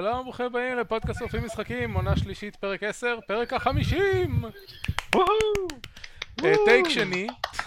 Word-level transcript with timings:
שלום, 0.00 0.22
ברוכים 0.24 0.46
הבאים 0.46 0.78
לפודקאסט 0.78 1.18
שורפים 1.18 1.44
משחקים, 1.44 1.94
עונה 1.94 2.16
שלישית, 2.16 2.56
פרק 2.56 2.82
10, 2.82 3.18
פרק 3.26 3.52
החמישים! 3.52 4.44
אה, 6.44 6.54
טייק 6.64 6.88
שני, 6.88 7.26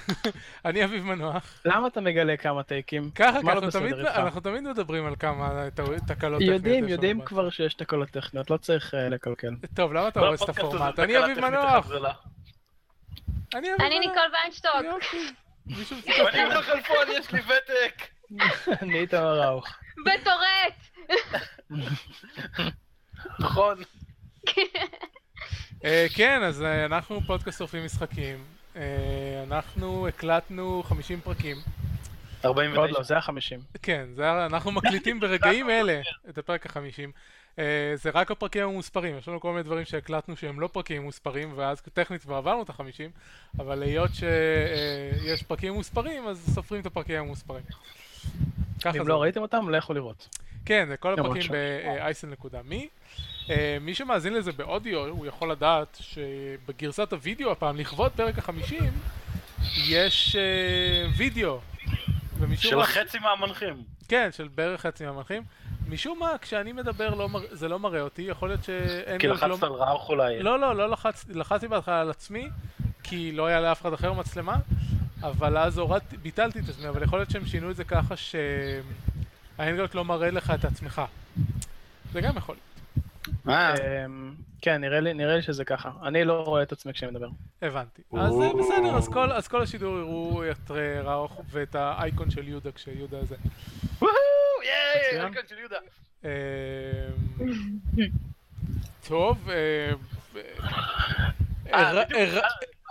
אני 0.65 0.83
אביב 0.83 1.05
מנוח. 1.05 1.61
למה 1.65 1.87
אתה 1.87 2.01
מגלה 2.01 2.37
כמה 2.37 2.63
טייקים? 2.63 3.11
ככה, 3.15 3.39
לא 3.43 3.51
אנחנו 3.51 3.71
תמיד- 3.71 3.93
בסדר 3.93 4.07
איתך? 4.07 4.17
אנחנו 4.19 4.41
תמיד 4.41 4.63
מדברים 4.63 5.05
על 5.05 5.15
כמה 5.19 5.63
תקלות 5.75 6.03
טכניות. 6.07 6.41
יודעים, 6.41 6.87
יודעים 6.87 7.21
כבר 7.21 7.49
שיש 7.49 7.73
תקלות 7.73 8.09
טכניות, 8.09 8.49
לא 8.49 8.57
צריך 8.57 8.93
אה, 8.93 9.09
לקלקל. 9.09 9.55
טוב, 9.75 9.93
למה 9.93 10.07
אתה 10.07 10.19
הורס 10.19 10.43
את 10.43 10.49
הפורמט? 10.49 10.99
אני 10.99 11.17
אביב 11.17 11.39
מנוח! 11.39 11.91
אני 13.55 13.67
אביב 13.67 13.81
אני 13.81 13.99
מנוח! 13.99 14.09
ניקול 14.09 14.31
ויינשטוק. 14.33 14.71
מישהו 15.65 15.97
אני 16.07 16.45
מצטרף? 16.45 16.53
לא 16.53 16.61
חלפון, 16.61 17.15
יש 17.17 17.31
לי 17.33 17.39
ותק! 17.39 18.07
אני 18.81 18.99
איתמר 18.99 19.41
ראוך. 19.41 19.67
בטורט! 20.05 20.73
נכון. 23.39 23.77
אה, 25.85 26.05
כן, 26.15 26.43
אז 26.43 26.61
אה, 26.61 26.85
אנחנו 26.85 27.21
פודקאסט 27.21 27.57
שורפים 27.57 27.85
משחקים. 27.85 28.43
אה, 28.75 29.43
אנחנו 29.47 30.07
הקלטנו 30.07 30.83
50 30.83 31.21
פרקים. 31.21 31.57
עוד 32.43 32.57
49. 32.59 32.97
לא, 32.97 33.03
זה 33.03 33.17
החמישים. 33.17 33.59
כן, 33.81 34.07
זה, 34.15 34.45
אנחנו 34.45 34.71
מקליטים 34.71 35.19
ברגעים 35.19 35.69
אלה 35.69 36.01
את 36.29 36.37
הפרק 36.37 36.65
החמישים. 36.65 37.11
Uh, 37.55 37.61
זה 37.95 38.09
רק 38.13 38.31
הפרקים 38.31 38.63
המוספרים, 38.63 39.17
יש 39.17 39.27
לנו 39.27 39.39
כל 39.39 39.51
מיני 39.51 39.63
דברים 39.63 39.85
שהקלטנו 39.85 40.37
שהם 40.37 40.59
לא 40.59 40.67
פרקים 40.67 41.01
מוספרים, 41.01 41.53
ואז 41.55 41.81
טכנית 41.81 42.21
כבר 42.21 42.35
עברנו 42.35 42.63
את 42.63 42.69
החמישים, 42.69 43.09
אבל 43.59 43.83
היות 43.83 44.09
שיש 44.13 45.43
פרקים 45.43 45.73
מוספרים, 45.73 46.27
אז 46.27 46.53
סופרים 46.53 46.81
את 46.81 46.85
הפרקים 46.85 47.19
המוספרים. 47.19 47.63
ככה 48.83 48.97
אם 48.97 49.03
זה. 49.03 49.09
לא 49.09 49.21
ראיתם 49.21 49.41
אותם, 49.41 49.69
לכו 49.69 49.93
לראות. 49.93 50.37
כן, 50.65 50.85
זה 50.89 50.97
כל 50.97 51.13
הפרקים. 51.13 51.51
ב-isl.me. 51.51 52.75
Uh, 53.45 53.49
מי 53.81 53.95
שמאזין 53.95 54.33
לזה 54.33 54.51
באודיו, 54.51 55.05
הוא 55.07 55.25
יכול 55.25 55.51
לדעת 55.51 55.97
שבגרסת 56.01 57.13
הוידאו 57.13 57.51
הפעם, 57.51 57.77
לכבוד 57.77 58.11
פרק 58.11 58.37
החמישים, 58.37 58.91
יש 59.87 60.35
uh, 60.35 61.17
וידאו. 61.17 61.59
של 62.55 62.75
מה- 62.75 62.83
חצי 62.85 63.19
מהמנחים. 63.19 63.83
כן, 64.07 64.29
של 64.31 64.47
בערך 64.55 64.81
חצי 64.81 65.05
מהמנחים. 65.05 65.43
משום 65.87 66.19
מה, 66.19 66.37
כשאני 66.41 66.71
מדבר 66.71 67.15
לא 67.15 67.29
מר... 67.29 67.39
זה 67.51 67.67
לא 67.67 67.79
מראה 67.79 68.01
אותי, 68.01 68.21
יכול 68.21 68.49
להיות 68.49 68.63
שאין... 68.63 69.19
כי 69.19 69.27
לחצת 69.27 69.47
לא... 69.47 69.57
על 69.61 69.71
ראוך 69.71 70.09
אולי. 70.09 70.43
לא, 70.43 70.59
לא, 70.59 70.75
לא 70.75 70.89
לחצתי, 70.89 71.33
לחצתי 71.33 71.67
בהתחלה 71.67 72.01
על 72.01 72.09
עצמי, 72.09 72.49
כי 73.03 73.31
לא 73.31 73.45
היה 73.45 73.61
לאף 73.61 73.81
אחד 73.81 73.93
אחר 73.93 74.13
מצלמה, 74.13 74.55
אבל 75.23 75.57
אז 75.57 75.77
הורדתי, 75.77 76.17
ביטלתי 76.17 76.59
את 76.59 76.69
עצמי, 76.69 76.89
אבל 76.89 77.03
יכול 77.03 77.19
להיות 77.19 77.29
שהם 77.29 77.45
שינו 77.45 77.71
את 77.71 77.75
זה 77.75 77.83
ככה 77.83 78.15
שהאנגלט 78.17 79.95
לא 79.95 80.05
מראה 80.05 80.31
לך 80.31 80.51
את 80.59 80.65
עצמך. 80.65 81.01
זה 82.11 82.21
גם 82.21 82.37
יכול 82.37 82.55
להיות. 82.55 82.71
אמ, 83.47 84.33
כן, 84.61 84.81
נראה 84.81 84.99
לי 84.99 85.13
נראה 85.13 85.35
לי 85.35 85.41
שזה 85.41 85.65
ככה. 85.65 85.91
אני 86.03 86.23
לא 86.23 86.43
רואה 86.43 86.63
את 86.63 86.71
עצמי 86.71 86.93
כשאני 86.93 87.11
מדבר. 87.11 87.29
הבנתי. 87.61 88.01
אז 88.17 88.33
בסדר, 88.59 88.97
אז 88.97 89.07
כל, 89.07 89.31
אז 89.31 89.47
כל 89.47 89.61
השידור 89.61 89.97
יראו 89.97 90.43
את 90.51 90.71
ראוך 91.03 91.41
ואת 91.51 91.75
האייקון 91.75 92.31
של 92.31 92.47
יהודה 92.47 92.71
כשיהודה 92.71 93.25
זה. 93.25 93.35
וואו, 94.01 94.11
ייי. 94.63 95.19
רקע 95.19 95.39
של 95.49 95.57
יהודה. 95.57 95.77
אמ, 96.23 96.29
טוב, 99.07 99.49
אה, 99.49 99.91
אה, 101.73 102.03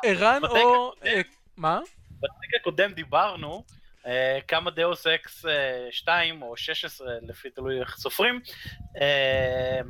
ערן 0.05 0.43
או... 0.45 0.93
אה, 1.05 1.21
מה? 1.57 1.81
בפרק 2.23 2.61
הקודם 2.61 2.93
דיברנו 2.93 3.65
אה, 4.07 4.39
כמה 4.49 4.71
Deus 4.71 5.07
Ex 5.07 5.45
2 5.91 6.43
או 6.43 6.57
16 6.57 7.09
לפי 7.23 7.51
תלוי 7.51 7.81
איך 7.81 7.97
סופרים. 7.97 8.41
אה, 9.01 9.81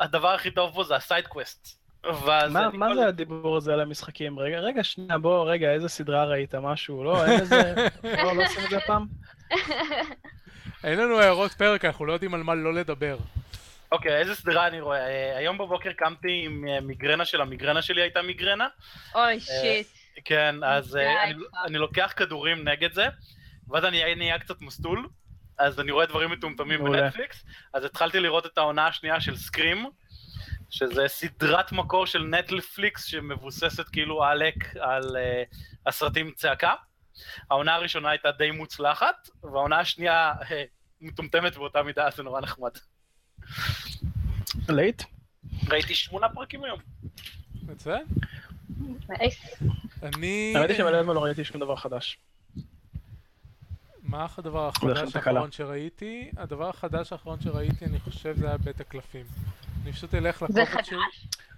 הדבר 0.00 0.28
הכי 0.28 0.50
טוב 0.50 0.74
בו 0.74 0.84
זה 0.84 0.96
ה 0.96 1.02
side 1.02 1.26
quest. 1.26 1.78
מה- 2.04 2.68
מה 2.72 2.88
כל- 2.88 2.94
זה 2.94 3.06
הדיבור 3.06 3.56
הזה 3.56 3.72
על 3.72 3.80
המשחקים? 3.80 4.38
רגע, 4.38 4.58
רגע, 4.58 4.84
שנייה, 4.84 5.18
בוא, 5.18 5.50
רגע, 5.50 5.70
איזה 5.72 5.88
סדרה 5.88 6.24
ראית? 6.24 6.54
משהו? 6.54 7.04
לא, 7.04 7.24
אין 7.26 7.40
איזה... 7.40 7.74
לא, 8.24 8.36
לא 8.36 8.44
עושים 8.44 8.64
את 8.64 8.70
זה 8.70 8.80
פעם? 8.86 9.06
אין 10.84 10.98
לנו 10.98 11.20
הערות 11.20 11.52
פרק, 11.52 11.84
אנחנו 11.84 12.06
לא 12.06 12.12
יודעים 12.12 12.34
על 12.34 12.42
מה 12.42 12.54
לא 12.54 12.74
לדבר. 12.74 13.16
אוקיי, 13.92 14.16
איזה 14.18 14.34
סדרה 14.34 14.66
אני 14.66 14.80
רואה? 14.80 15.06
אה, 15.06 15.36
היום 15.36 15.58
בבוקר 15.58 15.92
קמתי 15.92 16.42
עם 16.44 16.64
מיגרנה 16.86 17.24
של 17.24 17.40
המיגרנה 17.40 17.82
שלי 17.82 18.02
הייתה 18.02 18.22
מיגרנה. 18.22 18.68
אוי 19.14 19.40
שיט. 19.40 19.86
כן, 20.24 20.54
אז 20.64 20.96
אה, 20.96 21.24
אני-. 21.24 21.44
אני 21.66 21.78
לוקח 21.78 22.12
כדורים 22.16 22.68
נגד 22.68 22.92
זה, 22.92 23.08
ואז 23.68 23.84
אני 23.84 24.14
נהיה 24.14 24.38
קצת 24.38 24.60
מסטול, 24.60 25.08
אז 25.58 25.80
אני 25.80 25.90
רואה 25.92 26.06
דברים 26.06 26.30
מטומטמים. 26.30 26.84
בנטפליקס, 26.84 27.44
אז 27.74 27.84
התחלתי 27.84 28.20
לראות 28.20 28.46
את 28.46 28.58
העונה 28.58 28.86
השנייה 28.86 29.20
של 29.20 29.36
סקרים, 29.36 29.86
שזה 30.70 31.08
סדרת 31.08 31.72
מקור 31.72 32.06
של 32.06 32.22
נטפליקס 32.22 33.04
שמבוססת 33.04 33.88
כאילו 33.88 34.24
עלק 34.24 34.76
על 34.76 35.16
אה, 35.16 35.42
הסרטים 35.86 36.30
צעקה. 36.30 36.74
העונה 37.50 37.74
הראשונה 37.74 38.10
הייתה 38.10 38.30
די 38.30 38.50
מוצלחת, 38.50 39.28
והעונה 39.42 39.78
השנייה 39.78 40.32
אה, 40.50 40.64
מטומטמת 41.00 41.56
באותה 41.56 41.82
מידה, 41.82 42.06
אז 42.06 42.16
זה 42.16 42.22
נורא 42.22 42.40
נחמד. 42.40 42.70
לייט? 44.68 45.02
ראיתי 45.68 45.94
שמונה 45.94 46.28
פרקים 46.28 46.64
היום. 46.64 46.78
מצוין. 47.62 48.04
נייס. 49.08 49.62
אני... 50.02 50.52
האמת 50.56 50.70
היא 50.70 50.78
שבלב 50.78 51.10
לא 51.10 51.24
ראיתי 51.24 51.44
שום 51.44 51.60
דבר 51.60 51.76
חדש. 51.76 52.18
מה 54.02 54.26
הדבר 54.38 54.68
החדש. 54.68 55.16
האחרון 55.16 55.52
שראיתי? 55.52 56.30
הדבר 56.36 56.68
החדש 56.68 57.12
האחרון 57.12 57.40
שראיתי, 57.40 57.84
אני 57.84 58.00
חושב 58.00 58.36
זה 58.38 58.48
היה 58.48 58.56
בית 58.58 58.80
הקלפים. 58.80 59.26
אני 59.82 59.92
פשוט 59.92 60.14
אלך 60.14 60.44
זה 60.48 60.60
לקובץ 60.62 60.68
חדש? 60.68 60.88
שלי. 60.88 60.98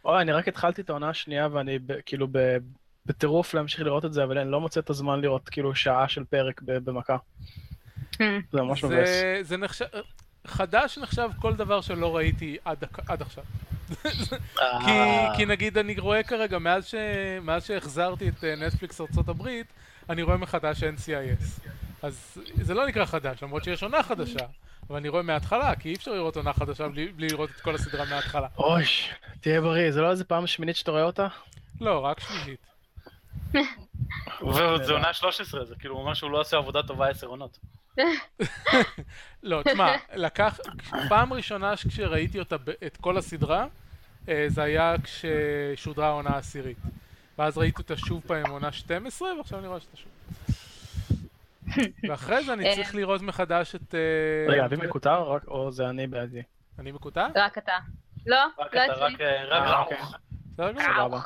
אוי, 0.05 0.23
אני 0.23 0.33
רק 0.33 0.49
התחלתי 0.49 0.83
את 0.83 0.91
העונה 0.91 1.09
השנייה 1.09 1.49
ואני 1.53 1.79
כאילו 2.07 2.29
ב- 2.33 2.57
בטירוף 3.07 3.55
להמשיך 3.55 3.81
לראות 3.81 4.05
את 4.05 4.13
זה, 4.13 4.25
אבל 4.25 4.39
אני 4.39 4.51
לא 4.51 4.61
מוצא 4.61 4.81
את 4.81 4.91
הזמן 4.91 5.21
לראות 5.21 5.49
כאילו 5.49 5.75
שעה 5.75 6.09
של 6.09 6.25
פרק 6.25 6.63
ב- 6.63 6.79
במכה. 6.79 7.17
זה 8.53 8.63
ממש 8.63 8.85
מבאס. 8.85 9.09
זה, 9.09 9.39
זה 9.43 9.57
נחשב... 9.57 9.85
חדש 10.47 10.99
נחשב 10.99 11.29
כל 11.41 11.55
דבר 11.55 11.81
שלא 11.81 12.17
ראיתי 12.17 12.57
עד 13.07 13.23
עכשיו. 13.23 13.45
כי, 14.03 14.91
אה, 14.91 15.33
כי 15.37 15.47
נגיד 15.47 15.79
אני 15.79 15.95
רואה 15.99 16.23
כרגע, 16.23 16.59
מאז, 16.59 16.87
ש... 16.87 16.95
מאז 17.43 17.67
שהחזרתי 17.67 18.29
את 18.29 18.45
אה, 18.45 18.57
נטפליקס 18.57 19.01
ארצות 19.01 19.29
הברית, 19.29 19.67
אני 20.11 20.23
רואה 20.23 20.37
מחדש 20.37 20.83
NCIS. 20.83 21.69
אז 22.03 22.39
זה 22.55 22.75
לא 22.75 22.87
נקרא 22.87 23.05
חדש, 23.05 23.43
למרות 23.43 23.65
שיש 23.65 23.83
עונה 23.83 24.03
חדשה. 24.03 24.47
אבל 24.89 24.97
אני 24.97 25.09
רואה 25.09 25.23
מההתחלה, 25.23 25.77
כי 25.77 25.89
אי 25.89 25.95
אפשר 25.95 26.13
לראות 26.13 26.37
עונה 26.37 26.53
חדשה 26.53 26.89
בלי, 26.89 27.09
בלי 27.13 27.29
לראות 27.29 27.51
את 27.57 27.61
כל 27.61 27.75
הסדרה 27.75 28.05
מההתחלה. 28.05 28.49
אוי, 28.59 28.85
תהיה 29.41 29.61
בריא, 29.61 29.91
זה 29.91 30.01
לא 30.01 30.11
איזה 30.11 30.25
פעם 30.25 30.47
שמינית 30.47 30.77
שאתה 30.77 30.91
רואה 30.91 31.03
אותה? 31.03 31.27
לא, 31.81 31.99
רק 31.99 32.21
שלישית. 32.21 32.67
וזה 34.49 34.93
עונה 34.93 35.13
13, 35.13 35.65
זה 35.65 35.75
כאילו 35.79 36.03
ממש 36.03 36.21
הוא 36.21 36.31
לא 36.31 36.41
עושה 36.41 36.57
עבודה 36.57 36.83
טובה 36.83 37.09
עשר 37.09 37.27
עונות. 37.27 37.59
לא, 39.43 39.63
תשמע, 39.65 39.97
לקח... 40.15 40.59
פעם 41.09 41.33
ראשונה 41.33 41.77
כשראיתי 41.77 42.39
אותה, 42.39 42.57
את 42.87 42.97
כל 42.97 43.17
הסדרה, 43.19 43.67
אה, 44.29 44.45
זה 44.49 44.63
היה 44.63 44.95
כששודרה 45.03 46.07
העונה 46.07 46.31
העשירית. 46.31 46.79
ואז 47.39 47.59
ראיתי 47.59 47.83
אותה 47.83 47.97
שוב 47.97 48.23
פעם 48.27 48.47
עם 48.47 48.51
עונה 48.53 48.73
12, 48.73 49.29
ועכשיו 49.37 49.59
אני 49.59 49.69
רואה 49.69 49.81
שאתה 49.81 49.97
שוב. 49.97 50.11
ואחרי 52.09 52.45
זה 52.45 52.53
אני 52.53 52.75
צריך 52.75 52.95
לראות 52.95 53.23
מחדש 53.23 53.75
את... 53.75 53.95
אה, 53.95 54.53
רגע, 54.53 54.65
אבי 54.65 54.77
מקוטר? 54.77 55.23
רק- 55.23 55.49
או 55.49 55.73
זה 55.73 55.89
אני 55.89 56.07
בעדי? 56.07 56.43
אני 56.79 56.93
מקוטע? 56.93 57.29
רק 57.35 57.59
אתה. 57.59 57.73
לא, 58.27 58.37
רק 58.59 58.75
לא 58.75 58.85
אתה, 58.85 58.93
אצלי. 58.93 59.15
רק 59.15 59.21
אה, 59.21 59.45
רק 59.45 59.63
אה. 59.63 59.81
אוקיי. 59.83 59.99
בסדר 60.53 60.73
גמור. 60.99 61.21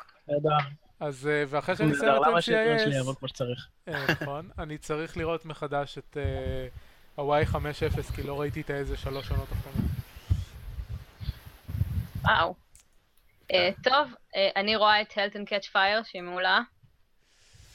אז 1.04 1.26
אה, 1.26 1.44
ואחרי 1.48 1.76
שאני 1.76 1.92
אסיים 1.92 2.10
נהדר, 2.10 2.22
את 2.22 2.28
למה 2.28 2.42
שהטרן 2.42 2.78
שלי 2.78 2.92
NCIS, 2.92 2.96
יעבוד 2.96 3.18
כמו 3.18 3.28
שצריך? 3.28 3.68
אה, 3.88 4.06
נכון, 4.22 4.50
אני 4.62 4.78
צריך 4.78 5.16
לראות 5.16 5.44
מחדש 5.44 5.98
את 5.98 6.16
אה, 6.16 7.22
ה-Y50, 7.22 8.14
כי 8.16 8.22
לא 8.22 8.40
ראיתי 8.40 8.60
את 8.60 8.70
האיזה 8.70 8.96
שלוש 8.96 9.30
עונות 9.30 9.48
אחרונות. 9.52 9.90
וואו. 12.22 12.54
אה, 13.52 13.70
טוב, 13.82 14.14
אני 14.56 14.76
רואה 14.76 15.00
את 15.00 15.12
Health 15.12 15.34
and 15.34 15.48
Catch 15.48 15.70
Fire 15.72 16.04
שהיא 16.04 16.22
מעולה. 16.22 16.60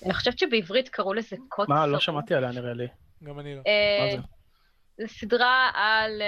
אני 0.06 0.14
חושבת 0.14 0.40
שבעברית 0.40 0.90
קראו 0.90 1.14
לזה 1.14 1.36
קוד 1.50 1.70
מה, 1.70 1.88
לא. 1.88 2.00
שמעתי 2.00 2.36
עליה 2.36 2.52
נראה 2.52 2.74
לי. 2.74 2.88
גם 3.24 3.40
אני 3.40 3.56
לא. 3.56 3.62
מה 4.00 4.12
זה? 4.12 4.18
זו 4.98 5.14
סדרה 5.14 5.72
על... 5.74 6.22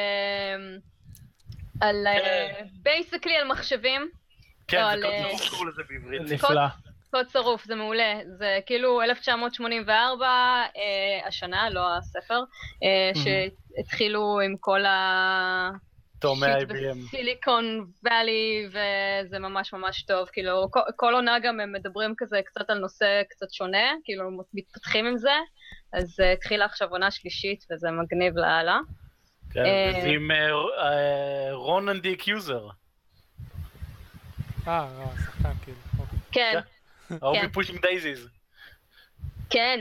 על... 1.82 2.08
כן. 2.22 2.66
basically 2.74 3.36
על 3.38 3.48
מחשבים. 3.48 4.10
כן, 4.68 5.00
לא, 5.00 5.10
זה 5.10 5.18
קודם 5.24 5.50
קראו 5.50 5.66
לזה 5.66 5.82
בעברית. 5.90 6.22
נפלא. 6.22 6.91
קוד 7.12 7.30
שרוף, 7.30 7.66
זה 7.66 7.76
מעולה. 7.76 8.20
זה 8.38 8.60
כאילו 8.66 9.02
1984, 9.02 10.26
אה, 10.26 11.28
השנה, 11.28 11.70
לא 11.70 11.98
הספר, 11.98 12.44
אה, 12.84 13.12
שהתחילו 13.24 14.40
עם 14.40 14.56
כל 14.60 14.86
ה... 14.86 15.70
תואמי 16.20 16.48
shit 16.60 16.70
IBM. 16.70 17.08
ב 17.08 17.17
Silicon 17.17 17.86
Valley, 18.04 18.68
וזה 18.68 19.40
ממש 19.40 19.74
ממש 19.74 20.04
טוב. 20.04 20.28
כאילו, 20.34 20.68
כל, 20.72 20.80
כל 20.96 21.14
עונה 21.14 21.40
גם 21.40 21.60
הם 21.60 21.72
מדברים 21.74 22.14
כזה 22.18 22.40
קצת 22.46 22.70
על 22.70 22.78
נושא 22.78 23.22
קצת 23.30 23.52
שונה, 23.52 23.94
כאילו, 24.04 24.30
מתפתחים 24.54 25.06
עם 25.06 25.18
זה. 25.18 25.32
אז 25.94 26.20
uh, 26.20 26.24
התחילה 26.24 26.66
עכשיו 26.66 26.90
עונה 26.90 27.12
שלישית, 27.12 27.66
וזה 27.72 27.92
מגניב 27.92 28.38
לאללה. 28.38 28.80
כן, 29.54 29.66
אה, 29.66 30.00
זה 30.02 30.08
עם 30.08 30.32
אה, 30.32 30.52
אה, 30.78 31.54
Ronan 31.54 32.00
the 32.00 32.14
Accuser. 32.14 32.68
אה, 34.68 34.74
אה, 34.74 35.06
שחקן 35.26 35.54
כאילו. 35.64 35.78
אוקיי. 36.00 36.20
כן, 36.32 36.60
ההוא 37.22 37.36
כן. 37.40 37.46
מ 37.46 37.50
Pushing 37.50 37.82
Daisies. 37.82 38.30
כן. 39.50 39.80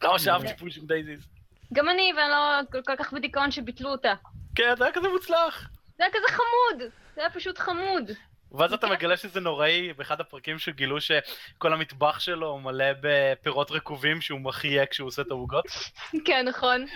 כמה 0.00 0.18
שאהבתי 0.18 0.56
Pushing 0.56 0.88
Daisies. 0.88 1.26
גם 1.72 1.88
אני, 1.88 2.12
ואני 2.16 2.30
לא 2.30 2.60
כל- 2.86 2.96
כך 2.98 3.12
בדיכאון 3.12 3.50
שביטלו 3.50 3.90
אותה. 3.90 4.14
כן, 4.54 4.74
זה 4.78 4.84
היה 4.84 4.92
כזה 4.92 5.08
מוצלח. 5.08 5.68
זה 5.98 6.04
היה 6.04 6.12
כזה 6.12 6.26
חמוד! 6.28 6.90
זה 7.14 7.20
היה 7.20 7.30
פשוט 7.30 7.58
חמוד. 7.58 8.10
ואז 8.52 8.72
אתה 8.72 8.86
מגלה 8.86 9.16
שזה 9.16 9.40
נוראי 9.40 9.92
באחד 9.92 10.20
הפרקים 10.20 10.58
שגילו 10.58 11.00
שכל 11.00 11.72
המטבח 11.72 12.18
שלו 12.20 12.58
מלא 12.58 12.84
בפירות 13.00 13.70
רקובים 13.70 14.20
שהוא 14.20 14.40
מחיה 14.40 14.86
כשהוא 14.86 15.08
עושה 15.08 15.22
את 15.22 15.30
העוגות. 15.30 15.64
כן, 16.26 16.48
נכון. 16.48 16.86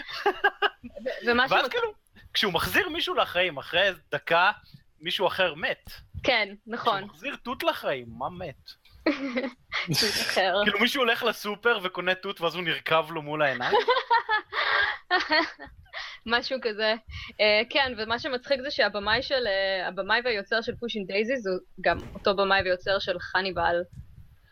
ואז. 1.27 1.51
כאילו, 1.71 1.93
כשהוא 2.35 2.53
מחזיר 2.53 2.89
מישהו 2.89 3.15
לחיים, 3.15 3.59
אחרי 3.59 3.89
דקה 4.13 4.51
מישהו 5.01 5.27
אחר 5.27 5.55
מת. 5.55 5.91
כן, 6.23 6.55
נכון. 6.67 6.97
כשהוא 6.97 7.09
מחזיר 7.09 7.37
תות 7.43 7.63
לחיים, 7.63 8.07
מה 8.19 8.31
מת? 8.31 8.71
כאילו 10.65 10.79
מישהו 10.81 11.03
הולך 11.03 11.23
לסופר 11.23 11.79
וקונה 11.83 12.15
תות 12.15 12.41
ואז 12.41 12.55
הוא 12.55 12.63
נרקב 12.63 13.11
לו 13.11 13.23
מול 13.23 13.43
העיניים? 13.43 13.77
משהו 16.27 16.59
כזה. 16.63 16.95
אה, 17.41 17.63
כן, 17.71 17.93
ומה 17.99 18.19
שמצחיק 18.19 18.61
זה 18.61 18.71
שהבמאי 18.71 19.23
של... 19.23 19.47
אה, 19.47 19.89
הבמאי 19.89 20.21
והיוצר 20.25 20.61
של 20.61 20.75
Pushing 20.77 21.07
Daisies 21.07 21.47
הוא 21.47 21.59
גם 21.81 21.99
אותו 22.15 22.37
במאי 22.37 22.63
ויוצר 22.63 22.99
של 22.99 23.19
חניבל. 23.19 23.77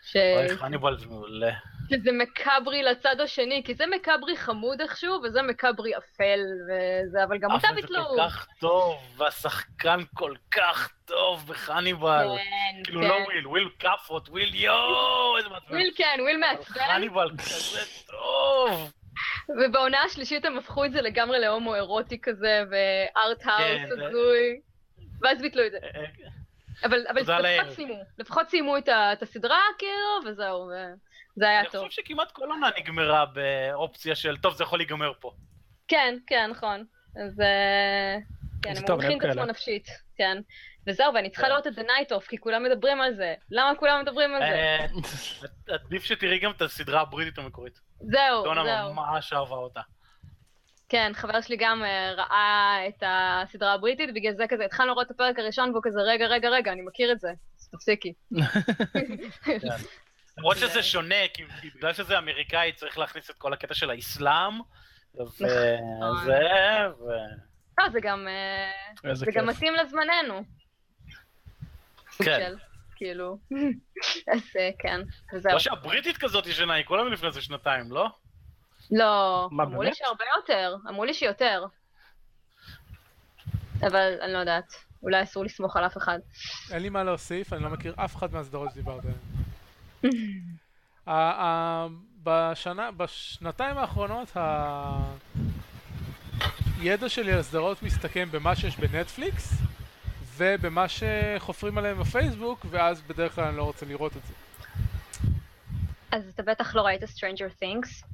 ש... 0.03 0.17
אוי, 0.17 0.57
חניבל 0.57 0.99
זה 0.99 1.07
מעולה. 1.07 1.53
שזה 1.91 2.11
מקאברי 2.13 2.83
לצד 2.83 3.21
השני, 3.21 3.63
כי 3.65 3.75
זה 3.75 3.85
מקאברי 3.87 4.37
חמוד 4.37 4.81
איכשהו, 4.81 5.21
וזה 5.25 5.43
מקאברי 5.43 5.97
אפל, 5.97 6.41
וזה, 6.65 7.25
אבל 7.25 7.39
גם 7.39 7.53
אותה 7.53 7.69
אבל 7.69 7.77
זה 7.77 7.83
ביטלו. 7.83 8.05
כל 8.05 8.17
כך 8.19 8.47
טוב, 8.61 8.97
והשחקן 9.17 10.01
כל 10.15 10.35
כך 10.55 10.91
טוב 11.05 11.47
בחניבל. 11.49 12.27
כן, 12.37 12.85
כאילו 12.85 13.01
כן. 13.03 13.09
לא 13.09 13.15
וויל, 13.15 13.47
וויל 13.47 13.69
כאפות, 13.79 14.29
וויל 14.29 14.55
יואו, 14.55 15.37
איזה 15.39 15.49
מעצבן. 15.49 15.75
וויל 15.75 15.93
כן, 15.97 16.19
וויל 16.21 16.37
מעצבן, 16.37 16.81
חניבל 16.95 17.31
כזה 17.39 17.81
טוב. 18.07 18.93
ובעונה 19.49 20.03
השלישית 20.03 20.45
הם 20.45 20.59
הפכו 20.59 20.85
את 20.85 20.93
זה 20.93 21.03
לגמרי 21.03 21.39
להומו 21.39 21.75
אירוטי 21.75 22.21
כזה, 22.21 22.63
וארט 22.71 23.43
כן, 23.43 23.87
זה- 23.89 24.07
הזוי, 24.07 24.61
ואז 25.23 25.41
ביטלו 25.43 25.67
את 25.67 25.71
זה. 25.73 25.79
אה, 25.83 26.05
אבל, 26.85 27.07
אבל 27.11 27.21
לפחות. 28.19 28.49
סיימו, 28.49 28.79
את 28.79 29.23
הסדרה, 29.23 29.61
כאילו, 29.79 30.31
וזהו, 30.33 30.71
וזה 31.39 31.49
היה 31.49 31.61
אני 31.61 31.69
טוב. 31.69 31.87
חושב 31.89 32.03
שכמעט 32.03 32.33
כל 32.33 32.51
עונה 32.51 32.71
נגמרה 32.79 33.25
באופציה 33.27 34.15
של, 34.15 34.37
טוב, 34.37 34.55
זה 34.55 34.65
יכול 34.65 34.79
להיגמר 34.79 35.13
פה. 35.21 35.33
כן, 35.89 36.15
כן, 36.27 36.51
נכון. 36.51 36.85
אז 37.25 37.41
אה, 37.41 38.17
כן, 38.63 38.75
זה 38.75 38.81
הם 38.89 38.93
מומחים 38.93 39.19
את 39.19 39.25
עצמו. 39.25 39.45
נפשית, 39.45 39.89
כן. 40.17 40.39
וזהו, 40.87 41.15
ואני 41.15 41.31
צריכה 41.31 41.47
כן. 41.47 41.51
לראות 41.53 41.67
את 41.67 41.79
The 41.79 41.83
Night 41.83 42.11
Off, 42.13 42.29
כי 42.29 42.39
כולם 42.39 42.63
מדברים 42.65 43.01
על 43.01 43.15
זה. 43.15 43.35
למה 43.51 43.75
כולם 43.79 44.01
מדברים 44.03 44.35
על 44.35 44.41
זה? 44.41 44.47
אה, 44.47 44.87
עדיף 45.75 46.05
שתראי 46.05 46.39
גם 46.39 46.51
את 46.51 46.63
הסדרה 46.63 47.01
הבריטית 47.01 47.39
המקורית. 47.39 47.81
זהו, 48.01 48.45
דונה 48.45 48.65
זהו. 48.65 48.95
ממש 48.95 49.33
אהבה 49.33 49.57
אותה. 49.57 49.81
כן, 50.89 51.13
חבר 51.15 51.41
שלי 51.41 51.57
גם 51.57 51.85
אה, 51.85 52.13
ראה 52.17 52.79
את 52.89 53.03
הסדרה 53.07 53.73
הבריטית, 53.73 54.15
בגלל 54.15 54.35
זה 54.35 54.45
כזה 54.49 54.65
התחלנו 54.65 54.91
לראות 54.91 55.07
את 55.07 55.11
הפרק 55.11 55.39
הראשון, 55.39 55.71
והוא 55.71 55.83
כזה, 55.85 56.01
רגע, 56.01 56.27
רגע, 56.27 56.49
רגע, 56.49 56.73
אני 56.73 56.83
מכיר 56.83 57.13
את 57.13 57.21
זה, 57.21 57.29
אז 57.59 57.69
תפסיקי. 57.69 58.13
למרות 60.39 60.57
שזה 60.57 60.83
שונה, 60.83 61.29
כי 61.35 61.45
בגלל 61.75 61.93
שזה 61.93 62.19
אמריקאי 62.19 62.73
צריך 62.73 62.99
להכניס 62.99 63.31
את 63.31 63.35
כל 63.39 63.53
הקטע 63.53 63.75
של 63.75 63.91
האסלאם, 63.91 64.61
וזה, 65.15 65.77
ו... 66.99 67.11
לא, 67.79 67.89
זה 67.89 67.99
גם, 68.03 68.29
אה, 68.29 69.15
זה 69.15 69.27
גם. 69.35 69.47
מתאים 69.47 69.75
לזמננו. 69.75 70.43
כן. 72.25 72.53
כאילו. 72.97 73.39
אז 74.35 74.43
אה, 74.59 74.71
כן, 74.79 75.01
וזהו. 75.35 75.53
לא 75.53 75.59
שהבריטית 75.59 76.19
כזאת 76.19 76.47
ישנה, 76.47 76.75
היא 76.75 76.85
כולה 76.85 77.05
מלפני 77.05 77.29
איזה 77.29 77.43
שנתיים, 77.43 77.93
לא? 77.93 78.09
לא, 78.91 79.45
אמרו 79.53 79.83
לי? 79.83 79.95
שהרבה 79.95 80.25
יותר, 80.37 80.77
אמרו 80.89 81.05
לי 81.05 81.15
שיותר. 81.15 81.65
אבל 83.81 84.19
אני 84.21 84.33
לא 84.33 84.39
יודעת, 84.39 84.75
אולי 85.03 85.23
אסור 85.23 85.45
לסמוך 85.45 85.77
על 85.77 85.87
אף 85.87 85.97
אחד. 85.97 86.19
אין 86.73 86.83
לי 86.83 86.89
מה 86.89 87.05
להוסיף, 87.05 87.53
אני 87.53 87.63
לא 87.63 87.71
מכיר 87.71 87.95
אף 87.97 88.17
אחד 88.17 88.33
מהסדרות 88.33 88.71
שדיברת 88.71 89.05
עליהן. 89.05 89.38
בשנה, 92.23 92.91
בשנתיים 92.91 93.79
האחרונות 93.79 94.37
הידע 96.81 97.09
שלי 97.09 97.33
על 97.33 97.43
סדרות 97.43 97.83
מסתכם 97.83 98.29
במה 98.31 98.57
שיש 98.57 98.77
בנטפליקס 98.77 99.53
ובמה 100.37 100.87
שחופרים 100.89 101.79
עליהם 101.79 102.01
בפייסבוק 102.01 102.67
ואז 102.71 103.03
בדרך 103.03 103.35
כלל 103.35 103.45
אני 103.45 103.57
לא 103.57 103.63
רוצה 103.63 103.87
לראות 103.87 104.17
את 104.17 104.23
זה. 104.27 104.33
אז 106.13 106.23
אתה 106.35 106.43
בטח 106.43 106.75
לא 106.75 106.83
ראית 106.83 107.03
Stranger 107.03 107.63
Things. 107.63 108.05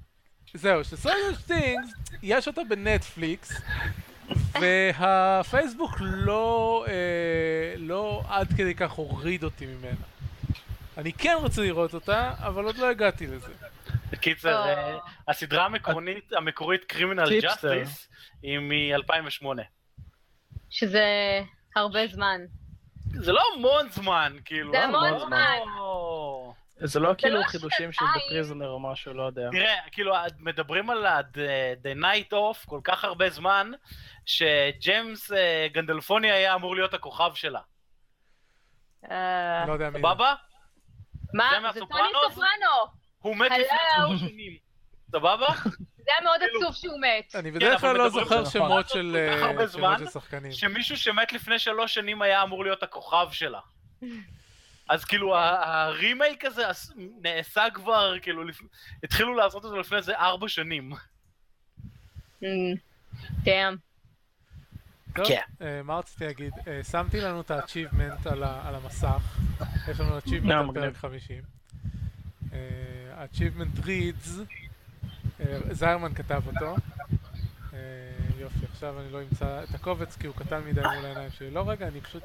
זהו, 0.54 0.84
ש 0.84 0.96
Stranger 0.96 1.40
Things, 1.46 1.93
יש 2.22 2.48
אותה 2.48 2.60
בנטפליקס 2.69 3.62
והפייסבוק 4.60 5.90
לא, 6.00 6.84
אה, 6.88 7.75
לא 7.78 8.22
עד 8.28 8.48
כדי 8.56 8.75
כך 8.75 8.92
הוריד 8.92 9.44
אותי 9.44 9.66
ממנה. 9.66 10.13
אני 10.99 11.12
כן 11.12 11.37
רוצה 11.41 11.62
לראות 11.62 11.94
אותה, 11.94 12.35
אבל 12.38 12.64
עוד 12.64 12.76
לא 12.76 12.91
הגעתי 12.91 13.26
לזה. 13.26 13.52
בקיצר. 14.11 14.64
אה, 14.69 14.99
הסדרה 15.29 15.64
המקורית, 15.64 16.32
המקורית 16.32 16.85
Criminal. 16.84 17.40
Justice, 17.40 18.08
היא 18.43 18.58
מ-2008. 18.58 19.46
שזה 20.70 21.05
הרבה 21.76 22.06
זמן. 22.06 22.41
זה 23.12 23.32
לא 23.32 23.43
המון 23.56 23.88
זמן, 23.91 24.37
כאילו. 24.44 24.73
זה 24.73 24.79
לא 24.79 24.85
המון 24.85 25.19
זמן. 25.19 25.58
זה 26.76 27.00
לא 27.00 27.14
כאילו 27.19 27.38
לא 27.38 27.44
חידושים 27.44 27.93
של. 27.93 28.05
The 28.05 28.32
Prisoner 28.32 28.64
או 28.64 28.81
משהו, 28.81 29.14
לא 29.14 29.23
יודע. 29.23 29.49
תראה, 29.52 29.75
כאילו, 29.93 30.14
מדברים 30.38 30.90
על 30.90 31.06
The- 31.06 31.37
The 31.85 32.00
Night 32.02 32.32
Off 32.32 32.67
כל 32.67 32.81
כך 32.85 33.05
הרבה 33.05 33.31
זמן, 33.31 33.70
שג'יימס 34.26 35.33
אה, 35.33 35.66
גנדלפוני 35.73 36.30
היה 36.30 36.54
אמור 36.54 36.75
להיות 36.75 36.95
הכוכב 36.95 37.30
שלה. 37.35 37.61
אה, 39.11 39.64
לא 39.66 39.73
יודע 39.73 39.87
מי 39.90 39.92
זה. 39.92 39.99
סבבה? 39.99 40.35
מה? 41.35 41.50
זה? 41.75 41.81
טוני 41.81 41.91
סופרנו! 42.31 42.93
הוא 43.19 43.37
מת. 43.37 43.50
לפני 43.50 43.67
שלוש 43.97 44.21
שנים. 44.21 44.57
סבבה? 45.11 45.47
זה 45.64 45.71
היה 46.12 46.25
מאוד 46.25 46.41
כאילו- 46.41 46.61
עצוב 46.61 46.75
שהוא 46.75 47.00
מת. 47.00 47.35
אני 47.35 47.50
אבל 47.50 47.59
בדרך 47.59 47.81
כלל 47.81 47.97
לא 47.97 48.09
זוכר 48.09 48.45
שמות 48.45 48.88
של 48.88 49.17
אה, 49.17 49.99
של 49.99 50.07
שחקנים. 50.07 50.53
שמישהו 50.53 50.97
שמת 50.97 51.33
לפני 51.33 51.59
שלוש 51.59 51.95
שנים 51.95 52.23
היה 52.23 52.43
אמור 52.43 52.64
להיות 52.64 52.83
הכוכב 52.83 53.29
שלה. 53.33 53.61
אז 54.91 55.05
כאילו 55.05 55.37
הרימייק 55.37 56.45
הזה 56.45 56.69
עש- 56.69 56.91
נעשה 57.23 57.64
כבר, 57.75 58.14
כאילו, 58.23 58.43
התחילו 59.05 59.35
לעשות 59.35 59.64
את 59.64 59.71
זה 59.71 59.76
לפני 59.76 59.97
איזה 59.97 60.17
ארבע 60.19 60.49
שנים. 60.49 60.93
דאם. 63.23 63.76
כן. 65.14 65.40
אה, 65.61 65.83
מה 65.83 65.99
רציתי 65.99 66.25
להגיד? 66.25 66.52
אה, 66.66 66.85
שמתי 66.85 67.21
לנו 67.21 67.40
את 67.40 67.50
ה-achievement 67.50 68.28
על 68.28 68.75
המסך. 68.75 69.38
יש 69.88 70.00
לנו 70.00 70.18
achievement 70.18 70.52
על. 70.52 70.75
פרק 70.75 70.97
50. 70.97 71.42
אה, 72.52 72.59
ה-achievement 73.14 73.85
reads, 73.85 74.30
זיירמן 75.71 76.14
כתב 76.14 76.42
אותו. 76.47 76.76
יופי, 78.38 78.66
עכשיו 78.73 79.00
אני 79.00 79.12
לא 79.12 79.23
אמצא 79.23 79.62
את 79.62 79.75
הקובץ 79.75 80.16
כי 80.16 80.26
הוא 80.26 80.37
קטן 80.37 80.64
מדי 80.64 80.80
מול 80.80 81.04
העיניים 81.04 81.30
שלי. 81.30 81.50
לא, 81.50 81.71
רגע, 81.71 81.88
אני 81.88 82.00
פשוט... 82.00 82.23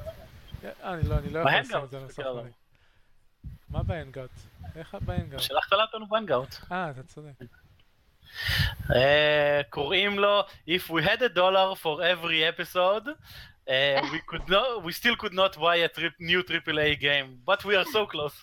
אני 0.64 1.08
לא, 1.08 1.18
אני 1.18 1.30
לא 1.30 1.38
יכול 1.38 1.52
לשים 1.60 1.84
את 1.84 1.90
זה 1.90 1.96
על 1.96 2.02
המסך. 2.02 2.22
מה 3.70 3.82
באנגאוט? 3.82 4.30
איך 4.76 4.94
באנגאוט? 4.94 5.42
שלחת 5.42 5.94
לנו 5.94 6.06
באנגאוט. 6.06 6.54
אה, 6.72 6.90
אתה 6.90 7.02
צודק. 7.02 7.32
אה, 8.94 9.60
קוראים 9.70 10.18
לו 10.18 10.42
If 10.68 10.90
we 10.90 11.02
had 11.02 11.22
a 11.22 11.28
dollar 11.34 11.74
for 11.82 12.02
every 12.02 12.44
episode, 12.44 13.08
uh, 13.08 14.02
we 14.12 14.20
could 14.26 14.48
not, 14.48 14.84
we 14.84 14.92
still 14.92 15.16
could 15.16 15.34
not 15.34 15.56
buy 15.56 15.76
a 15.76 15.88
trip, 15.88 16.14
new 16.20 16.42
AAA 16.42 17.00
game, 17.00 17.28
but 17.44 17.64
we 17.64 17.74
are 17.76 17.88
so 17.92 18.06
close. 18.06 18.36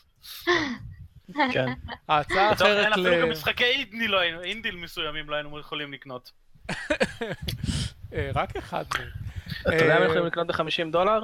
כן. 1.53 1.73
ההצעה 2.09 2.49
האחרת 2.49 2.97
ל... 2.97 3.07
אפילו 3.07 3.21
גם 3.21 3.29
משחקי 3.29 3.63
אינדי 3.63 4.07
לא 4.07 4.19
היינו, 4.19 4.41
אינדיל 4.41 4.75
מסוימים 4.75 5.29
לא 5.29 5.35
היינו 5.35 5.59
יכולים 5.59 5.93
לקנות. 5.93 6.31
אה, 8.13 8.29
רק 8.35 8.55
אחד. 8.57 8.85
אתה 9.61 9.75
יודע 9.75 9.99
מה 9.99 10.05
יכולים 10.05 10.25
לקנות 10.25 10.47
ב-50 10.47 10.91
דולר? 10.91 11.19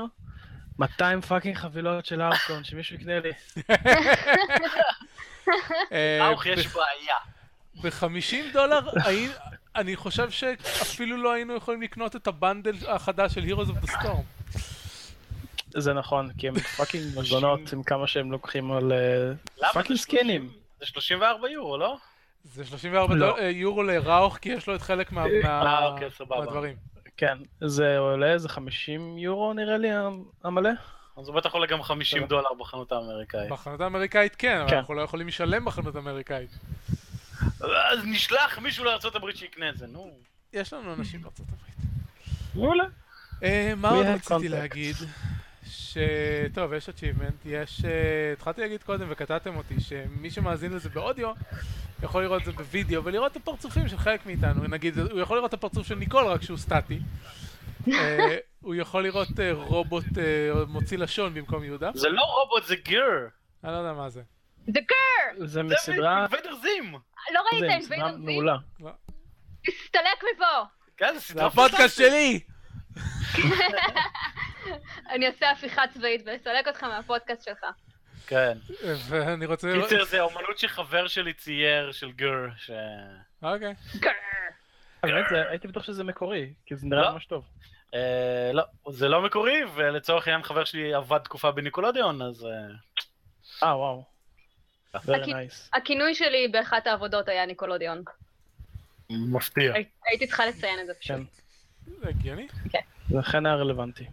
200 0.79 1.21
fucking 1.21 1.57
חבילות 1.57 2.05
של 2.05 2.21
ארקון, 2.21 2.63
שמישהו 2.63 2.95
יקנה 2.95 3.19
לי. 3.19 3.31
אוח, 6.21 6.45
יש 6.45 6.67
בעיה. 6.67 7.15
ב-50 7.83 8.53
דולר, 8.53 8.79
אני 9.75 9.95
חושב 9.95 10.29
שאפילו 10.31 11.17
לא 11.17 11.31
היינו 11.33 11.55
יכולים 11.55 11.81
לקנות 11.81 12.15
את 12.15 12.27
ה 12.27 12.34
bundle 12.34 12.75
החדש 12.87 13.33
של 13.33 13.43
Heroes 13.43 13.69
of 13.69 13.85
the 13.85 13.91
Storm. 13.91 14.21
זה 15.77 15.93
נכון, 15.93 16.29
כי 16.37 16.47
הם 16.47 16.59
פאקינג 16.59 17.03
מזונות 17.19 17.73
עם 17.73 17.83
כמה 17.83 18.07
שהם 18.07 18.31
לוקחים 18.31 18.71
על 18.71 18.91
אה? 19.63 19.67
פאקינג 19.73 19.97
זה 19.97 20.03
סקינים. 20.03 20.41
30 20.41 20.59
זה 20.79 20.85
34 20.85 21.49
יורו, 21.49 21.77
לא? 21.77 21.97
זה 22.43 22.65
34 22.65 23.15
לא. 23.15 23.37
אה, 23.37 23.49
יורו 23.49 23.83
לראוך, 23.83 24.37
כי 24.37 24.49
יש 24.49 24.67
לו 24.67 24.75
את 24.75 24.81
חלק 24.81 25.11
מה- 25.11 25.25
אה, 25.25 25.63
מה- 25.63 25.85
אוקיי. 25.85 26.09
מהדברים. 26.29 26.75
כן, 27.17 27.37
זה 27.61 27.97
עולה 27.97 28.33
איזה 28.33 28.49
50 28.49 29.17
יורו 29.17 29.53
נראה 29.53 29.77
לי 29.77 29.89
המלא. 30.43 30.69
אז 31.17 31.27
הוא 31.27 31.35
בטח 31.35 31.51
עולה 31.53 31.65
גם 31.67 31.83
50 31.83 32.25
דולר 32.25 32.53
בחנות 32.59 32.91
האמריקאית. 32.91 33.49
בחנות 33.51 33.81
האמריקאית 33.81 34.35
כן, 34.35 34.57
אבל 34.57 34.69
כן. 34.69 34.77
אנחנו 34.77 34.93
לא 34.93 35.01
יכולים 35.01 35.27
לשלם 35.27 35.65
בחנות 35.65 35.95
האמריקאית. 35.95 36.49
אז 37.61 37.99
נשלח 38.05 38.59
מישהו 38.59 38.85
לארה"ב 38.85 39.31
שיקנה 39.35 39.69
את 39.69 39.77
זה, 39.77 39.87
נו. 39.87 40.11
יש 40.53 40.73
לנו 40.73 40.93
אנשים 40.93 41.19
הברית. 41.19 41.49
מעולה. 42.55 42.83
אה, 43.43 43.73
מה 43.77 43.89
עוד 43.89 44.05
רציתי. 44.05 44.49
להגיד? 44.49 44.95
ש... 45.65 45.97
טוב, 46.53 46.73
יש 46.73 46.89
achievement, 46.89 47.45
יש... 47.45 47.85
אה, 47.85 48.33
התחלתי 48.33 48.61
להגיד 48.61 48.83
קודם 48.83 49.07
וקטעתם 49.09 49.55
אותי, 49.55 49.79
שמי 49.79 50.31
שמאזין 50.31 50.73
לזה 50.73 50.89
באודיו, 50.89 51.33
יכול 52.03 52.23
לראות 52.23 52.41
את 52.41 52.45
זה 52.45 52.51
בווידאו 52.51 53.03
ולראות 53.03 53.31
את 53.31 53.37
הפרצופים 53.37 53.87
של 53.87 53.97
חלק 53.97 54.25
מאיתנו. 54.25 54.67
נגיד, 54.67 54.99
הוא 54.99 55.19
יכול 55.19 55.37
לראות 55.37 55.49
את 55.49 55.53
הפרצוף 55.53 55.87
של 55.87 55.95
ניקול 55.95 56.25
רק 56.25 56.41
שהוא 56.41 56.57
סטטי. 56.57 56.99
אה, 57.87 58.37
הוא 58.61 58.75
יכול 58.75 59.03
לראות 59.03 59.39
אה, 59.39 59.53
רובוט 59.53 60.05
אה, 60.17 60.65
מוציא 60.67 60.97
לשון 60.97 61.33
במקום 61.33 61.63
יהודה. 61.63 61.91
זה 61.95 62.09
לא 62.09 62.21
רובוט, 62.21 62.63
זה 62.67 62.75
גיר. 62.75 63.03
אני 63.63 63.71
לא 63.71 63.77
יודע 63.77 63.93
מה 63.93 64.09
זה. 64.09 64.21
The 64.69 64.79
girl! 64.79 65.39
זה 65.39 65.47
זה 65.47 65.63
מסדרה, 65.63 66.21
אינביידר 66.21 66.55
זים. 66.61 66.95
לא 67.33 67.41
ראית 67.53 67.63
את 67.77 67.81
זים? 67.87 67.99
מעולה. 68.17 68.55
תסתלק 69.65 70.23
מפה! 70.35 70.63
כן, 70.97 71.13
זה 71.17 71.45
הפודקאסט. 71.45 71.97
שלי! 71.97 72.39
אני 75.11 75.27
אעשה 75.27 75.51
הפיכה 75.51 75.81
צבאית 75.93 76.21
ואסלק 76.25 76.67
אותך 76.67 76.83
מהפודקאסט 76.83 77.43
שלך. 77.45 77.65
כן. 78.27 78.57
ואני 79.09 79.45
רוצה. 79.45 79.73
קיצר, 79.81 80.03
זה 80.05 80.21
אומנות 80.21 80.57
שחבר 80.59 81.07
שלי 81.07 81.33
צייר 81.33 81.91
של 81.91 82.11
גיר, 82.11 82.49
ש... 82.57 82.71
אוקיי. 83.43 83.73
באמת, 85.03 85.25
זה- 85.29 85.49
הייתי 85.49 85.67
בטוח 85.67 85.83
שזה 85.83 86.03
מקורי, 86.03 86.53
כי 86.65 86.75
זה 86.75 86.87
נראה 86.87 87.01
לא. 87.01 87.11
ממש 87.11 87.25
טוב. 87.25 87.45
אה, 87.93 88.49
לא, 88.53 88.63
זה 88.89 89.07
לא 89.07 89.21
מקורי, 89.21 89.59
ולצורך 89.75 90.27
העניין 90.27 90.43
חבר 90.43 90.63
שלי 90.63 90.93
עבד 90.93 91.17
תקופה 91.17 91.51
בניקולודיון, 91.51 92.21
אז... 92.21 92.45
אה, 92.45 93.67
אה, 93.67 93.77
וואו. 93.77 94.12
הכינוי 95.73 96.15
שלי 96.15 96.47
באחת 96.47 96.87
העבודות 96.87 97.27
היה 97.27 97.45
ניקולודיון. 97.45 98.03
מפתיע. 99.09 99.73
הי- 99.73 99.85
הייתי 100.09 100.27
צריכה 100.27 100.45
לציין 100.45 100.79
את 100.79 100.85
זה 100.87 100.93
פשוט. 100.93 101.15
כן, 101.15 101.23
זה 102.01 102.09
הגיוני. 102.09 102.47
זה 103.09 103.19
אכן 103.19 103.45
היה 103.45 103.55
רלוונטי. 103.55 104.05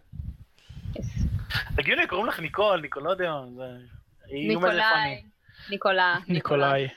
תגידי, 1.76 2.06
קוראים 2.08 2.26
לך 2.26 2.40
ניקול, 2.40 2.80
ניקולודיון, 2.80 3.54
זה... 3.56 3.64
ניקולאי. 4.26 4.82
אני. 4.94 5.22
ניקולה. 5.70 6.16
ניקולאי. 6.28 6.88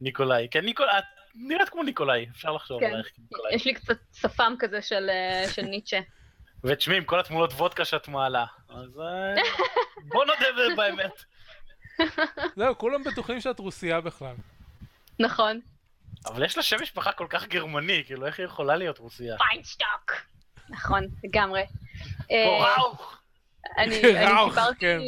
ניקולאי. 0.00 0.48
כן, 0.50 0.64
ניקול... 0.64 0.86
את 0.98 1.04
נראית 1.34 1.68
כמו 1.68 1.82
ניקולאי, 1.82 2.26
אפשר 2.30 2.52
לחשוב 2.52 2.80
כן. 2.80 2.86
עלייך 2.86 3.06
כניקולאי. 3.16 3.54
יש 3.54 3.64
לי 3.66 3.74
קצת 3.74 3.96
שפם 4.12 4.54
כזה 4.58 4.82
של 4.82 5.10
אה, 5.10 5.44
של 5.52 5.62
ניטשה. 5.62 6.00
ותשמעי, 6.64 6.96
עם 6.96 7.04
כל 7.04 7.20
התמונות 7.20 7.52
וודקה 7.52 7.84
שאת 7.84 8.08
מעלה, 8.08 8.44
אז 8.68 9.00
אה, 9.00 9.34
בוא 10.12 10.24
נודה 10.24 10.46
באמת. 10.76 11.24
זהו, 12.56 12.78
כולם 12.78 13.04
בטוחים 13.04 13.40
שאת 13.40 13.58
רוסייה 13.58 14.00
בכלל. 14.00 14.34
נכון. 15.18 15.60
אבל 16.26 16.44
יש 16.44 16.56
לה 16.56 16.62
שם 16.62 16.76
משפחה 16.82 17.12
כל 17.12 17.26
כך 17.30 17.48
גרמני, 17.48 18.02
כאילו, 18.06 18.26
איך 18.26 18.38
היא 18.38 18.46
יכולה 18.46 18.76
להיות 18.76 18.98
רוסייה? 18.98 19.36
פיינשטוק. 19.50 20.12
נכון, 20.68 21.04
לגמרי. 21.24 21.62
אה, 22.30 22.46
וואו! 22.48 22.94
אני 23.78 23.94
סיפרתי, 23.94 24.80
כן. 24.80 24.98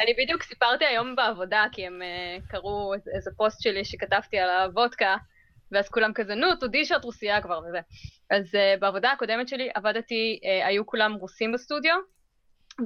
אני 0.00 0.14
בדיוק 0.18 0.42
סיפרתי 0.42 0.84
היום 0.84 1.16
בעבודה, 1.16 1.64
כי 1.72 1.86
הם 1.86 2.02
אה, 2.02 2.36
קראו 2.48 2.94
איזה- 3.14 3.30
פוסט 3.36 3.62
שלי 3.62 3.84
שכתבתי 3.84 4.38
על 4.38 4.50
הוודקה, 4.50 5.16
ואז 5.72 5.88
כולם 5.88 6.12
כזה, 6.14 6.34
נו, 6.34 6.46
תודי 6.60 6.84
שאת 6.84 7.04
רוסייה 7.04 7.42
כבר 7.42 7.60
וזה. 7.68 7.80
אז 8.30 8.54
אה, 8.54 8.74
בעבודה 8.80 9.10
הקודמת 9.12 9.48
שלי 9.48 9.68
עבדתי, 9.74 10.40
אה, 10.44 10.66
היו 10.66 10.86
כולם 10.86 11.12
רוסים 11.14 11.52
בסטודיו, 11.52 11.94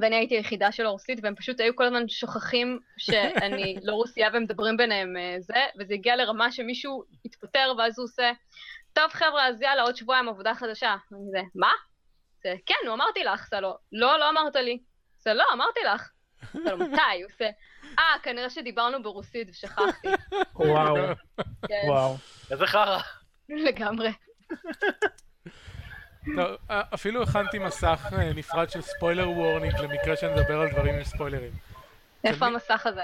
ואני 0.00 0.16
הייתי 0.16 0.36
היחידה 0.36 0.72
של 0.72 0.86
הרוסית, 0.86 1.18
והם 1.22 1.34
פשוט 1.34 1.60
היו 1.60 1.76
כל 1.76 1.84
הזמן 1.84 2.08
שוכחים 2.08 2.78
שאני 2.98 3.76
לא 3.86 3.92
רוסייה 3.92 4.28
והם 4.32 4.42
מדברים 4.42 4.76
ביניהם 4.76 5.16
אה, 5.16 5.36
זה, 5.38 5.66
וזה 5.78 5.94
הגיע 5.94 6.16
לרמה 6.16 6.52
שמישהו 6.52 7.04
התפטר, 7.24 7.72
ואז 7.78 7.98
הוא 7.98 8.04
עושה, 8.04 8.32
טוב 8.92 9.10
חבר'ה, 9.10 9.48
אז 9.48 9.62
יאללה, 9.62 9.82
עוד 9.82 9.96
שבועיים 9.96 10.28
עבודה 10.28 10.54
חדשה. 10.54 10.96
ואני 11.12 11.24
זה, 11.30 11.40
מה? 11.54 11.70
זה, 12.42 12.54
כן, 12.66 12.74
נו, 12.86 12.94
אמרתי 12.94 13.24
לך, 13.24 13.48
זה 13.50 13.60
לא, 13.60 13.76
לא, 13.92 14.18
לא 14.18 14.30
אמרת 14.30 14.56
לי. 14.56 14.78
זה 15.18 15.34
לא, 15.34 15.44
אמרתי 15.52 15.80
לך. 15.94 16.10
זה 16.52 16.72
לא, 16.72 16.76
מתי? 16.76 17.22
הוא 17.22 17.30
עושה, 17.32 17.48
אה, 17.98 18.18
כנראה 18.22 18.50
שדיברנו 18.50 19.02
ברוסית 19.02 19.48
ושכחתי. 19.50 20.08
וואו, 20.54 20.96
כן, 21.68 21.82
וואו. 21.88 22.16
איזה 22.50 22.66
חרא. 22.66 22.98
לגמרי. 23.48 24.10
טוב, 26.24 26.56
אה, 26.70 26.82
אפילו 26.94 27.22
הכנתי 27.22 27.58
מסך 27.58 28.06
אה, 28.12 28.32
נפרד 28.32 28.70
של 28.70 28.80
spoiler 28.80 29.30
warning 29.30 29.78
למקרה 29.78 30.16
שנדבר 30.16 30.60
על 30.60 30.70
דברים 30.70 30.94
עם 30.94 31.04
ספוילרים. 31.04 31.52
איפה? 32.24 32.46
המסך 32.46 32.86
הזה? 32.86 33.02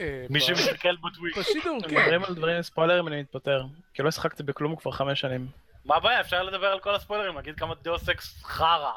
אה, 0.00 0.26
מי 0.30 0.40
שמסתכל 0.40 0.96
בטוויט. 0.96 1.38
בשידור, 1.38 1.78
כן. 1.82 1.96
מדברים 1.96 2.24
על 2.24 2.34
דברים 2.34 2.56
עם 2.56 2.62
ספוילרים 2.62 3.08
אני 3.08 3.20
מתפטר. 3.20 3.64
כי 3.94 4.02
לא 4.02 4.08
השחקתי 4.08 4.42
בכלום 4.42 4.76
כבר 4.76 4.90
חמש 4.90 5.20
שנים. 5.20 5.46
מה 5.84 5.96
הבעיה? 5.96 6.20
אפשר 6.20 6.42
לדבר 6.42 6.66
על 6.66 6.80
כל 6.80 6.94
הספוילרים, 6.94 7.34
להגיד 7.34 7.58
כמה 7.58 7.74
Deus 7.82 8.08
Ex 8.08 8.42
חרא. 8.44 8.92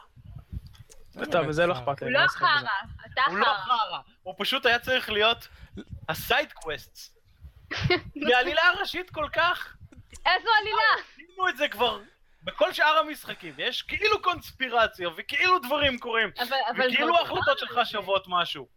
טוב, 1.31 1.47
וזה 1.47 1.65
לא 1.65 1.73
אכפת 1.73 2.01
לי. 2.01 2.07
הוא 2.07 2.13
לא 2.13 2.25
בזה. 2.25 2.37
חרא, 2.37 2.69
אתה 3.05 3.21
הוא 3.27 3.37
לא 3.37 3.45
חרא. 3.45 3.77
חרא, 3.77 3.99
הוא 4.23 4.35
פשוט 4.37 4.65
היה 4.65 4.79
צריך 4.79 5.09
להיות 5.09 5.47
ה 6.09 6.18
side 6.18 6.53
quest. 6.53 7.15
כי 8.25 8.33
העלילה 8.35 8.61
הראשית 8.61 9.09
כל 9.09 9.27
כך, 9.33 9.75
איזו 10.25 10.49
עלילה? 10.61 11.03
עשינו 11.13 11.49
את 11.49 11.57
זה 11.57 11.67
כבר 11.67 11.99
בכל 12.45 12.73
שאר 12.73 12.97
המשחקים. 12.97 13.53
יש 13.57 13.81
כאילו 13.81 14.21
קונספירציה 14.21 15.09
וכאילו 15.17 15.59
דברים 15.59 15.97
קורים. 15.99 16.29
אבל, 16.39 16.55
אבל, 16.75 16.87
וכאילו 16.91 17.17
ההחלטות 17.17 17.59
שלך. 17.59 17.79
שוות 17.85 18.25
משהו. 18.27 18.67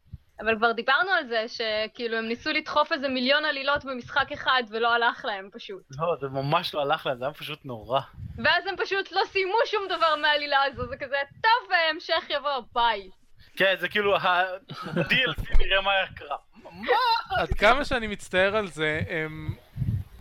אבל 0.41 0.57
כבר 0.57 0.73
דיברנו 0.73 1.11
על 1.11 1.29
זה 1.29 1.45
שכאילו 1.49 2.17
הם 2.19 2.29
ניסו 2.29 2.51
לדחוף 2.51 2.93
איזה 2.93 3.09
מיליון 3.09 3.45
עלילות 3.45 3.85
במשחק 3.85 4.33
אחד 4.33 4.63
ולא 4.71 4.95
הלך 4.95 5.25
להם 5.25 5.49
פשוט. 5.53 5.83
לא, 5.99 6.17
זה 6.21 6.29
ממש 6.29 6.75
לא 6.75 6.81
הלך 6.83 7.07
להם, 7.07 7.19
זה 7.19 7.25
היה 7.25 7.35
פשוט 7.35 7.59
נורא. 7.65 8.01
ואז 8.45 8.67
הם 8.67 8.75
פשוט 8.77 9.13
לא 9.13 9.21
סיימו 9.27 9.55
שום 9.67 9.85
דבר 9.89 10.17
מהעלילה 10.17 10.63
הזו, 10.65 10.87
זה 10.89 10.97
כזה, 10.97 11.17
טוב, 11.43 11.71
המשך 11.95 12.31
יבוא, 12.31 12.51
ביי. 12.75 13.09
כן, 13.57 13.75
זה 13.79 13.89
כאילו 13.89 14.17
ה-DLC 14.17 15.59
נראה 15.61 15.81
מה 15.81 15.91
יקרה. 16.13 16.37
מה? 16.65 16.97
עד 17.37 17.49
כמה 17.55 17.85
שאני 17.85 18.07
מצטער 18.07 18.57
על 18.57 18.67
זה, 18.69 19.01
הם, 19.09 19.55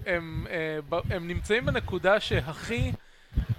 הם, 0.05 0.47
אה, 0.49 0.79
ב- 0.89 1.13
הם 1.13 1.27
נמצאים 1.27 1.65
בנקודה 1.65 2.19
שהכי 2.19 2.91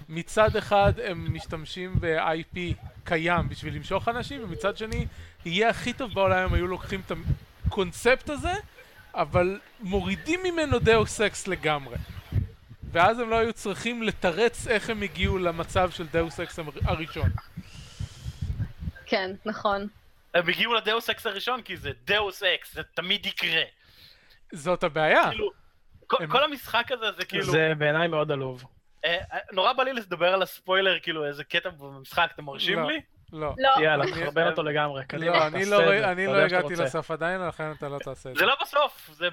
מצד 0.08 0.56
אחד 0.56 0.92
הם 1.04 1.34
משתמשים 1.34 1.94
ב-IP 2.00 2.58
קיים 3.04 3.48
בשביל 3.48 3.74
למשוך 3.74 4.08
אנשים, 4.08 4.44
ומצד 4.44 4.76
שני 4.76 5.06
יהיה 5.44 5.68
הכי 5.68 5.92
טוב 5.92 6.14
בעולם 6.14 6.48
אם 6.48 6.54
היו 6.54 6.66
לוקחים 6.66 7.00
את 7.06 7.12
הקונספט 7.66 8.30
הזה, 8.30 8.52
אבל 9.14 9.60
מורידים 9.80 10.40
ממנו 10.42 10.78
Deus 10.78 11.20
Ex 11.20 11.48
לגמרי. 11.48 11.96
ואז 12.92 13.18
הם 13.18 13.30
לא 13.30 13.36
היו 13.36 13.52
צריכים 13.52 14.02
לתרץ 14.02 14.66
איך 14.66 14.90
הם 14.90 15.02
הגיעו 15.02 15.38
למצב 15.38 15.90
של 15.90 16.06
Deus 16.06 16.40
Ex 16.40 16.58
הראשון. 16.84 17.30
כן, 19.06 19.30
נכון. 19.44 19.86
הם 20.34 20.48
הגיעו 20.48 20.74
ל 20.74 20.82
Deus 20.82 21.10
Ex 21.10 21.26
הראשון 21.26 21.62
כי 21.62 21.76
זה 21.76 21.90
Deus 22.04 22.42
Ex, 22.42 22.74
זה 22.74 22.82
תמיד 22.94 23.26
יקרה. 23.26 23.62
זאת 24.52 24.84
הבעיה. 24.84 25.28
כאילו, 25.30 25.50
כל- 26.06 26.16
הם- 26.22 26.30
כל 26.30 26.44
המשחק 26.44 26.92
הזה 26.92 27.06
זה 27.16 27.24
כאילו... 27.24 27.52
זה 27.52 27.72
בעיניי 27.78 28.08
מאוד 28.08 28.32
עלוב. 28.32 28.64
אה, 29.04 29.18
אה, 29.32 29.38
נורא 29.52 29.72
בא 29.72 29.82
לי 29.82 29.92
לדבר 29.92 30.34
על 30.34 30.42
הספוילר, 30.42 30.98
כאילו 31.02 31.26
איזה 31.26 31.44
קטע 31.44 31.70
במשחק, 31.70 32.30
אתם 32.34 32.44
מרשים 32.44 32.78
לא. 32.78 32.88
לי? 32.88 33.00
לא. 33.32 33.54
לא, 33.58 33.84
יאללה, 33.84 34.06
תחרבן 34.06 34.46
אותו 34.46 34.62
לגמרי. 34.62 35.04
קדימה, 35.04 35.36
לא, 35.36 35.46
אני 35.46 36.26
לא 36.26 36.36
לא 36.36 36.44
הגעתי. 36.44 36.74
לסוף 36.74 37.10
עדיין, 37.10 37.40
לכן 37.40 37.72
אתה 37.72 37.88
לא 37.88 37.98
תעשה 37.98 38.30
את 38.30 38.34
זה. 38.34 38.40
זה 38.40 38.46
לא 38.46 38.54
בסוף, 38.62 39.10
זה 39.12 39.28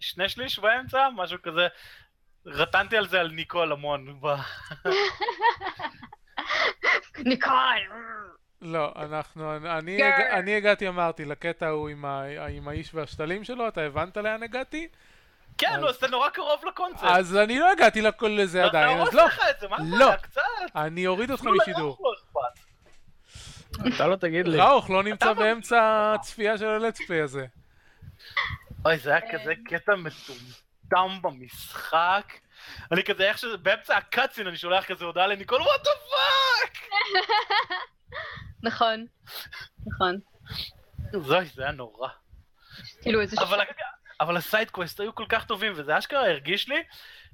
שני 0.00 0.28
שליש 0.28 0.58
באמצע, 0.58 1.08
משהו 1.16 1.42
כזה. 1.42 1.68
רטנתי 2.46 2.96
על 2.96 3.08
זה 3.08 3.20
על 3.20 3.30
ניקול 3.30 3.72
המון. 3.72 4.06
ניקול. 7.24 7.52
לא, 8.62 8.92
אנחנו, 8.96 9.56
אני, 9.56 9.98
אני 10.30 10.56
הגעתי, 10.56 10.88
אמרתי, 10.88 11.24
לקטע 11.24 11.66
ההוא 11.66 11.88
עם, 11.88 12.04
ה, 12.04 12.22
עם 12.48 12.68
האיש 12.68 12.94
והשתלים 12.94 13.44
שלו, 13.44 13.68
אתה 13.68 13.80
הבנת 13.80 14.16
לאן 14.16 14.42
הגעתי? 14.42 14.88
כן, 15.58 15.68
אז- 15.74 15.80
נו, 15.80 15.88
אז 15.88 15.98
זה 16.00 16.08
נורא 16.08 16.28
קרוב 16.30 16.64
לקונספט. 16.64 17.04
אז 17.04 17.36
אני 17.36 17.58
לא 17.58 17.70
הגעתי 17.72 18.02
לכל 18.02 18.36
לזה 18.38 18.62
אז 18.62 18.68
עדיין, 18.68 19.00
אז 19.00 19.14
לא. 19.14 19.24
מה 19.70 19.76
לא. 19.80 20.16
קצת. 20.16 20.40
אני 20.76 21.06
אוריד 21.06 21.30
אותך 21.30 21.44
משידור. 21.44 21.98
לא. 22.34 22.42
אתה 23.96 24.06
לא 24.06 24.16
תגיד 24.16 24.48
לי. 24.48 24.58
ראוך 24.60 24.90
לא 24.90 25.02
נמצא 25.02 25.24
אתה 25.32 25.34
באמצע 25.34 26.12
הצפייה 26.14 26.58
של 26.58 26.66
הלטספליי 26.68 27.20
הזה. 27.20 27.46
אוי, 28.84 28.98
זה 28.98 29.10
היה 29.10 29.20
כזה 29.32 29.52
קטע 29.68 29.92
מטומטם 29.96 31.22
במשחק. 31.22 32.32
אני 32.92 33.04
כזה, 33.04 33.28
איך 33.28 33.38
שזה, 33.38 33.56
באמצע 33.56 33.96
ה 33.96 34.02
cutscene 34.02 34.46
אני 34.46 34.56
שולח 34.56 34.84
כזה 34.84 35.04
הודעה 35.04 35.26
לניקול, 35.26 35.60
what 35.62 35.80
the 35.84 35.90
fuck! 35.90 36.78
נכון. 38.62 39.06
נכון. 39.86 40.18
הזוי, 41.12 41.44
זה 41.44 41.62
היה 41.62 41.72
נורא. 41.72 42.08
כאילו 43.02 43.20
איזה... 43.20 43.36
אבל, 43.42 43.58
ש- 43.58 43.62
אבל 44.22 44.36
ה 44.36 44.42
side 44.42 44.68
quest 44.68 45.00
היו 45.00 45.14
כל 45.14 45.26
כך 45.28 45.44
טובים, 45.44 45.72
וזה 45.76 45.98
אשכרה 45.98 46.28
הרגיש 46.28 46.68
לי 46.68 46.82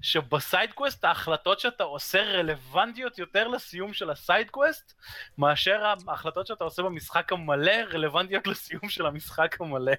שב 0.03 0.28
side 0.28 0.62
quest 0.62 1.05
ההחלטות 1.05 1.61
שאתה 1.61 1.85
עושה 1.85 2.23
רלוונטיות 2.23 3.19
יותר 3.19 3.49
לסיום 3.49 3.93
של 3.93 4.11
ה 4.11 4.18
side 4.18 4.49
quest, 4.49 4.95
מאשר 5.39 5.93
ההחלטות 6.09 6.47
שאתה 6.47 6.65
עושה 6.65 6.83
במשחק 6.83 7.33
המלא 7.33 7.73
רלוונטיות 7.93 8.47
לסיום 8.47 8.89
של 8.89 9.07
המשחק 9.07 9.61
המלא. 9.61 9.93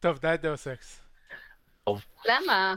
טוב, 0.00 0.18
די 0.18 0.34
Deus 0.42 0.66
Ex. 0.66 1.00
למה? 2.24 2.74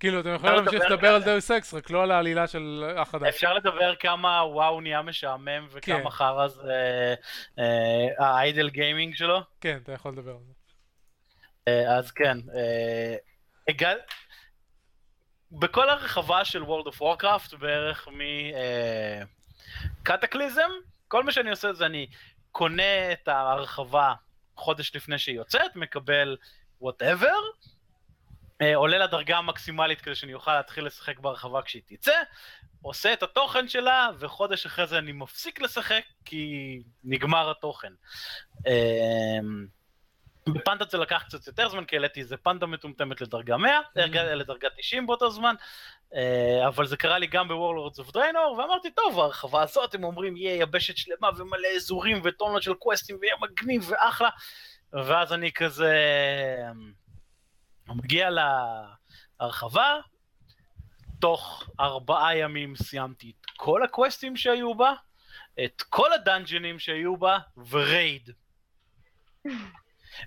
כאילו, 0.00 0.20
אתם 0.20 0.34
יכולים 0.34 0.56
להמשיך 0.56 0.82
לדבר 0.90 1.14
על 1.14 1.22
Deus 1.22 1.50
Ex, 1.50 1.74
רק 1.74 1.90
לא 1.90 2.02
על 2.02 2.10
העלילה 2.10 2.46
של 2.46 2.94
החדש. 2.96 3.28
אפשר 3.28 3.54
לדבר 3.54 3.94
כמה 3.94 4.42
וואו 4.44 4.80
נהיה 4.80 5.02
משעמם 5.02 5.66
וכמה 5.70 6.02
כן. 6.02 6.10
חרא 6.10 6.48
זה 6.48 7.14
אה, 7.58 8.06
ה 8.18 8.28
idle 8.28 8.70
gaming 8.70 9.14
שלו? 9.14 9.40
כן, 9.60 9.78
אתה 9.82 9.92
יכול 9.92 10.12
לדבר 10.12 10.30
על 10.30 10.42
זה. 10.46 10.52
אה, 11.68 11.96
אז 11.98 12.10
כן, 12.10 12.38
אה. 12.54 13.94
בכל 15.52 15.90
הרחבה 15.90 16.44
של 16.44 16.62
World 16.62 16.86
of 16.86 17.00
Warcraft, 17.00 17.56
בערך 17.56 18.08
מ 20.02 20.08
Cataclysm, 20.08 20.70
כל 21.08 21.22
מה 21.24 21.32
שאני 21.32 21.50
עושה 21.50 21.72
זה 21.72 21.86
אני 21.86 22.06
קונה 22.52 23.12
את 23.12 23.28
ההרחבה 23.28 24.14
חודש 24.56 24.96
לפני 24.96 25.18
שהיא 25.18 25.36
יוצאת, 25.36 25.76
מקבל 25.76 26.36
whatever, 26.80 27.38
עולה 28.74 28.98
לדרגה 28.98 29.38
המקסימלית 29.38 30.00
כדי 30.00 30.14
שאני 30.14 30.34
אוכל 30.34 30.56
להתחיל 30.56 30.86
לשחק 30.86 31.18
בהרחבה 31.18 31.62
כשהיא 31.62 31.82
תצא, 31.86 32.22
עושה 32.82 33.12
את 33.12 33.22
התוכן 33.22 33.68
שלה, 33.68 34.08
וחודש 34.18 34.66
אחרי 34.66 34.86
זה 34.86 34.98
אני 34.98 35.12
מפסיק 35.12 35.60
לשחק 35.60 36.02
כי 36.24 36.82
נגמר 37.04 37.50
התוכן. 37.50 37.92
אה, 38.66 39.38
בפנדה 40.48 40.84
זה 40.90 40.98
לקח 40.98 41.22
קצת 41.22 41.46
יותר 41.46 41.68
זמן, 41.68 41.84
כי 41.84 41.96
העליתי 41.96 42.20
איזה 42.20 42.36
פנדה 42.36 42.66
מטומטמת 42.66 43.20
לדרגה 43.20 43.56
100, 43.56 43.80
mm. 43.80 44.00
לדרגה 44.18 44.68
90 44.78 45.06
באותו 45.06 45.30
זמן, 45.30 45.54
אה, 46.14 46.68
אבל 46.68 46.86
זה 46.86 46.96
קרה 46.96 47.18
לי 47.18 47.26
גם 47.26 47.48
ב 47.48 47.54
Warlords 47.54 47.98
of 47.98 48.12
Draenor, 48.12 48.56
ואמרתי, 48.58 48.90
טוב, 48.90 49.18
הרחבה 49.18 49.62
הזאת, 49.62 49.94
הם 49.94 50.04
אומרים, 50.04 50.36
יהיה 50.36 50.62
יבשת 50.62 50.96
שלמה 50.96 51.28
ומלא 51.36 51.68
אזורים 51.76 52.20
וטונות 52.24 52.62
של 52.62 52.74
קווסטים, 52.74 53.18
ויהיה 53.20 53.34
מגניב 53.40 53.90
ואחלה, 53.90 54.28
ואז 54.92 55.32
אני 55.32 55.52
כזה 55.52 55.94
מגיע 57.88 58.28
להרחבה, 59.40 60.00
תוך 61.20 61.70
ארבעה 61.80 62.36
ימים 62.36 62.76
סיימתי 62.76 63.32
את 63.40 63.50
כל 63.56 63.82
הקווסטים 63.82 64.36
שהיו 64.36 64.74
בה, 64.74 64.92
את 65.64 65.82
כל 65.82 66.12
הדאנג'נים 66.12 66.78
שהיו 66.78 67.16
בה, 67.16 67.38
ו 67.68 67.78
raid. 67.78 68.30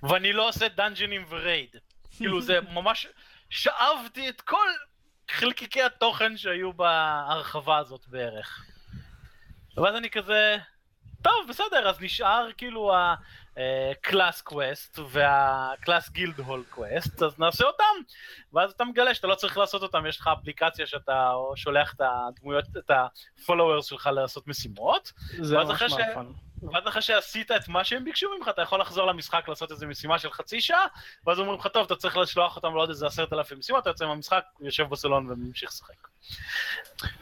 ואני 0.02 0.32
לא 0.32 0.48
עושה 0.48 0.68
דאנג'נים 0.68 1.24
ו 1.28 1.36
raid. 1.36 1.76
כאילו 2.10 2.40
זה 2.40 2.60
ממש, 2.60 3.06
שאבתי 3.50 4.28
את 4.28 4.40
כל 4.40 4.68
חלקיקי 5.30 5.82
התוכן 5.82 6.36
שהיו 6.36 6.72
בהרחבה 6.72 7.78
הזאת 7.78 8.08
בערך. 8.08 8.66
ואז 9.76 9.94
אני 9.94 10.10
כזה, 10.10 10.58
טוב 11.22 11.46
בסדר, 11.48 11.88
אז 11.88 12.00
נשאר 12.00 12.48
כאילו 12.56 12.92
ה 13.56 13.70
class 13.70 14.40
quest 14.40 14.98
וה 15.10 15.39
class 15.39 16.10
guild 16.10 16.38
hall 16.40 16.64
quest, 16.70 17.22
אז 17.22 17.38
נעשה 17.38 17.64
אותם. 17.64 17.84
ואז 18.52 18.70
אתה 18.70 18.84
מגלה 18.84 19.14
שאתה 19.14 19.26
לא 19.26 19.34
צריך 19.34 19.58
לעשות 19.58 19.82
אותם, 19.82 20.06
יש 20.06 20.20
לך 20.20 20.30
אפליקציה 20.40 20.86
שאתה 20.86 21.32
שולח 21.56 21.94
את 21.94 22.00
הדמויות, 22.04 22.64
את 22.78 22.90
ה 23.38 23.43
followers 23.43 23.86
שלך 23.86 24.06
לעשות 24.06 24.48
משימות. 24.48 25.12
זה 25.40 25.56
ממש 25.56 25.70
אחרי 25.70 25.90
ש- 25.90 25.92
מעפן. 25.92 26.26
ואז 26.62 26.88
אחרי 26.88 27.02
שעשית 27.02 27.50
את 27.50 27.68
מה 27.68 27.84
שהם 27.84 28.04
ביקשו 28.04 28.30
ממך, 28.38 28.48
אתה 28.48 28.62
יכול 28.62 28.80
לחזור 28.80 29.06
למשחק 29.06 29.48
לעשות 29.48 29.70
איזה 29.70 29.86
משימה 29.86 30.18
של 30.18 30.30
חצי 30.30 30.60
שעה, 30.60 30.86
ואז 31.26 31.38
אומרים 31.38 31.58
לך, 31.58 31.66
טוב, 31.66 31.86
אתה 31.86 31.96
צריך 31.96 32.16
לשלוח 32.16 32.56
אותם 32.56 32.74
לעוד 32.74 32.88
איזה 32.88 33.06
עשרת 33.06 33.32
אלפים 33.32 33.58
משימות, 33.58 33.82
אתה 33.82 33.90
יוצא 33.90 34.06
מהמשחק, 34.06 34.44
יושב 34.60 34.88
בסלון 34.88 35.30
וממשיך 35.30 35.70
לשחק. 35.70 35.94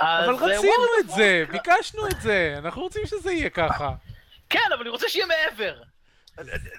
אבל 0.01 0.35
רצינו 0.35 0.85
את 1.01 1.11
זה, 1.11 1.44
ביקשנו 1.51 2.07
את 2.07 2.20
זה, 2.20 2.55
אנחנו 2.59 2.83
רוצים 2.83 3.07
שזה 3.07 3.33
יהיה 3.33 3.51
ככה. 3.51 3.90
כן, 4.51 4.68
אבל 4.74 4.81
אני 4.81 4.90
רוצה 4.90 5.09
שיהיה 5.09 5.27
מעבר. 5.27 5.83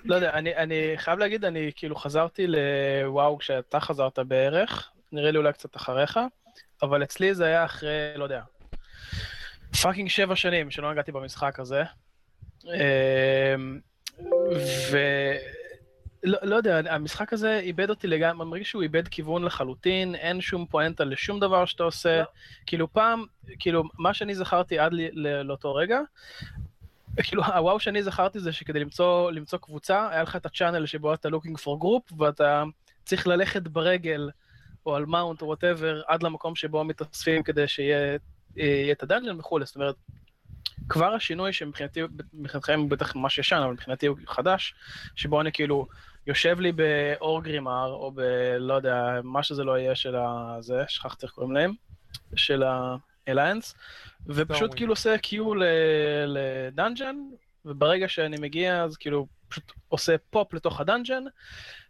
לא 0.06 0.16
יודע, 0.16 0.34
אני, 0.34 0.56
אני 0.56 0.94
חייב 0.98 1.20
להגיד, 1.20 1.46
אני 1.46 1.72
כאילו 1.76 1.96
חזרתי 1.96 2.46
לוואו 2.48 3.38
כשאתה 3.38 3.80
חזרת 3.80 4.20
בערך, 4.20 4.92
נראה 5.12 5.32
לי 5.32 5.38
אולי 5.38 5.54
קצת 5.54 5.76
אחריך, 5.76 6.20
אבל 6.82 7.04
אצלי 7.04 7.34
זה 7.36 7.46
היה 7.46 7.66
אחרי, 7.66 7.90
לא 8.16 8.24
יודע, 8.24 8.42
fucking 9.82 10.10
שבע 10.10 10.36
שנים 10.36 10.72
שלא 10.72 10.92
נגעתי 10.92 11.12
במשחק 11.12 11.60
הזה. 11.60 11.84
אמ, 12.66 13.80
ו... 14.92 14.98
לא, 16.24 16.56
יודע, 16.56 16.82
המשחק 16.90 17.34
הזה 17.34 17.60
איבד 17.60 17.90
אותי 17.90 18.08
לגמרי, 18.08 18.44
אני 18.44 18.50
מרגיש 18.50 18.70
שהוא 18.70 18.84
איבד 18.84 19.08
כיוון 19.08 19.44
לחלוטין, 19.44 20.16
אין 20.16 20.42
שום 20.42 20.66
פואנטה 20.66 21.04
לשום 21.04 21.40
דבר 21.40 21.66
שאתה 21.66 21.84
עושה. 21.84 22.20
לא. 22.20 22.24
כאילו 22.66 22.94
פעם, 22.94 23.26
כאילו, 23.60 23.84
מה 23.98 24.14
שאני 24.14 24.36
זכרתי 24.36 24.80
עד 24.80 24.94
ל- 24.94 25.28
ל- 25.28 25.42
לאותו 25.42 25.76
רגע, 25.76 26.00
כאילו, 27.24 27.44
הוואו 27.46 27.80
שאני 27.80 28.04
זכרתי 28.04 28.40
זה 28.40 28.52
שכדי 28.52 28.80
למצוא, 28.80 29.32
למצוא 29.32 29.60
קבוצה, 29.60 30.10
היה 30.12 30.24
לך 30.24 30.36
את 30.36 30.46
ה 30.46 30.51
channel 30.51 30.86
שבו 30.86 31.14
אתה 31.14 31.30
looking 31.30 31.60
for 31.60 31.84
group, 31.84 32.14
ואתה 32.18 32.64
צריך 33.06 33.28
ללכת 33.28 33.62
ברגל, 33.62 34.30
או 34.86 34.96
על 34.96 35.06
mount 35.06 35.42
או 35.42 35.48
whatever, 35.48 36.02
עד 36.08 36.24
למקום 36.24 36.56
שבו 36.56 36.84
מתאספים 36.84 37.44
כדי 37.44 37.68
שיהיה 37.68 38.18
אה, 38.60 38.90
את 38.92 39.04
ה 39.04 39.08
dungeon 39.08 39.40
וכולי, 39.40 39.66
זאת 39.66 39.76
אומרת, 39.76 39.96
כבר 40.90 41.14
השינוי 41.14 41.54
שמבחינתי, 41.54 42.02
מבחינתכם 42.34 42.80
הוא 42.80 42.90
בטח 42.90 43.16
ממש 43.16 43.38
ישן, 43.38 43.56
אבל 43.56 43.74
מבחינתי 43.74 44.08
הוא 44.08 44.18
חדש, 44.28 44.76
שבו 45.16 45.42
אני 45.42 45.52
כאילו 45.52 45.88
יושב 46.28 46.60
לי 46.60 46.72
באורגרימר, 46.72 47.92
או 47.92 48.12
ב... 48.12 48.22
לא 48.60 48.74
יודע, 48.74 49.20
מה 49.24 49.44
שזה 49.44 49.64
לא 49.64 49.78
יהיה 49.80 49.96
של 49.96 50.16
הזה, 50.16 50.84
שכחתי 50.88 51.26
איך 51.26 51.34
קוראים 51.34 51.54
להם, 51.54 51.74
של 52.36 52.64
ה 53.28 53.33
Alliance, 53.33 53.76
ופשוט. 54.26 54.76
כאילו 54.76 54.92
עושה 54.92 55.18
queue 55.18 55.54
ל 56.28 56.38
dungeon, 56.38 57.16
וברגע 57.66 58.08
שאני 58.08 58.38
מגיע 58.40 58.84
אז 58.84 58.98
כאילו 58.98 59.28
פשוט 59.48 59.72
עושה 59.88 60.16
פופ 60.30 60.54
לתוך 60.54 60.80
ה 60.80 60.85
dungeon, 60.85 61.24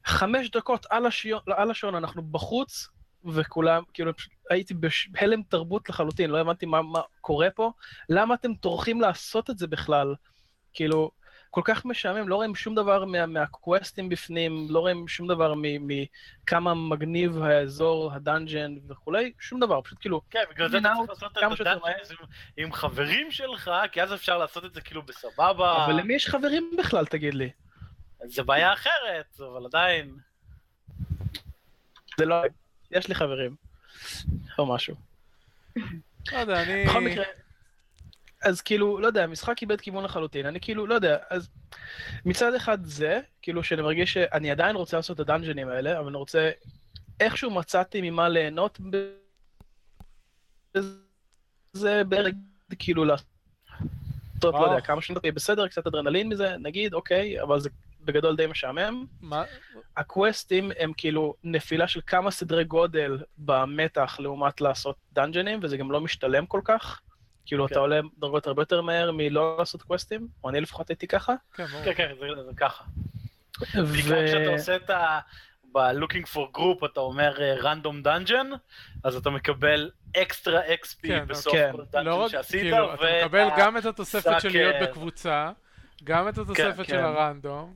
חמש 0.05 0.49
דקות 0.49 0.85
על, 0.89 1.05
השיון, 1.05 1.41
על 1.57 1.71
השעון 1.71 1.95
אנחנו 1.95 2.21
בחוץ, 2.21 2.89
וכולם, 3.25 3.83
כאילו, 3.93 4.15
פשוט 4.15 4.31
הייתי 4.49 4.73
בהלם 5.11 5.41
תרבות 5.43 5.89
לחלוטין, 5.89 6.29
לא 6.29 6.37
הבנתי 6.37 6.65
מה, 6.65 6.81
מה 6.81 7.01
קורה 7.21 7.49
פה, 7.49 7.71
למה 8.09 8.33
אתם 8.33 8.53
טורחים 8.53 9.01
לעשות 9.01 9.49
את 9.49 9.57
זה 9.57 9.67
בכלל? 9.67 10.15
כאילו, 10.73 11.11
כל 11.49 11.61
כך 11.65 11.85
משעמם, 11.85 12.27
לא 12.29 12.35
רואים 12.35 12.55
שום 12.55 12.75
דבר 12.75 13.05
מה, 13.05 13.25
מהקווסטים 13.25 14.09
בפנים, 14.09 14.67
לא 14.69 14.79
רואים 14.79 15.07
שום 15.07 15.27
דבר 15.27 15.53
מכמה 15.57 16.73
מגניב 16.73 17.41
האזור, 17.41 18.13
ה 18.13 18.21
dungeon 18.21 18.75
וכולי, 18.89 19.33
שום 19.39 19.59
דבר, 19.59 19.81
פשוט 19.81 19.97
כאילו, 20.01 20.21
כן, 20.29 20.43
בגלל 20.51 20.69
זה 20.69 20.77
אתה 20.77 20.89
צריך 20.97 21.09
לעשות 21.09 21.31
את 21.61 21.67
הדאנג'נס 21.67 22.11
עם- 22.11 22.17
עם 22.57 22.73
חברים 22.73 23.31
שלך, 23.31 23.71
כי 23.91 24.01
אז 24.01 24.13
אפשר 24.13 24.37
לעשות 24.37 24.65
את 24.65 24.73
זה 24.73 24.81
כאילו 24.81 25.01
בסבבה. 25.03 25.85
אבל 25.85 25.93
למי 25.93 26.13
יש 26.13 26.27
חברים 26.27 26.71
בכלל, 26.79 27.05
תגיד 27.05 27.33
לי? 27.33 27.49
זה 28.25 28.43
בעיה 28.43 28.73
אחרת, 28.73 29.39
אבל 29.39 29.65
עדיין. 29.65 30.15
זה 32.17 32.25
לא... 32.25 32.35
יש 32.91 33.07
לי 33.07 33.15
חברים. 33.15 33.55
או 34.59 34.65
משהו. 34.65 34.95
לא 36.31 36.37
יודע, 36.37 36.63
אני... 36.63 36.85
בכל 36.85 37.01
מקרה, 37.01 37.23
אז 38.41 38.61
כאילו, 38.61 38.99
לא 38.99 39.07
יודע, 39.07 39.23
המשחק 39.23 39.61
איבד 39.61 39.81
כיוון 39.81 40.03
לחלוטין, 40.03 40.45
אני 40.45 40.59
כאילו, 40.59 40.87
לא 40.87 40.95
יודע, 40.95 41.17
אז 41.29 41.49
מצד 42.25 42.53
אחד 42.53 42.85
זה, 42.85 43.19
כאילו 43.41 43.63
שאני 43.63 43.81
מרגיש 43.81 44.13
שאני 44.13 44.51
עדיין 44.51 44.75
רוצה 44.75 44.97
לעשות 44.97 45.15
את 45.15 45.19
הדאנג'נים 45.19 45.69
האלה, 45.69 45.99
אבל 45.99 46.07
אני 46.07 46.17
רוצה, 46.17 46.51
איכשהו 47.19 47.51
מצאתי 47.51 48.01
ממה 48.01 48.29
ליהנות 48.29 48.79
בזה 50.75 52.03
בערך, 52.03 52.33
כאילו 52.79 53.05
לעשות, 53.05 53.25
לא. 54.43 54.67
יודע, 54.69 54.81
כמה 54.81 55.01
שניות, 55.01 55.25
בסדר, 55.25 55.67
קצת 55.67 55.87
אדרנלין 55.87 56.29
מזה, 56.29 56.57
נגיד, 56.57 56.93
אוקיי, 56.93 57.41
אבל 57.41 57.59
זה 57.59 57.69
בגדול 58.09 58.35
די 58.35 58.47
משעמם. 58.47 59.05
מה? 59.21 59.43
הקווסטים 59.97 60.71
הם 60.79 60.91
כאילו 60.97 61.35
נפילה 61.43 61.87
של 61.87 62.01
כמה 62.07 62.31
סדרי 62.31 62.63
גודל 62.63 63.17
במתח 63.37 64.17
לעומת 64.19 64.61
לעשות 64.61 64.95
דאנג'נים, 65.13 65.59
וזה 65.63 65.77
גם 65.77 65.91
לא 65.91 66.01
משתלם 66.01 66.45
כל 66.45 66.61
כך. 66.63 67.01
כאילו, 67.45 67.67
כן. 67.67 67.71
אתה 67.71 67.79
עולה 67.79 67.99
דרגות 68.19 68.47
הרבה 68.47 68.61
יותר 68.61 68.81
מהר 68.81 69.11
מלא 69.11 69.55
לעשות 69.59 69.81
קווסטים, 69.81 70.27
או 70.43 70.49
אני 70.49 70.61
לפחות 70.61 70.89
הייתי 70.89 71.07
ככה. 71.07 71.33
כן. 71.53 71.65
כן, 71.65 71.93
כן, 71.93 72.11
זה 72.19 72.43
זה 72.43 72.51
ככה. 72.57 72.83
ו... 73.61 73.85
בעיקר 73.85 74.27
כשאתה 74.27 74.51
עושה 74.51 74.75
את 74.75 74.89
ה... 74.89 75.19
ב-looking 75.73 76.25
for 76.33 76.57
group 76.57 76.85
אתה 76.85 76.99
אומר 76.99 77.41
אה, 77.41 77.73
random 77.73 78.05
dungeon, 78.05 78.55
אז 79.03 79.15
אתה 79.15 79.29
מקבל 79.29 79.91
אקסטרה 80.17 80.61
XP 80.61 81.07
כן, 81.07 81.25
בסוף 81.27 81.53
כן. 81.53 81.71
כל 81.71 81.77
לא 81.77 81.85
דאנג'ן 81.91 82.29
שעשית, 82.29 82.61
כאילו, 82.61 82.93
אתה 82.93 83.03
מקבל 83.25 83.47
גם 83.57 83.77
את 83.77 83.85
התוספת 83.85 84.41
של 84.41 84.49
להיות. 84.49 84.75
בקבוצה, 84.81 85.51
גם 86.03 86.29
את 86.29 86.37
התוספת 86.37 86.77
כן. 86.77 86.83
של 86.83 86.97
הרנדום. 86.97 87.73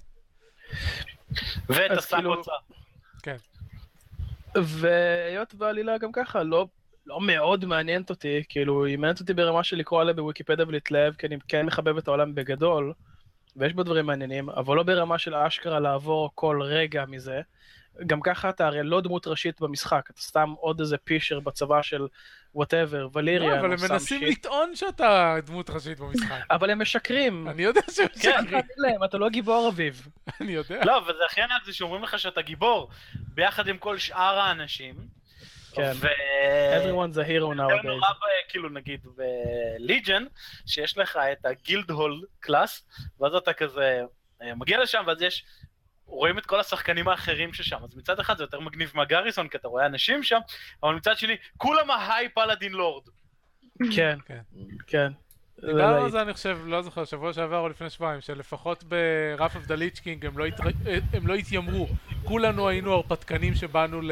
ואת 1.70 1.92
השק 1.98 2.16
כאילו- 2.16 2.36
הוצא. 2.36 2.52
והיות 4.56 5.54
והעלילה 5.58 5.98
גם 5.98 6.12
ככה 6.12 6.44
לא, 6.44 6.68
לא 7.06 7.22
מאוד 7.22 7.66
מעניינת 7.66 8.10
אותי, 8.10 8.44
כאילו, 8.50 8.86
היא 8.86 8.98
מעניינת 8.98 9.20
אותי 9.20 9.34
ברמה 9.34 9.64
של 9.64 9.78
לקרוא 9.78 10.02
עליה 10.02 10.14
בוויקיפדיה 10.14 10.66
ולהתלהב, 10.68 11.14
כי 11.14 11.28
אני 11.28 11.38
כן 11.48 11.66
מחבב 11.66 11.98
את 11.98 12.08
העולם 12.08 12.36
בגדול, 12.36 12.94
ויש 13.56 13.74
בו 13.74 13.84
דברים 13.84 14.06
מעניינים, 14.06 14.50
אבל 14.50 14.76
לא 14.76 14.84
ברמה 14.84 15.18
של 15.18 15.36
אשכרה 15.36 15.80
לעבור 15.80 16.32
כל 16.36 16.60
רגע 16.64 17.06
מזה. 17.06 17.42
גם 18.08 18.22
ככה 18.22 18.50
אתה 18.50 18.68
הרי 18.68 18.84
לא 18.84 19.02
דמות 19.02 19.28
ראשית 19.28 19.62
במשחק, 19.62 20.10
אתה 20.10 20.22
סתם 20.22 20.54
עוד 20.60 20.80
איזה 20.80 20.98
פישר 20.98 21.40
בצבא 21.40 21.82
של 21.82 22.08
whatever, 22.56 23.02
לא, 23.02 23.10
אבל 23.14 23.30
או 23.40 23.54
הם 23.54 23.92
מנסים. 23.92 24.24
לטעון 24.24 24.76
שאתה 24.76 25.36
דמות 25.46 25.70
ראשית 25.70 26.00
במשחק. 26.00 26.42
אבל 26.52 26.70
הם 26.70 26.82
משקרים. 26.82 27.50
אני 27.50 27.62
יודע 27.64 27.82
שהם 27.92 28.08
צריך 28.08 28.18
משקרים, 28.40 28.54
להגיד 28.54 28.72
להם, 28.78 29.04
אתה 29.04 29.18
לא 29.18 29.30
גיבור 29.30 29.70
אביב. 29.70 30.08
אני 30.42 30.52
יודע. 30.52 30.86
לא, 30.86 30.98
וזה 31.04 31.26
הכי 31.26 31.42
ענק 31.42 31.66
זה 31.66 31.74
שאומרים 31.74 32.04
לך 32.04 32.20
שאתה 32.20 32.42
גיבור, 32.42 32.90
ביחד 33.16 33.68
עם 33.68 33.78
כל 33.78 33.98
שאר 33.98 34.40
האנשים. 34.40 34.96
כן. 35.76 35.92
ו... 35.96 36.08
Everyone's 36.08 37.16
a 37.16 37.28
hero 37.28 37.58
nowadays. 37.58 37.86
נורא 37.88 38.10
ב- 38.10 38.50
כאילו 38.50 38.70
נגיד 38.70 39.00
ב 39.16 39.29
Legion, 39.29 40.24
שיש 40.66 40.98
לך 40.98 41.20
את 41.32 41.46
ה 41.46 41.53
guild 41.53 41.92
hall 41.92 42.26
class, 42.40 42.84
ואז 43.20 43.36
אתה 43.36 43.54
כזה 43.54 44.02
אה, 44.42 44.56
מגיע 44.56 44.84
לשם 44.84 45.04
ואז 45.08 45.22
יש, 45.22 45.46
רואים 46.14 46.38
את 46.38 46.46
כל 46.46 46.60
השחקנים 46.60 47.08
האחרים 47.08 47.54
ששם, 47.54 47.78
אז 47.84 47.96
מצד 47.96 48.20
אחד 48.20 48.38
זה 48.38 48.44
יותר 48.44 48.60
מגניב 48.60 48.92
מה 48.96 49.05
garrison, 49.05 49.48
כי 49.48 49.58
אתה 49.58 49.68
רואה 49.68 49.86
אנשים 49.86 50.24
שם, 50.24 50.40
אבל 50.84 50.96
מצד 50.96 51.18
שני, 51.18 51.36
כולם 51.58 51.92
ה 51.92 52.30
high 52.30 52.45
paladin 52.45 52.72
lord. 52.74 53.04
כן, 53.96 54.18
כן. 54.26 54.40
כן. 54.88 55.12
דיברנו 55.66 56.04
על. 56.04 56.10
זה, 56.12 56.22
אני 56.22 56.34
חושב, 56.34 56.60
לא 56.66 56.82
זוכר, 56.82 57.06
שבוע 57.06 57.34
שעבר 57.34 57.58
או 57.60 57.70
לפני 57.70 57.90
שבועיים, 57.90 58.22
שלפחות 58.22 58.84
of 59.56 59.68
the 59.68 59.74
Lich 59.74 60.00
King 60.00 60.28
הם 60.28 60.38
לא 60.38 60.44
לא 61.28 61.34
התיימרו. 61.34 61.88
כולנו 62.24 62.68
היינו 62.70 62.94
הרפתקנים 62.94 63.56
שבאנו 63.56 64.02
ל- 64.02 64.12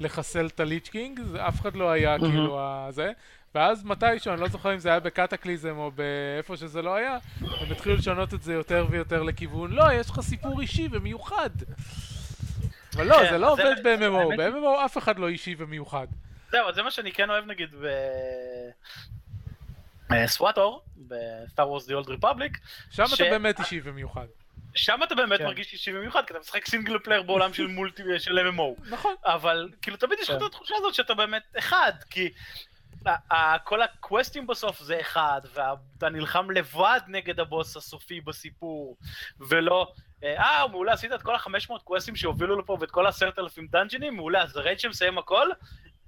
לחסל 0.00 0.46
את 0.46 0.60
ה 0.60 0.66
Lich 0.66 0.88
King, 0.88 1.20
זה- 1.22 1.48
אף 1.48 1.60
אחד 1.60 1.76
לא 1.76 1.90
היה. 1.90 2.18
כאילו 2.18 2.60
הזה. 2.60 3.12
ואז 3.54 3.84
מתישהו, 3.84 4.32
אני 4.32 4.40
לא 4.40 4.48
זוכר 4.48 4.74
אם 4.74 4.78
זה 4.78 4.88
היה 4.88 5.00
ב 5.00 5.08
Cataclysm 5.08 5.76
או 5.76 5.90
באיפה 5.90 6.56
שזה 6.56 6.82
לא 6.82 6.94
היה, 6.94 7.18
הם 7.40 7.72
התחילו 7.72 7.94
לשנות 7.94 8.34
את 8.34 8.42
זה 8.42 8.52
יותר 8.52 8.86
ויותר 8.90 9.22
לכיוון, 9.22 9.72
לא, 9.72 9.92
יש 9.92 10.10
לך 10.10 10.20
סיפור 10.20 10.60
אישי 10.60 10.88
ומיוחד. 10.90 11.50
אבל 12.96 13.06
לא, 13.06 13.14
כן, 13.14 13.30
זה 13.30 13.38
לא 13.38 13.52
עובד 13.52 13.74
ב-MMO, 13.84 14.36
ב-MMO 14.36 14.84
אף 14.84 14.98
אחד 14.98 15.18
לא 15.18 15.28
אישי 15.28 15.54
ומיוחד. 15.58 16.06
זהו, 16.50 16.72
זה 16.72 16.82
מה 16.82 16.90
שאני 16.90 17.12
כן 17.12 17.30
אוהב 17.30 17.44
נגיד 17.46 17.68
ב... 17.80 17.86
SWTOR, 20.26 20.82
ב 20.96 21.10
Star 21.10 21.68
Wars 21.68 21.86
The 21.86 21.94
Old 21.94 22.08
Republic, 22.08 22.58
שם 22.90 23.04
אתה 23.14 23.24
באמת 23.24 23.60
אישי 23.60 23.80
ומיוחד. 23.84 24.26
שם 24.74 25.00
אתה 25.02 25.14
באמת 25.14 25.38
כן. 25.38 25.44
מרגיש 25.44 25.72
אישי 25.72 25.92
במיוחד, 25.92 26.22
כי 26.26 26.32
אתה 26.32 26.40
משחק 26.40 26.66
single 26.66 26.98
player 26.98 27.22
בעולם 27.22 27.54
של 27.54 27.66
multi, 27.66 28.02
של 28.18 28.38
MMO. 28.48 28.90
נכון. 28.90 29.14
אבל 29.24 29.68
כאילו 29.82 29.96
תמיד 29.96 30.18
יש 30.18 30.30
לך 30.30 30.38
כן. 30.38 30.44
את 30.44 30.48
התחושה 30.48 30.74
הזאת 30.78 30.94
שאתה 30.94 31.14
באמת 31.14 31.42
אחד, 31.58 31.92
כי 32.10 32.30
כל 33.64 33.82
הקווסטים 33.82 34.46
בסוף 34.46 34.80
זה 34.80 35.00
אחד, 35.00 35.40
ואתה 35.54 36.08
נלחם 36.08 36.50
לבד 36.50 37.00
נגד 37.06 37.40
הבוס 37.40 37.76
הסופי 37.76 38.20
בסיפור, 38.20 38.96
ולא, 39.38 39.92
אה, 40.24 40.42
אה, 40.42 40.68
מעולה, 40.68 40.92
עשית 40.92 41.12
את 41.12 41.22
כל 41.22 41.34
ה-500 41.34 41.78
קווסטים 41.84 42.16
שהובילו 42.16 42.58
לפה 42.58 42.76
ואת 42.80 42.90
כל 42.90 43.06
ה-10,000 43.06 43.70
דאנג'ינים, 43.70 44.16
מעולה, 44.16 44.42
אז 44.42 44.56
ה 44.56 44.61
raid 44.61 44.80
שמסיים 44.80 45.18
הכל, 45.18 45.48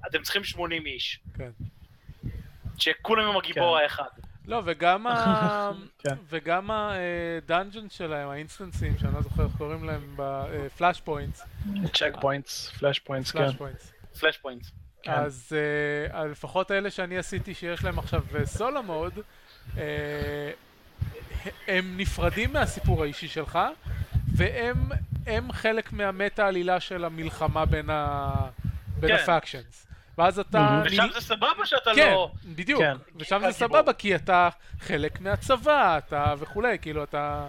אתם 0.07 0.23
צריכים 0.23 0.45
80 0.45 0.87
איש. 0.87 1.21
כן. 1.35 1.51
שכולם 2.79 3.29
עם 3.29 3.37
הגיבור 3.37 3.79
כן. 3.79 3.83
האחד. 3.83 4.09
לא, 4.47 4.63
וגם 4.65 5.07
ה... 5.07 5.71
כן. 6.03 6.15
וגם 6.29 6.71
ה 6.71 6.86
dungeon 6.86 7.91
שלהם, 7.91 8.29
האינסטנסים, 8.29 8.99
שאני 8.99 9.15
לא 9.15 9.23
זוכר 9.23 9.45
איך 9.45 9.53
קוראים 9.59 9.85
להם, 9.85 10.15
ב 10.17 10.31
flash 10.31 11.01
points, 11.01 11.43
check 11.95 12.13
points, 12.21 12.69
flash 12.69 12.99
points, 12.99 13.31
כן. 13.31 13.39
פלאש 14.21 14.37
פוינטס. 14.39 14.86
כן. 15.07 15.13
אז 15.13 15.53
אה, 16.15 16.25
לפחות 16.27 16.71
אלה 16.71 16.91
שאני 16.91 17.19
עשיתי 17.19 17.55
שיש 17.55 17.85
להם 17.85 17.99
עכשיו 17.99 18.23
סולו 18.45 18.83
מוד, 18.83 19.13
אה, 19.79 19.83
הם 21.69 21.95
נפרדים 21.97 22.53
מהסיפור 22.53 23.03
האישי 23.03 23.29
שלך, 23.29 23.59
והם 24.37 24.89
הם 25.27 25.53
חלק 25.53 25.93
מהמטה 25.93 26.47
עלילה 26.47 26.81
של 26.81 27.05
המלחמה 27.05 27.65
בין 27.65 27.91
ה... 27.91 28.31
בין 29.01 29.17
כן. 29.17 29.23
הפקשנס. 29.23 29.87
ואז 30.19 30.39
אתה... 30.39 30.83
ושם 30.85 31.07
זה 31.15 31.21
סבבה 31.21 31.67
שאתה 31.67 31.91
כן, 31.95 32.11
לא... 32.11 32.33
בדיוק, 32.45 32.81
כן. 32.81 32.97
ושם 33.17 33.43
זה. 33.47 33.53
סבבה 33.53 33.93
כי 33.93 34.15
אתה 34.15 34.49
חלק 34.81 35.21
מהצבא, 35.21 35.99
אתה 35.99 36.35
וכולי, 36.39 36.79
כאילו 36.79 37.05
אתה... 37.05 37.49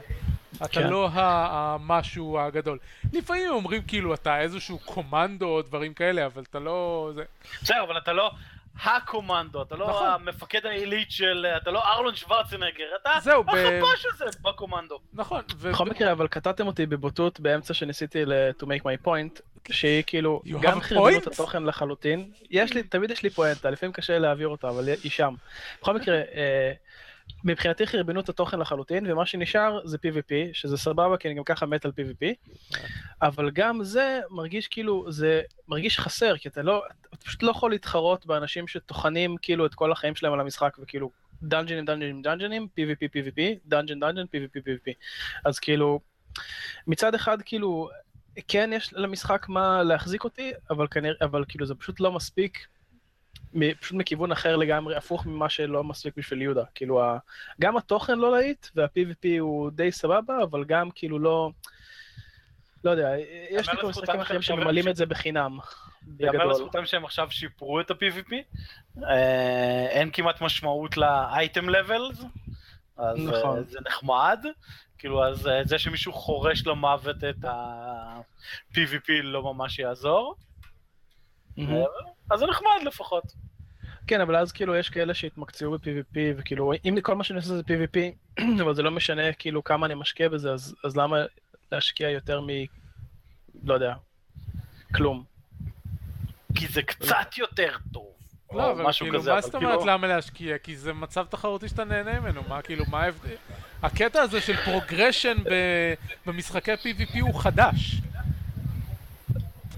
אתה 0.56 0.68
כן. 0.68 0.90
לא 0.90 1.10
המשהו 1.14 2.40
הגדול. 2.40 2.78
לפעמים 3.14 3.50
אומרים 3.50 3.82
כאילו 3.88 4.14
אתה 4.14 4.40
איזשהו 4.42 4.80
קומנדו 4.86 5.46
או 5.48 5.62
דברים 5.62 5.94
כאלה, 5.94 6.26
אבל 6.26 6.44
אתה 6.50 6.60
לא... 6.60 7.12
זה... 7.16 7.24
בסדר, 7.62 7.84
אבל 7.84 7.98
אתה 7.98 8.14
לא 8.14 8.32
הקומנדו, 8.84 9.62
אתה 9.62 9.76
לא 9.76 9.88
נכון. 9.90 10.08
המפקד 10.08 10.66
העילית 10.66 11.12
של... 11.12 11.46
אתה 11.58 11.72
לא 11.72 11.84
ארלון 11.86 12.16
שוורצנגר, 12.16 12.86
אתה 13.02 13.10
זהו, 13.22 13.44
ב- 13.44 13.50
החפ"ש 13.50 14.06
הזה 14.06 14.26
בקומנדו. 14.42 15.00
נכון. 15.14 15.42
ו- 15.58 15.72
בכל 15.72 15.86
מקרה, 15.86 16.12
אבל 16.12 16.28
קטעתם 16.28 16.68
אותי 16.68 16.86
בבוטות 16.86 17.40
באמצע 17.40 17.74
שניסיתי 17.74 18.26
ל- 18.26 18.34
to 18.62 18.66
make 18.66 18.82
my 18.84 19.08
point, 19.08 19.42
שהיא 19.72 20.04
כאילו, 20.08 20.42
גם 20.62 20.82
חרבנו 20.82 21.18
את? 21.18 21.28
התוכן 21.28 21.64
לחלוטין. 21.64 22.32
יש 22.50 22.74
לי, 22.74 22.84
תמיד 22.84 23.12
יש 23.12 23.24
לי 23.24 23.30
פואנטה, 23.30 23.70
לפעמים 23.70 23.94
קשה 23.94 24.20
להעביר 24.20 24.48
אותה, 24.48 24.70
אבל 24.70 24.90
היא 25.04 25.12
שם. 25.12 25.34
בכל 25.82 25.94
מקרה, 25.96 26.16
אה, 26.16 26.72
מבחינתי 27.44 27.88
חרבנו 27.88 28.20
את 28.20 28.30
התוכן 28.30 28.60
לחלוטין, 28.60 29.12
ומה 29.12 29.26
שנשאר 29.26 29.80
זה 29.86 29.98
PvP, 29.98 30.34
שזה 30.54 30.78
סבבה, 30.78 31.18
כי 31.18 31.28
אני 31.28 31.36
גם 31.36 31.44
ככה 31.44 31.66
מת 31.66 31.86
על 31.86 31.92
PvP, 31.92 32.26
אבל 33.22 33.52
גם 33.52 33.84
זה 33.84 34.20
מרגיש 34.30 34.68
כאילו, 34.68 35.12
זה 35.12 35.42
מרגיש 35.68 36.00
חסר, 36.00 36.38
כי 36.38 36.50
אתה 36.50 36.62
לא, 36.62 36.84
אתה 37.10 37.26
פשוט 37.26 37.44
לא 37.44 37.52
יכול 37.52 37.72
להתחרות 37.72 38.26
באנשים 38.26 38.68
שטוחנים 38.68 39.36
כאילו 39.42 39.66
את 39.66 39.76
כל 39.76 39.92
החיים 39.92 40.16
שלהם 40.16 40.34
על 40.34 40.40
המשחק, 40.40 40.78
וכאילו, 40.82 41.12
דאנג'נים, 41.44 41.86
דאנג'נים, 41.86 42.22
דאנג'נים, 42.22 42.68
PvP, 42.80 43.08
PvP, 43.16 43.42
dungeon, 43.66 44.00
dungeon, 44.00 44.24
PvP, 44.24 44.60
PvP. 44.60 44.92
אז 45.46 45.60
כאילו, 45.60 46.00
מצד 46.88 47.16
אחד 47.16 47.38
כאילו, 47.42 47.90
כן 48.48 48.70
יש 48.74 48.94
למשחק 48.94 49.50
מה 49.50 49.84
להחזיק 49.84 50.24
אותי, 50.24 50.52
אבל 50.70 50.88
כנראה, 50.88 51.16
אבל 51.22 51.44
כאילו 51.48 51.66
זה 51.66 51.76
פשוט 51.76 52.00
לא 52.00 52.12
מספיק, 52.12 52.68
פשוט 53.80 53.98
מכיוון 53.98 54.32
אחר 54.32 54.56
לגמרי, 54.56 54.96
הפוך 54.96 55.26
ממה 55.26 55.50
שלא 55.50 55.84
מספיק 55.84 56.14
בשביל 56.18 56.42
יהודה. 56.42 56.64
כאילו, 56.76 57.04
ה, 57.04 57.18
גם 57.62 57.78
התוכן 57.78 58.20
לא 58.20 58.32
להיט, 58.32 58.68
וה-PvP 58.76 59.28
הוא 59.40 59.72
די 59.72 59.92
סבבה, 59.92 60.44
אבל 60.44 60.64
גם 60.64 60.90
כאילו 60.92 61.20
לא, 61.20 61.52
לא 62.84 62.92
יודע, 62.92 63.14
יש 63.50 63.70
לי 63.70 63.76
לזכותם 63.76 63.90
משחקים 63.90 64.20
אחרים 64.20 64.42
שממלאים 64.42 64.88
את 64.88 64.96
זה 64.96 65.06
בחינם. 65.06 65.58
יאמר. 66.20 66.46
לזכותם 66.46 66.86
שהם 66.86 67.06
עכשיו 67.06 67.32
שיפרו 67.32 67.80
את 67.80 67.92
ה-PvP, 67.92 68.34
אה, 69.04 69.88
אין 69.90 70.12
כמעט 70.12 70.42
משמעות 70.42 70.98
ל-item 70.98 71.66
levels, 71.70 72.24
אז 72.98 73.18
נכון. 73.18 73.58
אה, 73.58 73.64
זה 73.64 73.80
נחמד, 73.86 74.46
כאילו 74.98 75.26
אז 75.26 75.48
אה, 75.48 75.64
זה 75.64 75.80
שמישהו 75.80 76.14
חורש 76.14 76.68
למוות 76.68 77.24
את 77.24 77.46
ה-PvP 77.46 79.12
לא 79.24 79.44
ממש 79.54 79.80
יעזור, 79.80 80.36
מהמם. 81.58 81.84
אז 82.32 82.40
זה 82.40 82.46
נחמד 82.46 82.70
לפחות. 82.86 83.24
כן, 84.08 84.22
אבל 84.22 84.36
אז 84.36 84.52
כאילו 84.52 84.76
יש 84.76 84.90
כאלה 84.90 85.14
שהתמקצעו 85.14 85.72
ב-PvP, 85.72 86.18
וכאילו, 86.38 86.72
אם 86.86 86.98
כל 87.02 87.16
מה 87.16 87.24
שאני 87.24 87.38
עושה 87.40 87.50
זה 87.56 87.62
PvP, 87.62 87.98
אבל 88.64 88.76
זה 88.76 88.82
לא 88.84 88.92
משנה 88.92 89.34
כאילו 89.34 89.64
כמה 89.64 89.86
אני 89.86 89.94
משקיע 89.96 90.30
בזה, 90.30 90.52
אז, 90.52 90.76
אז 90.84 90.98
למה 90.98 91.18
להשקיע 91.72 92.10
יותר 92.10 92.42
מ... 92.42 92.48
לא 93.64 93.74
יודע, 93.74 93.94
כלום. 94.96 95.24
כי 96.56 96.68
זה 96.68 96.82
קצת 96.82 97.38
יותר 97.38 97.76
טוב. 97.94 98.08
לא, 98.54 98.72
אבל 98.72 98.86
כאילו, 99.00 99.20
כזה, 99.20 99.34
מה 99.34 99.42
זאת 99.42 99.56
אומרת 99.56 99.78
כאילו- 99.80 99.86
למה 99.94 100.08
להשקיע? 100.08 100.58
כי 100.58 100.78
זה 100.78 100.94
מצב 100.94 101.26
תחרותי 101.30 101.68
שאתה 101.70 101.84
נהנה 101.84 102.20
ממנו, 102.20 102.42
מה 102.50 102.62
כאילו, 102.62 102.86
מה 102.90 103.02
ההבדל? 103.04 103.36
הקטע 103.84 104.22
הזה 104.22 104.42
של 104.42 104.56
progression 104.66 105.38
ב- 105.52 105.94
במשחקי 106.26 106.74
PvP 106.74 107.20
הוא 107.22 107.40
חדש. 107.42 108.02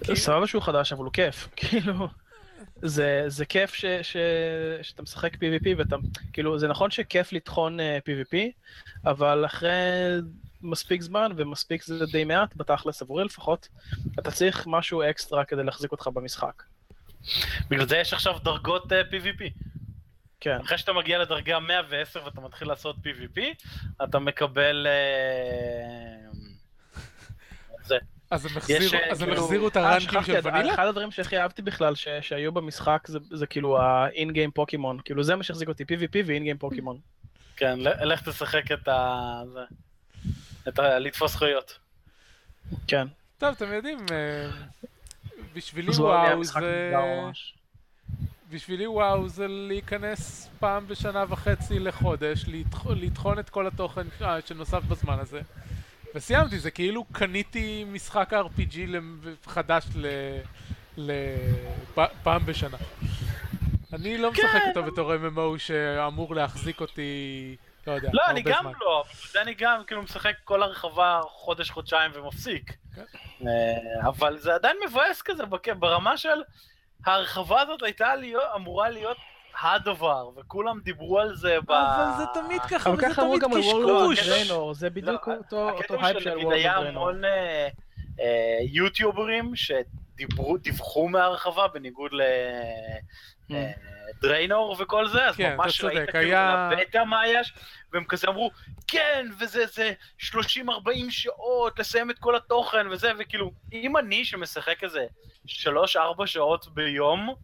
כאילו- 0.04 0.18
סבבה 0.18 0.48
שהוא 0.48 0.62
חדש, 0.62 0.94
אבל 0.94 1.04
הוא 1.04 1.14
כיף. 1.14 1.48
כאילו, 1.56 2.08
זה, 2.82 3.24
זה 3.28 3.46
כיף 3.46 3.74
ש, 3.74 3.86
ש, 4.02 4.18
שאתה 4.82 5.02
משחק 5.02 5.36
PvP 5.36 5.68
ואתה, 5.78 5.96
כאילו, 6.34 6.60
זה 6.60 6.68
נכון 6.68 6.92
שכיף 6.92 7.34
לטחון 7.34 7.80
uh, 7.80 7.84
PvP, 8.10 8.38
אבל 9.06 9.46
אחרי 9.46 9.72
מספיק 10.62 11.02
זמן, 11.02 11.32
ומספיק 11.36 11.84
זה 11.84 12.06
די 12.06 12.24
מעט, 12.24 12.56
בתכלס 12.56 13.02
עבורי 13.02 13.24
לפחות, 13.26 13.68
אתה 14.20 14.32
צריך 14.32 14.68
משהו 14.68 15.02
אקסטרה 15.10 15.46
כדי 15.46 15.63
להחזיק 15.63 15.92
אותך 15.92 16.08
במשחק. 16.08 16.63
בגלל 17.70 17.88
זה 17.88 17.98
יש 17.98 18.13
עכשיו 18.13 18.39
דרגות 18.44 18.94
אה, 18.94 19.02
PvP. 19.02 19.44
כן. 20.39 20.58
אחרי 20.62 20.78
שאתה 20.78 20.94
מגיע 20.94 21.20
לדרגה 21.20 21.60
110 21.60 22.26
ואתה 22.26 22.42
מתחיל 22.42 22.68
לעשות 22.68 22.96
PvP, 22.96 23.42
אתה 24.04 24.20
מקבל... 24.20 24.88
אה, 24.88 26.32
זה. 27.84 27.98
אז 28.32 28.46
הם 28.46 28.52
החזירו- 28.58 28.94
אה, 28.94 29.12
אז 29.12 29.22
הם 29.22 29.28
כאילו- 29.30 29.44
החזירו 29.44 29.68
את 29.68 29.78
אה, 29.78 29.89
הרנקים 29.89 30.10
שכחתי, 30.10 30.26
של 30.32 30.38
אז 30.38 30.46
ונילה? 30.46 30.74
אחד 30.74 30.86
הדברים 30.86 31.12
שהכי 31.12 31.38
אהבתי 31.38 31.62
בכלל 31.62 31.96
ש, 31.96 32.08
שהיו 32.22 32.52
במשחק 32.52 33.04
זה, 33.08 33.20
זה 33.32 33.48
כאילו 33.48 33.78
game 34.12 34.52
פוקימון, 34.54 35.00
כאילו 35.06 35.24
זה 35.24 35.36
מה 35.36 35.44
שהחזיק 35.44 35.68
אותי, 35.70 35.84
PvP 35.84 36.13
game 36.28 36.58
פוקימון. 36.60 36.98
כן, 37.56 37.80
לך 37.80 38.30
תשחק 38.30 38.72
את 38.72 38.88
ה... 38.88 39.42
את 40.68 40.80
ה... 40.80 41.00
לתפוס 41.00 41.32
זכויות. 41.32 41.80
כן. 42.88 43.08
טוב, 43.38 43.50
אתם 43.50 43.74
יודעים, 43.74 44.00
אה, 44.12 44.50
בשבילי 45.54 45.92
וואו 45.92 46.44
זה... 46.44 46.94
בשבילי 48.52 48.88
וואו 48.88 49.30
זה 49.30 49.46
להיכנס 49.48 50.50
פעם 50.60 50.88
בשנה 50.88 51.26
וחצי 51.30 51.80
לחודש, 51.80 52.46
לטח- 52.48 52.88
לטחון 52.88 53.39
את 53.39 53.50
כל 53.50 53.68
התוכן 53.68 54.08
אה, 54.22 54.38
שנוסף 54.46 54.84
בזמן 54.84 55.20
הזה. 55.20 55.42
וסיימתי, 56.15 56.60
זה 56.60 56.72
כאילו 56.72 57.04
קניתי 57.12 57.84
משחק 57.88 58.34
RPG 58.34 58.78
חדש 59.45 59.84
ל... 59.95 60.08
ל... 60.98 61.12
פעם 62.24 62.45
בשנה. 62.45 62.78
אני 63.93 64.17
לא 64.17 64.32
משחק 64.32 64.45
כן. 64.52 64.69
אותו 64.69 64.84
בתור 64.84 65.13
MMO 65.13 65.58
שאמור 65.60 66.36
להחזיק 66.36 66.82
אותי, 66.82 67.56
לא 67.88 67.91
יודע, 67.91 68.10
לא, 68.13 68.22
אני 68.28 68.41
גם 68.41 68.62
זמן. 68.62 68.72
לא, 68.82 69.04
אני 69.41 69.54
גם 69.54 69.84
כאילו 69.88 70.04
משחק 70.04 70.34
כל 70.43 70.63
הרחבה 70.63 71.22
חודש, 71.30 71.69
חודשיים 71.69 72.12
ומפסיק. 72.13 72.74
כן. 72.95 73.02
אה, 73.48 74.08
אבל 74.10 74.38
זה 74.38 74.56
עדיין 74.56 74.78
מבאס 74.88 75.22
כזה, 75.22 75.43
ברמה 75.80 76.17
של 76.17 76.43
ההרחבה 77.06 77.62
הזאת 77.62 77.84
הייתה 77.84 78.15
להיות, 78.15 78.43
אמורה 78.56 78.89
להיות 78.89 79.17
הדבר, 79.62 80.30
וכולם 80.38 80.80
דיברו 80.84 81.20
על 81.20 81.36
זה 81.36 81.58
ב... 81.68 81.72
אבל 81.72 82.18
זה 82.18 82.42
תמיד 82.42 82.62
ככה, 82.62 82.90
אבל 82.90 82.98
וזה 82.98 83.16
תמיד 83.16 83.44
קשקוש. 83.44 84.20
Draenor, 84.20 84.74
זה 84.74 84.90
בדיוק 84.90 85.28
לא, 85.28 85.34
אותו 85.72 86.06
הייפ 86.06 86.20
של 86.20 86.38
Warlords 86.39 86.54
היה. 86.54 86.76
המון 86.78 87.26
אה, 87.26 87.68
אה, 88.20 88.26
יוטיוברים 88.72 89.52
שדיברו, 89.56 90.58
דיווחו 90.58 91.08
מהרחבה 91.08 91.68
בניגוד 91.68 92.12
Mm. 93.50 93.54
לדריינור 94.18 94.76
וכל 94.80 95.08
זה, 95.08 95.26
אז 95.26 95.36
כן, 95.36 95.56
ממש 95.58 95.84
ראית 95.84 96.10
כאילו 96.10 96.26
היה- 96.26 96.70
בבטא 96.72 97.04
מה 97.04 97.22
היה, 97.22 97.40
והם 97.94 98.04
כזה 98.04 98.28
אמרו, 98.28 98.52
כן, 98.88 99.26
וזה 99.40 99.66
זה 99.66 99.92
30-40 100.20 100.30
שעות 101.10 101.80
לסיים 101.80 102.12
את 102.12 102.20
כל 102.20 102.36
התוכן 102.36 102.88
וזה, 102.92 103.12
וכאילו, 103.20 103.52
אם 103.74 103.98
אני 103.98 104.26
שמשחק 104.26 104.84
איזה 104.84 105.06
3-4 105.48 105.98
שעות 106.26 106.68
ביום, 106.74 107.36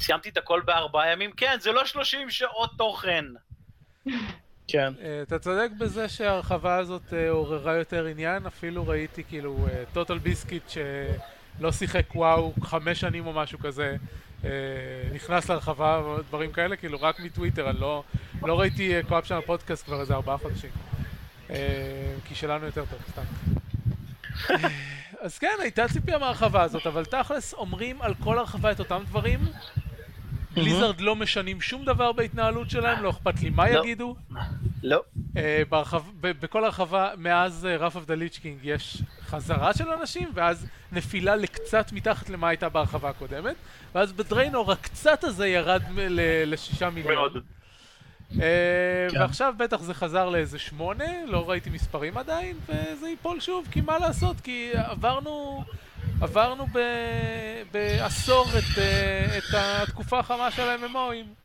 סיימתי 0.00 0.28
את 0.28 0.36
הכל 0.36 0.60
בארבעה 0.64 1.12
ימים, 1.12 1.32
כן, 1.32 1.56
זה 1.60 1.72
לא 1.72 1.86
30 1.86 2.30
שעות 2.30 2.70
תוכן. 2.78 3.24
כן. 4.68 4.92
אה, 5.02 5.22
אתה 5.22 5.38
צודק 5.38 5.70
בזה 5.78 6.08
שההרחבה 6.08 6.76
הזאת 6.76 7.14
אה, 7.14 7.30
עוררה 7.30 7.74
יותר 7.74 8.06
עניין, 8.06 8.46
אפילו 8.46 8.86
ראיתי 8.86 9.24
כאילו 9.24 9.66
טוטל 9.92 10.18
ביסקיט 10.18 10.62
שלא 10.68 11.72
שיחק 11.72 12.14
וואו 12.14 12.52
חמש 12.62 13.00
שנים 13.00 13.26
או 13.26 13.32
משהו 13.32 13.58
כזה, 13.58 13.96
אה, 14.44 14.50
נכנס 15.14 15.48
להרחבה 15.48 16.02
ודברים 16.18 16.52
כאלה, 16.52 16.76
כאילו 16.76 16.98
רק 17.00 17.20
מטוויטר, 17.20 17.70
אני 17.70 17.80
לא, 17.80 18.02
לא 18.42 18.60
ראיתי 18.60 18.96
אה, 18.96 19.02
קו-אפ 19.08 19.26
של 19.26 19.34
הפודקאסט 19.34 19.84
כבר 19.84 20.00
איזה 20.00 20.14
ארבעה 20.14 20.38
חודשים. 20.38 20.70
אה, 21.50 22.14
כי 22.24 22.34
שלנו 22.34 22.66
יותר 22.66 22.84
טוב, 22.90 22.98
סתם. 23.10 23.22
אה, 24.50 24.68
אז 25.24 25.38
כן, 25.38 25.56
הייתה 25.60 25.88
ציפייה 25.88 26.18
מההרחבה 26.18 26.62
הזאת, 26.62 26.86
אבל 26.86 27.04
תכלס 27.04 27.54
אומרים 27.54 28.02
על 28.02 28.14
כל 28.14 28.38
הרחבה 28.38 28.72
את 28.72 28.78
אותם 28.78 29.02
דברים. 29.06 29.40
בליזרד 30.60 31.00
לא 31.00 31.16
משנים 31.16 31.60
שום 31.60 31.84
דבר 31.84 32.12
בהתנהלות 32.12 32.70
שלהם, 32.70 33.02
לא 33.02 33.10
אכפת 33.10 33.42
לי 33.42 33.50
מה 33.50 33.70
לא. 33.70 33.80
יגידו. 33.80 34.16
לא. 34.82 35.02
אה, 35.36 35.62
בכל 36.22 36.64
הרחבה 36.64 37.10
מאז 37.16 37.64
רף 37.64 37.96
אוף 37.96 38.04
דה 38.06 38.14
יש 38.62 39.02
חזרה 39.22 39.74
של 39.74 39.88
אנשים 39.88 40.28
ואז 40.34 40.66
נפילה 40.92 41.36
לקצת 41.36 41.92
מתחת 41.92 42.30
למה 42.30 42.48
הייתה 42.48 42.68
בהרחבה 42.68 43.08
הקודמת 43.08 43.56
ואז 43.94 44.12
בדריינור 44.12 44.72
הקצת 44.72 45.24
הזה 45.24 45.48
ירד 45.48 45.82
לשישה 46.46 46.90
מיליון 46.90 47.14
מאוד. 47.14 47.38
אה, 48.40 49.06
כן. 49.10 49.20
ועכשיו 49.20 49.54
בטח 49.58 49.80
זה 49.80 49.94
חזר 49.94 50.28
לאיזה 50.28 50.58
שמונה, 50.58 51.04
לא 51.26 51.50
ראיתי 51.50 51.70
מספרים 51.70 52.18
עדיין 52.18 52.56
וזה 52.68 53.08
ייפול 53.08 53.40
שוב 53.40 53.68
כי 53.70 53.80
מה 53.80 53.98
לעשות 53.98 54.40
כי 54.40 54.70
עברנו 54.74 55.64
עברנו 56.20 56.66
ב, 56.66 56.78
בעשור 57.72 58.46
את, 58.58 58.78
אה, 58.78 59.38
את 59.38 59.54
התקופה 59.54 60.18
החמה 60.18 60.50
של 60.50 60.62
ה-MMOים 60.62 61.40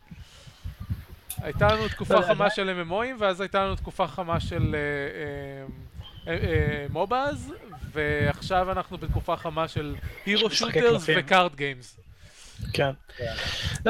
הייתה 1.42 1.68
לנו 1.68 1.88
תקופה 1.88 2.14
לא, 2.14 2.22
חמה 2.22 2.50
של 2.50 2.84
MMOים, 2.84 3.16
ואז 3.20 3.42
הייתה 3.42 3.66
לנו 3.66 3.76
תקופה 3.76 4.08
חמה 4.08 4.40
של 4.40 4.76
אה, 6.28 6.34
אה, 6.34 6.86
MOBAs, 6.90 7.54
ועכשיו 7.92 8.72
אנחנו 8.72 8.98
בתקופה 8.98 9.36
חמה 9.38 9.68
של 9.68 9.96
hero 10.26 10.50
shooters. 10.50 11.06
ו 11.18 11.25
card 11.25 11.56
games. 11.56 12.00
כן. 12.74 12.90
לא, 13.20 13.26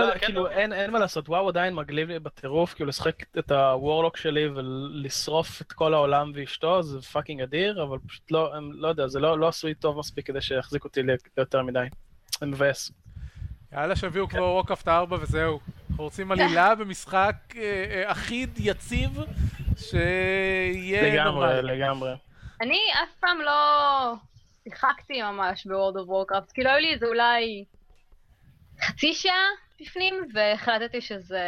לא, 0.02 0.08
לא, 0.08 0.14
כן, 0.14 0.20
כאילו 0.26 0.44
לא. 0.44 0.50
אין 0.52 0.92
מה 0.92 1.00
לעשות, 1.00 1.30
וואו 1.30 1.48
עדיין 1.50 1.74
מגניב 1.74 2.08
לי 2.10 2.20
בטירוף, 2.20 2.74
כאילו 2.74 2.90
לשחק 2.90 3.38
את 3.40 3.52
ה 3.52 3.60
warlock 3.60 4.18
שלי 4.18 4.48
ולשרוף 4.48 5.62
את 5.62 5.72
כל 5.74 5.94
העולם 5.94 6.32
ואשתו, 6.36 6.84
זה 6.84 7.02
fucking 7.02 7.42
אדיר, 7.42 7.84
אבל 7.84 7.98
פשוט 8.08 8.32
לא, 8.32 8.56
הם- 8.56 8.72
לא 8.74 8.88
יודע, 8.88 9.08
זה 9.08 9.20
לא 9.20 9.40
לא 9.40 9.48
עשוי 9.48 9.74
טוב 9.74 10.00
מספיק 10.00 10.28
כדי 10.28 10.42
שיחזיק 10.42 10.84
אותי 10.84 11.04
ל- 11.04 11.16
ליותר 11.38 11.64
מדי. 11.64 11.86
זה 12.40 12.46
מבאס. 12.46 12.92
יאללה, 13.74 13.96
שיביאו 13.96 14.28
כבר 14.30 14.44
ווקאפט 14.56 14.88
4 14.88 15.18
וזהו. 15.22 15.60
אנחנו 15.90 16.04
רוצים 16.04 16.32
עלילה 16.32 16.76
במשחק 16.76 17.36
אה, 17.56 17.62
אה, 18.06 18.12
אחיד, 18.12 18.50
יציב, 18.60 19.20
שיהיה 19.78 21.02
לגמרי, 21.14 21.24
נורמלי. 21.54 21.62
לגמרי. 21.78 22.12
אני 22.62 22.80
אף 22.94 23.10
פעם 23.20 23.38
לא 23.42 24.14
שיחקתי 24.64 25.22
ממש 25.22 25.68
ב-World 25.68 25.96
of 25.96 26.10
Warcraft, 26.10 26.54
כאילו 26.54 26.70
היו 26.70 26.80
לי 26.80 26.94
איזה 26.94 27.06
אולי 27.06 27.66
חצי 28.82 29.14
שעה 29.14 29.48
בפנים, 29.82 30.28
והחלטתי 30.34 31.02
שזה... 31.02 31.44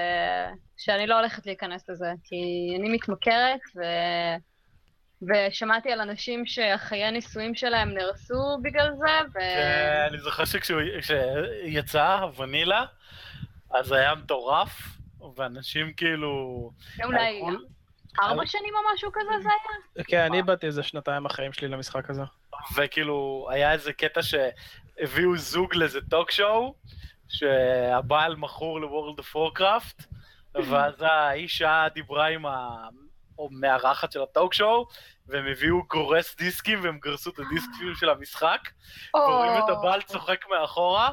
שאני 0.78 1.08
לא 1.08 1.20
הולכת 1.20 1.46
להיכנס 1.46 1.90
לזה, 1.90 2.12
כי 2.24 2.36
אני 2.80 2.90
מתמכרת, 2.90 3.60
ו... 3.76 3.82
ושמעתי 5.22 5.92
על 5.92 6.02
אנשים 6.02 6.46
שהחיי 6.46 7.04
הנישואים 7.04 7.56
שלהם 7.56 7.94
נהרסו 7.94 8.58
בגלל 8.62 8.92
זה, 8.98 9.28
ו... 9.30 9.40
כן, 9.40 10.08
אני 10.10 10.20
זוכר 10.20 10.44
שכשיצא 10.46 12.20
ונילה, 12.38 12.86
אז 13.72 13.92
היה 13.92 14.16
מטורף, 14.16 14.82
ואנשים 15.36 15.94
כאילו... 15.94 16.72
אולי 17.04 17.42
ארבע 18.22 18.46
שנים 18.46 18.74
או 18.76 18.94
משהו 18.94 19.12
כזה 19.14 19.44
זה 19.44 19.50
היה? 19.50 20.04
כן, 20.04 20.22
אני 20.22 20.38
איבדתי 20.38 20.68
איזה 20.68 20.84
שנתיים 20.84 21.26
החיים 21.26 21.54
שלי 21.54 21.68
למשחק 21.68 22.10
הזה. 22.10 22.22
וכאילו, 22.76 23.48
היה 23.52 23.72
איזה 23.72 23.94
קטע 23.94 24.22
שהביאו 24.22 25.38
זוג 25.38 25.76
לאיזה 25.76 26.00
טוק 26.10 26.32
שואו, 26.32 26.76
שהבעל 27.30 28.36
מכור 28.36 28.82
ל-World 28.82 29.20
of 29.20 29.36
Warcraft, 29.36 30.04
ואז 30.56 30.94
האישה 31.00 31.88
דיברה 31.94 32.28
עם 32.28 32.46
המארחת 33.40 34.12
של 34.12 34.22
הטוק 34.22 34.54
שואו, 34.54 34.88
והם 35.28 35.48
הביאו 35.48 35.84
גורס 35.88 36.36
דיסקים, 36.36 36.84
והם 36.84 37.00
גרסו 37.00 37.30
את 37.30 37.40
הדיסקים 37.40 37.96
של 37.96 38.10
המשחק, 38.10 38.60
ורואים 39.16 39.52
את 39.64 39.70
הבעל 39.70 40.02
צוחק 40.02 40.40
מאחורה, 40.50 41.12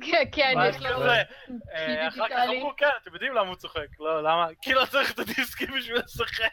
כן, 0.00 0.24
כן, 0.32 0.54
יש 0.68 0.82
לו... 0.82 1.06
אה, 1.72 2.08
אחר 2.08 2.28
כך. 2.28 2.36
אמרו, 2.48 2.72
כן, 2.76 2.86
אתם 3.02 3.14
יודעים 3.14 3.34
למה 3.34 3.48
הוא 3.48 3.56
צוחק, 3.56 4.00
לא, 4.00 4.22
למה? 4.22 4.46
כי 4.62 4.74
לא 4.74 4.84
צריך 4.90 5.12
את 5.12 5.18
הדיסקים 5.18 5.68
בשביל 5.78 5.96
לשחק. 5.96 6.52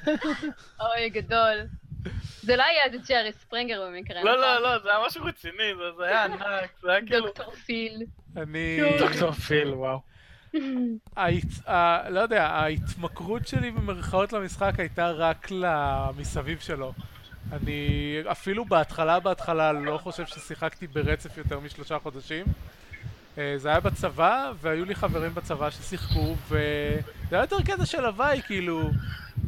אוי, 0.80 1.10
גדול. 1.10 1.66
זה 2.42 2.56
לא 2.56 2.62
היה 2.62 2.84
איזה 2.84 3.02
צ'רי 3.02 3.32
ספרינגר 3.32 3.86
במקרה, 3.86 4.22
לא, 4.22 4.30
נכון? 4.30 4.40
לא, 4.40 4.62
לא, 4.62 4.78
זה 4.78 4.90
היה 4.90 5.06
משהו 5.06 5.24
רציני, 5.24 5.72
זה 5.96 6.04
היה 6.04 6.24
ענק, 6.24 6.70
זה 6.82 6.90
היה 6.90 7.00
כאילו... 7.06 7.26
דוקטור 7.26 7.54
פיל. 7.54 8.06
אני... 8.36 8.80
דוקטור 8.98 9.32
פיל, 9.32 9.68
וואו. 9.68 10.00
ההת... 11.16 11.68
ה... 11.68 12.10
לא 12.10 12.20
יודע, 12.20 12.46
ההתמכרות 12.46 13.46
שלי 13.46 13.70
במרכאות 13.70 14.32
למשחק 14.32 14.72
הייתה 14.78 15.10
רק 15.10 15.48
למסביב 15.50 16.58
שלו. 16.58 16.92
אני 17.52 18.18
אפילו 18.30 18.64
בהתחלה 18.64 19.20
בהתחלה 19.20 19.72
לא 19.72 19.98
חושב 19.98 20.26
ששיחקתי 20.26 20.86
ברצף 20.86 21.38
יותר 21.38 21.60
משלושה 21.60 21.98
חודשים. 21.98 22.46
אה, 23.38 23.54
זה 23.56 23.68
היה 23.68 23.80
בצבא, 23.80 24.52
והיו 24.60 24.84
לי 24.84 24.94
חברים 24.94 25.34
בצבא 25.34 25.70
ששיחקו, 25.70 26.36
וזה 26.48 27.02
היה 27.30 27.40
יותר 27.40 27.62
קטע 27.62 27.86
של 27.86 28.04
הוואי, 28.04 28.42
כאילו, 28.46 28.90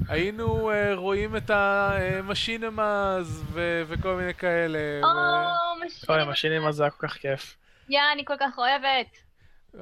היינו 0.09 0.71
אה, 0.71 0.95
רואים 0.95 1.37
את 1.37 1.51
המשינמאז 1.51 3.45
ו... 3.53 3.83
וכל 3.89 4.17
מיני 4.17 4.35
כאלה. 4.35 4.79
או, 5.03 5.09
אוי, 5.09 5.87
משנים. 5.87 6.29
המשינים 6.29 6.67
הזה 6.67 6.83
היה 6.83 6.91
כל 6.91 7.09
כך 7.09 7.15
כיף. 7.15 7.57
יא, 7.89 8.01
אני 8.13 8.25
כל 8.25 8.35
כך 8.41 8.59
אוהבת. 8.59 9.07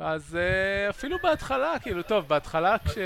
אז 0.01 0.38
uh, 0.38 0.91
אפילו 0.91 1.19
בהתחלה, 1.23 1.79
כאילו, 1.83 2.03
טוב, 2.03 2.29
בהתחלה 2.29 2.77
כש... 2.79 2.99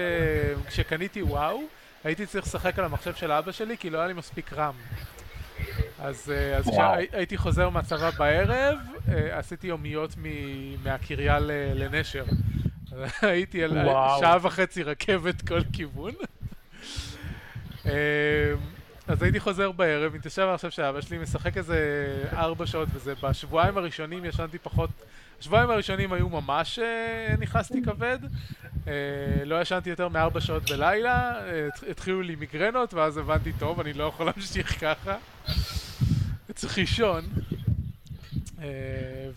כשקניתי 0.67 1.23
וואו, 1.23 1.63
הייתי 2.05 2.27
צריך 2.27 2.47
לשחק 2.47 2.79
על 2.79 2.85
המחשב 2.85 3.15
של 3.15 3.33
אבא 3.33 3.53
שלי, 3.53 3.79
כי 3.79 3.91
לא 3.91 3.99
היה 3.99 4.07
לי 4.07 4.13
מספיק 4.13 4.53
רם. 4.53 4.75
אז, 5.99 6.33
uh, 6.33 6.59
אז. 6.59 6.71
כשהייתי 6.71 7.37
חוזר 7.37 7.69
מהצבא 7.69 8.11
בערב, 8.11 8.79
uh, 8.95 9.11
עשיתי 9.31 9.67
יומיות 9.67 10.15
מ... 10.17 10.25
מהקריה 10.85 11.39
ל... 11.39 11.51
לנשר. 11.75 12.25
הייתי 13.23 13.65
על 13.65 13.79
וואו. 13.79 14.21
שעה 14.21 14.39
וחצי 14.43 14.83
רכבת 14.83 15.49
כל 15.49 15.61
כיוון. 15.73 16.15
אז 19.09 19.23
הייתי 19.23 19.41
חוזר 19.41 19.73
בערב, 19.73 20.15
מתיישב 20.15 20.43
על 20.43 20.49
המחשב 20.49 20.71
של 20.71 20.83
אבא 20.83 21.01
שלי, 21.01 21.19
משחק 21.19 21.57
איזה 21.57 21.79
ארבע 22.33 22.67
שעות 22.67 22.89
וזה. 22.93 23.15
בשבועיים 23.23 23.79
הראשונים 23.79 24.25
ישנתי 24.25 24.59
פחות... 24.59 24.91
השבועיים 25.41 25.71
הראשונים 25.71 26.13
היו 26.13 26.29
ממש 26.29 26.79
אה, 26.79 27.35
נכנסתי 27.39 27.83
כבד. 27.83 28.19
אה, 28.89 28.93
לא 29.45 29.61
ישנתי 29.61 29.91
יותר 29.91 30.09
מארבע 30.09 30.41
שעות 30.41 30.71
בלילה, 30.71 31.33
אה, 31.47 31.67
התח- 31.69 31.85
התחילו 31.91 32.23
לי 32.23 32.37
מיגרנות, 32.37 32.95
ואז 32.95 33.17
הבנתי, 33.19 33.53
טוב, 33.59 33.81
אני 33.81 33.93
לא 33.93 34.05
יכול 34.05 34.27
להמשיך 34.27 34.81
ככה. 34.81 35.17
צריך 36.55 36.79
לישון. 36.79 37.25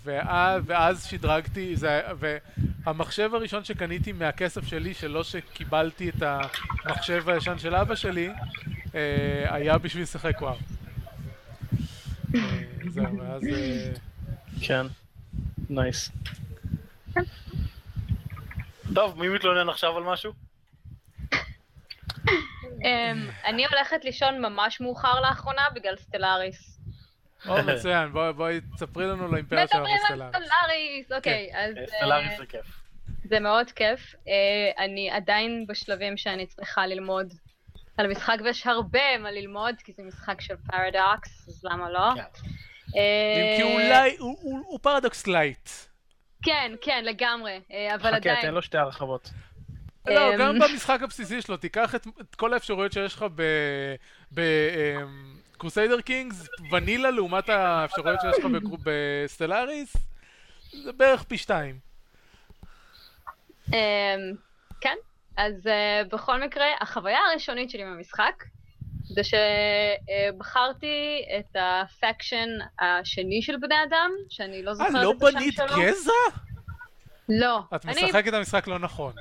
ואז, 0.03 1.03
שדרגתי, 1.05 1.75
זה, 1.75 2.01
והמחשב 2.85 3.29
הראשון 3.35 3.63
שקניתי 3.63 4.11
מהכסף 4.11 4.65
שלי, 4.67 4.93
שלא 4.93 5.23
שקיבלתי 5.23 6.09
את 6.09 6.23
המחשב 6.85 7.29
הישן 7.29 7.57
של 7.57 7.75
אבא 7.75 7.95
שלי, 7.95 8.29
היה 9.49 9.77
בשביל 9.77 10.03
לשחק 10.03 10.41
וואו. 10.41 10.55
אה, 12.35 12.39
זהו, 12.87 13.17
ואז... 13.17 13.43
אה, 13.47 13.91
כן. 14.61 14.85
nice. 15.69 16.11
טוב, 18.95 19.19
מי 19.19 19.29
מתלונן 19.29 19.69
עכשיו 19.69 19.97
על 19.97 20.03
משהו? 20.03 20.33
אמ, 22.83 23.29
אני 23.45 23.65
הולכת 23.65 24.05
לישון 24.05 24.41
ממש 24.41 24.81
מאוחר 24.81 25.21
לאחרונה 25.21 25.61
בגלל 25.75 25.95
Stellaris. 25.95 26.79
או, 27.47 27.55
מצוין, 27.63 28.13
בואי 28.35 28.61
תספרי 28.75 29.05
לנו 29.05 29.31
לאימפריה 29.31 29.67
שלנו 29.67 29.83
מדברים 29.83 30.21
על. 30.21 30.43
Stellaris, 30.43 31.11
אוקיי, 31.11 31.49
אז 31.53 31.77
אה, 31.77 31.81
אה, 31.81 31.87
Stellaris 31.87 32.37
זה 32.37 32.45
כיף. 32.45 32.65
זה 33.23 33.39
מאוד 33.39 33.71
כיף. 33.71 34.15
אה, 34.27 34.83
אני 34.83 35.11
עדיין 35.11 35.65
בשלבים 35.67 36.17
שאני 36.17 36.45
צריכה 36.45 36.87
ללמוד 36.87 37.33
על 37.99 38.05
המשחק, 38.05 38.37
ויש 38.43 38.67
הרבה 38.67 39.17
מה 39.19 39.31
ללמוד, 39.31 39.75
כי 39.83 39.93
זה 39.93 40.03
משחק 40.03 40.41
של 40.41 40.55
פרדוקס, 40.57 41.47
אז 41.47 41.65
למה 41.65 41.89
לא? 41.89 42.09
כן. 42.15 42.21
אה, 42.95 43.55
כי 43.57 43.63
אולי, 43.63 44.15
הוא- 44.19 44.79
Paradox 44.81 45.27
light. 45.27 45.69
כן, 46.43 46.71
כן, 46.81 47.03
לגמרי, 47.05 47.61
אה, 47.71 47.95
אבל 47.95 48.03
חכה, 48.07 48.15
עדיין. 48.15 48.41
תן 48.41 48.53
לו 48.53 48.61
שתי 48.61 48.77
הרחבות. 48.77 49.29
לא, 50.07 50.33
אמ, 50.33 50.39
גם 50.39 50.59
במשחק 50.59 50.99
הבסיסי 51.01 51.41
שלו, 51.41 51.57
תיקח 51.57 51.95
את 51.95 52.35
כל 52.35 52.53
האפשרויות 52.53 52.91
שיש 52.93 53.15
לך 53.15 53.25
ב 54.31 54.50
Crusader 54.50 56.01
Kings, 56.01 56.47
vanilla 56.71 57.11
לעומת 57.11 57.49
האפשרויות 57.49 58.19
שיש 58.21 58.39
לך 58.39 58.45
ב 58.83 58.93
Stellaris, 58.93 59.95
זה 60.83 60.91
בערך 60.93 61.23
פי 61.23 61.37
שתיים. 61.37 61.79
אז 65.39 65.67
uh, 65.67 66.07
בכל 66.11 66.43
מקרה, 66.43 66.65
החוויה 66.81 67.19
הראשונית 67.31 67.69
שלי 67.69 67.83
במשחק, 67.83 68.43
זה 69.03 69.21
שבחרתי 69.23 70.95
את 71.39 71.55
הפקשן 71.59 72.49
השני 72.79 73.41
של 73.41 73.57
בני 73.57 73.75
אדם, 73.89 74.11
שאני 74.29 74.63
לא 74.63 74.69
אה, 74.69 74.75
זוכרת 74.75 74.93
לא 74.93 75.11
את 75.11 75.23
השם 75.23 75.35
בנית 75.37 75.53
שלו. 75.53 75.65
גזע? 75.81 76.11
לא. 77.29 77.59
את 77.75 77.85
אני- 77.85 78.03
משחקת 78.03 78.27
את 78.27 78.33
המשחק 78.33 78.67
לא 78.67 78.79
נכון. 78.79 79.13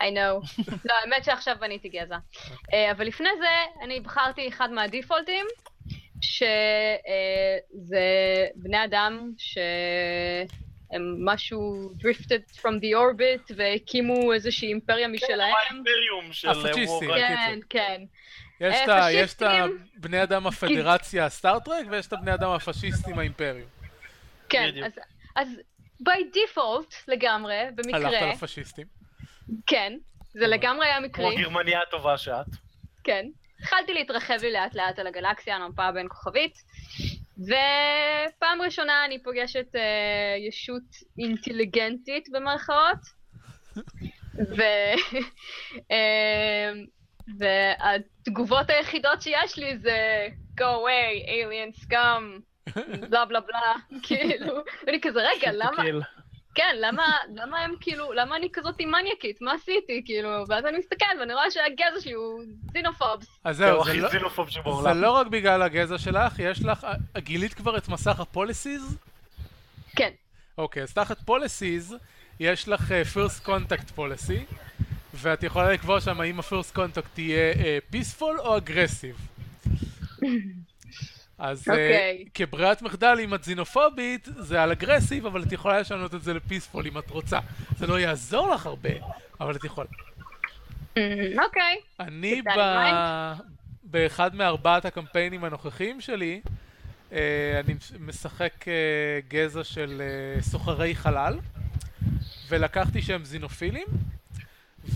I 0.00 0.02
know. 0.02 0.62
לא, 0.88 0.94
האמת 1.02 1.24
שעכשיו 1.24 1.56
בניתי 1.60 1.88
גזע. 1.88 2.18
אה, 2.74 2.90
אבל 2.90 3.06
לפני 3.06 3.28
זה, 3.38 3.82
אני 3.84 4.00
בחרתי 4.00 4.48
אחד 4.48 4.70
מהדיפולטים, 4.72 5.46
שזה 6.22 8.00
בני 8.54 8.84
אדם 8.84 9.30
שהם 10.90 11.16
משהו 11.24 11.90
drifted 11.98 12.56
from 12.56 12.80
the 12.80 12.94
orbit 12.94 13.54
והקימו 13.56 14.32
איזושהי 14.32 14.68
אימפריה 14.68 15.08
משלהם. 15.08 15.54
האימפריום 15.70 16.32
של. 16.32 16.48
וורקראפט. 16.48 17.20
כן, 17.26 17.58
כן. 17.68 18.02
יש 18.60 18.76
אה, 18.88 19.24
את. 19.24 19.42
הבני 19.96 20.22
אדם 20.22 20.46
הפדרציה 20.46 21.24
הסטארטרק 21.24 21.86
ויש 21.90 22.06
את 22.06 22.12
הבני 22.12 22.34
אדם 22.34 22.50
הפשיסטים 22.50 23.18
האימפריום. 23.18 23.68
כן. 24.48 24.84
אז, 24.84 24.92
אז 25.36 25.48
by 26.02 26.36
default 26.36 26.94
לגמרי, 27.08 27.54
הלכת 27.54 27.74
במקרה, 27.76 28.32
לפשיסטים. 28.32 28.86
כן, 29.66 29.92
זה 30.32 30.46
לגמרי 30.46 30.86
היה 30.86 30.96
כמו 30.96 31.06
מקרי, 31.06 31.42
גרמניה 31.42 31.80
הטובה 31.82 32.18
שאת. 32.18 32.46
כן. 33.04 33.26
התחלתי 33.60 33.94
להתרחב 33.94 34.34
לי 34.42 34.52
לאט 34.52 34.74
לאט 34.74 34.98
על 34.98 35.06
הגלקסיה, 35.06 35.56
המפה 35.56 35.92
בין 35.92 36.06
כוכבית, 36.08 36.62
ופעם 37.40 38.62
ראשונה 38.62 39.04
אני 39.04 39.22
פוגשת 39.22 39.76
אה, 39.76 40.36
ישות 40.48 40.82
אינטליגנטית 41.18 42.28
במרכאות, 42.32 42.98
ו... 44.36 44.62
אה, 45.90 46.72
והתגובות 47.38 48.70
היחידות 48.70 49.22
שיש 49.22 49.58
לי 49.58 49.78
זה 49.78 50.28
go 50.60 50.62
away, 50.62 51.28
alien 51.28 51.84
scum, 51.84 52.40
בלה 53.00 53.24
בלה 53.24 53.40
בלה, 53.40 53.74
כאילו, 54.02 54.54
ואני 54.86 55.00
כזה, 55.00 55.20
רגע, 55.20 55.52
למה. 55.52 55.82
כן, 56.54 56.76
למה, 56.80 57.02
למה 57.34 57.58
הם 57.60 57.74
כאילו, 57.80 58.12
למה 58.12 58.36
אני 58.36 58.48
כזאת 58.52 58.80
מניאקית? 58.80 59.40
מה 59.40 59.52
עשיתי? 59.52 60.02
כאילו, 60.04 60.28
ואז 60.48 60.64
אני 60.64 60.78
מסתכלת 60.78 61.08
ואני 61.20 61.34
רואה 61.34 61.50
שהגזע 61.50 62.00
שלי 62.00 62.12
הוא 62.12 62.42
זינופובס. 62.72 63.26
אז 63.44 63.56
זהו, 63.56 63.84
זה 63.84 63.94
לא- 63.94 64.08
זינופוב 64.08 64.50
זה. 64.50 64.94
לא 64.94 65.10
רק 65.10 65.26
בגלל 65.26 65.62
הגזע 65.62 65.98
שלך, 65.98 66.38
יש 66.38 66.64
לך, 66.64 66.84
אה, 67.16 67.20
גילית 67.20 67.54
כבר 67.54 67.76
את 67.78 67.88
מסך 67.88 68.20
הפוליסיז? 68.20 68.96
כן, 69.96 70.10
אוקיי, 70.58 70.82
אז 70.82 70.92
תחת 70.94 71.20
פוליסיז 71.20 71.96
יש 72.40 72.68
לך 72.68 72.90
uh, 72.90 73.16
first 73.16 73.46
contact 73.46 73.98
policy 73.98 74.54
ואת 75.14 75.42
יכולה 75.42 75.72
לקבוע 75.72 76.00
שם 76.00 76.20
האם 76.20 76.40
ה-first 76.40 76.76
contact 76.76 77.06
תהיה 77.14 77.52
uh, 77.52 77.94
peaceful 77.94 78.38
או 78.38 78.58
aggressive. 78.58 79.20
אז 81.40 81.68
uh, 81.68 81.70
אוקיי. 81.70 82.24
כברירת 82.34 82.82
מחדל 82.82 83.18
אם 83.24 83.34
את 83.34 83.44
זינופובית 83.44 84.28
זה 84.36 84.62
על 84.62 84.72
אגרסיב 84.72 85.26
אבל 85.26 85.42
את 85.42 85.52
יכולה 85.52 85.80
לשנות 85.80 86.14
את 86.14 86.22
זה 86.22 86.34
לפיספול 86.34 86.86
אם 86.86 86.98
את 86.98 87.10
רוצה. 87.10 87.38
זה 87.78 87.86
לא 87.86 88.00
יעזור 88.00 88.54
לך 88.54 88.66
הרבה, 88.66 88.90
אבל 89.40 89.56
את 89.56 89.64
יכולה. 89.64 89.88
אוקיי. 91.44 91.80
אני 92.00 92.42
Keep 92.46 92.58
ב... 92.58 92.60
באחד 93.84 94.34
מארבעת 94.34 94.84
הקמפיינים 94.84 95.44
הנוכחיים 95.44 96.00
שלי, 96.00 96.40
אה, 97.12 97.60
אני 97.60 97.74
משחק 98.00 98.68
אה, 98.68 98.72
גזע 99.28 99.64
של 99.64 100.02
אה, 100.04 100.42
סוחרי 100.42 100.94
חלל, 100.94 101.38
ולקחתי 102.48 103.02
שהם 103.02 103.24
זינופילים, 103.24 103.86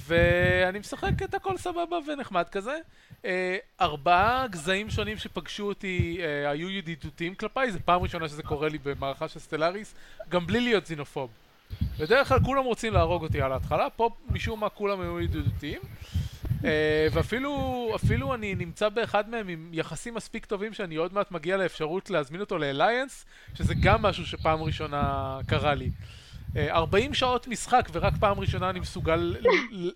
ואני 0.07 0.79
משחק 0.79 1.23
את 1.25 1.35
הכל 1.35 1.57
סבבה 1.57 1.97
ונחמד 2.07 2.49
כזה. 2.49 2.79
אה, 3.25 3.57
ארבעה 3.81 4.47
גזעים 4.47 4.91
שונים 4.91 5.19
שפגשו 5.19 5.65
אותי 5.65 6.19
אה, 6.21 6.51
היו 6.51 6.71
ידידותיים 6.71 7.35
כלפיי, 7.35 7.73
זו 7.73 7.79
פעם 7.85 8.03
ראשונה 8.03 8.29
שזה 8.29 8.43
קורה 8.43 8.69
לי 8.69 8.79
במערכה 8.79 9.29
של 9.29 9.41
סטלאריס, 9.41 9.95
גם 10.29 10.47
בלי 10.47 10.61
להיות 10.61 10.87
זינופוב. 10.87 11.31
בדרך 11.99 12.29
כלל 12.29 12.39
כולם 12.45 12.65
רוצים 12.65 12.93
להרוג 12.93 13.23
אותי 13.23 13.43
על 13.43 13.53
ההתחלה, 13.53 13.91
פה 13.91 14.11
משום 14.31 14.61
מה 14.61 14.69
כולם 14.69 15.01
היו 15.01 15.21
ידידותיים. 15.21 15.81
אה, 16.65 17.07
ואפילו 17.13 17.93
אפילו 17.97 18.35
אני 18.35 18.55
נמצא 18.55 18.89
באחד 18.89 19.31
מהם 19.31 19.49
עם 19.49 19.69
יחסים 19.73 20.15
מספיק 20.15 20.47
טובים 20.47 20.75
שאני 20.75 20.97
עוד 20.97 21.15
מעט 21.15 21.31
מגיע 21.31 21.57
לאפשרות 21.57 22.11
להזמין 22.11 22.41
אותו 22.41 22.59
לאליינס, 22.59 23.25
שזה 23.55 23.75
גם 23.81 24.03
משהו 24.03 24.27
שפעם 24.27 24.63
ראשונה 24.63 25.39
קרה 25.47 25.75
לי. 25.75 25.91
אה, 26.57 26.73
40 26.73 27.15
שעות 27.15 27.49
משחק 27.49 27.89
ורק 27.93 28.13
פעם 28.21 28.41
ראשונה 28.41 28.71
אני 28.71 28.81
מסוגל 28.81 29.37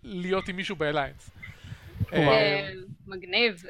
להיות 0.03 0.49
עם 0.49 0.57
מישהו 0.57 0.77
באליינס. 0.77 1.31
אה. 2.12 2.18
אה, 2.18 2.71
מגניב. 3.07 3.62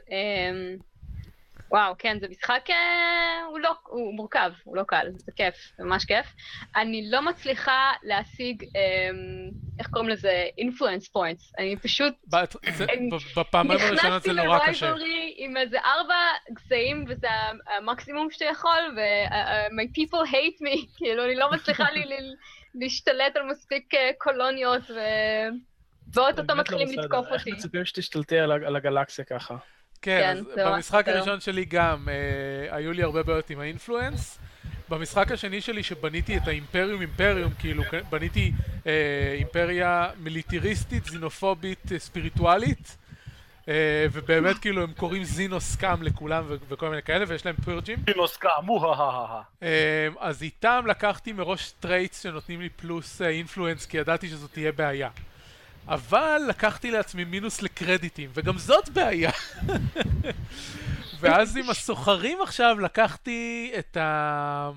אה, 1.75 1.79
וואו, 1.79 1.95
כן, 1.99 2.19
זה 2.21 2.27
משחק, 2.31 2.65
אה, 2.71 2.77
הוא 3.49 3.59
לא, 3.59 3.71
הוא 3.85 4.15
מורכב, 4.15 4.51
הוא 4.65 4.77
לא 4.77 4.83
קל, 4.83 5.07
זה 5.17 5.33
כיף, 5.37 5.55
זה 5.79 5.85
ממש 5.85 6.05
כיף. 6.05 6.27
אני 6.77 7.11
לא 7.11 7.23
מצליחה 7.23 7.93
להשיג, 8.03 8.63
אה, 8.77 9.11
איך 9.79 9.89
קוראים 9.91 10.09
לזה? 10.11 10.45
influence 10.61 11.05
points. 11.17 11.53
אני 11.59 11.77
פשוט 11.77 12.15
בת- 12.29 12.55
זה- 12.77 12.85
אני 12.85 13.11
ב- 13.11 13.41
בפעמיים 13.41 13.81
הראשונות 13.81 14.23
זה 14.23 14.33
נורא 14.33 14.59
קשה. 14.67 14.87
לרייברי 14.87 15.35
עם 15.37 15.57
איזה 15.57 15.79
ארבע 15.81 16.15
גזעים, 16.53 17.05
וזה 17.09 17.29
המקסימום 17.79 18.31
שאתה 18.31 18.45
יכול, 18.45 18.97
ו-my 18.97 19.87
people 20.01 20.31
hate 20.31 20.63
me, 20.65 20.87
כאילו, 20.99 21.25
אני 21.25 21.35
לא 21.35 21.51
מצליחה 21.53 21.91
לי 21.91 22.05
ל- 22.05 22.35
להשתלט 22.75 23.37
על 23.37 23.43
מספיק 23.51 23.95
אה, 23.95 24.11
קולוניות, 24.19 24.83
ו... 24.91 24.99
ואו-טו-טו 26.15 26.55
לא 26.55 26.61
מתחילים. 26.61 26.99
לתקוף 26.99 27.27
איך 27.33 27.41
אותי. 27.41 27.53
מצפים 27.53 27.85
שתשתלטי 27.85 28.39
על 28.39 28.77
הגלקסיה 28.77 29.25
ככה? 29.25 29.57
כן, 30.03 30.21
כן, 30.55 30.61
אז 30.69 30.75
במשחק. 30.75 31.09
הראשון 31.09 31.41
שלי 31.41 31.65
גם 31.65 32.09
אה, 32.09 32.77
היו 32.77 32.93
לי 32.93 33.03
הרבה 33.03 33.23
בעיות 33.23 33.51
עם 33.51 33.61
ה 33.61 33.68
influence. 33.68 34.39
במשחק 34.89 35.33
השני 35.33 35.61
שלי 35.61 35.83
שבניתי 35.83 36.37
את 36.37 36.49
האימפריום 36.49 37.01
אימפריום, 37.01 37.53
כאילו 37.59 37.83
בניתי 38.11 38.53
אה, 38.87 39.35
אימפריה 39.39 40.11
מיליטריסטית, 40.19 41.05
זינופובית, 41.05 41.93
אה, 41.93 41.99
ספיריטואלית. 41.99 42.97
אה, 43.69 44.07
ובאמת 44.13 44.59
כאילו 44.59 44.83
הם 44.83 44.93
קוראים 44.97 45.25
xeno 45.25 45.61
scum 45.61 46.03
לכולם 46.03 46.45
ו- 46.49 46.57
וכל 46.69 46.89
מיני 46.89 47.03
כאלה 47.03 47.25
ויש 47.29 47.47
להם 47.47 47.57
purge 47.65 47.86
ים. 47.86 47.99
כאמו, 48.37 48.93
הא 48.95 49.41
אה, 49.63 50.09
אז 50.19 50.43
איתם 50.43 50.85
לקחתי 50.87 51.33
מראש 51.33 51.73
traits 51.81 52.23
שנותנים 52.23 52.61
לי 52.61 52.69
פלוס 52.69 53.23
influence 53.23 53.87
כי 53.87 53.97
ידעתי 53.97 54.29
שזאת 54.29 54.53
תהיה 54.53 54.73
בעיה. 54.73 55.09
אבל 55.89 56.41
לקחתי 56.49 56.91
לעצמי 56.91 57.25
מינוס 57.25 57.63
לקרדיטים, 57.63 58.31
וגם 58.35 58.59
זאת 58.59 58.89
בעיה. 58.89 59.31
ואז 61.21 61.57
עם 61.57 61.71
הסוחרים 61.71 62.39
עכשיו 62.43 62.81
לקחתי 62.81 63.73
את 63.79 63.97
ה... 63.97 64.71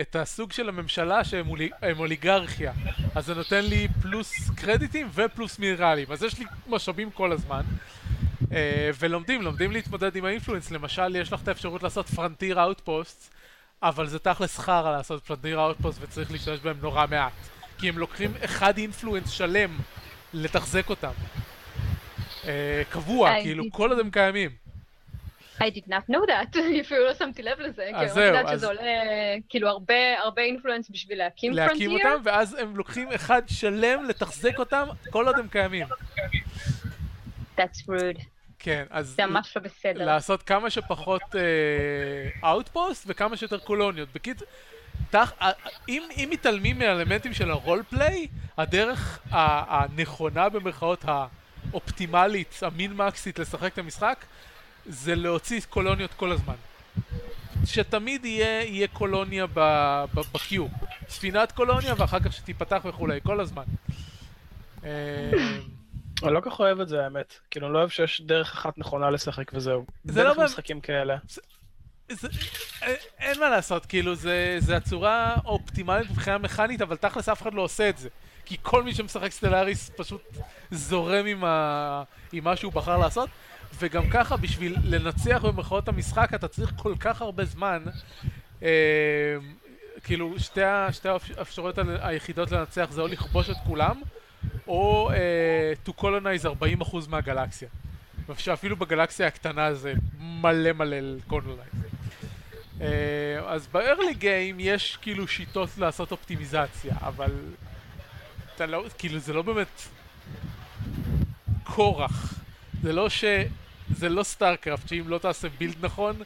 את 0.00 0.16
הסוג 0.16 0.52
של 0.52 0.68
הממשלה 0.68 1.24
שהם 1.24 1.48
אולי- 1.48 1.70
אוליגרכיה. 1.98 2.72
אז 3.14 3.26
זה 3.26 3.34
נותן 3.34 3.64
לי 3.64 3.88
פלוס 4.02 4.50
קרדיטים 4.56 5.08
ופלוס 5.14 5.58
מינרלים. 5.58 6.12
אז 6.12 6.22
יש 6.22 6.38
לי 6.38 6.44
משאבים 6.66 7.10
כל 7.10 7.32
הזמן. 7.32 7.62
אה, 8.52 8.90
ולומדים, 8.98 9.42
לומדים 9.42 9.72
להתמודד 9.72 10.16
עם 10.16 10.24
ה 10.24 10.28
influence. 10.28 10.70
למשל, 10.70 11.16
יש 11.16 11.32
לך 11.32 11.42
את 11.42 11.48
האפשרות 11.48 11.82
לעשות 11.82 12.08
frontier 12.08 12.62
outpost 12.62 13.34
אבל 13.82 14.06
זה 14.06 14.18
תכלס 14.18 14.58
חרא 14.58 14.96
לעשות 14.96 15.24
frontier 15.24 15.60
outpost 15.60 15.98
וצריך 16.02 16.32
להשתמש 16.32 16.60
בהם 16.60 16.76
נורא 16.82 17.06
מעט. 17.10 17.32
כי 17.78 17.88
הם 17.88 17.98
לוקחים 17.98 18.32
אחד 18.44 18.78
influence 18.78 19.30
שלם 19.30 19.78
לתחזק 20.34 20.90
אותם. 20.90 21.10
אה, 22.44 22.82
קבוע, 22.90 23.38
I 23.38 23.42
כאילו, 23.42 23.64
did- 23.64 23.66
כל 23.72 23.90
עוד 23.90 23.98
הם 23.98 24.10
קיימים. 24.10 24.50
I 25.58 25.64
did 25.66 25.88
not 25.88 26.10
know 26.10 26.28
that, 26.28 26.58
אפילו 26.80 27.04
לא 27.04 27.14
שמתי 27.14 27.42
לב 27.42 27.60
לזה, 27.60 27.86
כי 27.90 27.94
אני 27.96 28.08
זהו, 28.08 28.22
יודעת 28.22 28.46
אז- 28.46 28.58
שזה 28.58 28.66
עולה 28.66 28.82
כאילו 29.48 29.68
הרבה 29.68 29.94
הרבה 30.22 30.42
influence 30.42 30.90
בשביל 30.90 31.18
להקים 31.18 31.52
להקים 31.52 31.88
frontier. 31.90 32.08
אותם, 32.12 32.22
ואז 32.24 32.54
הם 32.54 32.76
לוקחים 32.76 33.12
אחד 33.12 33.42
שלם 33.46 34.04
לתחזק 34.04 34.58
אותם 34.58 34.86
כל 35.10 35.26
עוד 35.26 35.38
הם 35.38 35.48
קיימים. 35.48 35.86
That's 37.58 37.80
rude, 37.88 38.22
כן, 38.58 38.84
אז 38.90 39.06
זה 39.08 39.26
ממש 39.26 39.56
לא 39.56 39.62
בסדר. 39.62 40.04
לעשות 40.06 40.42
כמה 40.42 40.70
שפחות 40.70 41.22
outpost 42.44 43.04
וכמה 43.08 43.36
שיותר 43.36 43.58
קולוניות. 43.58 44.08
בקיצור, 44.14 44.48
תח... 45.10 45.32
אם, 45.88 46.02
אם 46.16 46.28
מתעלמים 46.30 46.78
מהאלמנטים 46.78 47.34
של 47.34 47.50
ה 47.50 47.56
role 47.56 47.82
play, 47.90 48.28
הדרך 48.58 49.18
הנכונה 49.30 50.48
במרכאות 50.48 51.04
האופטימלית, 51.72 52.60
המין 52.62 52.92
מקסית 52.92 53.38
לשחק 53.38 53.72
את 53.72 53.78
המשחק, 53.78 54.24
זה 54.86 55.14
להוציא 55.14 55.60
קולוניות 55.70 56.10
כל 56.16 56.32
הזמן. 56.32 56.54
שתמיד 57.66 58.24
יהיה, 58.24 58.62
יהיה 58.62 58.88
קולוניה 58.88 59.46
בקיו. 60.14 60.66
ספינת 61.08 61.52
קולוניה 61.52 61.94
ואחר 61.98 62.20
כך 62.20 62.32
שתיפתח 62.32 62.82
וכולי, 62.84 63.20
כל 63.22 63.40
הזמן. 63.40 63.62
אה, 64.84 65.30
אני 66.22 66.34
לא 66.34 66.40
כל 66.40 66.50
כך 66.50 66.60
אוהב 66.60 66.80
את 66.80 66.88
זה 66.88 67.04
האמת. 67.04 67.34
כאילו, 67.50 67.66
אני 67.66 67.74
לא 67.74 67.78
אוהב 67.78 67.88
שיש 67.90 68.20
דרך 68.20 68.52
אחת 68.52 68.78
נכונה 68.78 69.10
לשחק 69.10 69.50
וזהו. 69.54 69.84
זה 70.04 70.24
לא 70.24 70.34
באמת- 70.34 70.50
משחקים 70.50 70.80
כאלה. 70.80 71.16
זה, 72.12 72.28
אה, 72.82 72.94
אין 73.18 73.40
מה 73.40 73.48
לעשות, 73.50 73.86
כאילו, 73.86 74.14
זה, 74.14 74.56
זה 74.58 74.76
הצורה 74.76 75.34
האופטימלית 75.44 76.10
מבחינה 76.10 76.38
מכנית, 76.38 76.82
אבל 76.82 76.96
תכלס 76.96 77.28
אף 77.28 77.42
אחד 77.42 77.54
לא 77.54 77.62
עושה 77.62 77.88
את 77.88 77.98
זה. 77.98 78.08
כי 78.44 78.56
כל 78.62 78.82
מי 78.82 78.94
שמשחק 78.94 79.32
סטלאריס 79.32 79.90
פשוט 79.96 80.22
זורם 80.70 81.26
עם, 81.26 81.44
ה... 81.44 82.02
עם 82.32 82.44
מה 82.44 82.56
שהוא 82.56 82.72
בחר 82.72 82.98
לעשות, 82.98 83.28
וגם 83.78 84.10
ככה, 84.10 84.36
בשביל 84.36 84.76
לנצח 84.84 85.44
במרכאות 85.44 85.88
המשחק, 85.88 86.34
אתה 86.34 86.48
צריך 86.48 86.72
כל 86.76 86.94
כך 87.00 87.22
הרבה 87.22 87.44
זמן. 87.44 87.84
אה, 88.62 88.68
כאילו, 90.04 90.34
שתי, 90.38 90.60
שתי 90.92 91.08
האפ- 91.08 91.38
האפשרויות 91.38 91.78
היחידות 92.00 92.50
לנצח 92.52 92.88
זה 92.90 93.00
או 93.00 93.06
לכבוש 93.06 93.50
את 93.50 93.56
כולם, 93.66 94.02
או 94.68 95.10
אה, 95.10 95.72
to 95.86 96.00
colonize 96.00 96.46
40% 96.82 96.96
מהגלקסיה. 97.08 97.68
שאפילו 98.38 98.76
בגלקסיה 98.76 99.26
הקטנה 99.26 99.74
זה 99.74 99.92
מלא 100.18 100.72
מלא 100.72 100.96
colonies. 101.26 101.68
אז 103.46 103.66
ב-early 103.72 104.20
game 104.20 104.56
יש 104.58 104.98
כאילו 105.02 105.28
שיטות 105.28 105.68
לעשות 105.78 106.12
אופטימיזציה, 106.12 106.94
אבל 107.00 107.30
אתה 108.54 108.66
לא, 108.66 108.84
כאילו 108.98 109.18
זה 109.18 109.32
לא 109.32 109.42
באמת 109.42 109.82
כורח. 111.64 112.34
זה 112.82 112.92
לא 112.92 113.08
ש... 113.08 113.24
זה 113.96 114.08
לא 114.08 114.22
StarCraft, 114.22 114.88
שאם 114.88 115.04
לא 115.08 115.18
תעשה 115.18 115.48
build 115.58 115.84
נכון, 115.84 116.16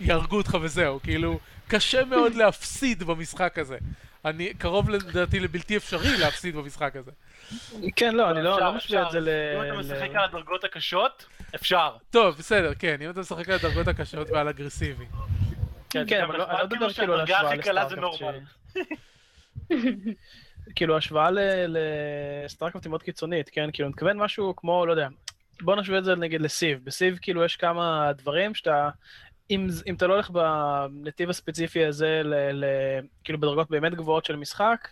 יהרגו 0.00 0.36
אותך 0.36 0.56
וזהו. 0.62 1.00
כאילו, 1.02 1.38
קשה 1.68 2.04
מאוד 2.04 2.34
להפסיד 2.34 3.02
במשחק 3.02 3.58
הזה. 3.58 3.78
אני 4.24 4.54
קרוב 4.54 4.90
לדעתי 4.90 5.40
לבלתי 5.40 5.76
אפשרי 5.76 6.16
להפסיד 6.16 6.56
במשחק 6.56 6.96
הזה. 6.96 7.10
כן, 7.96 8.14
לא, 8.14 8.30
אני 8.30 8.42
לא 8.42 8.60
לא 8.60 8.72
משווה 8.72 9.02
את. 9.06 9.10
זה 9.10 9.20
ל... 9.20 9.28
אם 9.28 9.72
אתה 9.72 9.94
משחק 9.94 10.10
על 10.14 10.24
הדרגות 10.24 10.64
הקשות, 10.64 11.26
אפשר. 11.54 11.96
טוב, 12.10 12.36
בסדר, 12.38 12.72
כן, 12.78 12.96
אם 13.02 13.10
אתה 13.10 13.20
משחק 13.20 13.48
על 13.48 13.54
הדרגות 13.54 13.88
הקשות 13.88 14.30
ועל 14.30 14.48
אגרסיבי. 14.48 15.04
כן, 15.90 16.04
גם 16.08 16.28
אבל 16.28 16.38
לא- 16.38 16.44
אני 16.50 16.58
לא 16.58 16.64
מדבר 16.66 16.92
כאילו 16.92 17.14
על 17.14 17.20
השוואה. 17.20 17.56
ש- 18.12 18.78
כאילו, 20.76 20.96
השוואה 20.96 21.30
ל- 21.30 21.76
לסטארקראפט 22.44 22.84
היא 22.86 22.90
מאוד 22.90 23.02
קיצונית, 23.02 23.48
כן? 23.52 23.68
כאילו, 23.72 23.86
אני 23.86 23.92
מתכוון 23.92 24.16
משהו 24.18 24.56
כמו, 24.56 24.86
לא 24.86 24.92
יודע, 24.92 25.08
בוא 25.62 25.76
נשווה 25.76 25.98
את 25.98 26.04
זה 26.04 26.14
נגיד 26.16 26.40
לסיב. 26.40 26.80
בסיב 26.84 27.18
כאילו 27.22 27.44
יש 27.44 27.56
כמה 27.56 28.12
דברים 28.18 28.54
שאתה... 28.54 28.88
אם, 29.50 29.66
אם 29.86 29.94
אתה 29.94 30.06
לא 30.06 30.14
הולך 30.14 30.30
בנתיב 30.30 31.30
הספציפי 31.30 31.84
הזה, 31.84 32.20
ל, 32.24 32.34
ל, 32.52 32.64
כאילו 33.24 33.40
בדרגות 33.40 33.70
באמת 33.70 33.94
גבוהות 33.94 34.24
של 34.24 34.36
משחק, 34.36 34.88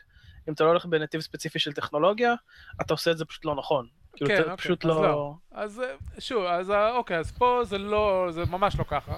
אם 0.48 0.52
אתה 0.52 0.64
לא 0.64 0.68
הולך 0.68 0.86
בנתיב 0.86 1.20
ספציפי 1.20 1.58
של 1.58 1.72
טכנולוגיה, 1.72 2.34
אתה 2.80 2.94
עושה 2.94 3.10
את 3.10 3.18
זה 3.18 3.24
פשוט 3.24 3.44
לא 3.44 3.54
נכון. 3.54 3.86
כאילו, 4.16 4.30
כן, 4.30 4.34
אתה 4.34 4.42
אוקיי, 4.42 4.56
פשוט 4.56 4.84
אז 4.84 4.90
לא... 4.90 5.02
לא. 5.02 5.34
אז 5.52 5.80
אה, 5.80 6.20
שוב, 6.20 6.44
אז 6.44 6.70
אה, 6.70 6.96
אוקיי, 6.96 7.18
אז 7.18 7.32
פה 7.32 7.60
זה 7.64 7.78
לא, 7.78 8.28
זה 8.30 8.44
ממש 8.50 8.78
לא 8.78 8.84
ככה. 8.88 9.14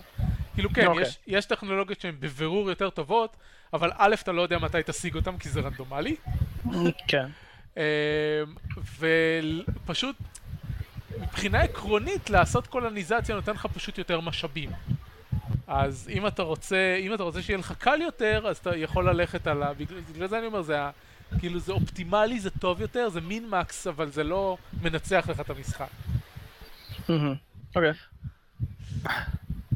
כאילו 0.55 0.70
כן, 0.70 0.87
אוקיי. 0.87 1.03
יש, 1.03 1.18
יש 1.27 1.47
טכנולוגיות 1.47 2.01
שהן 2.01 2.14
בבירור 2.20 2.68
יותר 2.70 2.91
טובות, 2.91 3.37
אבל 3.72 3.91
א', 3.97 4.14
אתה 4.22 4.33
לא 4.33 4.43
יודע 4.43 4.59
מתי 4.59 4.79
תשיג 4.87 5.14
אותן 5.14 5.39
כי 5.39 5.49
זה 5.49 5.61
רנדומלי, 5.61 6.16
כן. 7.09 7.27
אמ, 7.77 7.83
ופשוט 8.99 10.16
מבחינה 11.20 11.61
עקרונית 11.61 12.31
לעשות 12.31 12.66
קולוניזציה 12.66 13.35
נותן 13.35 13.53
לך 13.53 13.66
פשוט 13.66 13.99
יותר 13.99 14.20
משאבים. 14.20 14.70
אז 15.66 16.11
אם 16.12 16.27
אתה 16.27 16.43
רוצה, 16.43 16.97
אם 17.01 17.14
אתה 17.14 17.22
רוצה 17.22 17.43
שיהיה 17.43 17.59
לך 17.59 17.72
קל 17.79 18.01
יותר, 18.03 18.47
אז 18.49 18.57
אתה 18.57 18.77
יכול 18.77 19.11
ללכת 19.11 19.47
על 19.47 19.62
ה... 19.62 19.72
בגלל 20.12 20.29
זה 20.29 20.39
אני 20.39 20.47
אומר, 20.47 20.62
זה. 20.62 20.79
כאילו 21.39 21.61
זה 21.61 21.72
אופטימלי, 21.72 22.41
זה 22.41 22.51
טוב 22.51 22.81
יותר, 22.81 23.09
זה 23.09 23.20
מין 23.20 23.49
מקס, 23.49 23.87
אבל 23.87 24.11
זה 24.11 24.24
לא 24.24 24.57
מנצח 24.83 25.27
לך 25.29 25.41
את 25.41 25.51
המשחק. 25.51 25.89
אוקיי. 27.77 27.93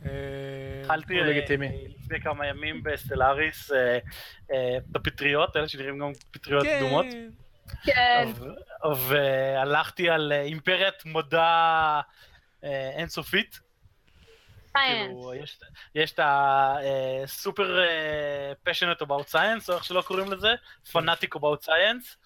אה, 0.06 0.80
התחלתי 0.82 1.14
הוא 1.14 1.26
אה. 1.62 1.68
לפני 1.98 2.20
כמה 2.20 2.46
ימים 2.46 2.82
בסטלאריס 2.82 3.72
אה, 3.72 3.98
אה, 4.52 4.78
בפטריות, 4.88 5.56
אלה 5.56 5.68
שנראים 5.68 5.98
גם 5.98 6.12
פטריות 6.30 6.64
כן, 6.64 6.78
קדומות. 6.78 7.06
כן, 7.84 8.28
והלכתי 9.08 10.10
על 10.10 10.32
אימפריית 10.32 11.04
מודע 11.04 12.00
אינסופית. 12.96 13.60
סייאנס. 14.86 15.06
כאילו, 15.08 15.34
יש- 15.34 15.58
יש 15.94 16.12
את 16.12 16.18
ה-super 16.18 17.60
passionate 18.68 19.02
about 19.06 19.32
science, 19.32 19.68
או 19.68 19.74
איך 19.74 19.84
שלא 19.84 20.02
קוראים 20.02 20.32
לזה, 20.32 20.54
fanatic 20.92 21.36
about 21.36 21.64
science, 21.64 22.16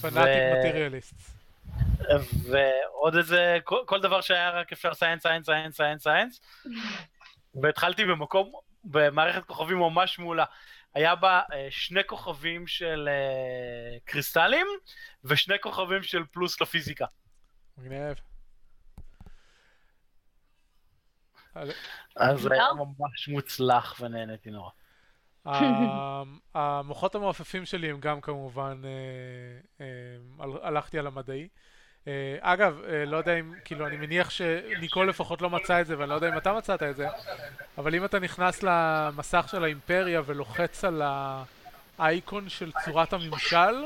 פנאטיק 0.00 0.42
מטריאליסט. 0.58 1.14
ועוד 2.50 3.16
איזה, 3.16 3.58
כל, 3.64 3.78
כל 3.86 4.00
דבר 4.00 4.20
שהיה 4.20 4.50
רק 4.50 4.72
אפשר 4.72 4.90
science, 4.92 5.22
science, 5.22 5.46
science, 5.46 5.76
science, 5.76 6.02
science. 6.06 6.68
והתחלתי 7.62 8.04
במקום, 8.04 8.52
במערכת 8.84 9.44
כוכבים 9.44 9.78
ממש 9.78 10.18
מעולה. 10.18 10.44
היה 10.94 11.14
בה 11.14 11.40
אה, 11.52 11.66
שני 11.70 12.00
כוכבים 12.06 12.66
של 12.66 13.08
אה, 13.08 13.98
קריסטלים, 14.04 14.66
ושני 15.24 15.54
כוכבים 15.60 16.02
של 16.02 16.22
פלוס 16.32 16.60
לפיזיקה. 16.60 17.06
מגניב. 17.78 18.00
אבל- 18.00 18.14
אז 22.16 22.40
זה 22.40 22.54
היה. 22.54 22.64
ממש 22.98 23.28
מוצלח 23.28 23.96
ונהניתי 24.00 24.50
נורא. 24.50 24.70
ה- 25.46 26.22
המוחות 26.54 27.14
המעופפים 27.14 27.64
שלי 27.64 27.90
הם 27.90 28.00
גם 28.00 28.20
כמובן, 28.20 28.82
אה, 28.84 28.90
אה, 29.80 29.86
הל- 30.44 30.58
הלכתי 30.62 30.98
על 30.98 31.06
המדעי. 31.06 31.48
אה, 32.08 32.12
אגב, 32.40 32.80
לא 33.06 33.16
יודע 33.16 33.38
אם, 33.40 33.52
כאילו, 33.64 33.86
אני 33.86 33.96
מניח 33.96 34.30
שניקול 34.30 35.08
לפחות 35.08 35.42
לא 35.42 35.50
מצא 35.50 35.80
את 35.80 35.86
זה, 35.86 35.98
ואני 35.98 36.10
לא 36.10 36.14
יודע 36.14 36.28
אם 36.28 36.38
אתה 36.38 36.52
מצאת 36.52 36.82
את 36.82 36.96
זה, 36.96 37.06
אבל 37.78 37.94
אם 37.94 38.04
אתה 38.04 38.18
נכנס 38.18 38.62
למסך 38.62 39.46
של 39.50 39.64
האימפריה 39.64 40.22
ולוחץ 40.26 40.84
על 40.84 41.02
האייקון 41.98 42.48
של 42.48 42.72
צורת 42.84 43.12
הממשל, 43.12 43.84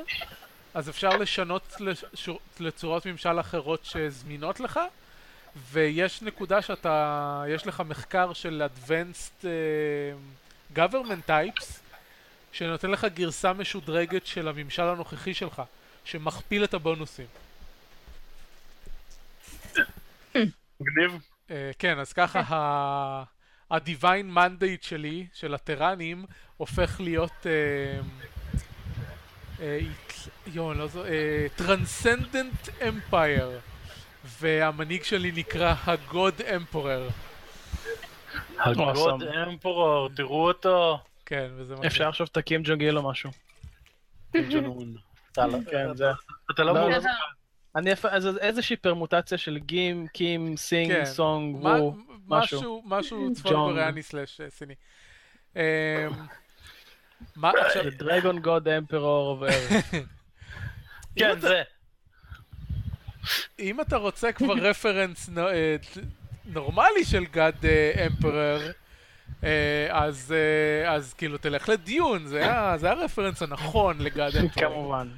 אז 0.75 0.89
אפשר 0.91 1.09
לשנות 1.17 1.77
לש- 1.81 2.29
לצורות 2.61 3.07
ממשל 3.07 3.41
אחרות 3.41 3.85
שזמינות 3.85 4.61
לך, 4.61 4.81
ויש 5.57 6.23
נקודה 6.23 6.63
שאתה, 6.63 7.45
יש 7.49 7.67
לך 7.67 7.83
מחקר 7.87 8.33
של 8.33 8.63
Advanced 8.67 9.45
uh, 9.45 10.77
Government 10.77 11.29
Types, 11.29 11.65
שנותן 12.53 12.91
לך 12.91 13.07
גרסה 13.15 13.53
משודרגת 13.53 14.27
של 14.27 14.49
הממשל 14.49 14.83
הנוכחי 14.83 15.35
שלך, 15.35 15.63
שמכפיל 16.05 16.65
את 16.65 16.75
הבונוסים. 16.75 17.27
מגניב. 20.81 21.21
Uh, 21.49 21.53
כן, 21.79 21.99
אז 21.99 22.13
ככה 22.13 22.41
ה... 22.49 22.55
ה-Divine 23.71 24.37
Mandate 24.37 24.83
שלי, 24.83 25.27
של 25.35 25.55
הטראנים, 25.55 26.25
הופך 26.57 27.01
להיות... 27.01 27.33
Uh, 27.43 27.47
uh, 29.59 29.63
יואו, 30.47 30.75
לא 30.75 30.87
זו... 30.87 31.05
Uh, 31.05 31.09
Transcendent 31.61 32.69
Empire. 32.81 33.74
והמנהיג 34.25 35.03
שלי 35.03 35.33
נקרא 35.33 35.75
ה-God 35.85 36.41
Emperor. 36.41 37.13
הגוד 38.59 39.23
אמפורור, 39.23 40.09
תראו 40.17 40.49
אותו. 40.49 40.99
כן, 41.27 41.51
וזה 41.57 41.73
מגניב. 41.75 41.87
אפשר 41.87 42.09
עכשיו 42.09 42.27
תקים 42.27 42.61
ג'ונגיל 42.65 42.99
או 42.99 43.11
משהו. 43.11 43.31
אתה 44.31 45.47
לא- 45.47 45.59
כן, 45.71 45.97
זה... 45.97 46.05
אתה 46.55 46.63
לא 46.65 46.75
לא, 46.75 46.81
מעורב. 46.81 46.95
בסדר. 46.97 47.11
אני 47.77 47.91
אז 48.11 48.39
איזושהי 48.39 48.77
פרמוטציה 48.77 49.39
של 49.39 49.59
קים, 49.67 50.07
קים, 50.13 50.57
סינג, 50.57 50.93
כן. 50.93 51.05
סונג, 51.05 51.57
וו, 51.65 51.97
משהו. 52.29 52.83
משהו, 52.87 53.33
צפון. 53.35 53.53
קוריאני 53.53 54.03
סלאש 54.03 54.41
אה, 54.41 54.51
סיני. 54.51 54.75
אמ, 55.57 55.61
מה 57.37 57.51
עכשיו, 57.67 57.83
The 57.85 58.01
Dragon 58.03 58.45
God 58.45 58.65
Emperor 58.65 58.93
of 59.35 59.43
Earth. 59.51 59.97
כן, 61.17 61.41
זה. 61.41 61.63
אם 63.59 63.81
אתה 63.81 63.97
רוצה 63.97 64.33
כבר 64.33 64.55
רפרנס 64.69 65.31
אה, 65.39 65.77
נורמלי 66.45 67.05
של 67.05 67.25
God 67.25 67.55
Emperor, 68.07 68.71
אז 69.91 70.35
אה, 70.37 70.93
אז 70.93 71.15
כאילו 71.15 71.39
תלך 71.39 71.69
ל 71.69 71.79
Dune, 71.79 72.27
זה 72.27 72.53
ה- 72.53 72.79
זה 72.79 72.91
הרפרנס 72.91 73.43
הנכון 73.43 73.99
ל 74.01 74.10
God 74.10 74.37
Emperor. 74.37 74.69
כמובן. 74.69 75.09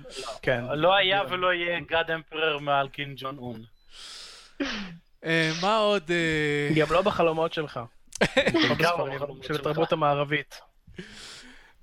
כן. 0.42 0.64
לא 0.74 0.94
היה 0.94 1.20
ולא 1.30 1.52
יהיה 1.54 1.80
God 1.90 2.10
Emperor 2.10 2.58
מעל 2.58 2.88
קים 2.88 3.14
ג'ונג 3.16 3.38
און. 3.38 3.62
אה, 5.24 5.52
מה 5.62 5.76
עוד? 5.76 6.10
אה, 6.10 6.74
גם 6.80 6.92
לא 6.92 7.02
בחלומות 7.02 7.52
שלך. 7.52 7.80
לא 8.68 8.74
בחלומות 8.74 9.44
של. 9.44 9.54
התרבות 9.54 9.92
המערבית. 9.92 10.60